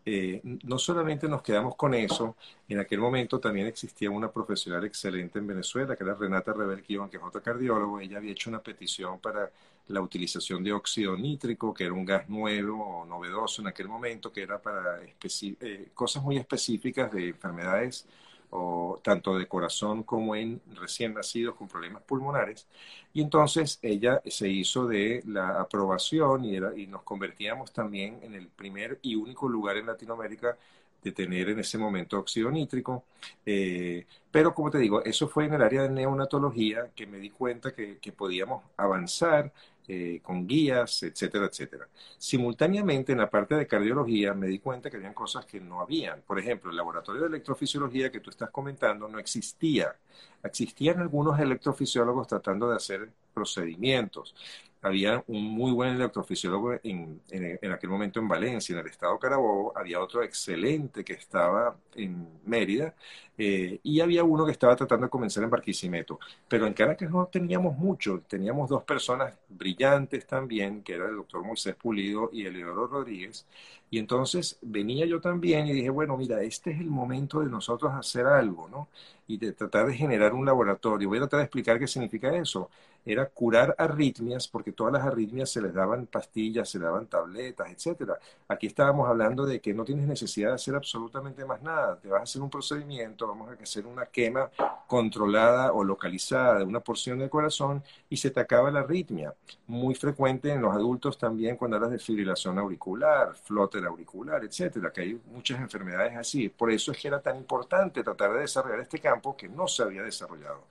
Eh, 0.05 0.41
no 0.63 0.79
solamente 0.79 1.27
nos 1.27 1.41
quedamos 1.43 1.75
con 1.75 1.93
eso, 1.93 2.35
en 2.67 2.79
aquel 2.79 2.99
momento 2.99 3.39
también 3.39 3.67
existía 3.67 4.09
una 4.09 4.31
profesional 4.31 4.83
excelente 4.85 5.39
en 5.39 5.47
Venezuela, 5.47 5.95
que 5.95 6.03
era 6.03 6.15
Renata 6.15 6.53
Rebelquión, 6.53 7.09
que 7.09 7.17
es 7.17 7.23
otra 7.23 7.41
cardiólogo. 7.41 7.99
Ella 7.99 8.17
había 8.17 8.31
hecho 8.31 8.49
una 8.49 8.63
petición 8.63 9.19
para 9.19 9.51
la 9.89 10.01
utilización 10.01 10.63
de 10.63 10.71
óxido 10.73 11.17
nítrico, 11.17 11.73
que 11.73 11.85
era 11.85 11.93
un 11.93 12.05
gas 12.05 12.29
nuevo 12.29 13.01
o 13.01 13.05
novedoso 13.05 13.61
en 13.61 13.67
aquel 13.67 13.87
momento, 13.87 14.31
que 14.31 14.43
era 14.43 14.61
para 14.61 15.01
eh, 15.03 15.89
cosas 15.93 16.23
muy 16.23 16.37
específicas 16.37 17.11
de 17.11 17.29
enfermedades 17.29 18.07
o 18.51 18.99
tanto 19.03 19.37
de 19.37 19.47
corazón 19.47 20.03
como 20.03 20.35
en 20.35 20.61
recién 20.75 21.13
nacidos 21.13 21.55
con 21.55 21.67
problemas 21.67 22.03
pulmonares. 22.03 22.67
Y 23.13 23.21
entonces 23.21 23.79
ella 23.81 24.21
se 24.25 24.49
hizo 24.49 24.87
de 24.87 25.23
la 25.27 25.59
aprobación 25.61 26.45
y, 26.45 26.55
era, 26.55 26.75
y 26.75 26.87
nos 26.87 27.03
convertíamos 27.03 27.71
también 27.71 28.19
en 28.23 28.33
el 28.33 28.47
primer 28.47 28.99
y 29.01 29.15
único 29.15 29.47
lugar 29.49 29.77
en 29.77 29.87
Latinoamérica 29.87 30.57
de 31.03 31.11
tener 31.11 31.49
en 31.49 31.59
ese 31.59 31.77
momento 31.77 32.19
óxido 32.19 32.51
nítrico. 32.51 33.05
Eh, 33.45 34.05
pero 34.31 34.53
como 34.53 34.69
te 34.69 34.77
digo, 34.77 35.03
eso 35.03 35.27
fue 35.27 35.45
en 35.45 35.53
el 35.53 35.61
área 35.61 35.83
de 35.83 35.89
neonatología 35.89 36.91
que 36.95 37.07
me 37.07 37.17
di 37.17 37.29
cuenta 37.29 37.73
que, 37.73 37.97
podíamos 38.15 38.63
avanzar 38.77 39.51
eh, 39.87 40.19
con 40.21 40.47
guías, 40.47 41.03
etcétera, 41.03 41.45
etcétera. 41.45 41.87
Simultáneamente, 42.17 43.11
en 43.11 43.19
la 43.19 43.29
parte 43.29 43.55
de 43.55 43.67
cardiología, 43.67 44.33
me 44.33 44.47
di 44.47 44.59
cuenta 44.59 44.89
que 44.89 44.97
habían 44.97 45.13
cosas 45.13 45.45
que 45.45 45.59
no 45.59 45.81
habían. 45.81 46.21
Por 46.21 46.39
ejemplo, 46.39 46.69
el 46.69 46.77
laboratorio 46.77 47.21
de 47.21 47.27
electrofisiología 47.27 48.11
que 48.11 48.19
tú 48.19 48.29
estás 48.29 48.51
comentando 48.51 49.07
no 49.07 49.19
existía. 49.19 49.95
Existían 50.43 50.99
algunos 50.99 51.39
electrofisiólogos 51.39 52.27
tratando 52.27 52.69
de 52.69 52.75
hacer 52.75 53.09
procedimientos 53.33 54.35
había 54.81 55.23
un 55.27 55.43
muy 55.43 55.71
buen 55.71 55.95
electrofisiólogo 55.95 56.73
en, 56.83 57.21
en, 57.29 57.71
aquel 57.71 57.89
momento 57.89 58.19
en 58.19 58.27
Valencia, 58.27 58.73
en 58.73 58.79
el 58.79 58.87
estado 58.87 59.19
Carabobo, 59.19 59.73
había 59.77 59.99
otro 59.99 60.23
excelente 60.23 61.03
que 61.03 61.13
estaba 61.13 61.77
en 61.95 62.27
Mérida, 62.45 62.95
eh, 63.41 63.79
y 63.83 64.01
había 64.01 64.23
uno 64.25 64.45
que 64.45 64.51
estaba 64.51 64.75
tratando 64.75 65.05
de 65.05 65.09
comenzar 65.09 65.43
en 65.45 65.49
Barquisimeto. 65.49 66.19
Pero 66.47 66.67
en 66.67 66.73
Caracas 66.73 67.09
no 67.09 67.25
teníamos 67.27 67.77
mucho, 67.77 68.21
teníamos 68.27 68.69
dos 68.69 68.83
personas 68.83 69.33
brillantes 69.47 70.27
también, 70.27 70.83
que 70.83 70.95
era 70.95 71.07
el 71.07 71.15
doctor 71.15 71.43
Moisés 71.45 71.75
Pulido 71.75 72.29
y 72.33 72.45
Eleodoro 72.45 72.87
Rodríguez, 72.87 73.45
y 73.89 73.97
entonces 73.97 74.57
venía 74.61 75.05
yo 75.05 75.21
también 75.21 75.67
y 75.67 75.73
dije, 75.73 75.89
bueno, 75.89 76.17
mira, 76.17 76.41
este 76.43 76.71
es 76.71 76.79
el 76.81 76.89
momento 76.89 77.39
de 77.39 77.49
nosotros 77.49 77.91
hacer 77.93 78.25
algo, 78.27 78.67
¿no? 78.69 78.89
Y 79.27 79.37
de 79.37 79.53
tratar 79.53 79.87
de 79.87 79.95
generar 79.95 80.33
un 80.33 80.45
laboratorio. 80.45 81.07
Voy 81.07 81.17
a 81.17 81.21
tratar 81.21 81.39
de 81.39 81.45
explicar 81.45 81.79
qué 81.79 81.87
significa 81.87 82.35
eso 82.35 82.69
era 83.05 83.27
curar 83.27 83.75
arritmias, 83.77 84.47
porque 84.47 84.71
todas 84.71 84.93
las 84.93 85.03
arritmias 85.03 85.49
se 85.49 85.61
les 85.61 85.73
daban 85.73 86.05
pastillas, 86.07 86.69
se 86.69 86.79
daban 86.79 87.07
tabletas, 87.07 87.69
etcétera. 87.71 88.19
Aquí 88.47 88.67
estábamos 88.67 89.07
hablando 89.07 89.45
de 89.45 89.59
que 89.61 89.73
no 89.73 89.85
tienes 89.85 90.07
necesidad 90.07 90.49
de 90.49 90.55
hacer 90.55 90.75
absolutamente 90.75 91.45
más 91.45 91.61
nada. 91.61 91.99
Te 91.99 92.09
vas 92.09 92.21
a 92.21 92.23
hacer 92.23 92.41
un 92.41 92.49
procedimiento, 92.49 93.25
vamos 93.29 93.49
a 93.49 93.63
hacer 93.63 93.85
una 93.85 94.05
quema 94.07 94.49
controlada 94.87 95.71
o 95.73 95.83
localizada 95.83 96.59
de 96.59 96.65
una 96.65 96.79
porción 96.79 97.19
del 97.19 97.29
corazón 97.29 97.83
y 98.09 98.17
se 98.17 98.31
te 98.31 98.39
acaba 98.39 98.71
la 98.71 98.81
arritmia. 98.81 99.33
Muy 99.67 99.95
frecuente 99.95 100.51
en 100.51 100.61
los 100.61 100.73
adultos 100.73 101.17
también 101.17 101.55
cuando 101.55 101.77
hablas 101.77 101.91
de 101.91 101.99
fibrilación 101.99 102.57
auricular, 102.57 103.35
flóter 103.35 103.85
auricular, 103.85 104.43
etcétera, 104.43 104.91
que 104.91 105.01
hay 105.01 105.21
muchas 105.31 105.59
enfermedades 105.59 106.15
así. 106.17 106.49
Por 106.49 106.71
eso 106.71 106.91
es 106.91 106.97
que 106.97 107.07
era 107.07 107.21
tan 107.21 107.37
importante 107.37 108.03
tratar 108.03 108.33
de 108.33 108.41
desarrollar 108.41 108.79
este 108.81 108.99
campo 108.99 109.37
que 109.37 109.47
no 109.47 109.67
se 109.67 109.83
había 109.83 110.03
desarrollado. 110.03 110.63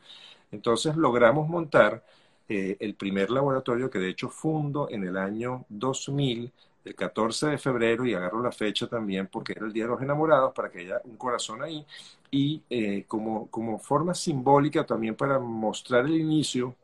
Entonces 0.51 0.97
logramos 0.97 1.49
montar 1.49 2.03
eh, 2.49 2.77
el 2.81 2.95
primer 2.95 3.31
laboratorio 3.31 3.91
que 3.91 3.99
de 3.99 4.09
hecho 4.09 4.31
fundo 4.31 4.89
en 4.91 5.05
el 5.05 5.17
año 5.19 5.67
2000, 5.69 6.51
el 6.85 6.95
14 6.95 7.49
de 7.49 7.59
febrero, 7.59 8.07
y 8.07 8.15
agarro 8.15 8.43
la 8.43 8.53
fecha 8.53 8.87
también 8.87 9.27
porque 9.27 9.53
era 9.53 9.67
el 9.67 9.73
Día 9.73 9.85
de 9.85 9.91
los 9.91 10.01
Enamorados, 10.01 10.55
para 10.55 10.71
que 10.71 10.81
haya 10.81 11.01
un 11.05 11.17
corazón 11.17 11.63
ahí, 11.63 11.85
y 12.31 12.63
eh, 12.71 13.05
como, 13.07 13.49
como 13.49 13.79
forma 13.79 14.15
simbólica 14.15 14.85
también 14.85 15.15
para 15.15 15.39
mostrar 15.39 16.07
el 16.07 16.17
inicio, 16.17 16.75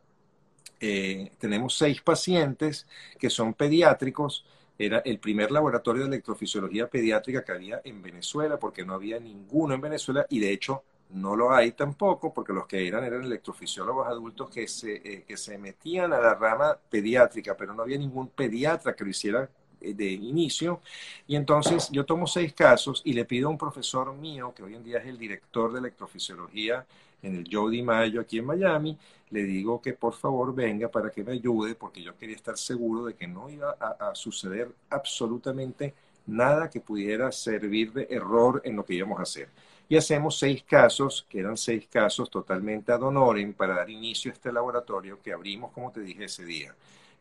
eh, 0.81 1.33
tenemos 1.39 1.77
seis 1.77 2.01
pacientes 2.03 2.87
que 3.19 3.31
son 3.31 3.55
pediátricos, 3.55 4.45
era 4.79 4.99
el 4.99 5.19
primer 5.19 5.51
laboratorio 5.51 6.03
de 6.03 6.09
electrofisiología 6.09 6.89
pediátrica 6.89 7.45
que 7.45 7.53
había 7.53 7.81
en 7.85 8.03
Venezuela, 8.03 8.59
porque 8.59 8.85
no 8.85 8.95
había 8.95 9.21
ninguno 9.21 9.75
en 9.75 9.81
Venezuela, 9.81 10.27
y 10.29 10.41
de 10.41 10.53
hecho 10.53 10.83
no 11.11 11.37
lo 11.37 11.53
hay 11.55 11.73
tampoco, 11.73 12.35
porque 12.35 12.53
los 12.53 12.67
que 12.67 12.87
eran 12.87 13.05
eran 13.05 13.23
electrofisiólogos 13.23 14.07
adultos 14.09 14.51
que 14.51 14.67
se, 14.67 14.97
eh, 14.97 15.25
que 15.27 15.37
se 15.37 15.59
metían 15.59 16.13
a 16.13 16.19
la 16.19 16.35
rama 16.35 16.77
pediátrica, 16.91 17.57
pero 17.57 17.73
no 17.73 17.83
había 17.83 17.99
ningún 17.99 18.29
pediatra 18.29 18.95
que 18.95 19.05
lo 19.05 19.11
hiciera 19.11 19.49
de 19.93 20.13
inicio. 20.13 20.81
Y 21.27 21.37
entonces 21.37 21.89
yo 21.91 22.05
tomo 22.05 22.27
seis 22.27 22.53
casos 22.53 23.03
y 23.05 23.13
le 23.13 23.25
pido 23.25 23.49
a 23.49 23.51
un 23.51 23.59
profesor 23.59 24.15
mío, 24.15 24.53
que 24.57 24.63
hoy 24.63 24.75
en 24.75 24.85
día 24.85 24.99
es 24.99 25.07
el 25.07 25.19
director 25.19 25.73
de 25.73 25.81
electrofisiología 25.81 26.87
en 27.23 27.37
el 27.37 27.49
Joe 27.51 27.83
Mayo 27.83 28.21
aquí 28.21 28.39
en 28.39 28.47
Miami, 28.47 28.99
le 29.31 29.43
digo 29.45 29.81
que 29.81 29.95
por 29.95 30.15
favor 30.15 30.55
venga 30.55 30.89
para 30.89 31.11
que 31.11 31.25
me 31.25 31.33
ayude, 31.33 31.75
porque 31.75 32.03
yo 32.03 32.17
quería 32.17 32.37
estar 32.37 32.57
seguro 32.57 33.07
de 33.07 33.15
que 33.15 33.27
no 33.27 33.49
iba 33.49 33.71
a 33.71 34.15
suceder 34.15 34.71
absolutamente 34.91 35.95
nada 36.27 36.71
que 36.71 36.81
pudiera 36.81 37.33
servir 37.33 37.93
de 37.93 38.07
error 38.11 38.61
en 38.65 38.77
lo 38.77 38.85
que 38.85 38.95
íbamos 38.95 39.19
a 39.19 39.23
hacer 39.23 39.49
y 39.89 39.97
hacemos 39.97 40.39
seis 40.39 40.63
casos, 40.63 41.27
que 41.29 41.41
eran 41.41 41.57
seis 41.57 41.87
casos 41.91 42.31
totalmente 42.31 42.93
ad 42.93 43.03
honorem 43.03 43.53
para 43.53 43.75
dar 43.75 43.91
inicio 43.91 44.31
a 44.31 44.35
este 44.35 44.53
laboratorio 44.53 45.21
que 45.23 45.33
abrimos, 45.33 45.73
como 45.73 45.91
te 45.93 46.01
dije, 46.01 46.25
ese 46.25 46.45
día. 46.45 46.75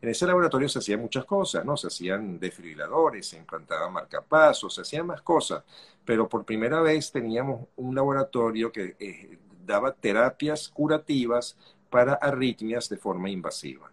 En 0.04 0.10
ese 0.10 0.26
laboratorio 0.26 0.68
se 0.68 0.80
hacían 0.80 1.00
muchas 1.00 1.24
cosas, 1.24 1.64
¿no? 1.64 1.78
Se 1.78 1.86
hacían 1.86 2.38
desfibriladores, 2.38 3.26
se 3.26 3.38
implantaban 3.38 3.90
marcapasos, 3.90 4.74
se 4.74 4.82
hacían 4.82 5.06
más 5.06 5.22
cosas, 5.22 5.64
pero 6.04 6.28
por 6.28 6.44
primera 6.44 6.82
vez 6.82 7.10
teníamos 7.10 7.68
un 7.76 7.94
laboratorio 7.94 8.70
que 8.70 8.96
eh, 9.00 9.38
daba 9.64 9.94
terapias 9.94 10.68
curativas 10.68 11.56
para 11.88 12.12
arritmias 12.12 12.90
de 12.90 12.98
forma 12.98 13.30
invasiva. 13.30 13.90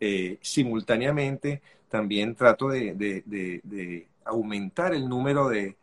Eh, 0.00 0.38
simultáneamente, 0.40 1.60
también 1.90 2.34
trato 2.34 2.70
de 2.70 4.08
aumentar 4.24 4.94
el 4.94 5.06
número 5.06 5.50
de, 5.50 5.76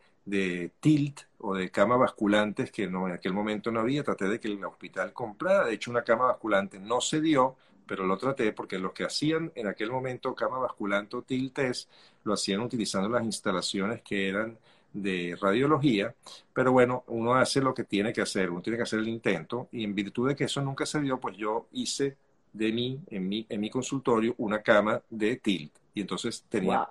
tilt 0.80 1.20
o 1.38 1.54
de 1.54 1.70
cama 1.70 1.96
basculantes 1.96 2.72
que 2.72 2.82
en 2.82 2.96
aquel 3.12 3.32
momento 3.32 3.70
no 3.70 3.78
había. 3.78 4.02
Traté 4.02 4.28
de 4.28 4.40
que 4.40 4.48
el 4.48 4.64
hospital 4.64 5.12
comprara. 5.12 5.66
De 5.66 5.74
hecho, 5.74 5.92
una 5.92 6.02
cama 6.02 6.24
basculante 6.24 6.80
no 6.80 7.00
se 7.00 7.20
dio, 7.20 7.56
pero 7.88 8.06
lo 8.06 8.16
traté 8.18 8.52
porque 8.52 8.78
los 8.78 8.92
que 8.92 9.04
hacían 9.04 9.50
en 9.54 9.66
aquel 9.66 9.90
momento 9.90 10.34
cama 10.34 10.58
basculante 10.58 11.16
o 11.16 11.22
tiltes 11.22 11.88
lo 12.22 12.34
hacían 12.34 12.60
utilizando 12.60 13.08
las 13.08 13.24
instalaciones 13.24 14.02
que 14.02 14.28
eran 14.28 14.58
de 14.92 15.36
radiología, 15.40 16.14
pero 16.52 16.72
bueno, 16.72 17.04
uno 17.08 17.34
hace 17.34 17.60
lo 17.60 17.74
que 17.74 17.84
tiene 17.84 18.12
que 18.12 18.20
hacer, 18.20 18.50
uno 18.50 18.62
tiene 18.62 18.76
que 18.76 18.82
hacer 18.84 19.00
el 19.00 19.08
intento 19.08 19.68
y 19.72 19.84
en 19.84 19.94
virtud 19.94 20.28
de 20.28 20.36
que 20.36 20.44
eso 20.44 20.60
nunca 20.62 20.86
se 20.86 21.00
dio, 21.00 21.18
pues 21.18 21.36
yo 21.36 21.66
hice 21.72 22.16
de 22.52 22.72
mí, 22.72 23.00
en 23.08 23.28
mi, 23.28 23.46
en 23.48 23.60
mi 23.60 23.70
consultorio, 23.70 24.34
una 24.38 24.62
cama 24.62 25.02
de 25.10 25.36
tilt 25.36 25.72
y 25.94 26.00
entonces 26.00 26.44
tenía 26.48 26.88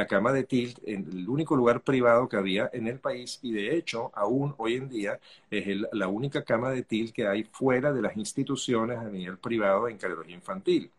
la 0.00 0.06
cama 0.06 0.32
de 0.32 0.44
Tilt 0.44 0.78
en 0.86 1.06
el 1.12 1.28
único 1.28 1.54
lugar 1.54 1.82
privado 1.82 2.26
que 2.28 2.36
había 2.38 2.70
en 2.72 2.86
el 2.88 2.98
país 2.98 3.38
y 3.42 3.52
de 3.52 3.76
hecho 3.76 4.10
aún 4.14 4.54
hoy 4.56 4.76
en 4.76 4.88
día 4.88 5.20
es 5.50 5.86
la 5.92 6.08
única 6.08 6.42
cama 6.42 6.70
de 6.70 6.82
Tilt 6.82 7.12
que 7.12 7.26
hay 7.26 7.44
fuera 7.44 7.92
de 7.92 8.00
las 8.00 8.16
instituciones 8.16 8.98
a 8.98 9.04
nivel 9.04 9.36
privado 9.36 9.88
en 9.88 9.98
cardiología 9.98 10.34
infantil 10.34 10.90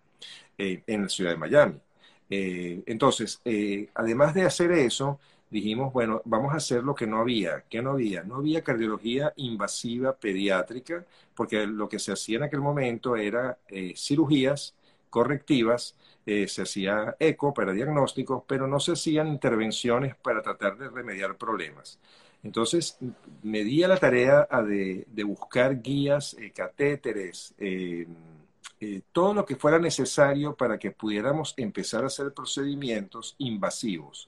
eh, 0.58 0.84
en 0.86 1.04
la 1.04 1.10
ciudad 1.10 1.32
de 1.32 1.38
Miami. 1.38 1.80
Eh, 2.30 2.84
entonces, 2.86 3.42
eh, 3.44 3.90
además 3.96 4.36
de 4.36 4.44
hacer 4.44 4.72
eso, 4.72 5.20
dijimos, 5.50 5.92
bueno, 5.92 6.22
vamos 6.26 6.54
a 6.54 6.58
hacer 6.58 6.84
lo 6.84 6.94
que 6.94 7.08
no 7.08 7.18
había. 7.20 7.64
¿Qué 7.70 7.82
no 7.82 7.92
había? 7.92 8.24
No 8.24 8.36
había 8.36 8.64
cardiología 8.64 9.34
invasiva 9.38 10.16
pediátrica, 10.16 11.04
porque 11.36 11.66
lo 11.66 11.90
que 11.90 11.98
se 12.00 12.12
hacía 12.12 12.38
en 12.38 12.44
aquel 12.44 12.62
momento 12.62 13.16
era 13.16 13.58
cirugías 13.96 14.76
correctivas, 15.10 15.96
eh, 16.26 16.48
se 16.48 16.62
hacía 16.62 17.16
eco 17.20 17.54
para 17.54 17.74
diagnósticos, 17.74 18.44
pero 18.48 18.68
no 18.68 18.80
se 18.80 18.94
hacían 18.94 19.28
intervenciones 19.28 20.16
para 20.16 20.42
tratar 20.42 20.78
de 20.78 20.90
remediar 20.90 21.36
problemas. 21.38 22.00
Entonces, 22.44 22.98
me 23.44 23.64
di 23.64 23.84
a 23.84 23.88
la 23.88 23.98
tarea 23.98 24.48
de, 24.66 25.24
buscar 25.24 25.82
guías, 25.82 26.36
eh, 26.36 26.52
catéteres, 26.52 27.54
eh, 27.60 28.08
todo 29.12 29.34
lo 29.34 29.46
que 29.46 29.56
fuera 29.56 29.78
necesario 29.78 30.56
para 30.56 30.80
que 30.80 30.92
pudiéramos 30.92 31.54
empezar 31.58 32.04
a 32.04 32.08
hacer 32.08 32.34
procedimientos 32.34 33.36
invasivos. 33.38 34.28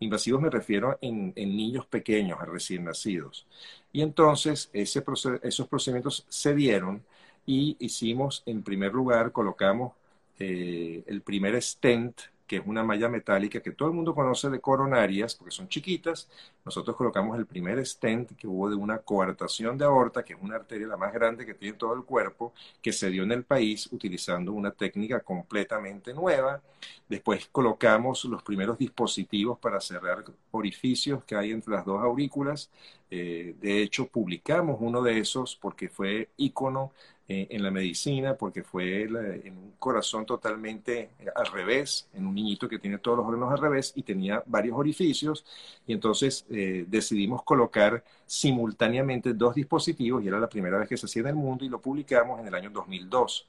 Invasivos 0.00 0.40
me 0.40 0.50
refiero 0.50 0.98
en, 1.00 1.34
niños 1.34 1.86
pequeños, 1.86 2.38
recién 2.46 2.84
nacidos. 2.84 3.46
Y 3.92 4.02
entonces 4.02 4.70
esos 4.72 5.68
procedimientos 5.68 6.24
se 6.28 6.54
dieron 6.54 7.02
y 7.44 7.76
hicimos, 7.80 8.42
en 8.46 8.62
primer 8.62 8.92
lugar, 8.92 9.32
colocamos 9.32 9.92
eh, 10.38 11.04
el 11.06 11.22
primer 11.22 11.60
stent 11.62 12.20
que 12.48 12.56
es 12.56 12.62
una 12.66 12.82
malla 12.82 13.08
metálica 13.10 13.60
que 13.60 13.72
todo 13.72 13.90
el 13.90 13.94
mundo 13.94 14.14
conoce 14.14 14.48
de 14.48 14.58
coronarias, 14.58 15.34
porque 15.34 15.50
son 15.50 15.68
chiquitas. 15.68 16.28
Nosotros 16.64 16.96
colocamos 16.96 17.38
el 17.38 17.46
primer 17.46 17.84
stent 17.86 18.32
que 18.36 18.48
hubo 18.48 18.70
de 18.70 18.74
una 18.74 18.98
coartación 18.98 19.76
de 19.76 19.84
aorta, 19.84 20.24
que 20.24 20.32
es 20.32 20.38
una 20.40 20.56
arteria 20.56 20.86
la 20.86 20.96
más 20.96 21.12
grande 21.12 21.44
que 21.44 21.52
tiene 21.52 21.76
todo 21.76 21.92
el 21.92 22.04
cuerpo, 22.04 22.54
que 22.80 22.90
se 22.90 23.10
dio 23.10 23.22
en 23.22 23.32
el 23.32 23.44
país 23.44 23.86
utilizando 23.92 24.52
una 24.52 24.70
técnica 24.70 25.20
completamente 25.20 26.14
nueva. 26.14 26.62
Después 27.06 27.48
colocamos 27.52 28.24
los 28.24 28.42
primeros 28.42 28.78
dispositivos 28.78 29.58
para 29.58 29.78
cerrar 29.78 30.24
orificios 30.50 31.24
que 31.24 31.36
hay 31.36 31.50
entre 31.50 31.74
las 31.74 31.84
dos 31.84 32.02
aurículas. 32.02 32.70
Eh, 33.10 33.56
de 33.60 33.82
hecho, 33.82 34.06
publicamos 34.06 34.78
uno 34.80 35.02
de 35.02 35.18
esos 35.18 35.54
porque 35.54 35.90
fue 35.90 36.30
ícono 36.38 36.92
en 37.28 37.62
la 37.62 37.70
medicina 37.70 38.34
porque 38.36 38.62
fue 38.62 39.02
en 39.02 39.58
un 39.58 39.72
corazón 39.78 40.24
totalmente 40.24 41.10
al 41.34 41.46
revés, 41.46 42.08
en 42.14 42.26
un 42.26 42.34
niñito 42.34 42.66
que 42.68 42.78
tiene 42.78 42.96
todos 42.98 43.18
los 43.18 43.26
órganos 43.26 43.52
al 43.52 43.58
revés 43.58 43.92
y 43.94 44.02
tenía 44.02 44.42
varios 44.46 44.78
orificios 44.78 45.44
y 45.86 45.92
entonces 45.92 46.46
eh, 46.50 46.86
decidimos 46.88 47.42
colocar 47.42 48.02
simultáneamente 48.24 49.34
dos 49.34 49.54
dispositivos 49.54 50.24
y 50.24 50.28
era 50.28 50.40
la 50.40 50.48
primera 50.48 50.78
vez 50.78 50.88
que 50.88 50.96
se 50.96 51.04
hacía 51.04 51.20
en 51.20 51.28
el 51.28 51.34
mundo 51.34 51.66
y 51.66 51.68
lo 51.68 51.80
publicamos 51.80 52.40
en 52.40 52.46
el 52.46 52.54
año 52.54 52.70
2002. 52.70 53.46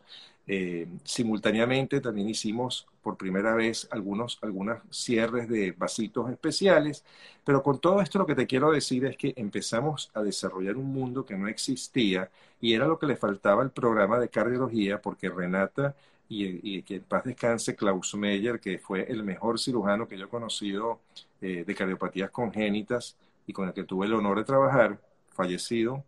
Eh, 0.51 0.87
simultáneamente 1.03 2.01
también 2.01 2.27
hicimos 2.27 2.87
por 3.03 3.17
primera 3.17 3.53
vez 3.53 3.87
algunos, 3.91 4.39
algunos 4.41 4.79
cierres 4.89 5.47
de 5.47 5.73
vasitos 5.73 6.31
especiales, 6.31 7.05
pero 7.43 7.61
con 7.61 7.77
todo 7.77 8.01
esto 8.01 8.17
lo 8.17 8.25
que 8.25 8.33
te 8.33 8.47
quiero 8.47 8.71
decir 8.71 9.05
es 9.05 9.15
que 9.15 9.31
empezamos 9.37 10.09
a 10.15 10.23
desarrollar 10.23 10.75
un 10.75 10.91
mundo 10.91 11.23
que 11.23 11.37
no 11.37 11.47
existía 11.47 12.31
y 12.59 12.73
era 12.73 12.87
lo 12.87 12.97
que 12.97 13.05
le 13.05 13.15
faltaba 13.15 13.61
al 13.61 13.69
programa 13.69 14.17
de 14.17 14.29
cardiología 14.29 14.99
porque 14.99 15.29
Renata 15.29 15.95
y, 16.27 16.81
que 16.81 16.95
en 16.95 17.03
paz 17.03 17.25
descanse 17.25 17.75
Klaus 17.75 18.15
Meyer, 18.15 18.59
que 18.59 18.79
fue 18.79 19.03
el 19.03 19.23
mejor 19.23 19.59
cirujano 19.59 20.07
que 20.07 20.17
yo 20.17 20.25
he 20.25 20.29
conocido 20.29 20.99
eh, 21.41 21.63
de 21.63 21.75
cardiopatías 21.75 22.31
congénitas 22.31 23.15
y 23.45 23.53
con 23.53 23.67
el 23.67 23.73
que 23.75 23.83
tuve 23.83 24.07
el 24.07 24.15
honor 24.15 24.39
de 24.39 24.45
trabajar, 24.45 24.99
fallecido. 25.29 26.03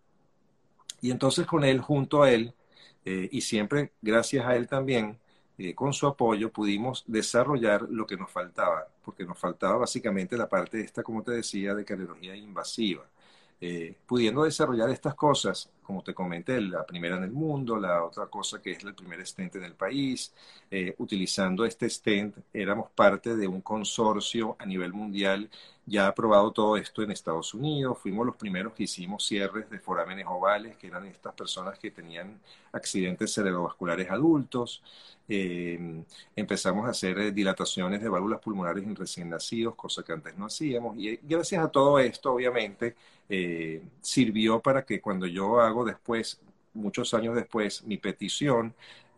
Y 0.99 1.11
entonces 1.11 1.45
con 1.45 1.63
él, 1.63 1.79
junto 1.79 2.23
a 2.23 2.31
él, 2.31 2.55
eh, 3.05 3.29
y 3.31 3.41
siempre 3.41 3.93
gracias 4.01 4.45
a 4.45 4.55
él 4.55 4.67
también, 4.67 5.19
eh, 5.57 5.75
con 5.75 5.93
su 5.93 6.07
apoyo, 6.07 6.51
pudimos 6.51 7.03
desarrollar 7.07 7.83
lo 7.89 8.05
que 8.07 8.17
nos 8.17 8.31
faltaba, 8.31 8.87
porque 9.03 9.25
nos 9.25 9.37
faltaba 9.37 9.77
básicamente 9.77 10.37
la 10.37 10.49
parte 10.49 10.81
esta, 10.81 11.03
como 11.03 11.23
te 11.23 11.31
decía, 11.31 11.75
de 11.75 11.85
cardiología 11.85 12.35
invasiva. 12.35 13.05
Eh, 13.59 13.95
pudiendo 14.07 14.43
desarrollar 14.43 14.89
estas 14.89 15.13
cosas, 15.13 15.69
como 15.91 16.03
te 16.03 16.13
comenté, 16.13 16.61
la 16.61 16.85
primera 16.85 17.17
en 17.17 17.23
el 17.23 17.31
mundo, 17.31 17.77
la 17.77 18.05
otra 18.05 18.27
cosa 18.27 18.61
que 18.61 18.71
es 18.71 18.83
el 18.83 18.95
primer 18.95 19.25
stent 19.27 19.57
en 19.57 19.65
el 19.65 19.73
país, 19.73 20.33
utilizando 20.99 21.65
este 21.65 21.89
stent 21.89 22.33
éramos 22.53 22.89
parte 22.91 23.35
de 23.35 23.45
un 23.45 23.59
consorcio 23.59 24.55
a 24.57 24.65
nivel 24.65 24.93
mundial 24.93 25.49
ya 25.85 26.07
ha 26.07 26.15
probado 26.15 26.51
todo 26.51 26.77
esto 26.77 27.01
en 27.01 27.11
Estados 27.11 27.53
Unidos. 27.53 27.97
Fuimos 27.99 28.25
los 28.25 28.35
primeros 28.35 28.73
que 28.73 28.83
hicimos 28.83 29.25
cierres 29.25 29.69
de 29.69 29.79
forámenes 29.79 30.25
ovales, 30.27 30.77
que 30.77 30.87
eran 30.87 31.05
estas 31.05 31.33
personas 31.33 31.77
que 31.79 31.91
tenían 31.91 32.39
accidentes 32.71 33.33
cerebrovasculares 33.33 34.09
adultos. 34.09 34.81
Eh, 35.27 36.03
empezamos 36.35 36.85
a 36.85 36.91
hacer 36.91 37.17
eh, 37.19 37.31
dilataciones 37.31 38.01
de 38.01 38.09
válvulas 38.09 38.39
pulmonares 38.39 38.83
en 38.83 38.95
recién 38.95 39.29
nacidos, 39.29 39.75
cosa 39.75 40.03
que 40.03 40.13
antes 40.13 40.37
no 40.37 40.45
hacíamos. 40.45 40.97
Y 40.97 41.19
gracias 41.23 41.63
a 41.63 41.69
todo 41.69 41.99
esto, 41.99 42.33
obviamente, 42.33 42.95
eh, 43.27 43.81
sirvió 44.01 44.59
para 44.61 44.85
que 44.85 45.01
cuando 45.01 45.25
yo 45.25 45.59
hago 45.61 45.80
después, 45.85 46.41
muchos 46.73 47.13
años 47.13 47.35
después, 47.35 47.83
mi 47.83 47.97
petición 47.97 48.73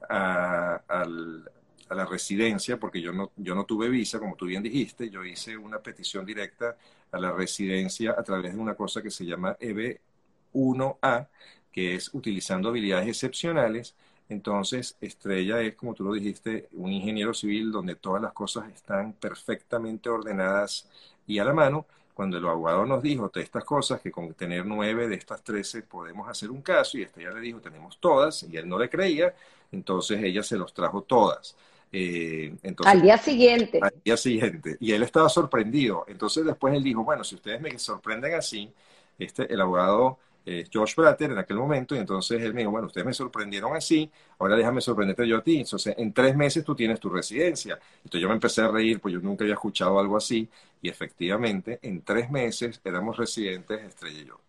a 0.10 1.95
la 1.95 2.06
residencia, 2.06 2.77
porque 2.77 3.02
yo 3.02 3.14
no, 3.14 3.31
yo 3.35 3.56
no 3.56 3.65
tuve 3.65 3.90
visa, 3.90 4.19
como 4.19 4.35
tú 4.35 4.45
bien 4.45 4.64
dijiste, 4.64 5.10
yo 5.10 5.23
hice 5.23 5.57
una 5.57 5.80
petición 5.80 6.26
directa 6.26 6.76
a 7.11 7.19
la 7.19 7.31
residencia 7.31 8.15
a 8.18 8.23
través 8.23 8.53
de 8.53 8.60
una 8.60 8.76
cosa 8.76 9.02
que 9.02 9.11
se 9.11 9.26
llama 9.26 9.56
EB1A, 9.60 11.27
que 11.72 11.95
es 11.95 12.14
utilizando 12.14 12.69
habilidades 12.69 13.07
excepcionales. 13.07 13.95
Entonces, 14.30 14.98
Estrella 15.02 15.61
es, 15.61 15.76
como 15.76 15.94
tú 15.94 16.03
lo 16.03 16.14
dijiste, 16.14 16.68
un 16.72 16.91
ingeniero 16.91 17.34
civil 17.34 17.72
donde 17.72 17.95
todas 17.95 18.22
las 18.22 18.34
cosas 18.34 18.72
están 18.72 19.14
perfectamente 19.14 20.10
ordenadas 20.10 20.90
y 21.27 21.40
a 21.40 21.45
la 21.45 21.53
mano. 21.53 21.85
Cuando 22.14 22.38
el 22.38 22.45
abogado 22.45 22.85
nos 22.85 23.02
dijo 23.02 23.30
de 23.34 23.41
estas 23.41 23.64
cosas, 23.64 24.02
que 24.02 24.11
con 24.11 24.34
tener 24.34 24.65
nueve 24.65 25.07
de 25.07 25.15
estas 25.15 25.44
trece 25.44 25.81
podemos 25.81 26.30
hacer 26.30 26.52
un 26.52 26.61
caso, 26.61 26.98
y 26.98 27.03
Estrella 27.03 27.31
le 27.31 27.41
dijo, 27.41 27.60
tenemos 27.60 27.98
todas, 27.99 28.44
y 28.44 28.56
él 28.57 28.68
no 28.68 28.77
le 28.77 28.90
creía, 28.90 29.34
entonces 29.72 30.22
ella 30.23 30.44
se 30.44 30.57
los 30.57 30.73
trajo 30.73 31.02
todas. 31.02 31.56
Eh, 31.91 32.56
entonces, 32.64 32.94
al 32.94 33.02
día 33.02 33.18
siguiente. 33.18 33.80
Al 33.81 33.94
día 34.03 34.18
siguiente. 34.18 34.77
Y 34.80 34.91
él 34.94 35.03
estaba 35.03 35.30
sorprendido. 35.30 36.06
Entonces 36.07 36.44
después 36.44 36.73
él 36.73 36.84
dijo, 36.84 37.03
bueno, 37.03 37.23
si 37.23 37.35
ustedes 37.35 37.61
me 37.61 37.77
sorprenden 37.77 38.34
así, 38.34 38.72
este, 39.19 39.52
el 39.53 39.61
abogado 39.61 40.18
eh, 40.45 40.65
George 40.70 40.94
Bratter 40.98 41.32
en 41.32 41.38
aquel 41.38 41.57
momento, 41.57 41.95
y 41.95 41.99
entonces 41.99 42.41
él 42.41 42.53
me 42.53 42.61
dijo, 42.61 42.72
bueno, 42.72 42.88
ustedes 42.88 43.06
me 43.06 43.14
sorprendieron 43.14 43.76
así, 43.76 44.10
ahora 44.40 44.56
déjame 44.56 44.82
sorprenderte 44.82 45.28
yo 45.28 45.38
a 45.38 45.44
ti. 45.44 45.60
Entonces, 45.61 45.95
en 45.98 46.14
tres 46.14 46.36
meses 46.36 46.64
tú 46.64 46.76
tienes 46.76 46.99
tu 46.99 47.10
residencia. 47.10 47.80
Entonces 47.98 48.22
yo 48.22 48.28
me 48.28 48.36
empecé 48.36 48.61
a 48.61 48.68
reír, 48.68 48.99
pues 48.99 49.14
yo 49.14 49.22
nunca 49.22 49.44
había 49.44 49.53
escuchado 49.53 49.99
algo 49.99 50.18
así, 50.18 50.49
y 50.82 50.90
efectivamente, 50.90 51.80
en 51.82 52.02
tres 52.02 52.30
meses 52.30 52.82
éramos 52.84 53.18
residentes, 53.18 53.82
Estrella 53.84 54.20
y 54.20 54.26
yo. 54.26 54.40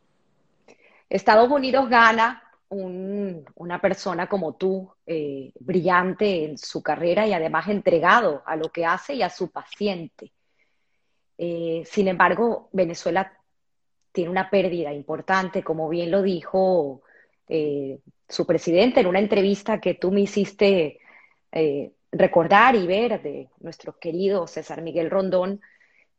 Estados 1.09 1.51
Unidos 1.51 1.89
gana 1.89 2.41
una 2.71 3.81
persona 3.81 4.27
como 4.29 4.55
tú, 4.55 4.91
eh, 5.07 5.53
brillante 5.61 6.45
en 6.45 6.59
su 6.59 6.83
carrera 6.83 7.25
y 7.27 7.33
además 7.33 7.69
entregado 7.69 8.43
a 8.45 8.57
lo 8.57 8.71
que 8.71 8.85
hace 8.85 9.15
y 9.15 9.23
a 9.23 9.31
su 9.31 9.51
paciente. 9.51 10.33
Eh, 11.39 11.83
sin 11.87 12.09
embargo, 12.09 12.69
Venezuela 12.73 13.33
tiene 14.15 14.31
una 14.31 14.49
pérdida 14.49 14.95
importante, 14.95 15.63
como 15.63 15.91
bien 15.91 16.11
lo 16.11 16.23
dijo 16.23 17.03
eh, 17.49 17.99
su 18.29 18.47
presidente 18.47 19.01
en 19.01 19.09
una 19.09 19.19
entrevista 19.19 19.81
que 19.81 19.95
tú 19.95 20.11
me 20.11 20.23
hiciste 20.23 21.01
recordar 22.11 22.75
y 22.75 22.85
ver 22.85 23.23
de 23.23 23.49
nuestro 23.61 23.97
querido 23.97 24.49
César 24.49 24.83
Miguel 24.83 25.09
Rondón, 25.09 25.61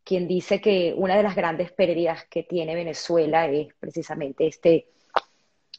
quien 0.03 0.27
dice 0.27 0.61
que 0.61 0.93
una 0.95 1.17
de 1.17 1.23
las 1.23 1.35
grandes 1.35 1.73
pérdidas 1.73 2.25
que 2.29 2.43
tiene 2.43 2.73
Venezuela 2.73 3.47
es 3.47 3.73
precisamente 3.79 4.47
este 4.47 4.87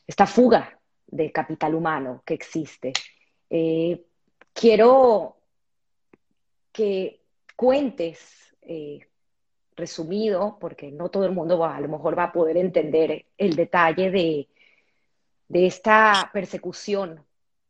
esta 0.06 0.26
fuga 0.26 0.78
de 1.06 1.32
capital 1.32 1.74
humano 1.74 2.22
que 2.24 2.34
existe. 2.34 2.92
Eh, 3.50 4.04
quiero 4.52 5.36
que 6.72 7.20
cuentes, 7.54 8.54
eh, 8.62 9.06
resumido, 9.76 10.58
porque 10.60 10.90
no 10.90 11.10
todo 11.10 11.26
el 11.26 11.32
mundo 11.32 11.58
va, 11.58 11.76
a 11.76 11.80
lo 11.80 11.88
mejor 11.88 12.18
va 12.18 12.24
a 12.24 12.32
poder 12.32 12.56
entender 12.56 13.26
el 13.36 13.56
detalle 13.56 14.10
de, 14.10 14.48
de 15.48 15.66
esta 15.66 16.30
persecución 16.32 17.24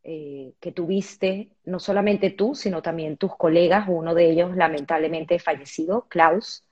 eh, 0.04 0.54
que 0.60 0.72
tuviste, 0.72 1.50
no 1.64 1.80
solamente 1.80 2.30
tú, 2.30 2.54
sino 2.54 2.80
también 2.80 3.16
tus 3.16 3.34
colegas, 3.36 3.86
uno 3.88 4.14
de 4.14 4.30
ellos 4.30 4.56
lamentablemente 4.56 5.38
fallecido, 5.40 6.06
Klaus, 6.08 6.64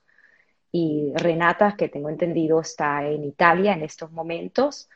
y 0.71 1.13
Renata, 1.15 1.75
que 1.77 1.89
tengo 1.89 2.09
entendido 2.09 2.59
está 2.61 3.07
en 3.07 3.23
Italia 3.23 3.73
en 3.73 3.83
estos 3.83 4.11
momentos. 4.11 4.89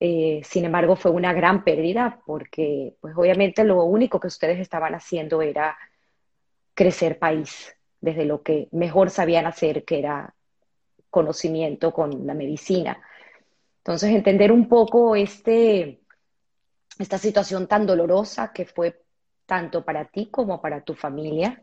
Eh, 0.00 0.40
sin 0.44 0.64
embargo, 0.64 0.96
fue 0.96 1.12
una 1.12 1.32
gran 1.32 1.64
pérdida 1.64 2.20
porque, 2.26 2.96
pues 3.00 3.14
obviamente, 3.16 3.64
lo 3.64 3.84
único 3.84 4.18
que 4.20 4.26
ustedes 4.28 4.58
estaban 4.58 4.94
haciendo 4.94 5.40
era 5.42 5.76
crecer 6.74 7.18
país 7.18 7.76
desde 8.04 8.26
lo 8.26 8.42
que 8.42 8.68
mejor 8.72 9.08
sabían 9.08 9.46
hacer, 9.46 9.84
que 9.84 9.98
era 9.98 10.34
conocimiento 11.08 11.92
con 11.92 12.26
la 12.26 12.34
medicina. 12.34 13.00
Entonces, 13.78 14.10
entender 14.10 14.52
un 14.52 14.68
poco 14.68 15.16
este, 15.16 16.00
esta 16.98 17.16
situación 17.16 17.66
tan 17.66 17.86
dolorosa 17.86 18.52
que 18.52 18.66
fue 18.66 19.00
tanto 19.46 19.84
para 19.84 20.04
ti 20.04 20.26
como 20.26 20.60
para 20.60 20.82
tu 20.82 20.94
familia. 20.94 21.62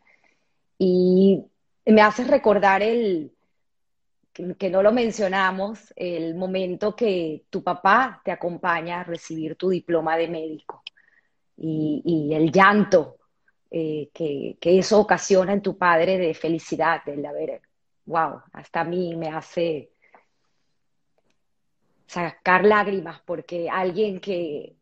Y 0.80 1.43
me 1.85 2.01
hace 2.01 2.23
recordar 2.23 2.81
el, 2.81 3.31
que, 4.34 4.69
no 4.72 4.81
lo 4.81 4.91
mencionamos, 4.91 5.93
el 5.95 6.34
momento 6.34 6.95
que 6.95 7.45
tu 7.51 7.63
papá 7.63 8.19
te 8.26 8.31
acompaña 8.31 9.01
a 9.01 9.03
recibir 9.03 9.55
tu 9.57 9.69
diploma 9.69 10.18
de 10.18 10.27
médico 10.27 10.81
y, 11.57 12.31
el 12.34 12.51
llanto 12.51 13.18
eh, 13.72 14.10
que, 14.14 14.57
eso 14.61 14.99
ocasiona 14.99 15.53
en 15.53 15.61
tu 15.61 15.77
padre 15.77 16.18
de 16.18 16.34
felicidad, 16.34 17.02
el 17.07 17.26
haber, 17.26 17.61
wow, 18.06 18.41
hasta 18.53 18.81
a 18.81 18.84
mí 18.84 19.15
me 19.15 19.30
hace 19.30 19.91
sacar 22.06 22.65
lágrimas 22.65 23.22
porque 23.26 23.69
alguien 23.69 24.19
que, 24.19 24.76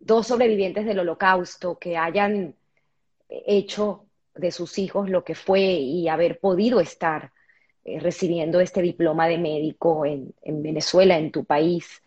dos 0.00 0.26
sobrevivientes 0.28 0.86
del 0.86 1.00
holocausto 1.00 1.78
que 1.78 1.96
hayan 1.96 2.54
hecho 3.28 4.06
de 4.34 4.50
sus 4.52 4.78
hijos 4.78 5.08
lo 5.08 5.24
que 5.24 5.34
fue 5.34 5.60
y 5.60 6.08
haber 6.08 6.38
podido 6.38 6.80
estar 6.80 7.32
eh, 7.84 8.00
recibiendo 8.00 8.60
este 8.60 8.82
diploma 8.82 9.28
de 9.28 9.38
médico 9.38 10.04
en, 10.06 10.34
Venezuela, 10.42 11.18
en 11.18 11.32
tu 11.32 11.44
país, 11.44 12.02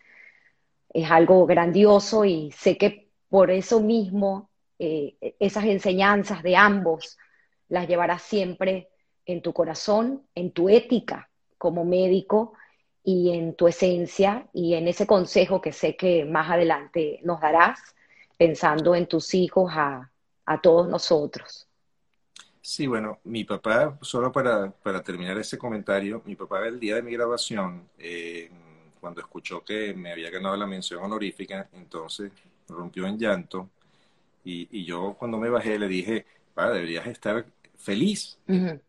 es 0.92 1.10
algo 1.10 1.46
grandioso 1.46 2.24
y 2.24 2.50
sé 2.52 2.76
que 2.76 3.08
por 3.28 3.50
eso 3.50 3.80
mismo 3.80 4.49
eh, 4.82 5.34
esas 5.38 5.64
enseñanzas 5.64 6.42
de 6.42 6.56
ambos 6.56 7.18
las 7.68 7.86
llevarás 7.86 8.22
siempre 8.22 8.88
en 9.26 9.42
tu 9.42 9.52
corazón, 9.52 10.26
en 10.34 10.52
tu 10.52 10.70
ética 10.70 11.28
como 11.58 11.84
médico 11.84 12.54
y 13.04 13.32
en 13.32 13.54
tu 13.54 13.68
esencia 13.68 14.48
y 14.54 14.72
en 14.72 14.88
ese 14.88 15.06
consejo 15.06 15.60
que 15.60 15.72
sé 15.72 15.96
que 15.96 16.24
más 16.24 16.50
adelante 16.50 17.20
nos 17.24 17.42
darás, 17.42 17.78
pensando 18.38 18.94
en 18.94 19.06
tus 19.06 19.34
hijos 19.34 19.70
a, 19.74 20.10
a 20.46 20.60
todos 20.62 20.88
nosotros. 20.88 21.68
Sí, 22.62 22.86
bueno, 22.86 23.18
mi 23.24 23.44
papá, 23.44 23.98
solo 24.00 24.32
para, 24.32 24.70
para, 24.70 25.02
terminar 25.02 25.36
ese 25.36 25.58
comentario, 25.58 26.22
mi 26.24 26.36
papá 26.36 26.66
el 26.66 26.80
día 26.80 26.94
de 26.94 27.02
mi 27.02 27.12
graduación, 27.12 27.86
eh, 27.98 28.50
cuando 28.98 29.20
escuchó 29.20 29.62
que 29.62 29.92
me 29.92 30.12
había 30.12 30.30
ganado 30.30 30.56
la 30.56 30.66
mención 30.66 31.02
honorífica, 31.02 31.68
entonces 31.74 32.32
rompió 32.66 33.06
en 33.06 33.18
llanto 33.18 33.68
y, 34.50 34.68
y 34.70 34.84
yo 34.84 35.14
cuando 35.18 35.38
me 35.38 35.48
bajé 35.48 35.78
le 35.78 35.88
dije, 35.88 36.26
papá, 36.54 36.72
deberías 36.72 37.06
estar 37.06 37.44
feliz. 37.76 38.38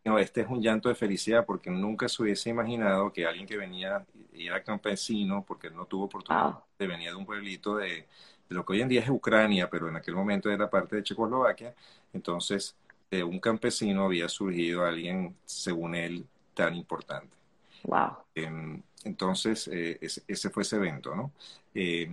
no, 0.03 0.19
este 0.19 0.41
es 0.41 0.47
un 0.47 0.61
llanto 0.61 0.89
de 0.89 0.95
felicidad 0.95 1.45
porque 1.45 1.69
nunca 1.69 2.09
se 2.09 2.21
hubiese 2.21 2.49
imaginado 2.49 3.11
que 3.11 3.25
alguien 3.25 3.47
que 3.47 3.57
venía 3.57 4.05
y 4.33 4.47
era 4.47 4.63
campesino, 4.63 5.43
porque 5.47 5.69
no 5.69 5.85
tuvo 5.85 6.05
oportunidad, 6.05 6.59
de 6.77 6.87
venía 6.87 7.09
de 7.09 7.15
un 7.15 7.25
pueblito 7.25 7.77
de, 7.77 7.87
de, 7.87 8.05
lo 8.49 8.65
que 8.65 8.73
hoy 8.73 8.81
en 8.81 8.89
día 8.89 9.01
es 9.01 9.09
Ucrania, 9.09 9.69
pero 9.69 9.87
en 9.87 9.95
aquel 9.95 10.15
momento 10.15 10.49
era 10.49 10.69
parte 10.69 10.97
de 10.97 11.03
Checoslovaquia, 11.03 11.73
entonces 12.13 12.75
de 13.09 13.23
un 13.23 13.39
campesino 13.39 14.05
había 14.05 14.27
surgido 14.29 14.85
alguien, 14.85 15.35
según 15.45 15.95
él, 15.95 16.25
tan 16.53 16.75
importante. 16.75 17.35
Wow. 17.83 18.17
Eh, 18.35 18.79
entonces, 19.03 19.67
eh, 19.67 19.97
ese, 20.01 20.23
ese, 20.27 20.49
fue 20.49 20.63
ese 20.63 20.75
evento, 20.75 21.15
¿no? 21.15 21.31
Eh, 21.73 22.07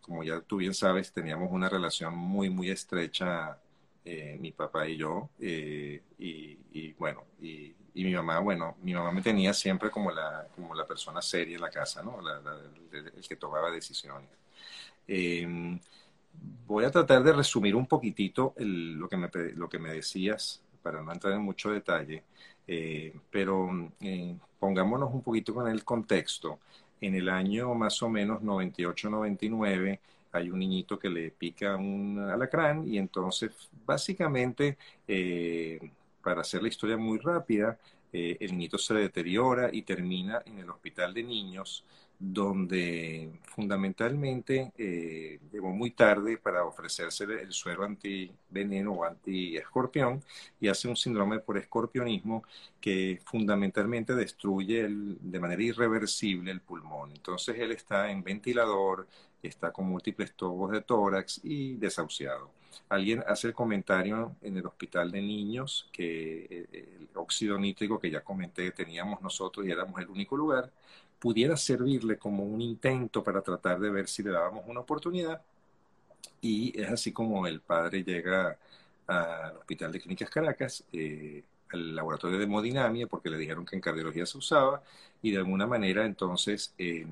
como 0.00 0.22
ya 0.22 0.40
tú 0.40 0.58
bien 0.58 0.74
sabes, 0.74 1.12
teníamos 1.12 1.50
una 1.50 1.68
relación 1.68 2.14
muy, 2.16 2.50
muy 2.50 2.70
estrecha 2.70 3.58
eh, 4.04 4.36
mi 4.40 4.52
papá 4.52 4.86
y 4.86 4.96
yo, 4.96 5.30
eh, 5.40 6.02
y, 6.18 6.92
bueno, 6.92 7.24
y, 7.40 7.74
mi 7.94 8.14
mamá, 8.14 8.38
bueno, 8.40 8.76
mi 8.82 8.94
mamá 8.94 9.10
me 9.10 9.22
tenía 9.22 9.52
siempre 9.54 9.90
como 9.90 10.10
la, 10.10 10.46
como 10.54 10.74
la 10.74 10.86
persona 10.86 11.22
seria 11.22 11.56
en 11.56 11.62
la 11.62 11.70
casa, 11.70 12.02
¿no? 12.02 12.18
El, 12.20 13.26
que 13.26 13.36
tomaba 13.36 13.70
decisiones. 13.70 14.28
Eh, 15.08 15.78
voy 16.66 16.84
a 16.84 16.90
tratar 16.90 17.22
de 17.22 17.32
resumir 17.32 17.74
un 17.74 17.86
poquitito 17.86 18.54
lo, 18.58 19.08
que 19.08 19.16
me, 19.16 19.30
lo 19.54 19.68
que 19.68 19.78
me 19.78 19.92
decías, 19.92 20.62
para 20.82 21.02
no 21.02 21.12
entrar 21.12 21.34
en 21.34 21.42
mucho 21.42 21.70
detalle, 21.70 22.22
eh, 22.66 23.14
pero 23.30 23.68
eh, 24.00 24.36
pongámonos 24.58 25.12
un 25.12 25.22
poquito 25.22 25.54
con 25.54 25.68
el 25.68 25.84
contexto. 25.84 26.58
En 27.00 27.14
el 27.14 27.28
año 27.28 27.74
más 27.74 28.02
o 28.02 28.08
menos 28.08 28.42
98-99, 28.42 30.00
hay 30.32 30.50
un 30.50 30.58
niñito 30.58 30.98
que 30.98 31.08
le 31.08 31.30
pica 31.30 31.76
un 31.76 32.18
alacrán 32.18 32.86
y 32.86 32.98
entonces 32.98 33.50
básicamente, 33.84 34.76
eh, 35.06 35.90
para 36.22 36.40
hacer 36.40 36.62
la 36.62 36.68
historia 36.68 36.96
muy 36.96 37.18
rápida, 37.18 37.78
eh, 38.12 38.36
el 38.40 38.52
niñito 38.52 38.78
se 38.78 38.94
deteriora 38.94 39.70
y 39.72 39.82
termina 39.82 40.42
en 40.46 40.58
el 40.58 40.70
hospital 40.70 41.12
de 41.14 41.22
niños 41.22 41.84
donde 42.18 43.30
fundamentalmente 43.44 44.72
eh, 44.78 45.38
llegó 45.52 45.70
muy 45.70 45.90
tarde 45.90 46.38
para 46.38 46.64
ofrecerse 46.64 47.24
el 47.24 47.52
suero 47.52 47.84
antiveneno 47.84 48.92
o 48.92 49.04
anti-escorpión 49.04 50.22
y 50.60 50.68
hace 50.68 50.88
un 50.88 50.96
síndrome 50.96 51.40
por 51.40 51.58
escorpionismo 51.58 52.42
que 52.80 53.20
fundamentalmente 53.24 54.14
destruye 54.14 54.86
de 54.88 55.40
manera 55.40 55.62
irreversible 55.62 56.50
el 56.50 56.60
pulmón. 56.60 57.12
Entonces 57.12 57.58
él 57.58 57.72
está 57.72 58.10
en 58.10 58.22
ventilador, 58.22 59.06
está 59.42 59.72
con 59.72 59.86
múltiples 59.86 60.34
tubos 60.34 60.72
de 60.72 60.82
tórax 60.82 61.40
y 61.44 61.74
desahuciado. 61.74 62.55
Alguien 62.88 63.22
hace 63.26 63.48
el 63.48 63.54
comentario 63.54 64.36
en 64.42 64.56
el 64.56 64.66
hospital 64.66 65.10
de 65.10 65.20
niños 65.22 65.88
que 65.92 66.66
el 66.72 67.08
óxido 67.14 67.58
nítrico 67.58 67.98
que 67.98 68.10
ya 68.10 68.22
comenté 68.22 68.70
teníamos 68.70 69.20
nosotros 69.22 69.66
y 69.66 69.70
éramos 69.70 70.00
el 70.00 70.08
único 70.08 70.36
lugar, 70.36 70.70
pudiera 71.18 71.56
servirle 71.56 72.18
como 72.18 72.44
un 72.44 72.60
intento 72.60 73.22
para 73.24 73.40
tratar 73.42 73.80
de 73.80 73.90
ver 73.90 74.08
si 74.08 74.22
le 74.22 74.30
dábamos 74.30 74.64
una 74.66 74.80
oportunidad. 74.80 75.40
Y 76.40 76.78
es 76.80 76.90
así 76.90 77.12
como 77.12 77.46
el 77.46 77.60
padre 77.60 78.04
llega 78.04 78.58
al 79.06 79.56
Hospital 79.56 79.92
de 79.92 80.00
Clínicas 80.00 80.30
Caracas, 80.30 80.84
eh, 80.92 81.42
al 81.72 81.94
laboratorio 81.94 82.38
de 82.38 82.44
hemodinamia, 82.44 83.06
porque 83.06 83.30
le 83.30 83.38
dijeron 83.38 83.64
que 83.64 83.76
en 83.76 83.82
cardiología 83.82 84.26
se 84.26 84.38
usaba, 84.38 84.82
y 85.22 85.30
de 85.30 85.38
alguna 85.38 85.66
manera 85.66 86.04
entonces 86.04 86.74
eh, 86.78 87.06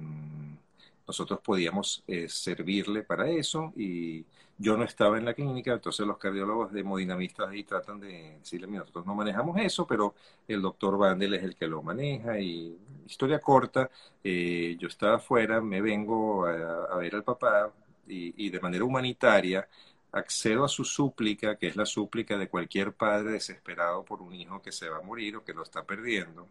nosotros 1.07 1.41
podíamos 1.41 2.03
eh, 2.07 2.29
servirle 2.29 3.03
para 3.03 3.29
eso 3.31 3.73
y 3.77 4.25
yo 4.57 4.77
no 4.77 4.85
estaba 4.85 5.19
en 5.19 5.25
la 5.25 5.35
clínica, 5.35 5.73
entonces 5.73 6.07
los 6.07 6.19
cardiólogos 6.19 6.73
de 6.73 6.81
hemodinamistas 6.81 7.49
ahí 7.49 7.65
tratan 7.65 7.99
de 8.01 8.37
decirle, 8.39 8.67
mira, 8.69 8.81
nosotros 8.81 9.07
no 9.07 9.15
manejamos 9.15 9.59
eso, 9.61 9.87
pero 9.87 10.15
el 10.47 10.63
doctor 10.63 10.97
Vandel 10.97 11.35
es 11.35 11.43
el 11.43 11.57
que 11.57 11.67
lo 11.67 11.83
maneja 11.83 12.39
y 12.39 12.79
historia 13.07 13.41
corta, 13.41 13.91
eh, 14.23 14.77
yo 14.79 14.89
estaba 14.89 15.17
afuera, 15.17 15.61
me 15.61 15.81
vengo 15.81 16.47
a, 16.47 16.85
a 16.85 16.97
ver 16.99 17.15
al 17.17 17.25
papá 17.25 17.73
y, 18.07 18.47
y, 18.47 18.51
de 18.51 18.61
manera 18.61 18.85
humanitaria 18.85 19.69
accedo 20.13 20.65
a 20.65 20.69
su 20.69 20.85
súplica, 20.85 21.57
que 21.57 21.67
es 21.67 21.77
la 21.77 21.87
súplica 21.87 22.39
de 22.39 22.49
cualquier 22.49 22.93
padre 22.95 23.33
desesperado 23.33 24.05
por 24.05 24.23
un 24.23 24.35
hijo 24.35 24.63
que 24.63 24.71
se 24.73 24.89
va 24.89 24.99
a 24.99 25.03
morir 25.03 25.37
o 25.37 25.45
que 25.45 25.53
lo 25.53 25.63
está 25.65 25.85
perdiendo, 25.85 26.49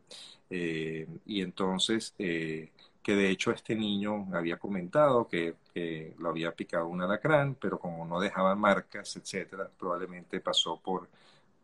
eh, 0.50 1.08
y 1.26 1.42
entonces... 1.42 2.14
Eh, 2.20 2.72
que 3.04 3.16
de 3.16 3.30
hecho 3.30 3.52
este 3.52 3.76
niño 3.76 4.28
había 4.34 4.58
comentado 4.58 5.28
que, 5.28 5.56
que, 5.74 6.14
lo 6.18 6.30
había 6.30 6.54
picado 6.54 6.88
un 6.88 7.02
alacrán, 7.02 7.56
pero 7.56 7.80
como 7.80 8.06
no 8.06 8.20
dejaba 8.20 8.56
marcas, 8.56 9.16
etcétera, 9.18 9.70
probablemente 9.78 10.40
pasó 10.40 10.80
por, 10.80 11.10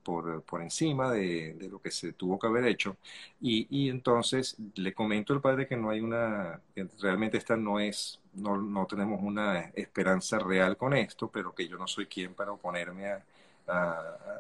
por, 0.04 0.42
por 0.44 0.62
encima 0.62 1.12
de, 1.12 1.54
de, 1.54 1.70
lo 1.70 1.82
que 1.82 1.92
se 1.92 2.14
tuvo 2.14 2.38
que 2.38 2.48
haber 2.48 2.66
hecho. 2.66 2.98
Y, 3.42 3.68
y, 3.70 3.90
entonces 3.90 4.58
le 4.76 4.94
comento 4.94 5.34
al 5.34 5.42
padre 5.42 5.68
que 5.68 5.78
no 5.78 5.90
hay 5.90 6.02
una, 6.02 6.62
realmente 7.02 7.38
esta 7.38 7.56
no 7.56 7.80
es, 7.80 8.20
no, 8.34 8.58
no 8.58 8.86
tenemos 8.86 9.22
una 9.24 9.62
esperanza 9.76 10.40
real 10.40 10.78
con 10.78 10.94
esto, 10.94 11.30
pero 11.30 11.54
que 11.56 11.68
yo 11.68 11.78
no 11.78 11.88
soy 11.88 12.06
quien 12.08 12.34
para 12.34 12.52
oponerme 12.52 13.06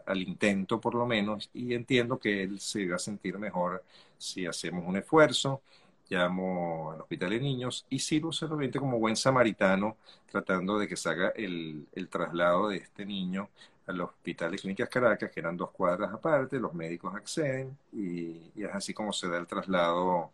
al 0.07 0.21
intento 0.21 0.81
por 0.81 0.95
lo 0.95 1.05
menos, 1.05 1.49
y 1.53 1.73
entiendo 1.75 2.19
que 2.19 2.43
él 2.43 2.59
se 2.59 2.87
va 2.87 2.95
a 2.95 2.99
sentir 2.99 3.37
mejor 3.37 3.83
si 4.17 4.45
hacemos 4.47 4.83
un 4.87 4.97
esfuerzo 4.97 5.61
llamo 6.09 6.91
al 6.91 7.01
hospital 7.01 7.29
de 7.31 7.39
niños 7.39 7.85
y 7.89 7.99
sirvo 7.99 8.31
solamente 8.31 8.79
como 8.79 8.99
buen 8.99 9.15
samaritano 9.15 9.97
tratando 10.31 10.79
de 10.79 10.87
que 10.87 10.95
se 10.95 11.09
haga 11.09 11.29
el, 11.35 11.87
el, 11.93 12.09
traslado 12.09 12.69
de 12.69 12.77
este 12.77 13.05
niño 13.05 13.49
al 13.87 14.01
hospital 14.01 14.51
de 14.51 14.57
clínicas 14.57 14.89
Caracas, 14.89 15.31
que 15.31 15.39
eran 15.39 15.57
dos 15.57 15.71
cuadras 15.71 16.13
aparte, 16.13 16.59
los 16.59 16.73
médicos 16.73 17.15
acceden 17.15 17.77
y, 17.93 18.51
es 18.55 18.69
así 18.73 18.93
como 18.93 19.13
se 19.13 19.27
da 19.29 19.37
el 19.37 19.47
traslado 19.47 20.31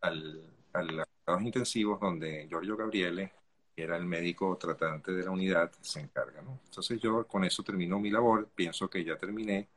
al, 0.00 0.42
al 0.72 1.04
cuidados 1.24 1.42
intensivos 1.42 2.00
donde 2.00 2.46
Giorgio 2.48 2.76
Gabriele, 2.76 3.32
que 3.74 3.82
era 3.82 3.96
el 3.96 4.04
médico 4.04 4.56
tratante 4.56 5.12
de 5.12 5.24
la 5.24 5.30
unidad, 5.30 5.70
se 5.80 6.00
encarga. 6.00 6.42
¿no? 6.42 6.60
Entonces 6.64 7.00
yo 7.00 7.26
con 7.26 7.44
eso 7.44 7.62
termino 7.62 7.98
mi 7.98 8.10
labor, 8.10 8.48
pienso 8.54 8.88
que 8.88 9.04
ya 9.04 9.16
terminé. 9.16 9.68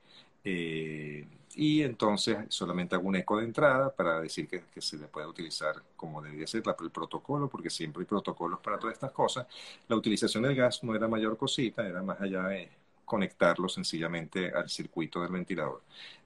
Eh, 0.43 1.27
y 1.55 1.81
entonces 1.81 2.37
solamente 2.49 2.95
hago 2.95 3.07
un 3.07 3.15
eco 3.15 3.37
de 3.37 3.45
entrada 3.45 3.93
para 3.93 4.21
decir 4.21 4.47
que, 4.47 4.63
que 4.73 4.81
se 4.81 4.97
le 4.97 5.07
puede 5.07 5.27
utilizar 5.27 5.75
como 5.95 6.21
debería 6.21 6.47
ser 6.47 6.63
el 6.79 6.91
protocolo, 6.91 7.49
porque 7.49 7.69
siempre 7.69 8.01
hay 8.01 8.05
protocolos 8.05 8.59
para 8.59 8.77
todas 8.79 8.93
estas 8.93 9.11
cosas. 9.11 9.47
La 9.87 9.95
utilización 9.95 10.43
del 10.43 10.55
gas 10.55 10.83
no 10.83 10.95
era 10.95 11.07
mayor 11.07 11.37
cosita, 11.37 11.87
era 11.87 12.03
más 12.03 12.21
allá 12.21 12.43
de 12.43 12.69
conectarlo 13.05 13.69
sencillamente 13.69 14.51
al 14.51 14.69
circuito 14.69 15.21
del 15.21 15.31
ventilador. 15.31 15.81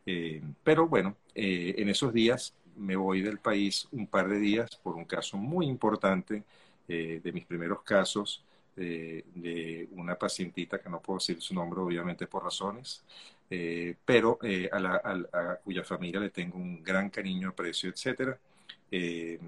Eh, 0.05 0.41
pero 0.63 0.87
bueno, 0.87 1.15
eh, 1.35 1.75
en 1.77 1.89
esos 1.89 2.11
días 2.11 2.55
me 2.75 2.95
voy 2.95 3.21
del 3.21 3.39
país 3.39 3.87
un 3.91 4.07
par 4.07 4.27
de 4.27 4.39
días 4.39 4.75
por 4.77 4.95
un 4.95 5.05
caso 5.05 5.37
muy 5.37 5.67
importante 5.67 6.43
eh, 6.87 7.21
de 7.23 7.31
mis 7.31 7.45
primeros 7.45 7.83
casos 7.83 8.43
de, 8.81 9.25
de, 9.35 9.87
una 9.91 10.15
pacientita 10.15 10.79
que 10.79 10.89
no 10.89 11.01
puedo 11.01 11.19
decir 11.19 11.41
su 11.41 11.53
nombre 11.53 11.79
obviamente 11.79 12.27
por 12.27 12.43
razones, 12.43 13.03
eh, 13.49 13.95
pero 14.05 14.39
eh, 14.41 14.69
a, 14.71 14.79
la, 14.79 15.01
a, 15.03 15.39
a, 15.39 15.55
cuya 15.57 15.83
familia 15.83 16.19
le 16.19 16.29
tengo 16.29 16.57
un 16.57 16.83
gran 16.83 17.09
cariño, 17.09 17.49
aprecio, 17.49 17.89
etc. 17.89 18.35
Eh, 18.89 19.39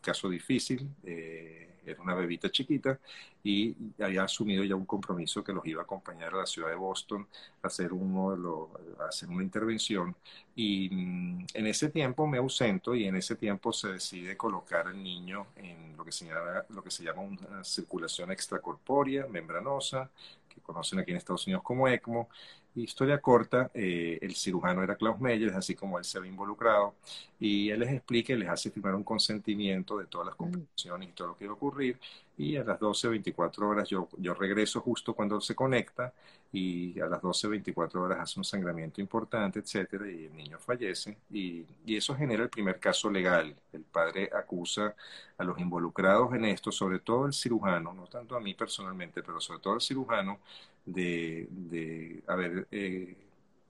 caso 0.00 0.28
difícil, 0.28 0.88
eh, 1.04 1.69
era 1.84 2.00
una 2.02 2.14
bebita 2.14 2.50
chiquita 2.50 2.98
y 3.42 3.74
había 4.00 4.24
asumido 4.24 4.64
ya 4.64 4.74
un 4.74 4.84
compromiso 4.84 5.42
que 5.42 5.52
los 5.52 5.64
iba 5.66 5.80
a 5.80 5.84
acompañar 5.84 6.34
a 6.34 6.38
la 6.38 6.46
ciudad 6.46 6.68
de 6.68 6.74
Boston 6.74 7.26
a 7.62 7.66
hacer, 7.66 7.92
uno 7.92 8.32
de 8.32 8.38
los, 8.38 8.68
a 9.00 9.08
hacer 9.08 9.28
una 9.28 9.42
intervención. 9.42 10.14
Y 10.54 10.88
mm, 10.90 11.46
en 11.54 11.66
ese 11.66 11.88
tiempo 11.88 12.26
me 12.26 12.38
ausento 12.38 12.94
y 12.94 13.04
en 13.06 13.16
ese 13.16 13.36
tiempo 13.36 13.72
se 13.72 13.88
decide 13.92 14.36
colocar 14.36 14.88
al 14.88 15.02
niño 15.02 15.46
en 15.56 15.96
lo 15.96 16.04
que 16.04 16.12
se 16.12 16.26
llama, 16.26 16.64
lo 16.68 16.82
que 16.82 16.90
se 16.90 17.04
llama 17.04 17.22
una 17.22 17.64
circulación 17.64 18.30
extracorpórea, 18.30 19.26
membranosa, 19.26 20.10
que 20.48 20.60
conocen 20.60 20.98
aquí 20.98 21.12
en 21.12 21.16
Estados 21.16 21.46
Unidos 21.46 21.62
como 21.62 21.88
ECMO, 21.88 22.28
historia 22.74 23.20
corta, 23.20 23.70
eh, 23.74 24.18
el 24.22 24.34
cirujano 24.34 24.82
era 24.82 24.96
Klaus 24.96 25.20
Meyer, 25.20 25.52
así 25.54 25.74
como 25.74 25.98
él 25.98 26.04
se 26.04 26.18
había 26.18 26.30
involucrado, 26.30 26.94
y 27.38 27.70
él 27.70 27.80
les 27.80 27.92
explica 27.92 28.32
y 28.32 28.36
les 28.36 28.48
hace 28.48 28.70
firmar 28.70 28.94
un 28.94 29.04
consentimiento 29.04 29.98
de 29.98 30.06
todas 30.06 30.26
las 30.28 30.36
complicaciones 30.36 31.08
y 31.08 31.12
todo 31.12 31.28
lo 31.28 31.36
que 31.36 31.44
iba 31.44 31.52
a 31.52 31.56
ocurrir, 31.56 31.98
y 32.36 32.56
a 32.56 32.64
las 32.64 32.78
12, 32.80 33.08
24 33.08 33.68
horas 33.68 33.88
yo, 33.88 34.08
yo 34.18 34.34
regreso 34.34 34.80
justo 34.80 35.14
cuando 35.14 35.40
se 35.40 35.54
conecta, 35.54 36.12
y 36.52 36.98
a 37.00 37.06
las 37.06 37.22
12, 37.22 37.48
24 37.48 38.02
horas 38.02 38.18
hace 38.20 38.40
un 38.40 38.44
sangramiento 38.44 39.00
importante, 39.00 39.60
etcétera, 39.60 40.10
y 40.10 40.24
el 40.26 40.36
niño 40.36 40.58
fallece, 40.58 41.16
y, 41.30 41.64
y 41.86 41.96
eso 41.96 42.14
genera 42.14 42.42
el 42.42 42.50
primer 42.50 42.80
caso 42.80 43.10
legal. 43.10 43.54
El 43.72 43.82
padre 43.82 44.30
acusa 44.34 44.94
a 45.38 45.44
los 45.44 45.58
involucrados 45.58 46.34
en 46.34 46.44
esto, 46.46 46.72
sobre 46.72 46.98
todo 47.00 47.26
el 47.26 47.32
cirujano, 47.32 47.92
no 47.92 48.06
tanto 48.06 48.36
a 48.36 48.40
mí 48.40 48.54
personalmente, 48.54 49.22
pero 49.22 49.40
sobre 49.40 49.60
todo 49.60 49.74
al 49.74 49.80
cirujano, 49.80 50.40
de, 50.84 51.46
de 51.50 52.22
haber, 52.26 52.66
eh, 52.70 53.16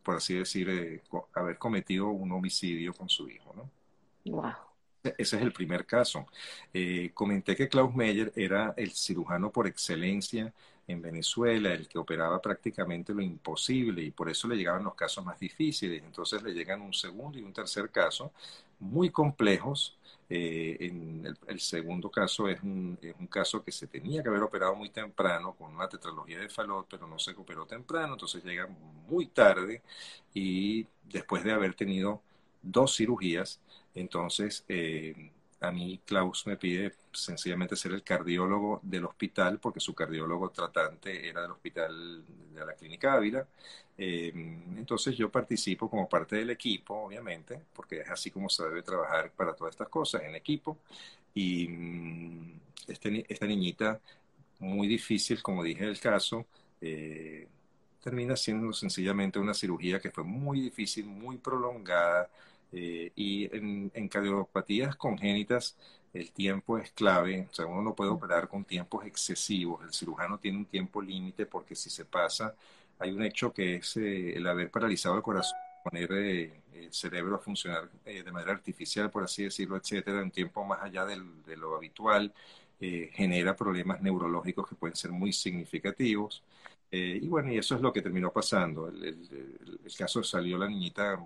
por 0.03 0.17
así 0.17 0.35
decir, 0.35 0.69
eh, 0.71 1.03
haber 1.35 1.59
cometido 1.59 2.09
un 2.09 2.33
homicidio 2.33 2.95
con 2.95 3.09
su 3.09 3.29
hijo, 3.29 3.53
¿no? 3.57 3.71
Wow. 4.25 4.55
Ese 5.03 5.37
es 5.37 5.43
el 5.43 5.53
primer 5.53 5.87
caso. 5.87 6.27
Eh, 6.75 7.11
comenté 7.15 7.57
que 7.57 7.69
Klaus 7.69 7.95
Meyer 7.95 8.33
era 8.37 8.75
el 8.77 8.93
cirujano 8.93 9.51
por 9.51 9.67
excelencia 9.67 10.53
en 10.87 11.01
Venezuela, 11.01 11.73
el 11.73 11.89
que 11.89 11.99
operaba 11.99 12.41
prácticamente 12.43 13.15
lo 13.15 13.23
imposible 13.23 14.03
y 14.03 14.11
por 14.11 14.29
eso 14.29 14.49
le 14.49 14.57
llegaban 14.57 14.85
los 14.85 14.95
casos 14.95 15.25
más 15.25 15.39
difíciles. 15.39 16.03
Entonces 16.05 16.43
le 16.43 16.53
llegan 16.53 16.83
un 16.83 16.93
segundo 16.93 17.39
y 17.39 17.43
un 17.43 17.53
tercer 17.53 17.91
caso 17.91 18.33
muy 18.79 19.11
complejos. 19.11 19.97
Eh, 20.33 20.77
en 20.79 21.37
el, 21.49 21.59
segundo 21.59 22.09
caso 22.09 22.47
es 22.49 22.63
un, 22.63 22.97
es 23.03 23.17
un, 23.19 23.27
caso 23.27 23.65
que 23.65 23.73
se 23.73 23.89
tenía 23.89 24.23
que 24.23 24.29
haber 24.29 24.43
operado 24.43 24.77
muy 24.77 24.91
temprano 24.91 25.55
con 25.55 25.75
una 25.75 25.89
tetralogía 25.89 26.39
de 26.39 26.49
Falot, 26.49 26.87
pero 26.89 27.09
no 27.09 27.19
se 27.19 27.33
operó 27.33 27.67
temprano, 27.67 28.13
entonces 28.13 28.45
llega 28.45 28.69
muy 29.09 29.27
tarde 29.27 29.83
y 30.33 30.87
después 31.03 31.43
de 31.43 31.51
haber 31.51 31.75
tenido 31.75 32.23
dos 32.63 32.97
cirugías, 32.97 33.61
entonces 33.93 34.65
eh, 34.69 35.33
a 35.61 35.71
mí 35.71 36.01
Klaus 36.05 36.47
me 36.47 36.57
pide 36.57 36.95
sencillamente 37.13 37.77
ser 37.77 37.93
el 37.93 38.03
cardiólogo 38.03 38.81
del 38.83 39.05
hospital, 39.05 39.59
porque 39.61 39.81
su 39.81 39.95
cardiólogo 39.95 40.51
tratante 40.51 41.29
era 41.29 41.43
del 41.43 41.51
hospital 41.53 42.25
de 42.55 42.67
la 42.67 42.75
Clínica 42.75 43.15
Ávila. 43.15 43.47
Eh, 43.99 44.33
entonces 44.77 45.17
yo 45.17 45.31
participo 45.31 45.91
como 45.91 46.09
parte 46.09 46.37
del 46.37 46.51
equipo, 46.51 46.95
obviamente, 46.95 47.61
porque 47.75 48.01
es 48.01 48.11
así 48.11 48.31
como 48.31 48.49
se 48.49 48.65
debe 48.65 48.83
trabajar 48.83 49.33
para 49.33 49.55
todas 49.55 49.73
estas 49.75 49.89
cosas, 49.89 50.23
en 50.23 50.35
equipo. 50.35 50.79
Y 51.35 51.69
mm, 51.69 52.61
este, 52.89 53.27
esta 53.29 53.47
niñita, 53.47 54.01
muy 54.61 54.89
difícil, 54.89 55.43
como 55.43 55.63
dije 55.63 55.85
el 55.85 56.01
caso, 56.01 56.47
eh, 56.81 57.47
termina 58.03 58.37
siendo 58.37 58.73
sencillamente 58.73 59.39
una 59.39 59.55
cirugía 59.55 60.01
que 60.01 60.11
fue 60.11 60.25
muy 60.25 60.61
difícil, 60.61 61.07
muy 61.07 61.37
prolongada, 61.39 62.31
eh, 62.73 63.13
y 63.17 63.45
en, 63.57 63.91
en, 63.95 64.09
cardiopatías 64.09 64.95
congénitas 64.97 65.77
el 66.13 66.31
tiempo 66.33 66.79
es 66.79 66.93
clave, 66.93 67.49
o 67.51 67.55
sea, 67.55 67.67
uno 67.67 67.83
no 67.83 67.95
puede 67.95 68.11
operar 68.11 68.49
con 68.49 68.65
tiempos 68.65 69.05
excesivos, 69.07 69.85
el 69.85 69.93
cirujano 69.93 70.39
tiene 70.39 70.59
un 70.59 70.67
tiempo 70.67 71.01
límite 71.03 71.47
porque 71.47 71.75
si 71.77 71.91
se 71.91 72.05
pasa, 72.05 72.55
hay 72.99 73.11
un 73.13 73.23
hecho 73.25 73.53
que 73.53 73.77
es 73.77 73.97
eh, 73.97 74.37
el 74.37 74.47
haber 74.47 74.71
paralizado 74.71 75.17
el 75.17 75.23
corazón, 75.23 75.59
poner 75.85 76.13
eh, 76.13 76.63
el 76.75 76.93
cerebro 76.93 77.37
a 77.37 77.39
funcionar 77.39 77.91
de 78.05 78.33
manera 78.33 78.53
artificial, 78.53 79.11
por 79.11 79.25
así 79.25 79.45
decirlo, 79.45 79.77
etcétera, 79.77 80.23
un 80.23 80.31
tiempo 80.31 80.65
más 80.65 80.83
allá 80.83 81.05
del, 81.07 81.43
de 81.45 81.57
lo 81.57 81.77
habitual, 81.77 82.33
genera 83.13 83.55
problemas 83.55 84.01
neurológicos 84.01 84.67
que 84.69 84.75
pueden 84.75 84.97
ser 84.97 85.11
muy 85.13 85.33
significativos. 85.35 86.43
y 86.91 87.29
bueno, 87.29 87.53
y 87.53 87.59
eso 87.59 87.75
es 87.75 87.83
lo 87.83 87.93
que 87.93 88.01
terminó 88.03 88.33
pasando. 88.33 88.89
El, 88.89 89.05
el, 89.05 89.81
el 89.85 89.95
caso 89.97 90.23
salió 90.23 90.57
la 90.59 90.67
niñita 90.69 91.19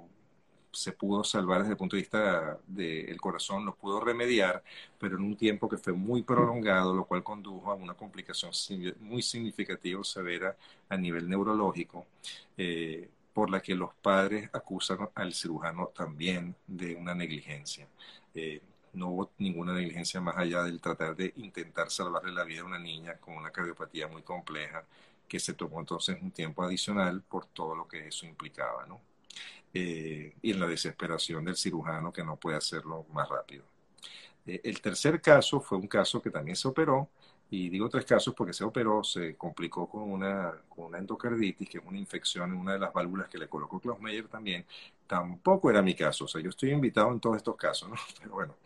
se 0.74 0.92
pudo 0.92 1.24
salvar 1.24 1.60
desde 1.60 1.72
el 1.72 1.76
punto 1.76 1.96
de 1.96 2.02
vista 2.02 2.58
del 2.66 3.20
corazón, 3.20 3.64
lo 3.64 3.74
pudo 3.74 4.00
remediar, 4.00 4.62
pero 4.98 5.16
en 5.16 5.24
un 5.24 5.36
tiempo 5.36 5.68
que 5.68 5.78
fue 5.78 5.92
muy 5.92 6.22
prolongado, 6.22 6.94
lo 6.94 7.04
cual 7.04 7.22
condujo 7.22 7.70
a 7.70 7.74
una 7.74 7.94
complicación 7.94 8.52
muy 9.00 9.22
significativa 9.22 10.00
o 10.00 10.04
severa 10.04 10.56
a 10.88 10.96
nivel 10.96 11.28
neurológico, 11.28 12.06
eh, 12.56 13.08
por 13.32 13.50
la 13.50 13.60
que 13.60 13.74
los 13.74 13.94
padres 13.94 14.48
acusan 14.52 15.08
al 15.14 15.34
cirujano 15.34 15.88
también 15.88 16.54
de 16.66 16.94
una 16.96 17.14
negligencia. 17.14 17.88
Eh, 18.34 18.60
no 18.92 19.08
hubo 19.08 19.30
ninguna 19.38 19.72
negligencia 19.74 20.20
más 20.20 20.36
allá 20.36 20.62
del 20.62 20.80
tratar 20.80 21.16
de 21.16 21.32
intentar 21.36 21.90
salvarle 21.90 22.32
la 22.32 22.44
vida 22.44 22.60
a 22.62 22.64
una 22.64 22.78
niña 22.78 23.16
con 23.18 23.36
una 23.36 23.50
cardiopatía 23.50 24.06
muy 24.08 24.22
compleja 24.22 24.84
que 25.28 25.40
se 25.40 25.54
tomó 25.54 25.80
entonces 25.80 26.16
un 26.20 26.30
tiempo 26.30 26.62
adicional 26.62 27.22
por 27.22 27.46
todo 27.46 27.74
lo 27.74 27.88
que 27.88 28.08
eso 28.08 28.26
implicaba, 28.26 28.86
¿no? 28.86 29.00
Eh, 29.74 30.34
y 30.40 30.52
en 30.52 30.60
la 30.60 30.68
desesperación 30.68 31.44
del 31.44 31.56
cirujano 31.56 32.12
que 32.12 32.24
no 32.24 32.36
puede 32.36 32.56
hacerlo 32.56 33.06
más 33.12 33.28
rápido. 33.28 33.64
Eh, 34.46 34.60
el 34.64 34.80
tercer 34.80 35.20
caso 35.20 35.60
fue 35.60 35.78
un 35.78 35.88
caso 35.88 36.22
que 36.22 36.30
también 36.30 36.56
se 36.56 36.68
operó, 36.68 37.10
y 37.50 37.68
digo 37.68 37.88
tres 37.88 38.04
casos 38.04 38.34
porque 38.34 38.52
se 38.52 38.64
operó, 38.64 39.04
se 39.04 39.36
complicó 39.36 39.88
con 39.88 40.10
una, 40.10 40.52
con 40.68 40.86
una 40.86 40.98
endocarditis, 40.98 41.68
que 41.68 41.78
es 41.78 41.84
una 41.84 41.98
infección 41.98 42.52
en 42.52 42.58
una 42.58 42.72
de 42.74 42.78
las 42.80 42.92
válvulas 42.92 43.28
que 43.28 43.38
le 43.38 43.48
colocó 43.48 43.80
Klaus 43.80 44.00
Meyer 44.00 44.28
también. 44.28 44.64
Tampoco 45.06 45.70
era 45.70 45.82
mi 45.82 45.94
caso, 45.94 46.24
o 46.24 46.28
sea, 46.28 46.40
yo 46.40 46.50
estoy 46.50 46.70
invitado 46.70 47.12
en 47.12 47.20
todos 47.20 47.36
estos 47.36 47.56
casos, 47.56 47.88
¿no? 47.90 47.96
Pero 48.20 48.32
bueno, 48.32 48.56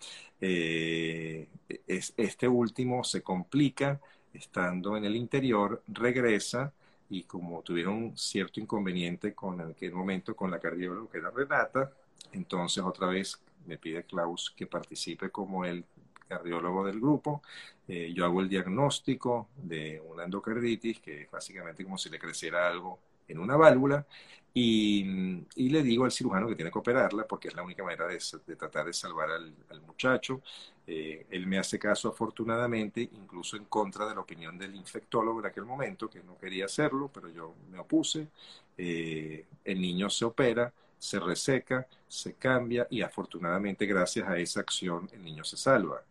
eh, 0.40 1.48
es, 1.86 2.14
este 2.16 2.48
último 2.48 3.04
se 3.04 3.22
complica 3.22 4.00
estando 4.32 4.96
en 4.96 5.04
el 5.04 5.16
interior, 5.16 5.82
regresa 5.88 6.72
y 7.10 7.24
como 7.24 7.62
tuvieron 7.62 8.16
cierto 8.16 8.60
inconveniente 8.60 9.34
con 9.34 9.60
en 9.60 9.70
aquel 9.70 9.92
momento 9.92 10.36
con 10.36 10.50
la 10.50 10.58
cardióloga 10.58 11.10
que 11.10 11.18
era 11.18 11.30
Renata, 11.30 11.92
entonces 12.32 12.82
otra 12.84 13.06
vez 13.08 13.40
me 13.66 13.78
pide 13.78 14.04
Klaus 14.04 14.52
que 14.56 14.66
participe 14.66 15.30
como 15.30 15.64
el 15.64 15.84
cardiólogo 16.28 16.84
del 16.84 17.00
grupo. 17.00 17.42
Eh, 17.86 18.12
yo 18.14 18.24
hago 18.24 18.40
el 18.40 18.48
diagnóstico 18.48 19.48
de 19.56 20.00
una 20.06 20.24
endocarditis, 20.24 21.00
que 21.00 21.22
es 21.22 21.30
básicamente 21.30 21.84
como 21.84 21.96
si 21.98 22.10
le 22.10 22.18
creciera 22.18 22.68
algo 22.68 22.98
en 23.28 23.38
una 23.38 23.56
válvula, 23.56 24.06
y, 24.54 25.44
y, 25.54 25.68
le 25.68 25.82
digo 25.82 26.04
al 26.04 26.10
cirujano 26.10 26.48
que 26.48 26.56
tiene 26.56 26.70
que 26.72 26.78
operarla 26.78 27.26
porque 27.26 27.48
es 27.48 27.54
la 27.54 27.62
única 27.62 27.84
manera 27.84 28.08
de, 28.08 28.18
de 28.46 28.56
tratar 28.56 28.86
de 28.86 28.92
salvar 28.92 29.30
al, 29.30 29.54
al 29.70 29.80
muchacho. 29.82 30.42
Eh, 30.86 31.26
él 31.30 31.46
me 31.46 31.58
hace 31.58 31.78
caso 31.78 32.08
afortunadamente, 32.08 33.02
incluso 33.02 33.56
en 33.56 33.66
contra 33.66 34.08
de 34.08 34.14
la 34.14 34.20
opinión 34.22 34.58
del 34.58 34.74
infectólogo 34.74 35.40
en 35.40 35.46
aquel 35.46 35.64
momento, 35.64 36.08
que 36.08 36.22
no 36.22 36.36
quería 36.38 36.64
hacerlo, 36.64 37.10
pero 37.12 37.28
yo 37.28 37.54
me 37.70 37.78
opuse. 37.78 38.28
Eh, 38.76 39.44
el 39.64 39.80
niño 39.80 40.08
se 40.08 40.24
opera, 40.24 40.72
se 40.98 41.20
reseca, 41.20 41.86
se 42.08 42.34
cambia 42.34 42.86
y 42.90 43.02
afortunadamente 43.02 43.86
gracias 43.86 44.26
a 44.28 44.38
esa 44.38 44.60
acción 44.60 45.08
el 45.12 45.22
niño 45.22 45.44
se 45.44 45.56
salva. 45.58 46.02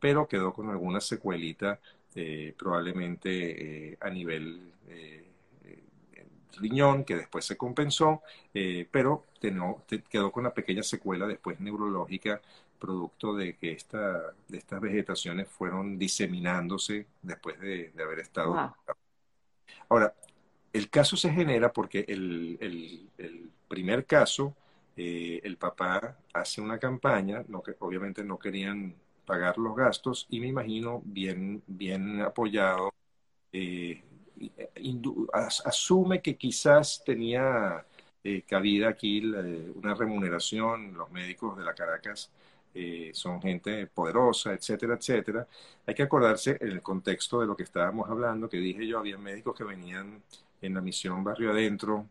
Pero 0.00 0.26
quedó 0.28 0.52
con 0.52 0.68
alguna 0.68 1.00
secuelita 1.00 1.80
eh, 2.14 2.54
probablemente 2.58 3.96
a 4.00 4.10
nivel 4.10 4.72
riñón 6.56 7.04
que 7.04 7.16
después 7.16 7.44
se 7.44 7.56
compensó, 7.56 8.22
pero 8.90 9.24
quedó 10.08 10.32
con 10.32 10.42
una 10.42 10.54
pequeña 10.54 10.82
secuela 10.82 11.26
después 11.26 11.60
neurológica 11.60 12.40
producto 12.84 13.34
de 13.34 13.56
que 13.56 13.72
esta, 13.72 14.34
de 14.48 14.58
estas 14.58 14.80
vegetaciones 14.80 15.48
fueron 15.48 15.98
diseminándose 15.98 17.06
después 17.22 17.58
de, 17.58 17.92
haber 18.02 18.18
estado. 18.18 18.76
Ahora, 19.88 20.14
el 20.72 20.90
caso 20.90 21.16
se 21.16 21.30
genera 21.30 21.72
porque 21.72 22.04
el, 22.06 22.58
el, 22.60 23.50
primer 23.68 24.04
caso, 24.04 24.54
eh, 24.96 25.40
el 25.42 25.56
papá 25.56 26.18
hace 26.32 26.60
una 26.60 26.78
campaña, 26.78 27.42
no, 27.48 27.62
que 27.62 27.74
obviamente 27.78 28.22
no 28.22 28.38
querían 28.38 28.94
pagar 29.24 29.56
los 29.56 29.74
gastos 29.74 30.26
y 30.28 30.40
me 30.40 30.48
imagino 30.48 31.00
bien, 31.04 31.62
bien 31.66 32.20
apoyado. 32.20 32.92
Eh, 33.52 34.02
asume 35.64 36.20
que 36.22 36.36
quizás 36.36 37.02
tenía 37.04 37.84
eh, 38.22 38.42
cabida 38.42 38.88
aquí 38.90 39.20
una 39.74 39.94
remuneración, 39.94 40.94
los 40.94 41.10
médicos 41.10 41.56
de 41.56 41.64
la 41.64 41.74
Caracas 41.74 42.30
eh, 42.74 43.10
son 43.14 43.40
gente 43.40 43.86
poderosa, 43.86 44.52
etcétera, 44.52 44.94
etcétera. 44.94 45.46
Hay 45.86 45.94
que 45.94 46.02
acordarse 46.02 46.56
en 46.60 46.68
el 46.72 46.82
contexto 46.82 47.40
de 47.40 47.46
lo 47.46 47.56
que 47.56 47.62
estábamos 47.64 48.08
hablando, 48.10 48.48
que 48.48 48.58
dije 48.58 48.86
yo, 48.86 48.98
había 48.98 49.18
médicos 49.18 49.56
que 49.56 49.64
venían 49.64 50.22
en 50.60 50.74
la 50.74 50.80
misión 50.80 51.22
barrio 51.24 51.50
adentro, 51.52 52.06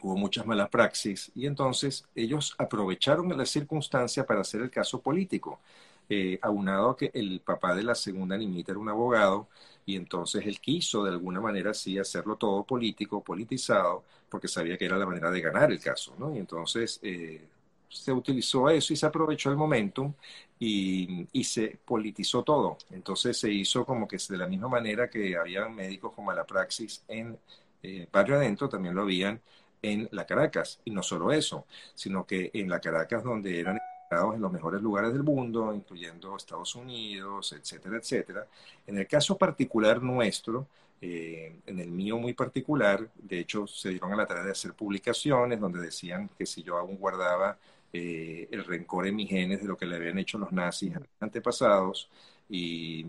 hubo 0.00 0.16
muchas 0.16 0.46
malas 0.46 0.68
praxis 0.68 1.30
y 1.34 1.46
entonces 1.46 2.06
ellos 2.14 2.54
aprovecharon 2.58 3.36
la 3.36 3.46
circunstancia 3.46 4.26
para 4.26 4.40
hacer 4.42 4.62
el 4.62 4.70
caso 4.70 5.00
político. 5.00 5.60
eh, 6.08 6.38
aunado 6.42 6.90
a 6.90 6.96
que 6.96 7.10
el 7.14 7.40
papá 7.40 7.74
de 7.74 7.82
la 7.82 7.94
segunda 7.96 8.38
niñita 8.38 8.70
era 8.72 8.78
un 8.78 8.88
abogado, 8.88 9.48
y 9.86 9.96
entonces 9.96 10.44
él 10.46 10.60
quiso 10.60 11.04
de 11.04 11.10
alguna 11.12 11.40
manera 11.40 11.72
sí 11.72 11.98
hacerlo 11.98 12.36
todo 12.36 12.64
político, 12.64 13.22
politizado, 13.22 14.04
porque 14.28 14.48
sabía 14.48 14.76
que 14.76 14.84
era 14.84 14.98
la 14.98 15.06
manera 15.06 15.30
de 15.30 15.40
ganar 15.40 15.70
el 15.70 15.80
caso, 15.80 16.14
¿no? 16.18 16.34
Y 16.34 16.38
entonces 16.38 16.98
eh, 17.02 17.40
se 17.88 18.12
utilizó 18.12 18.68
eso 18.68 18.92
y 18.92 18.96
se 18.96 19.06
aprovechó 19.06 19.50
el 19.50 19.56
momentum 19.56 20.12
y, 20.58 21.26
y, 21.32 21.44
se 21.44 21.78
politizó 21.84 22.42
todo. 22.42 22.78
Entonces 22.90 23.38
se 23.38 23.50
hizo 23.52 23.84
como 23.86 24.08
que 24.08 24.18
de 24.28 24.36
la 24.36 24.48
misma 24.48 24.68
manera 24.68 25.08
que 25.08 25.36
había 25.36 25.68
médicos 25.68 26.12
como 26.14 26.32
la 26.32 26.44
praxis 26.44 27.04
en 27.08 27.38
eh, 27.82 28.08
Barrio 28.10 28.36
Adentro, 28.36 28.68
también 28.68 28.94
lo 28.94 29.02
habían 29.02 29.40
en 29.82 30.08
la 30.12 30.26
Caracas. 30.26 30.80
Y 30.84 30.90
no 30.90 31.02
solo 31.02 31.32
eso, 31.32 31.66
sino 31.94 32.26
que 32.26 32.50
en 32.54 32.68
la 32.68 32.80
Caracas 32.80 33.22
donde 33.22 33.60
eran 33.60 33.78
en 34.10 34.40
los 34.40 34.52
mejores 34.52 34.80
lugares 34.82 35.12
del 35.12 35.22
mundo, 35.22 35.74
incluyendo 35.74 36.36
Estados 36.36 36.74
Unidos, 36.74 37.52
etcétera, 37.52 37.96
etcétera. 37.96 38.46
En 38.86 38.98
el 38.98 39.06
caso 39.06 39.36
particular 39.36 40.02
nuestro, 40.02 40.68
eh, 41.00 41.56
en 41.66 41.78
el 41.80 41.90
mío 41.90 42.16
muy 42.18 42.32
particular, 42.32 43.08
de 43.16 43.40
hecho 43.40 43.66
se 43.66 43.90
dieron 43.90 44.12
a 44.12 44.16
la 44.16 44.26
tarea 44.26 44.44
de 44.44 44.52
hacer 44.52 44.74
publicaciones 44.74 45.60
donde 45.60 45.80
decían 45.80 46.30
que 46.38 46.46
si 46.46 46.62
yo 46.62 46.76
aún 46.78 46.96
guardaba 46.96 47.58
eh, 47.92 48.48
el 48.50 48.64
rencor 48.64 49.06
en 49.06 49.16
mis 49.16 49.28
genes 49.28 49.60
de 49.60 49.68
lo 49.68 49.76
que 49.76 49.86
le 49.86 49.96
habían 49.96 50.18
hecho 50.18 50.38
los 50.38 50.52
nazis 50.52 50.92
antepasados 51.20 52.08
y, 52.48 53.04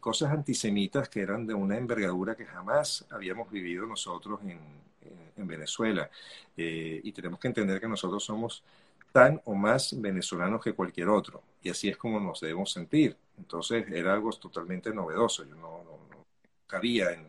cosas 0.00 0.32
antisemitas 0.32 1.08
que 1.08 1.22
eran 1.22 1.46
de 1.46 1.54
una 1.54 1.78
envergadura 1.78 2.36
que 2.36 2.44
jamás 2.44 3.06
habíamos 3.10 3.50
vivido 3.50 3.86
nosotros 3.86 4.40
en, 4.42 4.58
en, 5.36 5.46
Venezuela. 5.46 6.10
Eh, 6.56 7.00
y 7.02 7.10
tenemos 7.12 7.40
que 7.40 7.48
entender 7.48 7.80
que 7.80 7.88
nosotros 7.88 8.22
somos 8.22 8.62
tan 9.14 9.40
o 9.44 9.54
más 9.54 9.94
venezolanos 10.00 10.60
que 10.60 10.72
cualquier 10.72 11.08
otro. 11.08 11.40
Y 11.62 11.70
así 11.70 11.88
es 11.88 11.96
como 11.96 12.18
nos 12.18 12.40
debemos 12.40 12.72
sentir. 12.72 13.16
Entonces 13.38 13.86
era 13.92 14.12
algo 14.12 14.30
totalmente 14.32 14.92
novedoso. 14.92 15.44
Yo 15.44 15.54
no, 15.54 15.84
cabía 16.66 17.12
en, 17.12 17.24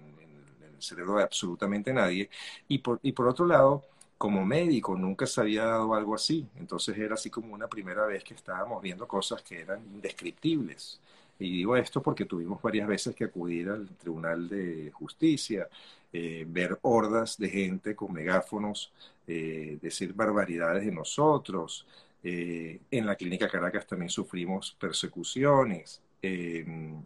el 0.64 0.82
cerebro 0.82 1.18
de 1.18 1.24
absolutamente 1.24 1.94
nadie. 1.94 2.28
Y 2.68 2.80
por, 2.80 3.00
y 3.04 3.12
por 3.12 3.28
otro 3.28 3.46
lado, 3.46 3.84
como 4.18 4.44
médico 4.44 4.96
nunca 4.96 5.28
se 5.28 5.40
había 5.42 5.66
dado 5.66 5.94
algo 5.94 6.16
así. 6.16 6.48
Entonces 6.56 6.98
era 6.98 7.14
así 7.14 7.30
como 7.30 7.54
una 7.54 7.68
primera 7.68 8.08
vez 8.08 8.24
que 8.24 8.34
estábamos 8.34 8.82
viendo 8.82 9.08
cosas 9.08 9.44
que 9.44 9.62
eran 9.62 9.86
indescriptibles. 9.94 11.00
Y 11.40 11.52
digo 11.52 11.76
esto 11.76 12.02
porque 12.02 12.26
tuvimos 12.26 12.62
varias 12.62 12.88
veces 12.88 13.16
que 13.16 13.26
acudir 13.26 13.70
al 13.70 13.90
Tribunal 13.98 14.48
de 14.48 14.92
Justicia, 14.92 15.68
eh, 16.14 16.46
ver 16.48 16.80
hordas 16.84 17.38
de 17.38 17.50
gente 17.50 17.96
con 17.96 18.14
megáfonos, 18.14 18.94
eh, 19.28 19.78
decir 19.82 20.14
barbaridades 20.14 20.86
de 20.86 20.92
nosotros. 20.92 21.86
Eh, 22.24 22.80
en 22.90 23.06
la 23.06 23.16
clínica 23.16 23.50
Caracas 23.50 23.86
también 23.86 24.10
sufrimos 24.10 24.76
persecuciones. 24.80 26.02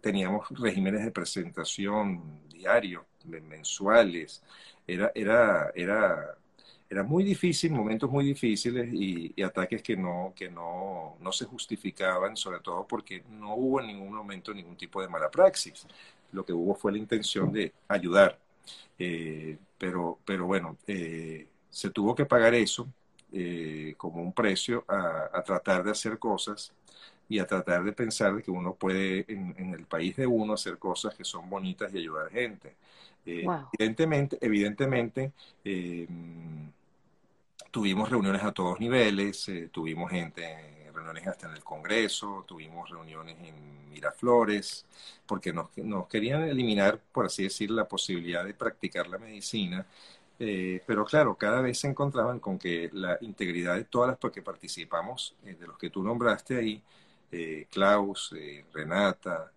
teníamos 0.01 0.47
regímenes 0.57 1.03
de 1.03 1.11
presentación 1.11 2.39
diarios, 2.49 3.03
mensuales. 3.25 4.41
Era, 4.87 5.11
era, 5.13 5.71
era, 5.75 6.37
era 6.89 7.03
muy 7.03 7.23
difícil, 7.23 7.71
momentos 7.71 8.09
muy 8.09 8.25
difíciles 8.25 8.89
y, 8.91 9.31
y, 9.35 9.43
ataques 9.43 9.83
que, 9.83 9.95
no, 9.95 10.33
que 10.35 10.49
no, 10.49 11.17
no 11.19 11.31
se 11.31 11.45
justificaban, 11.45 12.35
sobre 12.35 12.59
todo 12.61 12.87
porque 12.87 13.23
no 13.29 13.55
hubo 13.55 13.79
en 13.81 13.87
ningún 13.87 14.13
momento 14.13 14.53
ningún 14.53 14.75
tipo 14.75 15.01
de 15.01 15.07
mala 15.07 15.29
praxis. 15.29 15.85
Lo 16.31 16.45
que 16.45 16.53
hubo 16.53 16.75
fue 16.75 16.91
la 16.91 16.97
intención 16.97 17.51
de 17.51 17.73
ayudar 17.87 18.39
eh, 18.97 19.57
pero, 19.77 20.19
pero 20.25 20.45
bueno, 20.45 20.77
eh, 20.87 21.47
se 21.69 21.89
tuvo 21.89 22.15
que 22.15 22.25
pagar 22.25 22.53
eso 22.53 22.87
eh, 23.31 23.93
como 23.97 24.21
un 24.21 24.33
precio 24.33 24.83
a, 24.87 25.41
tratar 25.43 25.83
de 25.83 25.91
hacer 25.91 26.19
cosas 26.19 26.73
y 27.29 27.39
a 27.39 27.47
tratar 27.47 27.83
de 27.83 27.93
pensar 27.93 28.41
que 28.41 28.51
uno 28.51 28.73
puede 28.75 29.25
en, 29.27 29.73
el 29.73 29.85
país 29.85 30.17
de 30.17 30.27
uno 30.27 30.53
hacer 30.53 30.77
cosas 30.77 31.15
que 31.15 31.23
son 31.23 31.49
bonitas 31.49 31.93
y 31.93 31.99
ayudar 31.99 32.27
a 32.27 32.31
gente. 32.31 32.75
Evidentemente, 33.25 34.37
evidentemente 34.41 35.31
tuvimos 37.71 38.09
reuniones 38.09 38.43
a 38.43 38.51
todos 38.51 38.79
niveles, 38.79 39.49
tuvimos 39.71 40.11
gente 40.11 40.79
reuniones 40.93 41.27
hasta 41.27 41.47
en 41.47 41.53
el 41.53 41.63
Congreso, 41.63 42.43
tuvimos 42.47 42.89
reuniones 42.89 43.37
en 43.41 43.89
Miraflores, 43.89 44.85
porque 45.25 45.53
nos, 45.53 45.75
nos 45.77 46.07
querían 46.07 46.43
eliminar, 46.43 46.99
por 47.11 47.25
así 47.25 47.43
decir, 47.43 47.71
la 47.71 47.87
posibilidad 47.87 48.45
de 48.45 48.53
practicar 48.53 49.07
la 49.07 49.17
medicina. 49.17 49.85
Eh, 50.39 50.81
pero 50.85 51.03
claro, 51.05 51.35
cada 51.35 51.61
vez 51.61 51.79
se 51.79 51.87
encontraban 51.87 52.39
con 52.39 52.57
que 52.57 52.89
la 52.93 53.17
integridad 53.21 53.75
de 53.75 53.83
todas 53.83 54.17
las 54.21 54.31
que 54.31 54.41
participamos, 54.41 55.35
eh, 55.45 55.55
de 55.55 55.67
los 55.67 55.77
que 55.77 55.89
tú 55.89 56.01
nombraste 56.01 56.57
ahí, 56.57 56.81
eh, 57.31 57.67
Klaus, 57.69 58.33
Renata, 58.73 59.51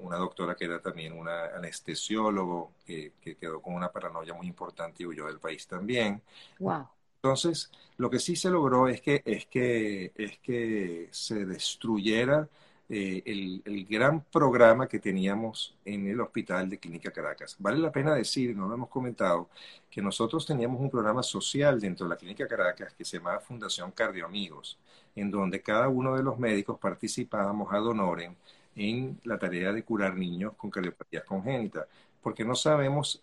una 0.00 0.16
doctora 0.16 0.56
que 0.56 0.64
era 0.64 0.80
también 0.80 1.12
una 1.16 1.46
anestesiólogo, 1.56 2.72
que, 2.84 3.12
quedó 3.40 3.62
con 3.62 3.74
una 3.74 3.90
paranoia 3.90 4.34
muy 4.34 4.48
importante 4.48 5.02
y 5.02 5.06
huyó 5.06 5.26
del 5.26 5.38
país 5.38 5.66
también. 5.66 6.20
Wow. 6.58 6.88
Entonces, 7.24 7.70
lo 7.98 8.10
que 8.10 8.18
sí 8.18 8.34
se 8.34 8.50
logró 8.50 8.88
es 8.88 9.00
que, 9.00 9.22
es 9.24 9.46
que, 9.46 10.10
es 10.16 10.38
que 10.38 11.08
se 11.12 11.46
destruyera 11.46 12.48
eh, 12.88 13.22
el, 13.24 13.62
el, 13.64 13.84
gran 13.84 14.24
programa 14.24 14.88
que 14.88 14.98
teníamos 14.98 15.76
en 15.84 16.08
el 16.08 16.20
Hospital 16.20 16.68
de 16.68 16.80
Clínica 16.80 17.12
Caracas. 17.12 17.54
Vale 17.60 17.78
la 17.78 17.92
pena 17.92 18.12
decir, 18.12 18.56
no 18.56 18.66
lo 18.66 18.74
hemos 18.74 18.88
comentado, 18.88 19.50
que 19.88 20.02
nosotros 20.02 20.44
teníamos 20.44 20.80
un 20.80 20.90
programa 20.90 21.22
social 21.22 21.80
dentro 21.80 22.06
de 22.06 22.10
la 22.10 22.16
Clínica 22.16 22.48
Caracas 22.48 22.92
que 22.92 23.04
se 23.04 23.18
llamaba 23.18 23.38
Fundación 23.38 23.92
Cardioamigos, 23.92 24.76
en 25.14 25.30
donde 25.30 25.62
cada 25.62 25.88
uno 25.88 26.16
de 26.16 26.24
los 26.24 26.40
médicos 26.40 26.76
participábamos 26.80 27.72
ad 27.72 27.86
honorem 27.86 28.34
en 28.74 29.20
la 29.22 29.38
tarea 29.38 29.72
de 29.72 29.84
curar 29.84 30.16
niños 30.16 30.54
con 30.56 30.70
cardiopatías 30.70 31.22
congénitas 31.22 31.86
porque 32.22 32.44
no 32.44 32.54
sabemos 32.54 33.22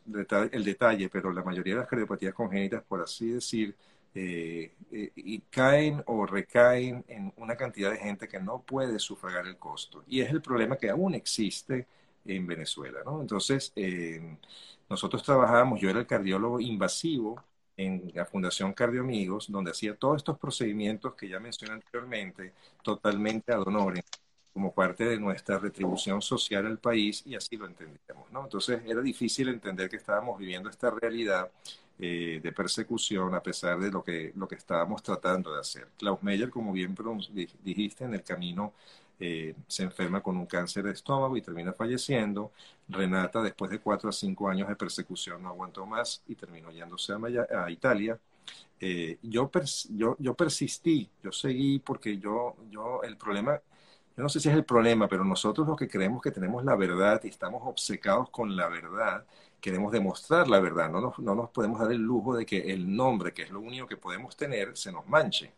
el 0.51 0.63
detalle, 0.63 1.09
pero 1.09 1.31
la 1.31 1.43
mayoría 1.43 1.75
de 1.75 1.79
las 1.81 1.89
cardiopatías 1.89 2.33
congénitas, 2.33 2.83
por 2.83 3.01
así 3.01 3.31
decir, 3.31 3.75
eh, 4.13 4.73
eh, 4.91 5.11
y 5.15 5.39
caen 5.49 6.03
o 6.07 6.25
recaen 6.25 7.05
en 7.07 7.31
una 7.37 7.55
cantidad 7.55 7.91
de 7.91 7.97
gente 7.97 8.27
que 8.27 8.39
no 8.39 8.61
puede 8.61 8.99
sufragar 8.99 9.47
el 9.47 9.57
costo. 9.57 10.03
Y 10.07 10.21
es 10.21 10.31
el 10.31 10.41
problema 10.41 10.77
que 10.77 10.89
aún 10.89 11.13
existe 11.15 11.87
en 12.25 12.47
Venezuela. 12.47 12.99
¿no? 13.05 13.21
Entonces, 13.21 13.71
eh, 13.75 14.37
nosotros 14.89 15.23
trabajábamos, 15.23 15.79
yo 15.79 15.89
era 15.89 15.99
el 15.99 16.07
cardiólogo 16.07 16.59
invasivo 16.59 17.41
en 17.77 18.11
la 18.13 18.25
Fundación 18.25 18.73
Cardioamigos, 18.73 19.49
donde 19.49 19.71
hacía 19.71 19.95
todos 19.95 20.17
estos 20.17 20.37
procedimientos 20.37 21.13
que 21.15 21.29
ya 21.29 21.39
mencioné 21.39 21.75
anteriormente, 21.75 22.53
totalmente 22.83 23.53
ad 23.53 23.61
honorem, 23.61 24.03
como 24.53 24.73
parte 24.73 25.05
de 25.05 25.19
nuestra 25.19 25.59
retribución 25.59 26.21
social 26.21 26.65
al 26.65 26.79
país, 26.79 27.23
y 27.25 27.35
así 27.35 27.55
lo 27.57 27.65
entendíamos. 27.65 28.31
¿no? 28.31 28.43
Entonces, 28.43 28.81
era 28.85 29.01
difícil 29.01 29.49
entender 29.49 29.89
que 29.89 29.97
estábamos 29.97 30.37
viviendo 30.39 30.69
esta 30.69 30.89
realidad 30.89 31.49
eh, 31.99 32.39
de 32.41 32.51
persecución 32.53 33.35
a 33.35 33.43
pesar 33.43 33.79
de 33.79 33.91
lo 33.91 34.03
que, 34.03 34.31
lo 34.35 34.47
que 34.47 34.55
estábamos 34.55 35.03
tratando 35.03 35.53
de 35.53 35.59
hacer. 35.59 35.87
Klaus 35.97 36.23
Meyer, 36.23 36.49
como 36.49 36.71
bien 36.71 36.95
dijiste, 37.63 38.05
en 38.05 38.13
el 38.13 38.23
camino 38.23 38.73
eh, 39.19 39.53
se 39.67 39.83
enferma 39.83 40.21
con 40.21 40.37
un 40.37 40.45
cáncer 40.45 40.85
de 40.85 40.91
estómago 40.93 41.35
y 41.35 41.41
termina 41.41 41.73
falleciendo. 41.73 42.51
Renata, 42.87 43.41
después 43.41 43.69
de 43.69 43.79
cuatro 43.79 44.09
a 44.09 44.13
cinco 44.13 44.49
años 44.49 44.69
de 44.69 44.75
persecución, 44.77 45.43
no 45.43 45.49
aguantó 45.49 45.85
más 45.85 46.23
y 46.27 46.35
terminó 46.35 46.71
yéndose 46.71 47.13
a, 47.13 47.65
a 47.65 47.69
Italia. 47.69 48.17
Eh, 48.79 49.17
yo, 49.21 49.51
yo, 49.89 50.15
yo 50.19 50.33
persistí, 50.35 51.09
yo 51.21 51.31
seguí 51.33 51.79
porque 51.79 52.17
yo, 52.17 52.55
yo, 52.71 53.03
el 53.03 53.17
problema, 53.17 53.59
yo 54.19 54.23
no 54.23 54.27
sé 54.27 54.41
si 54.41 54.49
es 54.49 54.55
el 54.55 54.65
problema, 54.65 55.07
pero 55.07 55.23
nosotros 55.23 55.65
los 55.65 55.77
que 55.77 55.87
creemos 55.87 56.21
que 56.21 56.29
tenemos 56.29 56.65
la 56.65 56.75
verdad 56.75 57.21
y 57.23 57.29
estamos 57.29 57.61
obcecados 57.63 58.29
con 58.29 58.53
la 58.53 58.67
verdad, 58.67 59.23
queremos 59.61 59.93
demostrar 59.93 60.49
la 60.49 60.59
verdad, 60.59 60.89
no 60.89 60.99
nos, 60.99 61.17
no 61.19 61.35
nos 61.35 61.49
podemos 61.51 61.79
dar 61.79 61.89
el 61.93 62.01
lujo 62.01 62.35
de 62.35 62.45
que 62.45 62.73
el 62.73 62.93
nombre, 62.93 63.31
que 63.31 63.43
es 63.43 63.49
lo 63.49 63.61
único 63.61 63.87
que 63.87 63.95
podemos 63.95 64.35
tener, 64.35 64.75
se 64.75 64.91
nos 64.91 65.07
manche. 65.07 65.53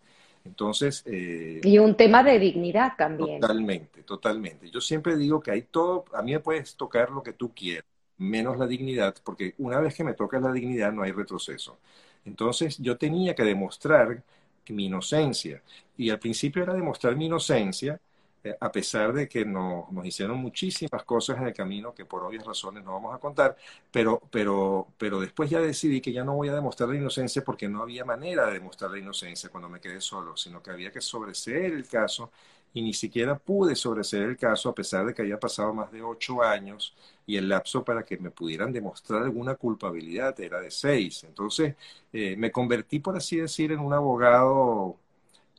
Entonces... 0.45 1.01
Eh, 1.07 1.59
y 1.63 1.79
un 1.79 1.97
tema 1.97 2.21
de 2.21 2.37
dignidad 2.37 2.93
también. 2.95 3.39
Totalmente, 3.39 4.03
totalmente. 4.03 4.69
Yo 4.69 4.79
siempre 4.79 5.17
digo 5.17 5.41
que 5.41 5.49
hay 5.49 5.63
todo, 5.63 6.05
a 6.13 6.21
mí 6.21 6.31
me 6.31 6.39
puedes 6.39 6.75
tocar 6.75 7.09
lo 7.09 7.23
que 7.23 7.33
tú 7.33 7.55
quieras, 7.55 7.85
menos 8.19 8.59
la 8.59 8.67
dignidad, 8.67 9.15
porque 9.23 9.55
una 9.57 9.79
vez 9.79 9.95
que 9.95 10.03
me 10.03 10.13
tocas 10.13 10.39
la 10.39 10.53
dignidad 10.53 10.91
no 10.91 11.01
hay 11.01 11.13
retroceso. 11.13 11.79
Entonces 12.25 12.77
yo 12.77 12.95
tenía 12.95 13.33
que 13.33 13.43
demostrar 13.43 14.21
mi 14.69 14.85
inocencia. 14.85 15.63
Y 15.97 16.11
al 16.11 16.19
principio 16.19 16.61
era 16.61 16.75
demostrar 16.75 17.15
mi 17.15 17.25
inocencia 17.25 17.99
eh, 18.43 18.55
a 18.59 18.71
pesar 18.71 19.13
de 19.13 19.27
que 19.27 19.45
nos, 19.45 19.85
hicieron 20.03 20.37
muchísimas 20.39 21.03
cosas 21.03 21.37
en 21.37 21.47
el 21.47 21.53
camino 21.53 21.93
que 21.93 22.05
por 22.05 22.23
obvias 22.23 22.45
razones 22.45 22.83
no 22.83 22.93
vamos 22.93 23.13
a 23.15 23.19
contar, 23.19 23.55
pero, 23.91 24.19
pero, 24.31 24.87
pero 24.97 25.19
después 25.19 25.49
ya 25.49 25.59
decidí 25.59 26.01
que 26.01 26.11
ya 26.11 26.23
no 26.23 26.35
voy 26.35 26.49
a 26.49 26.55
demostrar 26.55 26.89
la 26.89 26.95
inocencia 26.95 27.43
porque 27.43 27.69
no 27.69 27.83
había 27.83 28.03
manera 28.05 28.47
de 28.47 28.53
demostrar 28.53 28.91
la 28.91 28.99
inocencia 28.99 29.49
cuando 29.49 29.69
me 29.69 29.79
quedé 29.79 30.01
solo, 30.01 30.35
sino 30.35 30.61
que 30.63 30.71
había 30.71 30.91
que 30.91 31.01
sobreseer 31.01 31.73
el 31.73 31.87
caso 31.87 32.31
y 32.73 32.81
ni 32.81 32.93
siquiera 32.93 33.37
pude 33.37 33.75
sobreseer 33.75 34.23
el 34.29 34.37
caso 34.37 34.69
a 34.69 34.75
pesar 34.75 35.05
de 35.05 35.13
que 35.13 35.21
había 35.21 35.39
pasado 35.39 35.73
más 35.73 35.91
de 35.91 36.01
ocho 36.01 36.41
años 36.41 36.95
y 37.25 37.37
el 37.37 37.49
lapso 37.49 37.83
para 37.83 38.03
que 38.03 38.17
me 38.17 38.31
pudieran 38.31 38.71
demostrar 38.71 39.23
alguna 39.23 39.55
culpabilidad 39.55 40.39
era 40.39 40.61
de 40.61 40.71
seis. 40.71 41.23
Entonces 41.23 41.75
eh, 42.13 42.35
me 42.37 42.51
convertí, 42.51 42.99
por 42.99 43.17
así 43.17 43.37
decir, 43.37 43.71
en 43.71 43.79
un 43.79 43.93
abogado 43.93 44.97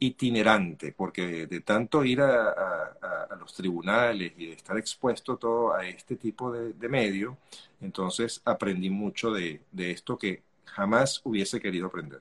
itinerante, 0.05 0.93
porque 0.93 1.47
de 1.47 1.61
tanto 1.61 2.05
ir 2.05 2.21
a, 2.21 3.37
los 3.39 3.55
tribunales 3.55 4.33
y 4.37 4.47
de 4.47 4.53
estar 4.53 4.79
expuesto 4.79 5.37
todo 5.37 5.75
a 5.75 5.85
este 5.85 6.17
tipo 6.17 6.53
de, 6.53 6.89
medio, 6.89 7.39
entonces 7.81 8.41
aprendí 8.45 8.89
mucho 8.89 9.33
de, 9.33 9.61
esto 9.77 10.17
que 10.17 10.43
jamás 10.65 11.21
hubiese 11.25 11.61
querido 11.61 11.87
aprender. 11.87 12.21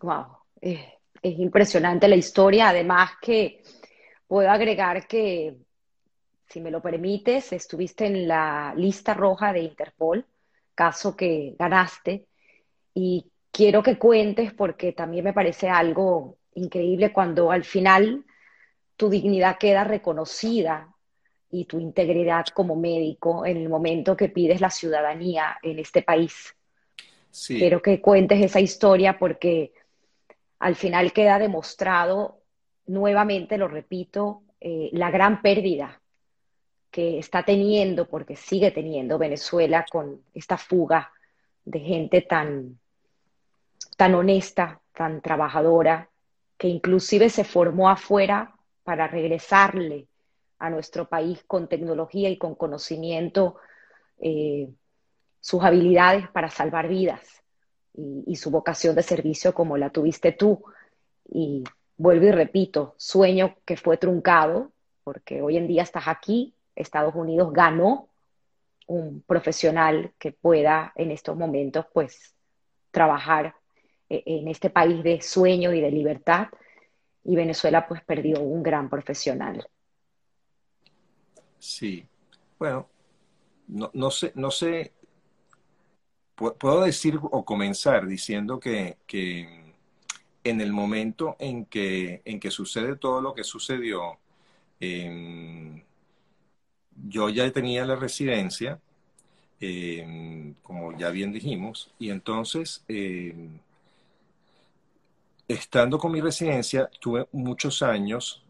Wow, 0.00 0.26
es, 0.60 0.80
es 1.22 1.38
impresionante 1.38 2.08
la 2.08 2.16
historia, 2.16 2.70
además 2.70 3.12
que 3.20 3.62
puedo 4.26 4.50
agregar 4.50 5.06
que, 5.06 5.56
si 6.48 6.60
me 6.60 6.70
lo 6.70 6.80
permites, 6.80 7.52
estuviste 7.52 8.06
en 8.06 8.28
la 8.28 8.74
lista 8.76 9.14
roja 9.14 9.52
de 9.52 9.60
Interpol, 9.60 10.24
caso 10.74 11.16
que 11.16 11.54
ganaste, 11.58 12.26
y 12.94 13.30
quiero 13.58 13.82
que 13.82 13.98
cuentes 13.98 14.52
porque 14.54 14.92
también 14.92 15.24
me 15.24 15.32
parece 15.32 15.68
algo 15.68 16.36
increíble 16.54 17.12
cuando 17.12 17.50
al 17.50 17.64
final 17.64 18.24
tu 18.96 19.10
dignidad 19.10 19.58
queda 19.58 19.82
reconocida 19.82 20.94
y 21.50 21.64
tu 21.64 21.80
integridad 21.80 22.46
como 22.54 22.76
médico 22.76 23.44
en 23.44 23.56
el 23.56 23.68
momento 23.68 24.16
que 24.16 24.28
pides 24.28 24.60
la 24.60 24.70
ciudadanía 24.70 25.58
en 25.60 25.80
este 25.80 26.02
país. 26.02 26.54
Quiero 27.48 27.82
que 27.82 28.00
cuentes 28.00 28.40
esa 28.40 28.60
historia 28.60 29.18
porque 29.18 29.72
al 30.60 30.76
final 30.76 31.12
queda 31.12 31.40
demostrado, 31.40 32.38
nuevamente 32.86 33.58
lo 33.58 33.66
repito, 33.66 34.42
eh, 34.60 34.88
la 34.92 35.10
gran 35.10 35.42
pérdida 35.42 36.00
que 36.92 37.18
está 37.18 37.44
teniendo, 37.44 38.06
porque 38.08 38.36
sigue 38.36 38.70
teniendo 38.70 39.18
Venezuela 39.18 39.84
con 39.90 40.22
esta 40.32 40.56
fuga 40.56 41.10
de 41.64 41.80
gente 41.80 42.22
tan 42.22 42.78
tan 43.96 44.14
honesta, 44.14 44.80
tan 44.92 45.20
trabajadora, 45.20 46.08
que 46.56 46.68
inclusive 46.68 47.30
se 47.30 47.44
formó 47.44 47.88
afuera 47.88 48.56
para 48.82 49.06
regresarle 49.06 50.08
a 50.58 50.70
nuestro 50.70 51.08
país 51.08 51.44
con 51.46 51.68
tecnología 51.68 52.28
y 52.28 52.36
con 52.36 52.54
conocimiento 52.54 53.56
eh, 54.20 54.68
sus 55.40 55.62
habilidades 55.62 56.28
para 56.30 56.50
salvar 56.50 56.88
vidas 56.88 57.42
y, 57.94 58.24
y, 58.26 58.36
su 58.36 58.50
vocación 58.50 58.96
de 58.96 59.02
servicio 59.02 59.54
como 59.54 59.76
la 59.76 59.90
tuviste 59.90 60.32
tú. 60.32 60.64
Y 61.28 61.62
vuelvo 61.96 62.26
y 62.26 62.32
repito, 62.32 62.94
sueño 62.96 63.56
que 63.64 63.76
fue 63.76 63.96
truncado, 63.96 64.72
porque 65.04 65.42
hoy 65.42 65.56
en 65.56 65.68
día 65.68 65.82
estás 65.82 66.08
aquí, 66.08 66.54
Estados 66.74 67.14
Unidos 67.14 67.52
ganó 67.52 68.08
un 68.86 69.22
profesional 69.22 70.12
que 70.18 70.32
pueda 70.32 70.92
en 70.96 71.10
estos 71.10 71.36
momentos 71.36 71.86
pues 71.92 72.34
trabajar 72.90 73.54
en 74.08 74.48
este 74.48 74.70
país 74.70 75.02
de 75.02 75.20
sueño 75.20 75.72
y 75.72 75.80
de 75.80 75.90
libertad, 75.90 76.48
y 77.24 77.36
Venezuela 77.36 77.86
pues 77.86 78.02
perdió 78.04 78.40
un 78.40 78.62
gran 78.62 78.88
profesional. 78.88 79.68
Sí, 81.58 82.06
bueno, 82.58 82.88
no, 83.66 84.10
sé, 84.10 84.32
no 84.34 84.50
sé, 84.50 84.92
puedo 86.34 86.82
decir 86.82 87.18
o 87.20 87.44
comenzar 87.44 88.06
diciendo 88.06 88.58
que, 88.60 88.96
en 90.44 90.60
el 90.60 90.72
momento 90.72 91.36
en 91.38 91.66
que, 91.66 92.22
en 92.24 92.40
que 92.40 92.50
sucede 92.50 92.96
todo 92.96 93.20
lo 93.20 93.34
que 93.34 93.44
sucedió, 93.44 94.18
em, 94.80 95.82
yo 97.08 97.28
ya 97.28 97.50
tenía 97.52 97.84
la 97.84 97.96
residencia, 97.96 98.80
em, 99.60 100.54
como 100.62 100.96
ya 100.96 101.10
bien 101.10 101.32
dijimos, 101.32 101.90
y 101.98 102.10
entonces 102.10 102.84
em, 102.88 103.58
estando 105.48 105.98
con 105.98 106.12
mi 106.12 106.20
residencia, 106.20 106.90
tuve 107.00 107.28
muchos 107.32 107.82
años 107.82 108.44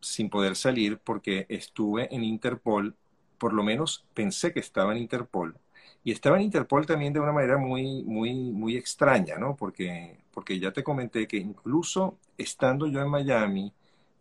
sin 0.00 0.30
poder 0.30 0.56
salir 0.56 0.98
porque 0.98 1.46
estuve 1.48 2.14
en 2.14 2.24
Interpol, 2.24 2.96
por 3.38 3.52
lo 3.52 3.62
menos 3.62 4.06
pensé 4.14 4.52
que 4.52 4.60
estaba 4.60 4.92
en 4.92 4.98
Interpol. 4.98 5.56
Y 6.04 6.12
estaba 6.12 6.36
en 6.36 6.44
Interpol 6.44 6.86
también 6.86 7.12
de 7.12 7.20
una 7.20 7.32
manera 7.32 7.58
muy, 7.58 8.02
muy, 8.04 8.34
muy 8.34 8.76
extraña, 8.76 9.38
¿no? 9.38 9.56
Porque, 9.56 10.18
porque 10.32 10.58
ya 10.58 10.72
te 10.72 10.84
comenté 10.84 11.26
que 11.26 11.36
incluso 11.38 12.18
estando 12.38 12.86
yo 12.86 13.00
en 13.00 13.08
Miami, 13.10 13.72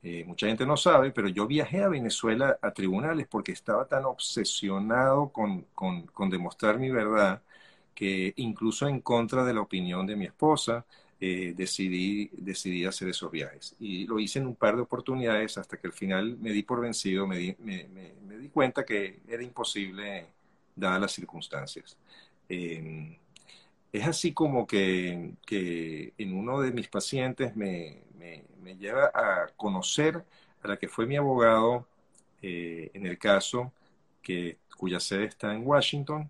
eh, 0.04 0.24
mucha 0.26 0.48
gente 0.48 0.66
no 0.66 0.78
sabe, 0.78 1.12
pero 1.12 1.28
yo 1.30 1.48
viajé 1.48 1.84
a 1.84 1.90
Venezuela 1.90 2.58
a 2.62 2.72
tribunales 2.72 3.28
porque 3.28 3.52
estaba 3.52 3.88
tan 3.88 4.06
obsesionado 4.06 5.30
con, 5.32 5.64
con, 5.76 6.04
con 6.08 6.30
demostrar 6.30 6.80
mi 6.80 6.90
verdad 6.92 7.42
que 7.94 8.34
incluso 8.38 8.88
en 8.88 9.02
contra 9.02 9.44
de 9.46 9.54
la 9.54 9.62
opinión 9.62 10.06
de 10.06 10.16
mi 10.16 10.26
esposa, 10.26 10.86
eh, 11.20 11.54
decidí, 11.56 12.30
decidí 12.34 12.86
hacer 12.86 13.10
esos 13.10 13.32
viajes. 13.32 13.76
Y 13.80 14.06
lo 14.06 14.20
hice 14.20 14.40
en 14.40 14.48
un 14.48 14.56
par 14.56 14.76
de 14.76 14.84
oportunidades 14.84 15.58
hasta 15.58 15.78
que 15.78 15.88
al 15.88 15.94
final 15.94 16.38
me 16.38 16.52
di 16.52 16.64
por 16.64 16.82
vencido, 16.82 17.26
me 17.26 17.38
di, 17.38 17.56
me, 17.60 18.38
di 18.38 18.50
cuenta 18.50 18.86
que 18.86 19.22
era 19.28 19.44
imposible 19.44 20.28
dadas 20.76 21.02
las 21.02 21.12
circunstancias. 21.12 21.98
Em, 22.50 23.18
es 23.92 24.08
así 24.08 24.34
como 24.34 24.68
que, 24.68 25.32
que, 25.46 26.14
en 26.18 26.34
uno 26.34 26.62
de 26.62 26.72
mis 26.72 26.88
pacientes 26.88 27.56
me, 27.56 28.02
me, 28.18 28.76
lleva 28.78 29.12
a 29.14 29.48
conocer 29.56 30.24
a 30.62 30.68
la 30.68 30.78
que 30.78 30.88
fue 30.88 31.06
mi 31.08 31.16
abogado 31.16 31.88
eh, 32.42 32.92
en 32.94 33.08
el 33.08 33.18
caso, 33.18 33.72
que, 34.22 34.58
cuya 34.78 35.00
sede 35.00 35.26
está 35.26 35.54
en 35.54 35.66
Washington, 35.66 36.30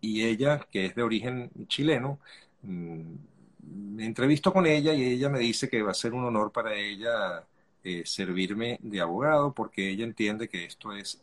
y 0.00 0.24
ella, 0.24 0.66
que 0.70 0.86
es 0.86 0.94
de 0.94 1.02
origen 1.02 1.50
chileno, 1.68 2.18
mm, 2.62 3.14
me 3.62 4.06
entrevisto 4.06 4.52
con 4.52 4.66
ella 4.66 4.94
y 4.94 5.04
ella 5.04 5.28
me 5.28 5.38
dice 5.38 5.68
que 5.68 5.82
va 5.82 5.90
a 5.92 5.94
ser 5.94 6.14
un 6.14 6.24
honor 6.24 6.52
para 6.52 6.74
ella 6.74 7.44
eh, 7.82 8.02
servirme 8.04 8.78
de 8.82 9.00
abogado 9.00 9.54
porque 9.54 9.88
ella 9.88 10.04
entiende 10.04 10.50
que 10.50 10.66
esto 10.66 10.92
es, 10.92 11.22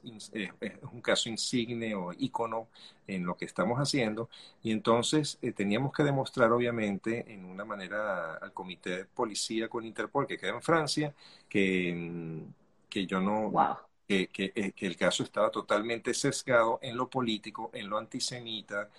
un 0.91 1.01
caso 1.01 1.29
insigne 1.29 1.93
o 1.93 2.13
ícono 2.13 2.67
en 3.05 3.25
lo 3.25 3.37
que 3.37 3.45
estamos 3.45 3.77
haciendo. 3.79 4.29
Y 4.63 4.71
entonces 4.71 5.37
eh, 5.43 5.51
teníamos 5.51 5.93
que 5.93 6.03
demostrar 6.03 6.51
obviamente 6.51 7.31
en 7.31 7.45
una 7.45 7.63
manera 7.63 8.35
al 8.35 8.53
comité 8.53 8.89
de 8.97 9.05
policía 9.05 9.69
con 9.69 9.85
Interpol 9.85 10.25
que 10.25 10.37
queda 10.37 10.51
en 10.55 10.61
Francia 10.63 11.13
que, 11.47 11.93
mm, 11.95 12.41
que 12.89 13.05
yo 13.05 13.19
no... 13.21 13.51
Que, 14.07 14.29
que, 14.29 14.53
eh, 14.55 14.71
que 14.71 14.87
el 14.87 14.95
caso 14.95 15.23
estaba 15.23 15.51
totalmente 15.51 16.13
sesgado 16.13 16.79
en 16.81 16.95
lo 16.95 17.09
político, 17.09 17.69
en 17.73 17.89
lo 17.89 17.97
antisemita, 17.97 18.89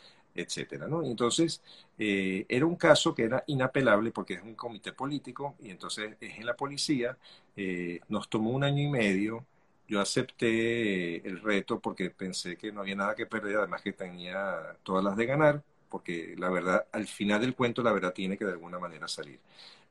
etcétera, 0.41 0.87
¿no? 0.87 1.05
Entonces 1.05 1.63
eh, 1.99 2.47
era 2.49 2.65
un 2.67 2.77
caso 2.77 3.15
que 3.15 3.25
era 3.25 3.43
inapelable 3.49 4.13
porque 4.13 4.35
es 4.35 4.43
un 4.43 4.55
comité 4.55 4.93
político 4.93 5.57
y 5.61 5.71
entonces 5.71 6.17
es 6.21 6.39
en 6.39 6.47
la 6.47 6.57
policía. 6.57 7.17
Eh, 7.57 8.01
nos 8.09 8.29
tomó 8.29 8.51
un 8.51 8.65
año 8.65 8.83
y 8.83 8.89
medio. 8.89 9.45
Yo 9.89 10.01
acepté 10.01 11.17
eh, 11.17 11.23
el 11.25 11.41
reto 11.41 11.81
porque 11.81 12.11
pensé 12.11 12.57
que 12.57 12.73
no 12.73 12.83
había 12.83 12.95
nada 12.97 13.15
que 13.15 13.27
perder, 13.27 13.57
además 13.57 13.83
que 13.83 13.93
tenía 13.93 14.77
todas 14.83 15.03
las 15.05 15.17
de 15.17 15.27
ganar, 15.27 15.63
porque 15.89 16.35
la 16.39 16.51
verdad, 16.51 16.87
al 16.93 17.07
final 17.07 17.41
del 17.41 17.55
cuento, 17.55 17.83
la 17.83 17.93
verdad 17.93 18.13
tiene 18.13 18.37
que 18.39 18.45
de 18.45 18.53
alguna 18.53 18.79
manera 18.79 19.09
salir. 19.09 19.41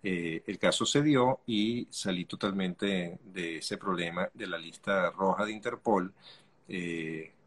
el 0.03 0.57
caso 0.59 0.85
se 0.85 1.01
dio 1.01 1.39
y 1.47 1.87
salí 1.91 2.25
totalmente 2.25 3.19
de 3.25 3.57
ese 3.57 3.77
problema 3.77 4.29
de 4.33 4.47
la 4.47 4.57
lista 4.57 5.09
roja 5.11 5.45
de 5.45 5.51
Interpol. 5.51 6.13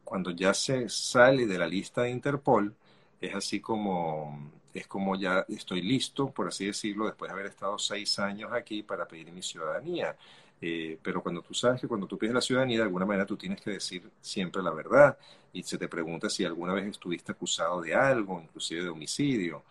cuando 0.05 0.31
ya 0.32 0.52
se 0.55 0.89
sale 0.89 1.47
de 1.47 1.59
la 1.59 1.66
lista 1.66 2.02
de 2.02 2.10
Interpol, 2.10 2.74
es 3.20 3.34
así 3.34 3.60
como, 3.60 4.51
es 4.74 4.86
como 4.86 5.16
ya 5.16 5.44
estoy 5.48 5.82
listo, 5.82 6.30
por 6.30 6.48
así 6.48 6.66
decirlo, 6.66 7.06
después 7.06 7.28
de 7.28 7.34
haber 7.34 7.47
estado 7.47 7.78
seis 7.78 8.18
años 8.18 8.52
aquí 8.52 8.82
para 8.82 9.06
pedir 9.06 9.32
mi 9.32 9.42
ciudadanía. 9.42 10.16
Eh, 10.62 10.98
pero 11.02 11.22
cuando 11.22 11.40
tú 11.42 11.55
sabes 11.55 11.80
que 11.80 11.88
cuando 11.88 12.06
tú 12.06 12.18
pides 12.18 12.34
la 12.34 12.40
ciudadanía, 12.40 12.78
de 12.78 12.84
alguna 12.84 13.06
manera 13.06 13.26
tú 13.26 13.36
tienes 13.36 13.60
que 13.60 13.70
decir 13.70 14.10
siempre 14.20 14.62
la 14.62 14.70
verdad 14.70 15.16
y 15.52 15.62
se 15.62 15.78
te 15.78 15.88
pregunta 15.88 16.28
si 16.28 16.44
alguna 16.44 16.74
vez 16.74 16.86
estuviste 16.86 17.32
acusado 17.32 17.80
de 17.80 17.94
algo, 17.94 18.40
inclusive 18.42 18.82
de 18.84 18.88
homicidio. 18.90 19.62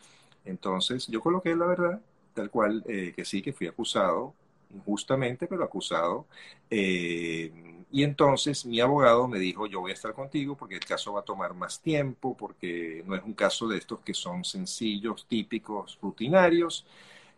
Entonces 0.46 1.08
yo 1.08 1.22
coloqué 1.22 1.56
la 1.56 1.66
verdad, 1.68 2.02
tal 2.34 2.50
cual, 2.50 2.84
eh, 2.88 3.14
que 3.16 3.26
sí, 3.26 3.42
que 3.42 3.54
fui 3.54 3.68
acusado, 3.68 4.34
injustamente, 4.74 5.48
pero 5.48 5.64
acusado. 5.64 6.26
Eh, 6.70 7.52
y 7.92 8.04
entonces 8.04 8.66
mi 8.66 8.80
abogado 8.80 9.28
me 9.28 9.40
dijo, 9.40 9.66
yo 9.66 9.82
voy 9.82 9.92
a 9.92 9.94
estar 9.96 10.14
contigo 10.14 10.56
porque 10.56 10.76
el 10.76 10.86
caso 10.86 11.14
va 11.14 11.22
a 11.22 11.24
tomar 11.24 11.54
más 11.56 11.82
tiempo, 11.82 12.38
porque 12.38 13.04
no 13.08 13.16
es 13.16 13.24
un 13.24 13.34
caso 13.34 13.68
de 13.68 13.78
estos 13.78 14.00
que 14.02 14.14
son 14.14 14.44
sencillos, 14.44 15.26
típicos, 15.28 15.98
rutinarios. 16.02 16.86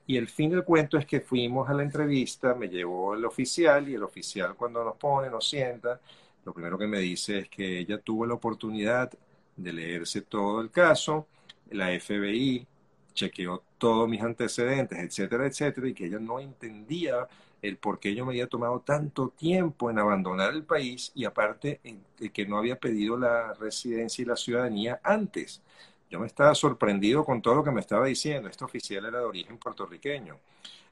Y 0.08 0.18
el 0.18 0.28
fin 0.28 0.50
del 0.52 0.66
cuento 0.66 0.98
es 0.98 1.06
que 1.06 1.22
fuimos 1.22 1.70
a 1.70 1.74
la 1.74 1.84
entrevista, 1.84 2.54
me 2.54 2.68
llevó 2.68 3.14
el 3.16 3.24
oficial 3.24 3.88
y 3.88 3.94
el 3.96 4.04
oficial 4.04 4.56
cuando 4.56 4.84
nos 4.84 4.98
pone, 4.98 5.30
nos 5.30 5.48
sienta, 5.48 6.02
lo 6.44 6.54
primero 6.54 6.78
que 6.78 6.88
me 6.88 7.00
dice 7.00 7.40
es 7.40 7.50
que 7.50 7.80
ella 7.80 8.00
tuvo 8.00 8.26
la 8.26 8.34
oportunidad 8.34 9.12
de 9.56 9.74
leerse 9.74 10.22
todo 10.22 10.62
el 10.62 10.72
caso, 10.72 11.28
la 11.70 11.88
FBI 12.00 12.68
chequeó 13.14 13.64
todos 13.78 14.10
mis 14.10 14.22
antecedentes, 14.22 14.98
etcétera, 15.00 15.46
etcétera, 15.46 15.88
y 15.88 15.94
que 15.94 16.06
ella 16.06 16.20
no 16.20 16.40
entendía 16.40 17.28
el 17.62 17.78
por 17.78 18.00
qué 18.00 18.16
yo 18.16 18.26
me 18.26 18.32
había 18.32 18.48
tomado 18.48 18.80
tanto 18.82 19.30
tiempo 19.30 19.92
en 19.92 20.00
abandonar 20.00 20.54
el 20.54 20.64
país 20.64 21.12
y 21.16 21.26
aparte 21.26 21.80
en, 21.84 22.04
que 22.32 22.46
no 22.46 22.58
había 22.58 22.80
pedido 22.80 23.18
la 23.18 23.54
residencia 23.54 24.22
y 24.24 24.26
la 24.26 24.36
ciudadanía 24.36 25.00
antes. 25.04 25.62
yo 26.10 26.20
me 26.20 26.28
estaba 26.28 26.56
sorprendido 26.56 27.24
con 27.24 27.42
todo 27.42 27.56
lo 27.56 27.64
que 27.64 27.72
me 27.72 27.82
estaba 27.82 28.06
diciendo. 28.06 28.50
Este 28.50 28.66
oficial 28.66 29.06
era 29.06 29.20
de 29.20 29.26
origen 29.26 29.58
puertorriqueño. 29.58 30.38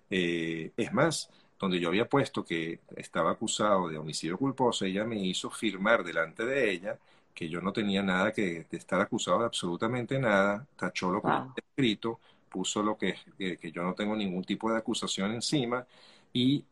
Eh, 0.09 0.71
es 0.77 0.93
más, 0.93 1.29
donde 1.59 1.79
yo 1.79 1.89
había 1.89 2.07
puesto 2.07 2.45
que 2.45 2.79
estaba 2.95 3.31
acusado 3.31 3.89
de 3.89 3.97
homicidio 3.97 4.37
culposo, 4.37 4.85
ella 4.85 5.03
me 5.05 5.19
hizo 5.19 5.49
firmar 5.49 6.03
delante 6.03 6.45
de 6.45 6.71
ella 6.71 6.99
que 7.33 7.49
yo 7.49 7.61
no 7.61 7.71
tenía 7.73 8.01
nada 8.03 8.33
que 8.33 8.65
de 8.69 8.77
estar 8.77 8.99
acusado 9.01 9.39
de 9.39 9.45
absolutamente 9.45 10.19
nada, 10.19 10.65
tachó 10.75 11.11
lo 11.11 11.21
que 11.21 11.27
había 11.29 11.53
escrito, 11.55 12.19
puso 12.49 12.83
lo 12.83 12.97
que, 12.97 13.15
que, 13.37 13.71
yo 13.71 13.83
no 13.83 13.93
tengo 13.93 14.15
ningún 14.15 14.43
tipo 14.43 14.71
de 14.71 14.77
acusación 14.77 15.31
encima 15.31 15.85
y 16.33 16.65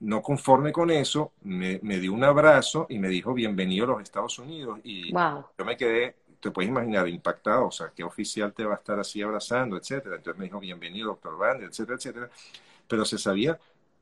no 0.00 0.22
conforme 0.22 0.72
con 0.72 0.90
eso, 0.90 1.32
me, 1.42 1.78
dio 1.78 2.12
un 2.12 2.24
abrazo 2.24 2.86
y 2.88 2.98
me 2.98 3.08
dijo 3.08 3.32
bienvenido 3.32 3.84
a 3.84 3.88
los 3.88 4.02
Estados 4.02 4.38
Unidos 4.38 4.80
y 4.84 5.12
yo 5.12 5.64
me 5.64 5.76
quedé, 5.76 6.16
te 6.40 6.50
puedes 6.50 6.68
imaginar, 6.68 7.08
impactado, 7.08 7.68
o 7.68 7.70
sea, 7.70 7.90
qué 7.94 8.04
oficial 8.04 8.52
te 8.52 8.64
va 8.64 8.74
a 8.74 8.76
estar 8.76 8.98
así 8.98 9.22
abrazando, 9.22 9.76
etcétera. 9.76 10.16
Entonces 10.16 10.38
me 10.38 10.44
dijo 10.44 10.60
bienvenido, 10.60 11.08
doctor 11.08 11.38
Vander, 11.38 11.68
etcétera, 11.68 11.96
etcétera. 11.96 12.30
Pero 12.86 13.04
se 13.06 13.16
sabía 13.16 13.58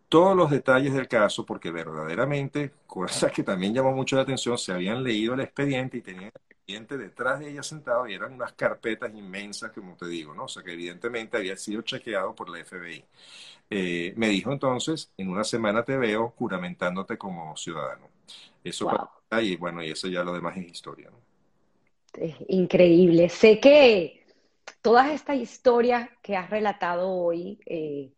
todos 0.08 0.36
los 0.36 0.50
detalles 0.50 0.92
del 0.92 1.08
caso 1.08 1.46
porque 1.46 1.70
verdaderamente, 1.70 2.72
cosa 2.86 3.30
que 3.30 3.42
también 3.42 3.72
llamó 3.72 3.92
mucho 3.92 4.16
la 4.16 4.22
atención, 4.22 4.58
se 4.58 4.72
habían 4.72 5.02
leído 5.02 5.34
el 5.34 5.40
expediente 5.40 5.98
y 5.98 6.02
tenían 6.02 6.24
el 6.24 6.50
expediente 6.50 6.98
detrás 6.98 7.40
de 7.40 7.50
ella 7.50 7.62
sentado 7.62 8.06
y 8.06 8.14
eran 8.14 8.34
unas 8.34 8.52
carpetas 8.52 9.10
inmensas, 9.14 9.70
como 9.72 9.96
te 9.96 10.06
digo, 10.08 10.34
¿no? 10.34 10.44
O 10.44 10.48
sea, 10.48 10.62
que 10.62 10.72
evidentemente 10.72 11.36
había 11.36 11.56
sido 11.56 11.80
chequeado 11.82 12.34
por 12.34 12.50
la 12.50 12.62
FBI. 12.62 13.04
Eh, 13.70 14.12
me 14.16 14.28
dijo 14.28 14.52
entonces, 14.52 15.10
en 15.16 15.30
una 15.30 15.44
semana 15.44 15.82
te 15.84 15.96
veo 15.96 16.34
juramentándote 16.36 17.16
como 17.16 17.56
ciudadano. 17.56 18.08
Eso 18.62 18.90
y 19.40 19.56
bueno, 19.56 19.82
y 19.82 19.90
eso 19.90 20.08
ya 20.08 20.22
lo 20.22 20.34
demás 20.34 20.56
es 20.58 20.66
historia. 20.66 21.10
Es 22.12 22.36
increíble. 22.48 23.28
Sé 23.30 23.58
que 23.60 24.26
todas 24.82 25.10
estas 25.10 25.36
historias 25.36 26.10
que 26.22 26.36
has 26.36 26.50
relatado 26.50 27.08
hoy, 27.08 27.58
eh, 27.64 28.12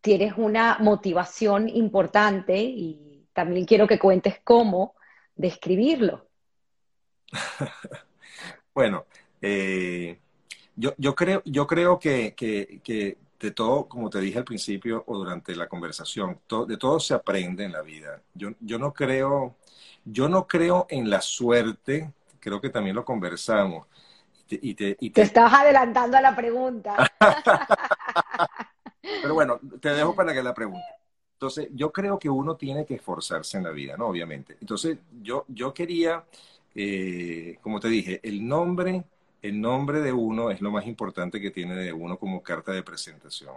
tienes 0.00 0.34
una 0.36 0.78
motivación 0.80 1.68
importante 1.68 2.58
y 2.58 3.26
también 3.34 3.66
quiero 3.66 3.86
que 3.86 3.98
cuentes 3.98 4.40
cómo 4.42 4.94
describirlo. 5.34 6.26
bueno, 8.74 9.04
eh, 9.42 10.18
yo, 10.74 10.94
yo, 10.96 11.14
creo, 11.14 11.42
yo 11.44 11.66
creo 11.66 11.98
que, 11.98 12.34
que 12.34 13.18
de 13.40 13.52
todo, 13.52 13.88
como 13.88 14.10
te 14.10 14.20
dije 14.20 14.38
al 14.38 14.44
principio 14.44 15.02
o 15.06 15.16
durante 15.16 15.56
la 15.56 15.66
conversación, 15.66 16.40
de 16.68 16.76
todo 16.76 17.00
se 17.00 17.14
aprende 17.14 17.64
en 17.64 17.72
la 17.72 17.80
vida. 17.80 18.20
Yo, 18.34 18.50
yo, 18.60 18.78
no 18.78 18.92
creo, 18.92 19.56
yo 20.04 20.28
no 20.28 20.46
creo 20.46 20.86
en 20.90 21.08
la 21.08 21.22
suerte, 21.22 22.12
creo 22.38 22.60
que 22.60 22.68
también 22.68 22.94
lo 22.94 23.04
conversamos. 23.04 23.86
Y 24.50 24.74
te, 24.74 24.94
te, 24.96 25.22
estabas 25.22 25.54
adelantando 25.54 26.18
a 26.18 26.20
la 26.20 26.36
pregunta. 26.36 26.96
Pero 29.22 29.32
bueno, 29.32 29.58
te 29.80 29.90
dejo 29.90 30.14
para 30.14 30.34
que 30.34 30.42
la 30.42 30.52
pregunte. 30.52 30.84
Entonces, 31.34 31.68
yo 31.72 31.90
creo 31.90 32.18
que 32.18 32.28
uno 32.28 32.56
tiene 32.56 32.84
que 32.84 32.96
esforzarse 32.96 33.56
en 33.56 33.64
la 33.64 33.70
vida, 33.70 33.96
¿no? 33.96 34.08
Obviamente. 34.08 34.58
Entonces, 34.60 34.98
yo, 35.22 35.46
yo 35.48 35.72
quería, 35.72 36.24
eh, 36.74 37.56
como 37.62 37.80
te 37.80 37.88
dije, 37.88 38.20
el 38.22 38.46
nombre 38.46 39.04
el 39.42 39.60
nombre 39.60 40.00
de 40.00 40.12
uno 40.12 40.50
es 40.50 40.60
lo 40.60 40.70
más 40.70 40.86
importante 40.86 41.40
que 41.40 41.50
tiene 41.50 41.74
de 41.74 41.92
uno 41.92 42.18
como 42.18 42.42
carta 42.42 42.72
de 42.72 42.82
presentación. 42.82 43.56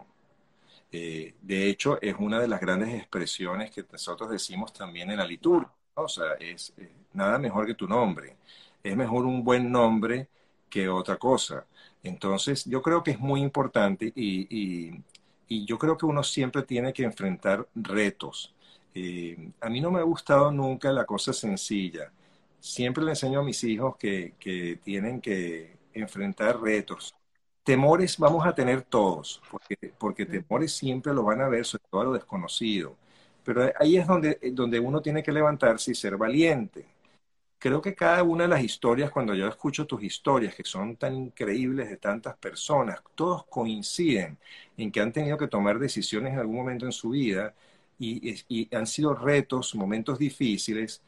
Eh, 0.91 1.33
de 1.41 1.69
hecho, 1.69 1.99
es 2.01 2.15
una 2.19 2.39
de 2.39 2.47
las 2.47 2.61
grandes 2.61 2.93
expresiones 2.93 3.71
que 3.71 3.83
nosotros 3.91 4.29
decimos 4.29 4.71
también 4.73 5.11
en 5.11 5.17
la 5.17 5.25
liturgia. 5.25 5.71
O 5.95 6.07
sea, 6.07 6.33
es 6.39 6.73
nada 7.13 7.37
mejor 7.37 7.65
que 7.65 7.75
tu 7.75 7.87
nombre. 7.87 8.37
Es 8.83 8.95
mejor 8.95 9.25
un 9.25 9.43
buen 9.43 9.71
nombre 9.71 10.27
que 10.69 10.89
otra 10.89 11.17
cosa. 11.17 11.65
Entonces, 12.03 12.65
yo 12.65 12.81
creo 12.81 13.03
que 13.03 13.11
es 13.11 13.19
muy 13.19 13.41
importante 13.41 14.11
y, 14.15 15.01
yo 15.65 15.77
creo 15.77 15.97
que 15.97 16.05
uno 16.07 16.23
siempre 16.23 16.63
tiene 16.63 16.93
que 16.93 17.03
enfrentar 17.03 17.67
retos. 17.75 18.53
Eh, 18.95 19.51
a 19.61 19.69
mí 19.69 19.81
no 19.81 19.91
me 19.91 19.99
ha 19.99 20.03
gustado 20.03 20.51
nunca 20.51 20.91
la 20.91 21.05
cosa 21.05 21.31
sencilla 21.33 22.11
siempre 22.63 23.03
le 23.03 23.11
enseño 23.11 23.41
a 23.41 23.43
mis 23.43 23.61
hijos 23.65 23.97
que, 23.97 24.35
que 24.39 24.79
tienen 24.83 25.19
que 25.19 25.72
enfrentar 25.93 26.59
retos. 26.61 27.15
Temores 27.63 28.17
vamos 28.17 28.45
a 28.45 28.53
tener 28.55 28.81
todos, 28.83 29.41
porque, 29.49 29.77
porque 29.97 30.25
temores 30.25 30.73
siempre 30.73 31.13
lo 31.13 31.23
van 31.23 31.41
a 31.41 31.47
ver, 31.49 31.65
sobre 31.65 31.83
todo 31.89 32.01
a 32.01 32.03
lo 32.05 32.13
desconocido. 32.13 32.97
Pero 33.43 33.71
ahí 33.79 33.97
es 33.97 34.07
donde, 34.07 34.39
donde 34.53 34.79
uno 34.79 35.01
tiene 35.01 35.23
que 35.23 35.31
levantarse 35.31 35.91
y 35.91 35.95
ser 35.95 36.17
valiente. 36.17 36.85
Creo 37.59 37.81
que 37.81 37.95
cada 37.95 38.23
una 38.23 38.43
de 38.43 38.49
las 38.49 38.61
historias, 38.63 39.09
cuando 39.11 39.33
yo 39.33 39.47
escucho 39.47 39.87
tus 39.87 40.03
historias, 40.03 40.53
que 40.53 40.65
son 40.65 40.97
tan 40.97 41.15
increíbles 41.15 41.89
de 41.89 41.95
tantas 41.97 42.35
personas, 42.37 43.01
todos 43.15 43.45
coinciden 43.45 44.37
en 44.77 44.91
que 44.91 44.99
han 44.99 45.13
tenido 45.13 45.37
que 45.37 45.47
tomar 45.47 45.79
decisiones 45.79 46.33
en 46.33 46.39
algún 46.39 46.57
momento 46.57 46.85
en 46.85 46.91
su 46.91 47.11
vida 47.11 47.55
y, 47.97 48.35
y 48.49 48.75
han 48.75 48.85
sido 48.85 49.13
retos, 49.15 49.75
momentos 49.75 50.19
difíciles, 50.19 51.01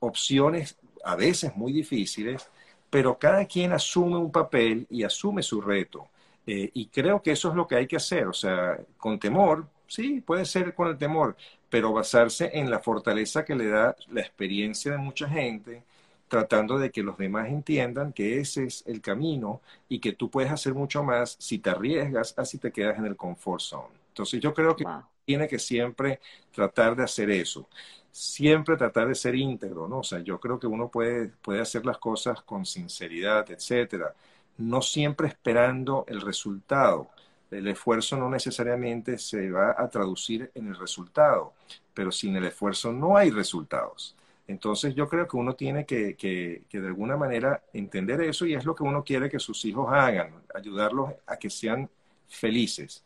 opciones 0.00 0.76
a 1.04 1.16
veces 1.16 1.56
muy 1.56 1.72
difíciles, 1.72 2.50
pero 2.92 3.18
cada 3.18 3.46
quien 3.46 3.72
asume 3.72 4.18
un 4.18 4.30
papel 4.30 4.86
y 4.90 5.02
asume 5.02 5.42
su 5.42 5.62
reto. 5.62 6.08
Eh, 6.46 6.70
y 6.74 6.88
creo 6.88 7.22
que 7.22 7.30
eso 7.32 7.48
es 7.48 7.54
lo 7.54 7.66
que 7.66 7.76
hay 7.76 7.86
que 7.86 7.96
hacer, 7.96 8.26
o 8.26 8.34
sea, 8.34 8.78
con 8.98 9.18
temor, 9.18 9.66
sí, 9.86 10.20
puede 10.20 10.44
ser 10.44 10.74
con 10.74 10.88
el 10.88 10.98
temor, 10.98 11.34
pero 11.70 11.94
basarse 11.94 12.50
en 12.52 12.70
la 12.70 12.80
fortaleza 12.80 13.46
que 13.46 13.54
le 13.54 13.68
da 13.68 13.96
la 14.10 14.20
experiencia 14.20 14.92
de 14.92 14.98
mucha 14.98 15.26
gente, 15.26 15.82
tratando 16.28 16.78
de 16.78 16.90
que 16.90 17.02
los 17.02 17.16
demás 17.16 17.48
entiendan 17.48 18.12
que 18.12 18.38
ese 18.40 18.64
es 18.64 18.84
el 18.86 19.00
camino 19.00 19.62
y 19.88 19.98
que 19.98 20.12
tú 20.12 20.28
puedes 20.28 20.52
hacer 20.52 20.74
mucho 20.74 21.02
más 21.02 21.36
si 21.38 21.60
te 21.60 21.70
arriesgas, 21.70 22.34
así 22.36 22.58
te 22.58 22.72
quedas 22.72 22.98
en 22.98 23.06
el 23.06 23.16
comfort 23.16 23.60
zone. 23.62 23.94
Entonces 24.08 24.38
yo 24.38 24.52
creo 24.52 24.76
que 24.76 24.84
tiene 25.24 25.48
que 25.48 25.58
siempre 25.58 26.20
tratar 26.52 26.94
de 26.94 27.04
hacer 27.04 27.30
eso 27.30 27.66
siempre 28.12 28.76
tratar 28.76 29.08
de 29.08 29.14
ser 29.14 29.34
íntegro, 29.34 29.88
¿no? 29.88 30.00
O 30.00 30.02
sea, 30.04 30.20
yo 30.20 30.38
creo 30.38 30.58
que 30.60 30.66
uno 30.66 30.88
puede, 30.88 31.28
puede 31.28 31.60
hacer 31.60 31.86
las 31.86 31.98
cosas 31.98 32.42
con 32.42 32.66
sinceridad, 32.66 33.50
etcétera, 33.50 34.14
no 34.58 34.82
siempre 34.82 35.28
esperando 35.28 36.04
el 36.06 36.20
resultado. 36.20 37.08
El 37.50 37.68
esfuerzo 37.68 38.16
no 38.16 38.30
necesariamente 38.30 39.18
se 39.18 39.50
va 39.50 39.74
a 39.76 39.88
traducir 39.88 40.50
en 40.54 40.68
el 40.68 40.76
resultado, 40.78 41.54
pero 41.94 42.12
sin 42.12 42.36
el 42.36 42.44
esfuerzo 42.44 42.92
no 42.92 43.16
hay 43.16 43.30
resultados. 43.30 44.14
Entonces 44.46 44.94
yo 44.94 45.08
creo 45.08 45.26
que 45.26 45.36
uno 45.36 45.54
tiene 45.54 45.86
que, 45.86 46.14
que, 46.16 46.62
que, 46.68 46.80
de 46.80 46.88
alguna 46.88 47.16
manera 47.16 47.62
entender 47.72 48.20
eso 48.22 48.44
y 48.46 48.54
es 48.54 48.64
lo 48.64 48.74
que 48.74 48.82
uno 48.82 49.04
quiere 49.04 49.30
que 49.30 49.38
sus 49.38 49.64
hijos 49.64 49.88
hagan, 49.90 50.34
ayudarlos 50.54 51.12
a 51.26 51.36
que 51.36 51.48
sean 51.48 51.88
felices, 52.28 53.04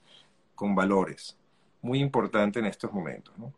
con 0.54 0.74
valores. 0.74 1.36
Muy 1.82 2.00
importante 2.00 2.58
en 2.58 2.66
estos 2.66 2.92
momentos. 2.92 3.36
¿no? 3.38 3.52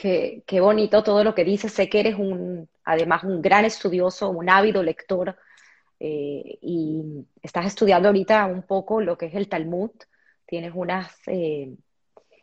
Qué, 0.00 0.60
bonito 0.62 1.02
todo 1.02 1.22
lo 1.22 1.34
que 1.34 1.44
dices. 1.44 1.74
Sé 1.74 1.90
que 1.90 2.00
eres 2.00 2.14
un, 2.18 2.66
además, 2.84 3.22
un 3.22 3.42
gran 3.42 3.66
estudioso, 3.66 4.30
un 4.30 4.48
ávido 4.48 4.82
lector, 4.82 5.36
eh, 5.98 6.58
y 6.62 7.02
estás 7.42 7.66
estudiando 7.66 8.08
ahorita 8.08 8.46
un 8.46 8.62
poco 8.62 9.02
lo 9.02 9.18
que 9.18 9.26
es 9.26 9.34
el 9.34 9.50
Talmud. 9.50 9.90
Tienes 10.46 10.72
unas 10.74 11.14
eh, 11.26 11.74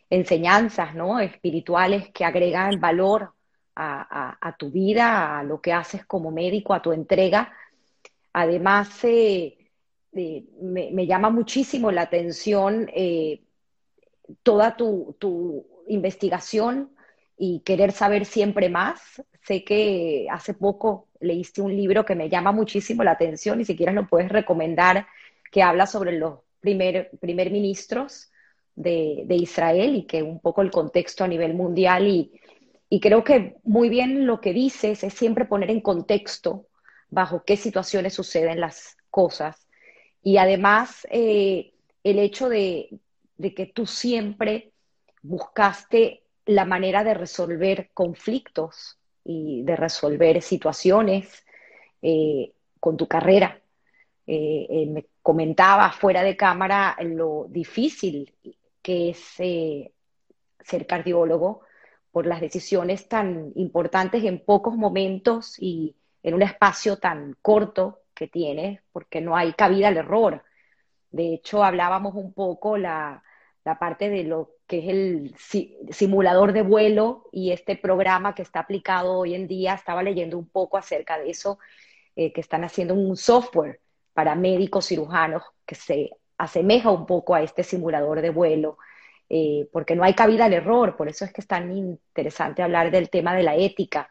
enseñanzas 0.07 0.93
¿no? 0.93 1.19
espirituales 1.19 2.11
que 2.11 2.25
agregan 2.25 2.79
valor 2.79 3.34
a, 3.75 4.55
tu 4.59 4.69
vida, 4.69 5.39
a 5.39 5.43
lo 5.43 5.59
que 5.59 5.73
haces 5.73 6.05
como 6.05 6.29
médico, 6.29 6.75
a 6.75 6.81
tu 6.84 6.91
entrega. 6.91 7.51
Además, 8.34 9.03
eh, 9.03 9.57
me, 10.11 11.07
llama 11.07 11.31
muchísimo 11.31 11.91
la 11.91 12.03
atención 12.03 12.88
toda 14.43 14.77
tu 14.77 15.65
investigación 15.88 16.91
y 17.38 17.61
querer 17.61 17.91
saber 17.91 18.26
siempre 18.26 18.69
más. 18.69 18.99
Sé 19.43 19.64
que 19.64 20.27
hace 20.31 20.53
poco 20.53 21.07
leíste 21.19 21.61
un 21.61 21.76
libro 21.76 22.05
que 22.05 22.15
me 22.15 22.30
llama 22.30 22.51
muchísimo 22.51 23.03
la 23.03 23.11
atención 23.11 23.61
y 23.61 23.65
si 23.65 23.76
quieres 23.76 23.95
lo 23.95 24.07
puedes 24.07 24.30
recomendar, 24.30 25.07
que 25.51 25.64
habla 25.64 25.85
sobre 25.85 26.14
los 26.14 26.39
primer, 26.59 27.11
primer 27.19 27.51
ministros 27.51 28.31
de, 28.76 29.26
Israel 29.30 29.95
y 29.95 30.03
que 30.03 30.22
un 30.22 30.39
poco 30.39 30.61
el 30.61 30.72
contexto 30.72 31.23
a 31.23 31.27
nivel 31.27 31.53
mundial 31.53 32.07
y, 32.07 32.31
creo 33.01 33.23
que 33.23 33.57
muy 33.64 33.89
bien 33.89 34.26
lo 34.26 34.39
que 34.39 34.53
dices 34.53 35.03
es 35.03 35.14
siempre 35.14 35.45
poner 35.45 35.72
en 35.72 35.81
contexto 35.81 36.68
bajo 37.09 37.43
qué 37.45 37.57
situaciones 37.57 38.14
suceden 38.14 38.61
las 38.61 38.97
cosas 39.09 39.68
y 40.23 40.38
además 40.38 41.05
eh, 41.09 41.73
el 42.03 42.19
hecho 42.19 42.49
de, 42.49 42.89
de 43.38 43.53
que 43.53 43.65
tú 43.65 43.85
siempre 43.85 44.72
buscaste 45.22 46.23
la 46.47 46.65
manera 46.65 47.03
de 47.03 47.13
resolver 47.13 47.91
conflictos 47.93 48.97
y 49.23 49.63
de 49.63 49.75
resolver 49.75 50.41
situaciones 50.41 51.45
eh, 52.01 52.53
con 52.79 52.97
tu 52.97 53.07
carrera. 53.07 53.59
Eh, 54.25 54.67
eh, 54.69 54.85
me 54.87 55.05
comentaba 55.21 55.91
fuera 55.91 56.23
de 56.23 56.35
cámara 56.35 56.97
lo 57.01 57.45
difícil 57.49 58.33
que 58.81 59.09
es 59.09 59.17
ser 59.17 60.87
cardiólogo 60.87 61.61
por 62.11 62.25
las 62.25 62.39
decisiones 62.39 63.07
tan 63.09 63.51
importantes 63.55 64.23
en 64.23 64.39
pocos 64.39 64.75
momentos 64.75 65.55
y 65.59 65.95
en 66.23 66.33
un 66.33 66.41
espacio 66.41 66.97
tan 66.97 67.35
corto 67.41 67.99
que 68.13 68.27
tienes, 68.27 68.81
porque 68.93 69.21
no 69.21 69.35
hay 69.35 69.53
cabida 69.53 69.89
al 69.89 69.97
error. 69.97 70.43
De 71.11 71.33
hecho, 71.33 71.63
hablábamos 71.63 72.15
un 72.15 72.33
poco 72.33 72.77
la, 72.77 73.23
la 73.68 73.77
parte 73.77 74.10
de 74.10 74.23
lo 74.23 74.52
que 74.65 74.80
es 74.80 74.88
el 74.88 75.35
simulador 75.91 76.53
de 76.53 76.61
vuelo 76.61 77.27
y 77.34 77.52
este 77.52 77.76
programa 77.76 78.34
que 78.34 78.41
está 78.41 78.61
aplicado 78.61 79.18
hoy 79.18 79.35
en 79.35 79.45
día. 79.45 79.73
Estaba 79.73 80.02
leyendo 80.02 80.38
un 80.38 80.48
poco 80.48 80.77
acerca 80.77 81.19
de 81.19 81.31
eso, 81.31 81.60
eh, 82.15 82.31
que 82.31 82.39
están 82.39 82.64
haciendo 82.64 82.94
un 82.94 83.18
software 83.18 83.81
para 84.14 84.35
médicos 84.35 84.85
cirujanos 84.85 85.44
que 85.65 85.76
se 85.76 86.11
asemeja 86.38 86.91
un 86.91 87.06
poco 87.06 87.35
a 87.35 87.41
este 87.41 87.61
simulador 87.65 88.22
de 88.22 88.30
vuelo, 88.30 88.77
eh, 89.30 89.68
porque 89.73 89.98
no 89.98 90.03
hay 90.06 90.14
cabida 90.14 90.45
al 90.45 90.53
error, 90.53 90.95
por 90.95 91.10
eso 91.10 91.26
es 91.26 91.34
que 91.34 91.41
es 91.41 91.48
tan 91.48 91.76
interesante 91.76 92.64
hablar 92.64 92.89
del 92.89 93.10
tema 93.10 93.35
de 93.35 93.44
la 93.44 93.57
ética. 93.57 94.10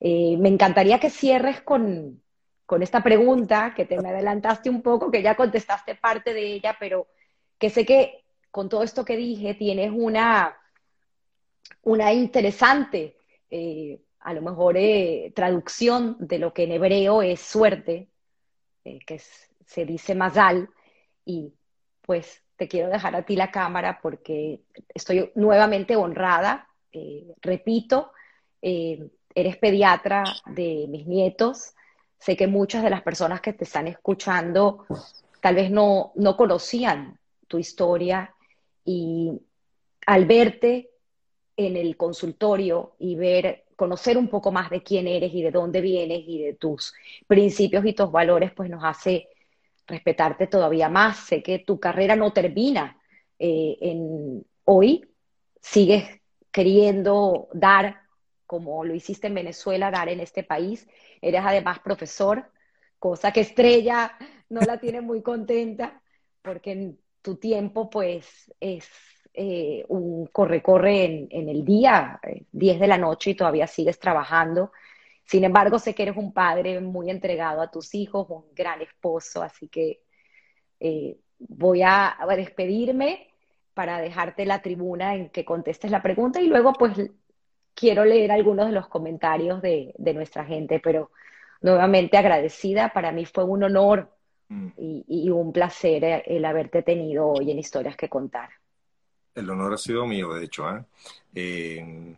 Eh, 0.00 0.36
me 0.38 0.48
encantaría 0.48 0.98
que 0.98 1.08
cierres 1.08 1.60
con, 1.60 2.20
con 2.66 2.82
esta 2.82 3.00
pregunta, 3.00 3.74
que 3.76 3.84
te 3.84 4.00
me 4.00 4.08
adelantaste 4.08 4.68
un 4.70 4.82
poco, 4.82 5.08
que 5.08 5.22
ya 5.22 5.36
contestaste 5.36 5.94
parte 5.94 6.34
de 6.34 6.54
ella, 6.54 6.76
pero 6.80 7.06
que 7.58 7.70
sé 7.70 7.86
que 7.86 8.21
con 8.52 8.68
todo 8.68 8.84
esto 8.84 9.04
que 9.04 9.16
dije 9.16 9.54
tienes 9.54 9.90
una, 9.92 10.56
una 11.82 12.12
interesante, 12.12 13.16
eh, 13.50 14.00
a 14.20 14.32
lo 14.34 14.42
mejor, 14.42 14.76
traducción 15.34 16.16
de 16.20 16.38
lo 16.38 16.54
que 16.54 16.64
en 16.64 16.72
hebreo 16.72 17.22
es 17.22 17.40
suerte, 17.40 18.08
que 18.84 19.20
se 19.66 19.84
dice 19.84 20.14
mazal, 20.14 20.68
y 21.24 21.52
pues 22.02 22.42
te 22.56 22.68
quiero 22.68 22.88
dejar 22.88 23.16
a 23.16 23.22
ti 23.22 23.34
la 23.36 23.50
cámara 23.50 23.98
porque 24.00 24.60
estoy 24.94 25.32
nuevamente 25.34 25.96
honrada. 25.96 26.68
Eh, 26.92 27.34
repito, 27.40 28.12
eh, 28.60 29.10
eres 29.34 29.56
pediatra 29.56 30.22
de 30.46 30.86
mis 30.88 31.06
nietos. 31.06 31.74
Sé 32.18 32.36
que 32.36 32.46
muchas 32.46 32.82
de 32.84 32.90
las 32.90 33.02
personas 33.02 33.40
que 33.40 33.52
te 33.52 33.64
están 33.64 33.88
escuchando 33.88 34.86
tal 35.40 35.56
vez 35.56 35.70
no, 35.70 36.12
no 36.14 36.36
conocían 36.36 37.18
tu 37.48 37.58
historia 37.58 38.31
y 38.84 39.40
al 40.06 40.26
verte 40.26 40.90
en 41.56 41.76
el 41.76 41.96
consultorio 41.96 42.94
y 42.98 43.14
ver, 43.16 43.64
conocer 43.76 44.16
un 44.16 44.28
poco 44.28 44.52
más 44.52 44.70
de 44.70 44.82
quién 44.82 45.06
eres 45.06 45.32
y 45.34 45.42
de 45.42 45.50
dónde 45.50 45.80
vienes 45.80 46.22
y 46.26 46.42
de 46.42 46.54
tus 46.54 46.94
principios 47.26 47.84
y 47.84 47.92
tus 47.92 48.10
valores, 48.10 48.52
pues 48.52 48.70
nos 48.70 48.82
hace 48.84 49.28
respetarte 49.86 50.46
todavía 50.46 50.88
más. 50.88 51.18
Sé 51.18 51.42
que 51.42 51.60
tu 51.60 51.78
carrera 51.78 52.16
no 52.16 52.32
termina 52.32 52.98
eh, 53.38 53.76
en 53.80 54.44
hoy, 54.64 55.08
sigues 55.60 56.04
queriendo 56.50 57.48
dar 57.52 58.02
como 58.46 58.84
lo 58.84 58.94
hiciste 58.94 59.28
en 59.28 59.34
Venezuela, 59.34 59.90
dar 59.90 60.10
en 60.10 60.20
este 60.20 60.42
país. 60.42 60.86
Eres 61.22 61.40
además 61.42 61.78
profesor, 61.78 62.50
cosa 62.98 63.32
que 63.32 63.40
Estrella 63.40 64.16
no 64.50 64.60
la 64.60 64.78
tiene 64.78 65.00
muy 65.00 65.22
contenta, 65.22 66.02
porque 66.42 66.96
tu 67.22 67.36
tiempo 67.36 67.88
pues 67.88 68.52
es 68.60 68.88
eh, 69.34 69.84
un 69.88 70.26
corre-corre 70.26 71.28
en, 71.30 71.48
el 71.48 71.64
día, 71.64 72.20
10 72.52 72.76
eh, 72.76 72.78
de 72.78 72.86
la 72.86 72.98
noche 72.98 73.30
y 73.30 73.34
todavía 73.34 73.66
sigues 73.66 73.98
trabajando. 73.98 74.72
Sin 75.24 75.44
embargo, 75.44 75.78
sé 75.78 75.94
que 75.94 76.02
eres 76.02 76.16
un 76.16 76.32
padre 76.34 76.80
muy 76.80 77.08
entregado 77.08 77.62
a 77.62 77.70
tus 77.70 77.94
hijos, 77.94 78.28
un 78.28 78.44
gran 78.54 78.82
esposo, 78.82 79.42
así 79.42 79.68
que 79.68 80.02
eh, 80.80 81.16
voy 81.38 81.82
a, 81.82 82.18
despedirme 82.36 83.28
para 83.72 84.00
dejarte 84.00 84.44
la 84.44 84.60
tribuna 84.60 85.14
en 85.14 85.30
que 85.30 85.44
contestes 85.44 85.90
la 85.90 86.02
pregunta 86.02 86.40
y 86.40 86.48
luego 86.48 86.72
pues 86.74 86.92
quiero 87.74 88.04
leer 88.04 88.32
algunos 88.32 88.66
de 88.66 88.72
los 88.72 88.88
comentarios 88.88 89.62
de, 89.62 89.94
nuestra 90.14 90.44
gente, 90.44 90.80
pero 90.80 91.10
nuevamente 91.62 92.18
agradecida, 92.18 92.90
para 92.92 93.12
mí 93.12 93.24
fue 93.24 93.44
un 93.44 93.62
honor 93.62 94.12
mm. 94.48 94.68
y, 94.76 95.30
un 95.30 95.52
placer 95.52 96.04
eh, 96.04 96.22
el 96.26 96.44
haberte 96.44 96.82
tenido 96.82 97.28
hoy 97.28 97.50
en 97.50 97.58
Historias 97.58 97.96
que 97.96 98.08
Contar. 98.08 98.50
El 99.34 99.48
honor 99.48 99.74
ha 99.74 99.78
sido 99.78 100.06
mío, 100.06 100.34
de 100.34 100.44
hecho. 100.44 100.64
¿eh? 101.34 102.16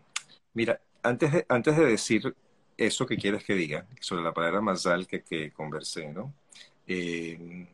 mira, 0.52 0.80
antes 1.02 1.32
de, 1.32 1.46
antes 1.48 1.76
de 1.76 1.84
decir 1.86 2.34
eso 2.76 3.06
que 3.06 3.16
quieres 3.16 3.44
que 3.44 3.54
diga, 3.54 3.86
sobre 4.00 4.22
la 4.22 4.32
palabra 4.32 4.60
mazal 4.60 5.06
que, 5.06 5.22
que 5.22 5.52
conversé, 5.52 6.12
¿no? 6.12 6.32
Eh, 6.86 7.66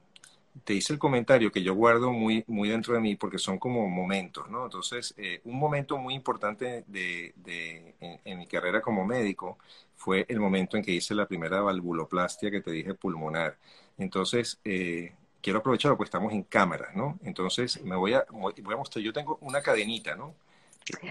te 0.64 0.74
hice 0.74 0.92
el 0.92 0.98
comentario 0.98 1.50
que 1.52 1.62
yo 1.62 1.74
guardo 1.74 2.12
muy, 2.12 2.44
muy 2.46 2.68
dentro 2.68 2.94
de 2.94 3.00
mí 3.00 3.16
porque 3.16 3.38
son 3.38 3.58
como 3.58 3.88
momentos, 3.88 4.48
¿no? 4.50 4.64
Entonces, 4.64 5.14
eh, 5.16 5.40
un 5.44 5.58
momento 5.58 5.96
muy 5.96 6.14
importante 6.14 6.84
de, 6.86 7.32
de 7.36 7.94
en, 8.24 8.38
mi 8.38 8.46
carrera 8.46 8.80
como 8.80 9.04
médico 9.04 9.58
fue 9.96 10.26
el 10.28 10.40
momento 10.40 10.76
en 10.76 10.82
que 10.82 10.92
hice 10.92 11.14
la 11.14 11.26
primera 11.26 11.60
valvuloplastia 11.60 12.50
que 12.50 12.60
te 12.60 12.72
dije 12.72 12.94
pulmonar. 12.94 13.56
Entonces, 14.00 14.58
eh, 14.64 15.12
quiero 15.40 15.60
aprovecharlo 15.60 15.96
porque 15.96 16.08
estamos 16.08 16.32
en 16.32 16.42
cámara, 16.42 16.90
¿no? 16.94 17.18
Entonces, 17.22 17.82
me 17.84 17.96
voy 17.96 18.14
a, 18.14 18.24
voy 18.30 18.74
a 18.74 18.76
mostrar, 18.76 19.04
yo 19.04 19.12
tengo 19.12 19.38
una 19.42 19.62
cadenita, 19.62 20.16
¿no? 20.16 20.34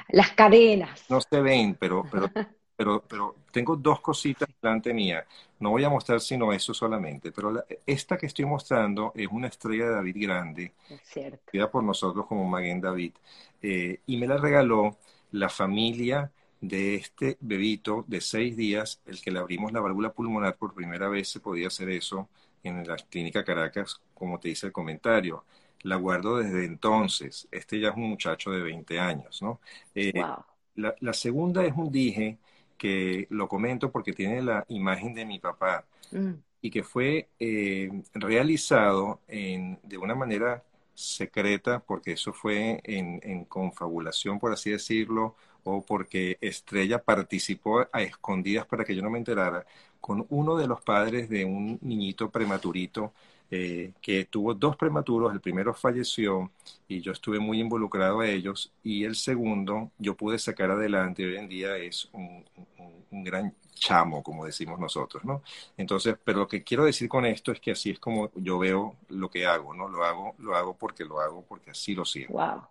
Las 0.10 0.32
cadenas. 0.32 1.06
No 1.10 1.22
se 1.22 1.40
ven, 1.40 1.76
pero, 1.80 2.04
pero 2.12 2.30
pero, 2.80 3.04
pero 3.06 3.36
tengo 3.52 3.76
dos 3.76 4.00
cositas 4.00 4.48
delante 4.62 4.94
mía. 4.94 5.26
No 5.60 5.72
voy 5.72 5.84
a 5.84 5.90
mostrar 5.90 6.22
sino 6.22 6.54
eso 6.54 6.74
solamente, 6.74 7.34
pero 7.34 7.62
esta 7.86 8.18
que 8.18 8.28
estoy 8.28 8.46
mostrando 8.46 9.12
es 9.16 9.28
una 9.30 9.48
estrella 9.48 9.88
de 9.88 9.96
David 9.96 10.16
grande, 10.18 10.74
cierto. 11.04 11.72
por 11.72 11.84
nosotros 11.84 12.26
como 12.26 12.46
Maguen 12.46 12.80
David, 12.80 13.12
eh, 13.62 14.00
y 14.06 14.16
me 14.16 14.28
la 14.28 14.38
regaló 14.38 14.98
la 15.32 15.50
familia 15.50 16.32
de 16.62 16.96
este 16.96 17.38
bebito 17.42 18.06
de 18.08 18.22
seis 18.22 18.56
días, 18.56 19.02
el 19.06 19.22
que 19.22 19.32
le 19.32 19.40
abrimos 19.40 19.74
la 19.74 19.82
válvula 19.82 20.14
pulmonar 20.14 20.56
por 20.56 20.74
primera 20.74 21.10
vez, 21.10 21.28
se 21.28 21.42
podía 21.42 21.68
hacer 21.68 21.90
eso 21.90 22.30
en 22.64 22.88
la 22.88 22.96
clínica 22.96 23.44
Caracas, 23.44 24.02
como 24.14 24.40
te 24.40 24.50
dice 24.50 24.68
el 24.68 24.74
comentario. 24.74 25.46
La 25.84 25.96
guardo 25.96 26.38
desde 26.38 26.66
entonces. 26.66 27.48
Este 27.52 27.80
ya 27.80 27.90
es 27.90 27.96
un 27.96 28.10
muchacho 28.10 28.52
de 28.52 28.62
20 28.62 29.00
años, 29.00 29.42
¿no? 29.42 29.62
Eh, 29.96 30.12
la, 30.76 30.96
la, 31.00 31.14
segunda 31.14 31.66
es 31.66 31.74
un 31.76 31.92
dije 31.92 32.38
que 32.80 33.28
lo 33.30 33.48
comento 33.48 33.92
porque 33.92 34.14
tiene 34.14 34.42
la 34.42 34.66
imagen 34.70 35.14
de 35.14 35.26
mi 35.26 35.38
papá 35.40 35.86
mm. 36.12 36.32
y 36.62 36.72
que 36.72 36.84
fue 36.84 37.30
eh, 37.38 37.92
realizado 38.14 39.22
en, 39.28 39.80
de 39.84 39.98
una 39.98 40.16
manera 40.16 40.64
secreta, 40.96 41.80
porque 41.80 42.14
eso 42.14 42.34
fue 42.34 42.82
en, 42.84 43.20
en, 43.24 43.46
confabulación, 43.46 44.40
por 44.40 44.52
así 44.52 44.72
decirlo, 44.72 45.36
porque 45.88 46.38
Estrella 46.42 47.02
participó 47.04 47.88
a 47.92 48.02
escondidas 48.02 48.66
para 48.66 48.84
que 48.86 48.96
yo 48.96 49.02
no 49.02 49.10
me 49.10 49.20
enterara, 49.20 49.66
con 50.02 50.26
uno 50.30 50.56
de 50.58 50.68
los 50.68 50.82
padres 50.82 51.30
de 51.30 51.46
un 51.46 51.78
niñito 51.82 52.30
prematurito 52.30 53.14
eh, 53.52 53.94
que 54.00 54.26
tuvo 54.26 54.54
dos 54.54 54.76
prematuros, 54.76 55.34
el 55.34 55.42
primero 55.42 55.74
falleció 55.74 56.52
y 56.88 57.02
yo 57.02 57.12
estuve 57.12 57.40
muy 57.40 57.60
involucrado 57.60 58.20
a 58.20 58.28
ellos 58.28 58.72
y 58.84 59.06
el 59.06 59.16
segundo 59.16 59.92
yo 59.98 60.16
pude 60.16 60.38
sacar 60.38 60.70
adelante, 60.70 61.26
hoy 61.26 61.38
en 61.38 61.50
día 61.50 61.76
es 61.78 62.08
un, 62.14 62.46
gran 63.12 63.56
chamo, 63.74 64.22
como 64.22 64.46
decimos 64.46 64.80
nosotros, 64.80 65.26
¿no? 65.26 65.42
Entonces, 65.78 66.16
pero 66.24 66.40
lo 66.40 66.48
que 66.48 66.64
quiero 66.64 66.86
decir 66.86 67.10
con 67.10 67.26
esto 67.26 67.52
es 67.52 67.60
que 67.60 67.72
así 67.72 67.90
es 67.90 68.00
como 68.00 68.30
yo 68.36 68.60
veo 68.60 68.96
lo 69.08 69.32
que 69.32 69.48
hago, 69.48 69.74
¿no? 69.74 69.88
Lo 69.88 70.04
hago, 70.04 70.36
lo 70.38 70.56
hago 70.56 70.76
porque 70.78 71.04
lo 71.04 71.20
hago, 71.20 71.44
porque 71.48 71.72
así 71.72 71.96
lo 71.96 72.06
siento. 72.06 72.34
Wow. 72.34 72.62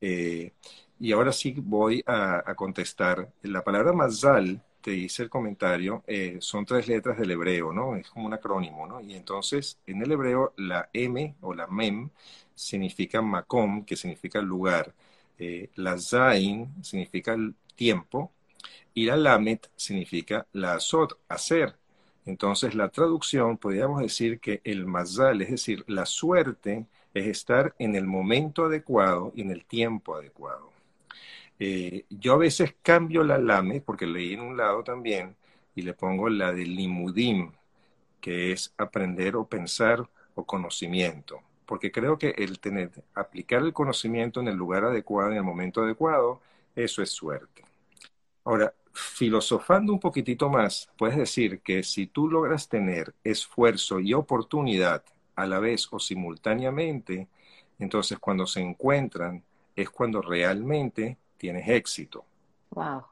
Eh, 0.00 0.52
y 0.98 1.12
ahora 1.12 1.32
sí 1.32 1.54
voy 1.56 2.02
a, 2.06 2.54
contestar. 2.56 3.32
La 3.42 3.64
palabra 3.64 3.92
mazal 3.92 4.62
te 4.80 4.94
hice 4.94 5.24
el 5.24 5.30
comentario, 5.30 6.02
eh, 6.06 6.38
son 6.40 6.64
tres 6.64 6.88
letras 6.88 7.18
del 7.18 7.30
hebreo, 7.32 7.72
¿no? 7.72 7.96
Es 7.96 8.08
como 8.10 8.26
un 8.26 8.34
acrónimo, 8.34 8.86
¿no? 8.86 9.00
Y 9.00 9.14
entonces, 9.14 9.78
en 9.86 10.02
el 10.02 10.12
hebreo, 10.12 10.54
la 10.56 10.88
M 10.92 11.36
o 11.40 11.54
la 11.54 11.66
Mem 11.66 12.10
significa 12.54 13.22
Makom, 13.22 13.84
que 13.84 13.96
significa 13.96 14.40
lugar. 14.40 14.94
Eh, 15.38 15.70
la 15.76 15.98
Zain 15.98 16.68
significa 16.82 17.32
el 17.34 17.54
tiempo. 17.74 18.32
Y 18.94 19.06
la 19.06 19.16
Lamet 19.16 19.70
significa 19.76 20.46
la 20.52 20.74
Azot, 20.74 21.18
hacer. 21.28 21.76
Entonces, 22.26 22.74
la 22.74 22.90
traducción, 22.90 23.56
podríamos 23.58 24.02
decir 24.02 24.40
que 24.40 24.60
el 24.64 24.86
Mazal, 24.86 25.42
es 25.42 25.50
decir, 25.50 25.84
la 25.88 26.06
suerte, 26.06 26.86
es 27.14 27.26
estar 27.26 27.74
en 27.78 27.94
el 27.96 28.06
momento 28.06 28.64
adecuado 28.64 29.32
y 29.34 29.42
en 29.42 29.50
el 29.50 29.64
tiempo 29.64 30.14
adecuado. 30.14 30.70
Eh, 31.58 32.06
yo 32.08 32.34
a 32.34 32.38
veces 32.38 32.74
cambio 32.82 33.22
la 33.22 33.38
lame, 33.38 33.80
porque 33.80 34.06
leí 34.06 34.34
en 34.34 34.40
un 34.40 34.56
lado 34.56 34.82
también, 34.82 35.36
y 35.74 35.82
le 35.82 35.94
pongo 35.94 36.28
la 36.28 36.52
de 36.52 36.64
limudim, 36.64 37.52
que 38.20 38.52
es 38.52 38.72
aprender 38.78 39.36
o 39.36 39.46
pensar 39.46 40.08
o 40.34 40.44
conocimiento. 40.44 41.40
Porque 41.66 41.92
creo 41.92 42.18
que 42.18 42.30
el 42.30 42.58
tener, 42.60 42.90
aplicar 43.14 43.62
el 43.62 43.72
conocimiento 43.72 44.40
en 44.40 44.48
el 44.48 44.56
lugar 44.56 44.84
adecuado, 44.84 45.30
en 45.30 45.36
el 45.36 45.42
momento 45.44 45.82
adecuado, 45.82 46.40
eso 46.74 47.02
es 47.02 47.10
suerte. 47.10 47.64
Ahora, 48.44 48.74
filosofando 48.92 49.92
un 49.92 50.00
poquitito 50.00 50.48
más, 50.48 50.88
puedes 50.96 51.16
decir 51.16 51.60
que 51.60 51.82
si 51.82 52.06
tú 52.06 52.28
logras 52.28 52.68
tener 52.68 53.14
esfuerzo 53.22 54.00
y 54.00 54.14
oportunidad 54.14 55.04
a 55.42 55.46
la 55.46 55.58
vez 55.58 55.88
o 55.90 55.98
simultáneamente, 55.98 57.28
entonces 57.78 58.18
cuando 58.18 58.46
se 58.46 58.60
encuentran 58.60 59.42
es 59.74 59.90
cuando 59.90 60.20
realmente 60.22 61.16
tienes 61.36 61.68
éxito. 61.68 62.24
Wow. 62.70 63.02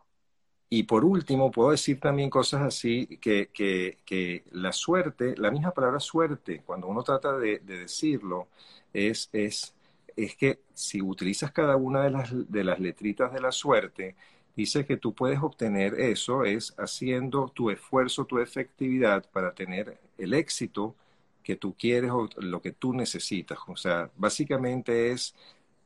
y 0.71 0.85
por 0.85 1.05
último, 1.05 1.51
puedo 1.51 1.73
decir 1.73 1.99
también 1.99 2.31
cosas 2.31 2.63
así, 2.63 3.19
que, 3.21 3.51
que, 3.53 4.45
la 4.53 4.73
suerte, 4.73 5.35
la 5.37 5.51
misma 5.51 5.73
palabra 5.73 5.99
suerte, 5.99 6.63
cuando 6.65 6.87
uno 6.87 7.03
trata 7.03 7.37
de, 7.39 7.59
decirlo, 7.59 8.49
es, 8.93 9.31
es, 9.33 9.75
es, 10.15 10.37
que 10.37 10.61
si 10.75 11.03
utilizas 11.03 11.51
cada 11.53 11.77
una 11.77 12.03
de 12.05 12.11
las, 12.11 12.53
de 12.53 12.65
las 12.65 12.79
letritas 12.79 13.33
de 13.33 13.41
la 13.41 13.51
suerte, 13.51 14.15
dice 14.59 14.85
que 14.85 14.97
tú 14.97 15.15
puedes 15.15 15.41
obtener 15.41 15.95
eso, 16.01 16.45
es 16.45 16.75
haciendo 16.79 17.49
tu 17.49 17.71
esfuerzo, 17.71 18.25
tu 18.25 18.39
efectividad 18.39 19.25
para 19.31 19.53
tener 19.55 19.99
el 20.19 20.35
éxito 20.35 20.97
que 21.43 21.57
tú 21.57 21.75
quieres 21.79 22.11
o 22.11 22.29
lo 22.39 22.61
que 22.61 22.73
tú 22.73 22.93
necesitas. 22.93 23.59
O 23.67 23.77
sea, 23.77 24.11
básicamente 24.17 25.13
es 25.13 25.35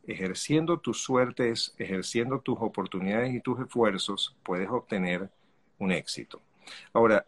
ejerciendo 0.06 0.78
tu 0.78 0.94
suerte, 0.94 1.52
ejerciendo 1.78 2.40
tus 2.40 2.58
oportunidades 2.60 3.34
y 3.34 3.40
tus 3.40 3.60
esfuerzos, 3.60 4.36
puedes 4.42 4.68
obtener 4.68 5.30
un 5.78 5.92
éxito. 5.92 6.40
Ahora, 6.92 7.24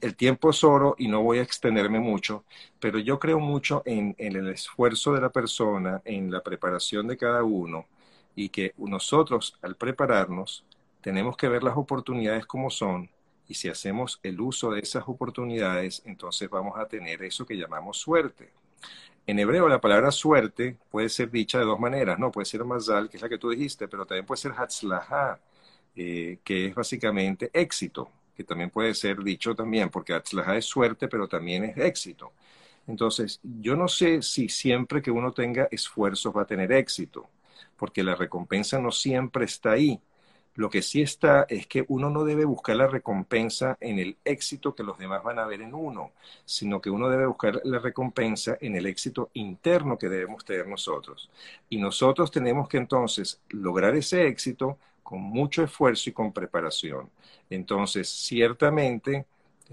el 0.00 0.14
tiempo 0.14 0.50
es 0.50 0.62
oro 0.62 0.94
y 0.98 1.08
no 1.08 1.22
voy 1.22 1.38
a 1.38 1.42
extenderme 1.42 1.98
mucho, 1.98 2.44
pero 2.78 2.98
yo 2.98 3.18
creo 3.18 3.40
mucho 3.40 3.82
en, 3.86 4.14
en, 4.18 4.36
el 4.36 4.48
esfuerzo 4.48 5.14
de 5.14 5.22
la 5.22 5.30
persona, 5.30 6.02
en 6.04 6.30
la 6.30 6.42
preparación 6.42 7.06
de 7.06 7.16
cada 7.16 7.42
uno 7.42 7.86
y 8.36 8.50
que 8.50 8.74
nosotros 8.76 9.58
al 9.62 9.76
prepararnos 9.76 10.64
tenemos 11.00 11.36
que 11.36 11.48
ver 11.48 11.62
las 11.62 11.76
oportunidades 11.76 12.46
como 12.46 12.68
son 12.70 13.10
y 13.48 13.54
si 13.54 13.68
hacemos 13.68 14.20
el 14.22 14.40
uso 14.40 14.70
de 14.70 14.80
esas 14.80 15.04
oportunidades, 15.06 16.02
entonces 16.04 16.48
vamos 16.48 16.78
a 16.78 16.86
tener 16.86 17.22
eso 17.22 17.46
que 17.46 17.56
llamamos 17.56 17.98
suerte. 17.98 18.50
En 19.26 19.38
hebreo 19.38 19.68
la 19.68 19.80
palabra 19.80 20.10
suerte 20.10 20.76
puede 20.90 21.08
ser 21.08 21.30
dicha 21.30 21.58
de 21.58 21.64
dos 21.64 21.80
maneras, 21.80 22.18
¿no? 22.18 22.30
Puede 22.30 22.44
ser 22.44 22.64
mazal, 22.64 23.08
que 23.08 23.16
es 23.16 23.22
la 23.22 23.28
que 23.28 23.38
tú 23.38 23.50
dijiste, 23.50 23.88
pero 23.88 24.04
también 24.06 24.26
puede 24.26 24.40
ser 24.40 24.52
hatzlaha, 24.52 25.40
eh, 25.96 26.38
que 26.44 26.66
es 26.66 26.74
básicamente 26.74 27.50
éxito, 27.52 28.10
que 28.36 28.44
también 28.44 28.70
puede 28.70 28.94
ser 28.94 29.22
dicho 29.22 29.54
también, 29.54 29.88
porque 29.90 30.12
hatzlaha 30.12 30.56
es 30.56 30.66
suerte, 30.66 31.08
pero 31.08 31.28
también 31.28 31.64
es 31.64 31.76
éxito. 31.78 32.32
Entonces, 32.86 33.40
yo 33.42 33.76
no 33.76 33.88
sé 33.88 34.22
si 34.22 34.48
siempre 34.48 35.00
que 35.00 35.10
uno 35.10 35.32
tenga 35.32 35.68
esfuerzos 35.70 36.36
va 36.36 36.42
a 36.42 36.46
tener 36.46 36.70
éxito, 36.72 37.28
porque 37.76 38.02
la 38.02 38.14
recompensa 38.14 38.78
no 38.78 38.90
siempre 38.92 39.46
está 39.46 39.72
ahí. 39.72 40.00
Lo 40.56 40.70
que 40.70 40.82
sí 40.82 41.02
está 41.02 41.46
es 41.48 41.66
que 41.66 41.84
uno 41.88 42.10
no 42.10 42.24
debe 42.24 42.44
buscar 42.44 42.76
la 42.76 42.86
recompensa 42.86 43.76
en 43.80 43.98
el 43.98 44.16
éxito 44.24 44.74
que 44.74 44.84
los 44.84 44.98
demás 44.98 45.22
van 45.24 45.38
a 45.38 45.46
ver 45.46 45.62
en 45.62 45.74
uno, 45.74 46.12
sino 46.44 46.80
que 46.80 46.90
uno 46.90 47.08
debe 47.08 47.26
buscar 47.26 47.60
la 47.64 47.80
recompensa 47.80 48.56
en 48.60 48.76
el 48.76 48.86
éxito 48.86 49.30
interno 49.34 49.98
que 49.98 50.08
debemos 50.08 50.44
tener 50.44 50.68
nosotros. 50.68 51.30
Y 51.68 51.78
nosotros 51.78 52.30
tenemos 52.30 52.68
que 52.68 52.76
entonces 52.76 53.40
lograr 53.48 53.96
ese 53.96 54.26
éxito 54.28 54.78
con 55.02 55.20
mucho 55.20 55.62
esfuerzo 55.64 56.10
y 56.10 56.12
con 56.12 56.32
preparación. 56.32 57.10
Entonces, 57.50 58.08
ciertamente, 58.08 59.26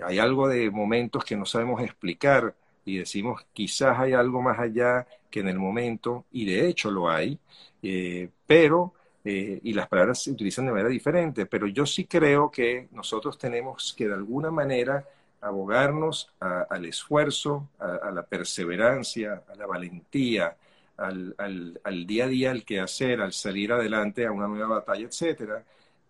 hay 0.04 0.20
algo 0.20 0.48
de 0.48 0.70
momentos 0.72 1.24
que 1.24 1.36
no 1.36 1.46
sabemos 1.46 1.82
explicar 1.82 2.56
y 2.86 2.98
decimos 2.98 3.46
quizás 3.54 4.00
hay 4.00 4.14
algo 4.14 4.42
más 4.42 4.60
allá 4.60 5.08
que 5.30 5.40
en 5.42 5.48
el 5.48 5.60
momento, 5.60 6.26
y 6.32 6.46
de 6.46 6.68
hecho 6.68 6.92
lo 6.92 7.10
hay, 7.10 7.40
eh, 7.84 8.30
pero 8.48 8.94
eh, 9.24 9.60
y 9.64 9.74
las 9.74 9.88
palabras 9.88 10.24
se 10.24 10.32
utilizan 10.32 10.66
de 10.66 10.72
manera 10.72 10.90
diferente, 10.90 11.46
pero 11.46 11.68
yo 11.68 11.86
sí 11.86 12.06
creo 12.06 12.50
que 12.50 12.88
nosotros 12.92 13.38
tenemos 13.38 13.94
que 13.96 14.08
de 14.08 14.16
alguna 14.16 14.52
manera 14.52 15.06
abogarnos 15.42 16.32
al 16.40 16.86
esfuerzo, 16.86 17.70
a, 17.80 18.12
la 18.12 18.24
perseverancia, 18.24 19.44
a 19.48 19.56
la 19.56 19.66
valentía, 19.66 20.56
al, 20.98 21.36
al, 21.84 22.06
día 22.06 22.26
a 22.26 22.28
día, 22.28 22.52
al 22.52 22.64
quehacer, 22.64 23.22
al 23.22 23.34
salir 23.34 23.74
adelante 23.74 24.26
a 24.26 24.32
una 24.32 24.48
nueva 24.48 24.76
batalla, 24.76 25.06
etcétera, 25.06 25.64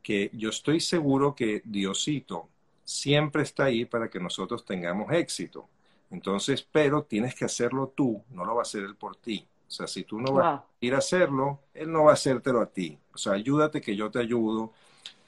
que 0.03 0.29
yo 0.33 0.49
estoy 0.49 0.81
seguro 0.81 1.33
que 1.33 1.61
Diosito 1.63 2.49
siempre 2.83 3.43
está 3.43 3.65
ahí 3.65 3.85
para 3.85 4.09
que 4.09 4.19
nosotros 4.19 4.65
tengamos 4.65 5.11
éxito. 5.13 5.69
Entonces, 6.09 6.67
pero 6.69 7.03
tienes 7.03 7.35
que 7.35 7.45
hacerlo 7.45 7.93
tú, 7.95 8.21
no 8.31 8.43
lo 8.43 8.55
va 8.55 8.61
a 8.61 8.63
hacer 8.63 8.83
él 8.83 8.95
por 8.95 9.15
ti. 9.15 9.47
O 9.71 9.73
sea, 9.73 9.87
si 9.87 10.03
tú 10.03 10.19
no 10.19 10.33
vas 10.33 10.59
a 10.59 10.65
ir 10.81 10.93
a 10.93 10.97
hacerlo, 10.97 11.61
él 11.73 11.89
no 11.89 12.03
va 12.03 12.11
a 12.11 12.13
hacértelo 12.15 12.59
a 12.59 12.65
ti. 12.65 12.99
O 13.13 13.17
sea, 13.17 13.33
ayúdate 13.33 13.79
que 13.79 13.95
yo 13.95 14.11
te 14.11 14.19
ayudo. 14.19 14.73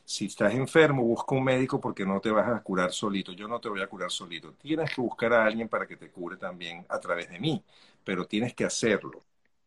Si 0.04 0.26
estás 0.26 0.54
enfermo, 0.54 1.02
busca 1.02 1.34
un 1.34 1.46
médico 1.46 1.80
porque 1.80 2.06
no 2.06 2.20
te 2.20 2.30
vas 2.30 2.50
a 2.50 2.62
curar 2.62 2.92
solito. 2.92 3.32
Yo 3.32 3.48
no 3.48 3.62
te 3.62 3.70
voy 3.70 3.82
a 3.82 3.88
curar 3.88 4.12
solito. 4.12 4.52
Tienes 4.62 4.94
que 4.94 5.00
buscar 5.00 5.32
a 5.32 5.46
alguien 5.46 5.70
para 5.70 5.88
que 5.88 5.96
te 5.96 6.10
cure 6.12 6.36
también 6.36 6.86
a 6.90 7.00
través 7.00 7.30
de 7.30 7.40
mí, 7.40 7.64
pero 8.04 8.26
tienes 8.26 8.54
que 8.54 8.66
hacerlo. 8.66 9.24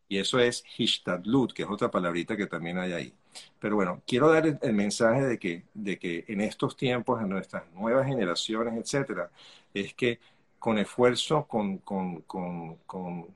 Y 0.07 0.19
eso 0.19 0.39
es 0.39 0.63
hishtadlut, 0.77 1.53
que 1.53 1.63
es 1.63 1.69
otra 1.69 1.89
palabrita 1.89 2.37
que 2.37 2.45
también 2.45 2.77
hay 2.77 2.93
ahí. 2.93 3.13
Pero 3.59 3.77
bueno, 3.77 4.03
quiero 4.05 4.31
dar 4.31 4.45
el, 4.61 4.73
mensaje 4.73 5.25
de 5.25 5.39
que, 5.39 5.63
de 5.73 5.97
que 5.97 6.23
en 6.27 6.41
estos 6.41 6.77
tiempos, 6.77 7.19
en 7.19 7.29
nuestras 7.29 7.63
nuevas 7.73 8.05
generaciones, 8.05 8.75
etcétera, 8.77 9.31
es 9.73 9.95
que 9.95 10.19
con 10.59 10.77
esfuerzo, 10.77 11.47
con, 11.47 11.79
con, 11.79 12.21
con, 12.21 12.75
con 12.85 13.27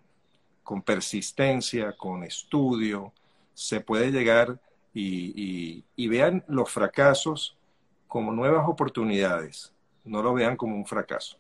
con 0.64 0.82
persistencia, 0.82 1.96
con 1.98 2.24
estudio, 2.24 3.14
se 3.54 3.82
puede 3.82 4.12
llegar 4.12 4.60
y, 4.94 5.84
vean 6.08 6.44
los 6.48 6.70
fracasos 6.70 7.58
como 8.08 8.32
nuevas 8.32 8.68
oportunidades, 8.68 9.74
no 10.04 10.22
lo 10.22 10.34
vean 10.34 10.58
como 10.58 10.76
un 10.76 10.86
fracaso. 10.86 11.38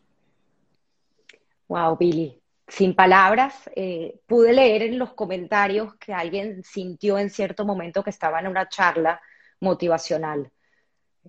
Wow, 1.68 1.98
Billy. 1.98 2.38
Sin 2.68 2.96
palabras, 2.96 3.70
eh, 3.76 4.20
pude 4.26 4.54
leer 4.54 4.84
en 4.84 4.98
los 4.98 5.14
comentarios 5.14 5.96
que 5.96 6.14
alguien 6.14 6.64
sintió 6.64 7.18
en 7.18 7.30
cierto 7.30 7.66
momento 7.66 8.02
que 8.02 8.10
estaba 8.10 8.40
en 8.40 8.48
una 8.48 8.70
charla 8.70 9.22
motivacional. 9.60 10.50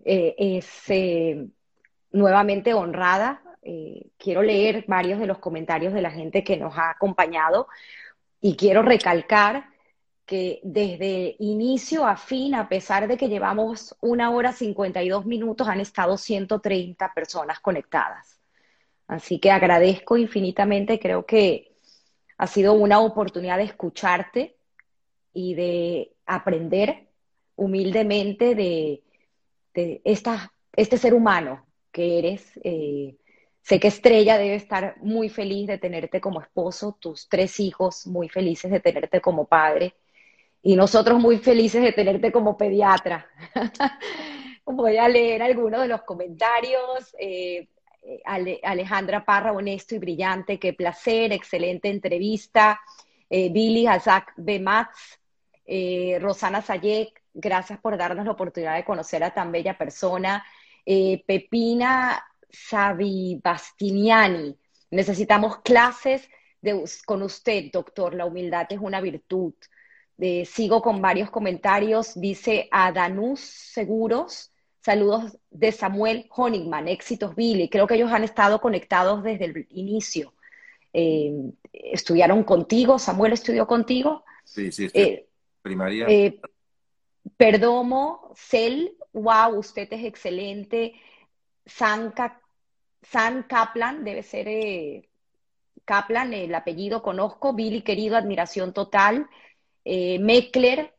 Eh, 0.05 0.35
es 0.39 0.89
eh, 0.89 1.49
nuevamente 2.13 2.75
honrada 2.75 3.43
eh, 3.63 4.11
quiero 4.19 4.43
leer 4.43 4.85
varios 4.89 5.21
de 5.21 5.27
los 5.27 5.39
comentarios 5.39 5.93
de 5.93 6.03
la 6.03 6.11
gente 6.11 6.43
que 6.43 6.57
nos 6.57 6.77
ha 6.77 6.91
acompañado 6.91 7.69
y 8.41 8.57
quiero 8.57 8.83
recalcar 8.83 9.67
que 10.27 10.61
desde 10.63 11.37
inicio 11.39 12.07
a 12.07 12.17
fin, 12.17 12.55
a 12.55 12.69
pesar 12.69 13.07
de 13.07 13.17
que 13.17 13.29
llevamos 13.29 13.97
una 14.01 14.31
hora 14.31 14.53
52 14.53 15.27
minutos, 15.27 15.69
han 15.69 15.81
estado 15.81 16.17
130 16.17 17.13
personas 17.15 17.61
conectadas. 17.61 18.41
Así 19.07 19.39
que 19.39 19.51
agradezco 19.51 20.17
infinitamente, 20.17 20.99
creo 20.99 21.27
que 21.27 21.73
ha 22.39 22.47
sido 22.47 22.73
una 22.73 23.01
oportunidad 23.01 23.59
de 23.59 23.65
escucharte 23.65 24.57
y 25.33 25.55
de 25.55 26.13
aprender 26.27 27.09
humildemente 27.57 28.55
de, 28.55 29.03
este 30.75 30.97
ser 30.99 31.15
humano 31.15 31.67
que 31.91 32.19
eres. 32.19 32.59
Eh, 32.65 33.17
Sé 33.63 33.79
que 33.79 33.89
Estrella 33.89 34.39
debe 34.39 34.57
estar 34.57 34.97
muy 35.03 35.29
feliz 35.29 35.69
de 35.69 35.79
tenerte 35.79 36.21
como 36.21 36.41
esposo, 36.41 36.97
tus 37.01 37.29
tres 37.29 37.61
hijos 37.61 38.09
muy 38.09 38.29
felices 38.29 38.73
de 38.73 38.81
tenerte 38.81 39.21
como 39.21 39.47
padre 39.47 39.95
y 40.63 40.75
nosotros 40.75 41.21
muy 41.21 41.39
felices 41.39 41.81
de 41.81 41.93
tenerte 41.93 42.33
como 42.33 42.57
pediatra. 42.57 43.27
Voy 44.65 44.97
a 44.97 45.09
leer 45.09 45.43
algunos 45.43 45.83
de 45.83 45.89
los 45.89 46.03
comentarios. 46.03 47.15
Eh, 47.19 47.69
Alejandra 48.25 49.25
Parra, 49.25 49.53
honesto 49.53 49.95
y 49.95 49.99
brillante, 49.99 50.59
qué 50.59 50.73
placer, 50.73 51.33
excelente 51.33 51.89
entrevista. 51.89 52.81
Eh, 53.31 53.49
Billy 53.51 53.87
Hazak 53.87 54.33
Bematz, 54.37 55.21
eh, 55.65 56.19
Rosana 56.21 56.63
Sayek, 56.63 57.23
gracias 57.33 57.79
por 57.79 57.97
darnos 57.97 58.25
la 58.25 58.33
oportunidad 58.33 58.75
de 58.75 58.85
conocer 58.85 59.23
a 59.23 59.33
tan 59.33 59.53
bella 59.53 59.79
persona. 59.79 60.45
Pepina 60.85 62.25
Xavi 62.53 63.41
Bastiniani. 63.43 64.57
Necesitamos 64.91 65.59
clases 65.63 66.29
con 67.05 67.23
usted, 67.23 67.71
doctor. 67.73 68.15
La 68.15 68.27
humildad 68.27 68.67
es 68.71 68.79
una 68.79 69.01
virtud. 69.01 69.55
sigo 70.45 70.83
con 70.83 71.01
varios 71.01 71.31
comentarios. 71.31 72.19
Dice 72.21 72.69
Adanus 72.71 73.41
Seguros. 73.41 74.53
Saludos 74.85 75.39
de 75.51 75.71
Samuel 75.71 76.27
Honigman, 76.31 76.89
éxitos 76.89 77.37
Billy. 77.37 77.69
Creo 77.69 77.87
que 77.87 77.95
ellos 77.95 78.11
han 78.11 78.25
estado 78.25 78.61
conectados 78.61 79.23
desde 79.23 79.45
el 79.45 79.67
inicio. 79.71 80.35
Eh, 80.93 81.33
¿Estudiaron 81.73 82.43
contigo? 82.43 82.99
¿Samuel 82.99 83.33
estudió 83.33 83.67
contigo? 83.67 84.25
Sí, 84.45 84.73
sí, 84.73 84.91
eh, 84.93 85.29
primaria. 85.63 86.07
Eh, 86.09 86.41
Perdomo, 87.37 88.33
Cel, 88.35 88.97
wow, 89.13 89.57
usted 89.57 89.87
es 89.93 90.05
excelente. 90.05 90.95
Sanka 91.65 92.42
San 93.03 93.45
Kaplan, 93.45 94.05
debe 94.05 94.23
ser 94.23 94.49
eh, 94.49 95.09
Kaplan, 95.85 96.33
el 96.33 96.55
apellido 96.55 97.03
conozco, 97.03 97.53
Billy 97.55 97.83
querido, 97.83 98.17
admiración 98.17 98.73
total, 98.73 99.29
eh, 99.85 100.19
Meckler, 100.19 100.95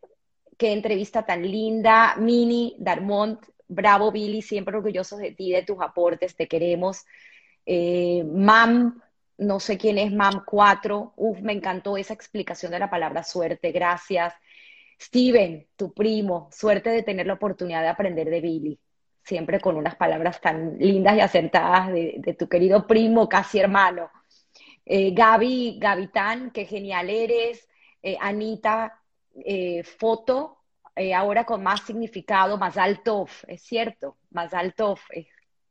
qué 0.57 0.73
entrevista 0.73 1.25
tan 1.25 1.43
linda, 1.43 2.15
Mini, 2.17 2.75
Darmont, 2.80 3.43
bravo 3.67 4.11
Billy, 4.11 4.41
siempre 4.41 4.77
orgullosos 4.77 5.19
de 5.19 5.31
ti, 5.31 5.51
de 5.51 5.63
tus 5.63 5.77
aportes, 5.81 6.35
te 6.35 6.47
queremos. 6.47 7.05
Eh, 7.65 8.23
Mam, 8.25 9.01
no 9.38 9.59
sé 9.59 9.77
quién 9.77 9.97
es 9.97 10.11
Mam 10.11 10.43
4, 10.45 11.13
uf, 11.15 11.39
me 11.41 11.53
encantó 11.53 11.97
esa 11.97 12.13
explicación 12.13 12.71
de 12.71 12.80
la 12.80 12.89
palabra 12.89 13.23
suerte, 13.23 13.71
gracias. 13.71 14.34
Steven, 14.99 15.67
tu 15.75 15.93
primo, 15.93 16.49
suerte 16.51 16.89
de 16.89 17.03
tener 17.03 17.27
la 17.27 17.34
oportunidad 17.34 17.81
de 17.81 17.89
aprender 17.89 18.30
de 18.30 18.41
Billy, 18.41 18.80
siempre 19.23 19.59
con 19.59 19.77
unas 19.77 19.95
palabras 19.95 20.41
tan 20.41 20.77
lindas 20.77 21.17
y 21.17 21.21
acertadas 21.21 21.91
de, 21.91 22.35
tu 22.37 22.47
querido 22.47 22.85
primo, 22.85 23.29
casi 23.29 23.59
hermano. 23.59 24.11
Eh, 24.85 25.11
Gaby, 25.13 25.77
Gavitán, 25.79 26.51
qué 26.51 26.65
genial 26.65 27.09
eres. 27.09 27.67
Eh, 28.01 28.17
Anita, 28.19 29.01
eh, 29.45 29.83
foto, 29.83 30.59
ahora 31.15 31.45
con 31.45 31.63
más 31.63 31.81
significado, 31.81 32.57
más 32.57 32.77
alto, 32.77 33.25
es 33.47 33.63
cierto, 33.63 34.17
más 34.29 34.53
alto, 34.53 34.95
es 35.09 35.27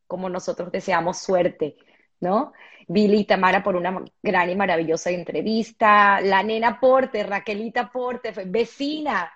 como 0.06 0.28
nosotros 0.28 0.72
deseamos 0.72 1.18
suerte, 1.18 1.76
¿no? 2.20 2.52
Billy 2.88 3.20
y 3.20 3.24
Tamara 3.24 3.62
por 3.62 3.76
una 3.76 4.02
gran 4.22 4.50
y 4.50 4.56
maravillosa 4.56 5.10
entrevista, 5.10 6.20
la 6.20 6.42
nena 6.42 6.80
Porte, 6.80 7.22
Raquelita 7.22 7.90
Porte, 7.92 8.32
vecina, 8.46 9.32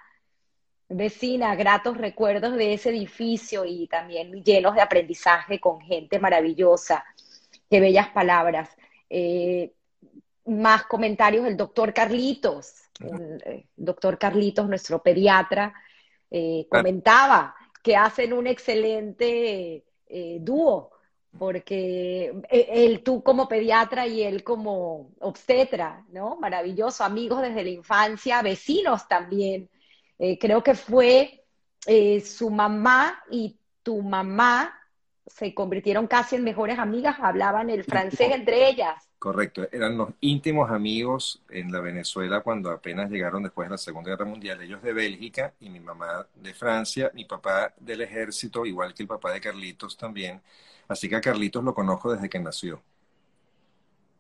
vecina, 0.89 1.55
gratos 1.55 1.97
recuerdos 1.97 2.55
de 2.55 2.75
ese 2.75 2.91
edificio 2.91 3.65
y 3.65 3.87
también 3.89 4.45
llenos 4.45 4.75
de 4.75 4.83
aprendizaje 4.83 5.61
con 5.61 5.81
gente 5.81 6.19
maravillosa, 6.19 7.05
qué 7.69 7.81
bellas 7.81 8.09
palabras. 8.09 8.71
Eh, 9.11 9.73
más 10.47 10.85
comentarios 10.85 11.45
del 11.45 11.57
doctor 11.57 11.93
Carlitos, 11.93 12.73
el 13.01 13.43
eh, 13.45 13.67
doctor 13.77 14.19
Carlitos, 14.19 14.69
nuestro 14.69 15.03
pediatra, 15.03 15.75
eh, 16.31 16.67
comentaba 16.69 17.55
que 17.83 17.97
hacen 17.97 18.33
un 18.33 18.47
excelente 18.47 19.85
dúo 20.41 20.93
porque 21.39 22.35
eh, 22.51 22.69
él, 22.71 23.03
tú 23.03 23.23
como 23.23 23.49
pediatra 23.49 24.07
y 24.07 24.23
él 24.23 24.43
como 24.43 25.11
obstetra, 25.21 26.05
¿no? 26.11 26.37
Maravilloso, 26.37 27.05
amigos 27.05 27.43
desde 27.43 27.65
la 27.65 27.71
infancia, 27.71 28.43
vecinos 28.43 29.07
también. 29.09 29.69
Eh, 30.19 30.39
creo 30.39 30.63
que 30.63 30.75
fue 30.75 31.45
eh, 31.87 32.21
su 32.21 32.51
mamá 32.51 33.23
y 33.31 33.59
tu 33.83 34.03
mamá 34.03 34.75
se 35.27 35.55
convirtieron 35.55 36.07
casi 36.07 36.37
en 36.37 36.45
mejores 36.45 36.79
amigas, 36.79 37.17
hablaban 37.21 37.69
el 37.71 37.85
francés 37.85 38.33
entre 38.33 38.69
ellas. 38.69 39.09
Correcto, 39.19 39.67
eran 39.73 39.97
los 39.97 40.11
íntimos 40.21 40.71
amigos 40.71 41.43
en 41.51 41.73
la 41.73 41.81
Venezuela 41.81 42.43
cuando 42.43 42.71
apenas 42.71 43.11
llegaron 43.11 43.43
después 43.43 43.67
de 43.67 43.73
la 43.73 43.79
Segunda 43.79 44.11
Guerra 44.11 44.25
Mundial, 44.25 44.61
ellos 44.63 44.83
de 44.83 44.93
Bélgica 44.93 45.55
y 45.59 45.69
mi 45.69 45.81
mamá 45.81 46.27
de 46.35 46.55
Francia, 46.55 47.11
mi 47.15 47.25
papá 47.25 47.75
del 47.79 48.03
ejército, 48.03 48.65
igual 48.67 48.95
que 48.95 49.03
el 49.03 49.09
papá 49.09 49.33
de 49.33 49.41
Carlitos 49.41 49.97
también. 49.97 50.41
Así 50.87 51.09
que 51.09 51.17
a 51.17 51.21
Carlitos 51.21 51.65
lo 51.65 51.75
conozco 51.75 52.13
desde 52.13 52.29
que 52.29 52.39
nació. 52.39 52.81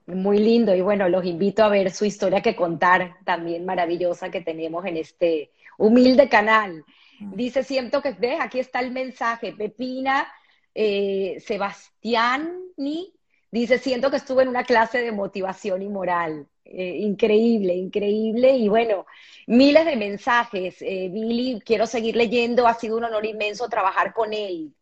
Muy 0.06 0.38
lindo 0.38 0.74
y 0.74 0.80
bueno, 0.80 1.08
los 1.08 1.24
invito 1.24 1.62
a 1.62 1.68
ver 1.68 1.90
su 1.90 2.04
historia 2.04 2.40
que 2.40 2.56
contar, 2.56 3.16
también 3.24 3.64
maravillosa 3.64 4.30
que 4.30 4.40
tenemos 4.40 4.84
en 4.86 4.96
este 4.96 5.50
humilde 5.78 6.28
canal. 6.28 6.84
Mm. 7.20 7.34
Dice, 7.34 7.62
siento 7.62 8.02
que, 8.02 8.12
ves, 8.12 8.38
aquí 8.40 8.58
está 8.58 8.80
el 8.80 8.90
mensaje, 8.90 9.52
Pepina 9.52 10.26
eh, 10.74 11.42
Sebastiani, 11.44 13.12
dice, 13.50 13.78
siento 13.78 14.10
que 14.10 14.18
estuve 14.18 14.42
en 14.42 14.48
una 14.48 14.64
clase 14.64 15.00
de 15.00 15.12
motivación 15.12 15.82
y 15.82 15.88
moral. 15.88 16.46
Eh, 16.64 16.96
increíble, 16.98 17.74
increíble. 17.74 18.56
Y 18.56 18.68
bueno, 18.68 19.06
miles 19.46 19.86
de 19.86 19.96
mensajes. 19.96 20.82
Eh, 20.82 21.08
Billy, 21.12 21.60
quiero 21.64 21.86
seguir 21.86 22.16
leyendo, 22.16 22.66
ha 22.66 22.74
sido 22.74 22.96
un 22.96 23.04
honor 23.04 23.24
inmenso 23.24 23.68
trabajar 23.68 24.12
con 24.12 24.32
él. 24.32 24.74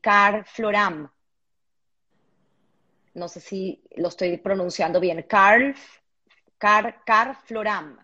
Car 0.00 0.44
Floram, 0.46 1.10
no 3.16 3.28
sé 3.28 3.40
si 3.40 3.82
lo 3.96 4.08
estoy 4.08 4.36
pronunciando 4.36 5.00
bien, 5.00 5.22
Carl, 5.22 5.74
Car, 6.58 7.02
Floram. 7.44 7.98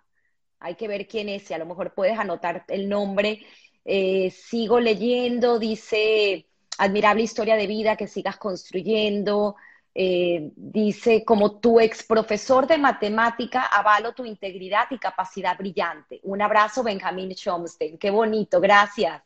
Hay 0.63 0.77
que 0.77 0.89
ver 0.89 1.07
quién 1.07 1.29
es 1.29 1.51
y 1.51 1.55
a 1.55 1.59
lo 1.59 1.67
mejor 1.67 1.93
puedes 1.95 2.19
anotar 2.19 2.65
el 2.69 2.89
nombre. 2.89 3.45
Eh, 3.85 4.31
sigo 4.31 4.81
leyendo, 4.81 5.59
dice, 5.59 6.47
admirable 6.79 7.23
historia 7.23 7.57
de 7.57 7.67
vida 7.67 7.97
que 7.97 8.07
sigas 8.07 8.37
construyendo. 8.37 9.57
Eh, 9.95 10.51
dice, 10.57 11.25
como 11.25 11.61
tu 11.61 11.79
ex 11.81 12.05
profesor 12.05 12.67
de 12.67 12.79
matemática, 12.79 13.67
avalo 13.67 14.15
tu 14.15 14.25
integridad 14.25 14.87
y 14.91 14.99
capacidad 14.99 15.57
brillante. 15.59 16.21
Un 16.23 16.41
abrazo, 16.41 16.83
Benjamín 16.83 17.31
Schomstein. 17.33 17.99
Qué 17.99 18.11
bonito, 18.11 18.61
gracias. 18.61 19.23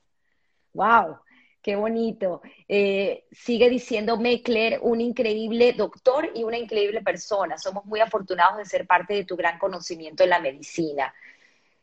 Wow. 0.73 1.19
Qué 1.67 1.75
bonito. 1.75 2.43
Eh, 2.69 3.25
sigue 3.33 3.69
diciendo 3.69 4.17
Meckler, 4.17 4.79
un 4.83 5.01
increíble 5.01 5.73
doctor 5.73 6.31
y 6.33 6.45
una 6.45 6.57
increíble 6.59 7.03
persona. 7.03 7.59
Somos 7.59 7.85
muy 7.87 7.99
afortunados 7.99 8.59
de 8.59 8.65
ser 8.65 8.87
parte 8.87 9.15
de 9.15 9.25
tu 9.25 9.35
gran 9.35 9.59
conocimiento 9.59 10.23
en 10.23 10.31
la 10.31 10.39
medicina. 10.39 11.13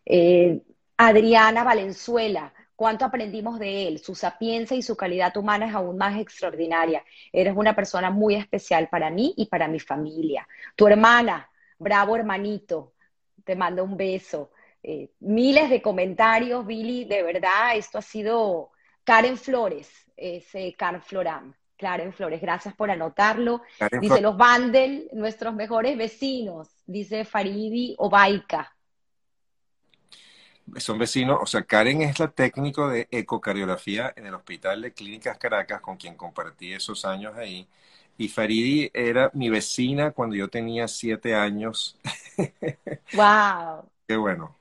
Eh, 0.05 0.61
Adriana 0.97 1.63
Valenzuela, 1.63 2.53
cuánto 2.75 3.05
aprendimos 3.05 3.59
de 3.59 3.87
él. 3.87 3.99
Su 3.99 4.15
sapiencia 4.15 4.75
y 4.75 4.81
su 4.81 4.95
calidad 4.95 5.35
humana 5.37 5.67
es 5.67 5.73
aún 5.73 5.97
más 5.97 6.19
extraordinaria. 6.19 7.03
Eres 7.31 7.55
una 7.55 7.75
persona 7.75 8.09
muy 8.09 8.35
especial 8.35 8.89
para 8.89 9.09
mí 9.09 9.33
y 9.37 9.45
para 9.47 9.67
mi 9.67 9.79
familia. 9.79 10.47
Tu 10.75 10.87
hermana, 10.87 11.49
bravo 11.77 12.15
hermanito, 12.15 12.93
te 13.43 13.55
mando 13.55 13.83
un 13.83 13.97
beso. 13.97 14.51
Eh, 14.81 15.11
miles 15.19 15.69
de 15.69 15.81
comentarios, 15.81 16.65
Billy, 16.65 17.05
de 17.05 17.23
verdad, 17.23 17.75
esto 17.75 17.97
ha 17.97 18.01
sido 18.01 18.71
Karen 19.03 19.37
Flores, 19.37 19.89
ese 20.17 20.73
Karen 20.77 21.01
Floram. 21.01 21.53
Karen 21.77 22.13
Flores, 22.13 22.41
gracias 22.41 22.73
por 22.75 22.89
anotarlo. 22.91 23.61
dice 23.99 24.21
los 24.21 24.37
Vandel, 24.37 25.09
nuestros 25.13 25.53
mejores 25.53 25.97
vecinos, 25.97 26.69
dice 26.85 27.25
Faridi 27.25 27.95
Obaika. 27.97 28.72
Son 30.77 30.97
vecinos, 30.97 31.39
o 31.41 31.45
sea, 31.45 31.63
Karen 31.63 32.01
es 32.01 32.19
la 32.19 32.29
técnico 32.29 32.87
de 32.87 33.07
ecocardiografía 33.11 34.13
en 34.15 34.25
el 34.25 34.33
Hospital 34.33 34.81
de 34.81 34.93
Clínicas 34.93 35.37
Caracas, 35.37 35.81
con 35.81 35.97
quien 35.97 36.15
compartí 36.15 36.73
esos 36.73 37.05
años 37.05 37.35
ahí. 37.35 37.67
Y 38.17 38.29
Faridi 38.29 38.89
era 38.93 39.29
mi 39.33 39.49
vecina 39.49 40.11
cuando 40.11 40.35
yo 40.35 40.49
tenía 40.49 40.87
siete 40.87 41.35
años. 41.35 41.97
¡Wow! 43.11 43.89
Qué 44.07 44.15
bueno. 44.17 44.55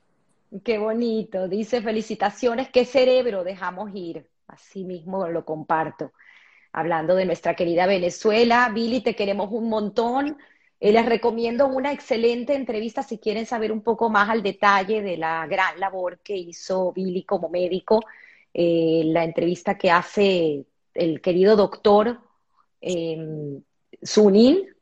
Qué 0.64 0.78
bonito. 0.78 1.48
Dice, 1.48 1.80
felicitaciones, 1.82 2.68
qué 2.70 2.84
cerebro 2.84 3.44
dejamos 3.44 3.90
ir. 3.94 4.28
Así 4.46 4.84
mismo 4.84 5.26
lo 5.28 5.44
comparto. 5.44 6.12
Hablando 6.72 7.14
de 7.14 7.24
nuestra 7.26 7.54
querida 7.56 7.86
Venezuela, 7.86 8.70
Billy, 8.74 9.02
te 9.02 9.16
queremos 9.16 9.48
un 9.50 9.68
montón. 9.68 10.38
Eh, 10.84 10.90
les 10.90 11.06
recomiendo 11.06 11.68
una 11.68 11.92
excelente 11.92 12.54
entrevista 12.56 13.04
si 13.04 13.18
quieren 13.18 13.46
saber 13.46 13.70
un 13.70 13.82
poco 13.82 14.10
más 14.10 14.28
al 14.28 14.42
detalle 14.42 15.00
de 15.00 15.16
la 15.16 15.46
gran 15.46 15.78
labor 15.78 16.18
que 16.24 16.36
hizo 16.36 16.92
Billy 16.92 17.22
como 17.22 17.48
médico. 17.48 18.00
Eh, 18.52 19.02
la 19.04 19.22
entrevista 19.22 19.78
que 19.78 19.92
hace 19.92 20.66
el 20.92 21.20
querido 21.20 21.54
doctor 21.54 22.18
eh, 22.80 23.16
Sunin, 24.02 24.74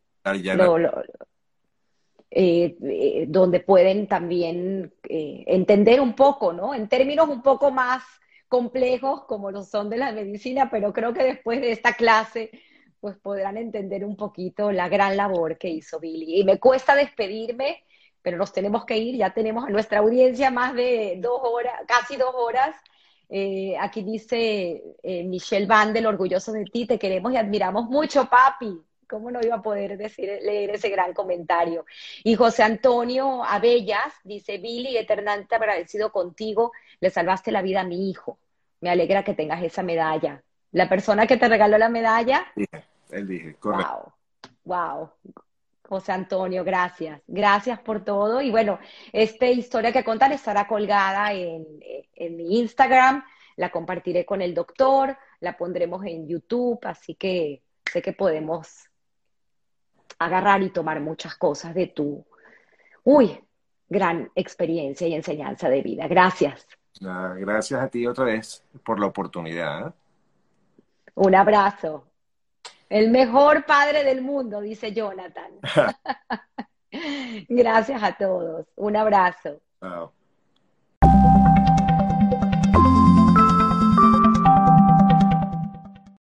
eh, 2.30 3.26
donde 3.28 3.60
pueden 3.60 4.06
también 4.06 4.94
entender 5.02 6.00
un 6.00 6.14
poco, 6.14 6.54
¿no? 6.54 6.74
En 6.74 6.88
términos 6.88 7.28
un 7.28 7.42
poco 7.42 7.70
más 7.70 8.02
complejos 8.48 9.24
como 9.24 9.50
lo 9.50 9.62
son 9.64 9.90
de 9.90 9.98
la 9.98 10.12
medicina, 10.12 10.70
pero 10.70 10.94
creo 10.94 11.12
que 11.12 11.24
después 11.24 11.60
de 11.60 11.72
esta 11.72 11.92
clase 11.92 12.50
pues 13.00 13.16
podrán 13.16 13.56
entender 13.56 14.04
un 14.04 14.16
poquito 14.16 14.70
la 14.70 14.88
gran 14.88 15.16
labor 15.16 15.56
que 15.56 15.68
hizo 15.68 15.98
Billy. 15.98 16.40
Y 16.40 16.44
me 16.44 16.58
cuesta 16.58 16.94
despedirme, 16.94 17.84
pero 18.22 18.36
nos 18.36 18.52
tenemos 18.52 18.84
que 18.84 18.98
ir, 18.98 19.16
ya 19.16 19.32
tenemos 19.32 19.64
a 19.64 19.70
nuestra 19.70 20.00
audiencia 20.00 20.50
más 20.50 20.74
de 20.74 21.16
dos 21.18 21.40
horas, 21.42 21.74
casi 21.88 22.16
dos 22.16 22.34
horas. 22.34 22.76
Eh, 23.28 23.74
aquí 23.80 24.02
dice 24.02 24.82
eh, 25.02 25.24
Michelle 25.24 25.66
Vandel, 25.66 26.06
orgulloso 26.06 26.52
de 26.52 26.64
ti, 26.64 26.86
te 26.86 26.98
queremos 26.98 27.32
y 27.32 27.36
admiramos 27.36 27.86
mucho, 27.86 28.28
papi. 28.28 28.82
¿Cómo 29.08 29.30
no 29.30 29.40
iba 29.42 29.56
a 29.56 29.62
poder 29.62 29.96
decir, 29.96 30.28
leer 30.42 30.70
ese 30.70 30.88
gran 30.88 31.12
comentario? 31.14 31.84
Y 32.22 32.36
José 32.36 32.62
Antonio 32.62 33.42
Abellas 33.42 34.14
dice, 34.22 34.58
Billy, 34.58 34.96
eternamente 34.96 35.56
agradecido 35.56 36.12
contigo, 36.12 36.70
le 37.00 37.10
salvaste 37.10 37.50
la 37.50 37.62
vida 37.62 37.80
a 37.80 37.84
mi 37.84 38.08
hijo. 38.08 38.38
Me 38.80 38.90
alegra 38.90 39.24
que 39.24 39.34
tengas 39.34 39.62
esa 39.64 39.82
medalla. 39.82 40.44
La 40.70 40.88
persona 40.88 41.26
que 41.26 41.36
te 41.36 41.48
regaló 41.48 41.76
la 41.76 41.88
medalla. 41.88 42.46
Él 43.12 43.26
dije, 43.26 43.54
correcto. 43.54 44.14
Wow, 44.64 44.88
wow. 44.94 45.10
José 45.88 46.12
Antonio, 46.12 46.62
gracias. 46.62 47.20
Gracias 47.26 47.80
por 47.80 48.04
todo. 48.04 48.40
Y 48.40 48.50
bueno, 48.50 48.78
esta 49.12 49.46
historia 49.46 49.92
que 49.92 50.04
contar 50.04 50.32
estará 50.32 50.68
colgada 50.68 51.32
en, 51.32 51.66
en 52.14 52.36
mi 52.36 52.60
Instagram. 52.60 53.24
La 53.56 53.70
compartiré 53.70 54.24
con 54.24 54.40
el 54.40 54.54
doctor, 54.54 55.16
la 55.40 55.56
pondremos 55.56 56.04
en 56.04 56.28
YouTube, 56.28 56.78
así 56.84 57.14
que 57.14 57.62
sé 57.84 58.00
que 58.00 58.12
podemos 58.12 58.88
agarrar 60.18 60.62
y 60.62 60.70
tomar 60.70 61.00
muchas 61.00 61.34
cosas 61.34 61.74
de 61.74 61.88
tu, 61.88 62.24
uy, 63.04 63.42
gran 63.88 64.30
experiencia 64.34 65.08
y 65.08 65.14
enseñanza 65.14 65.68
de 65.68 65.82
vida. 65.82 66.06
Gracias. 66.06 66.66
gracias 67.00 67.80
a 67.80 67.88
ti 67.88 68.06
otra 68.06 68.24
vez 68.24 68.64
por 68.84 69.00
la 69.00 69.06
oportunidad. 69.06 69.94
Un 71.14 71.34
abrazo. 71.34 72.09
El 72.90 73.10
mejor 73.10 73.64
padre 73.64 74.04
del 74.04 74.20
mundo, 74.20 74.60
dice 74.60 74.92
Jonathan. 74.92 75.52
gracias 77.48 78.02
a 78.02 78.12
todos. 78.16 78.66
Un 78.74 78.96
abrazo. 78.96 79.62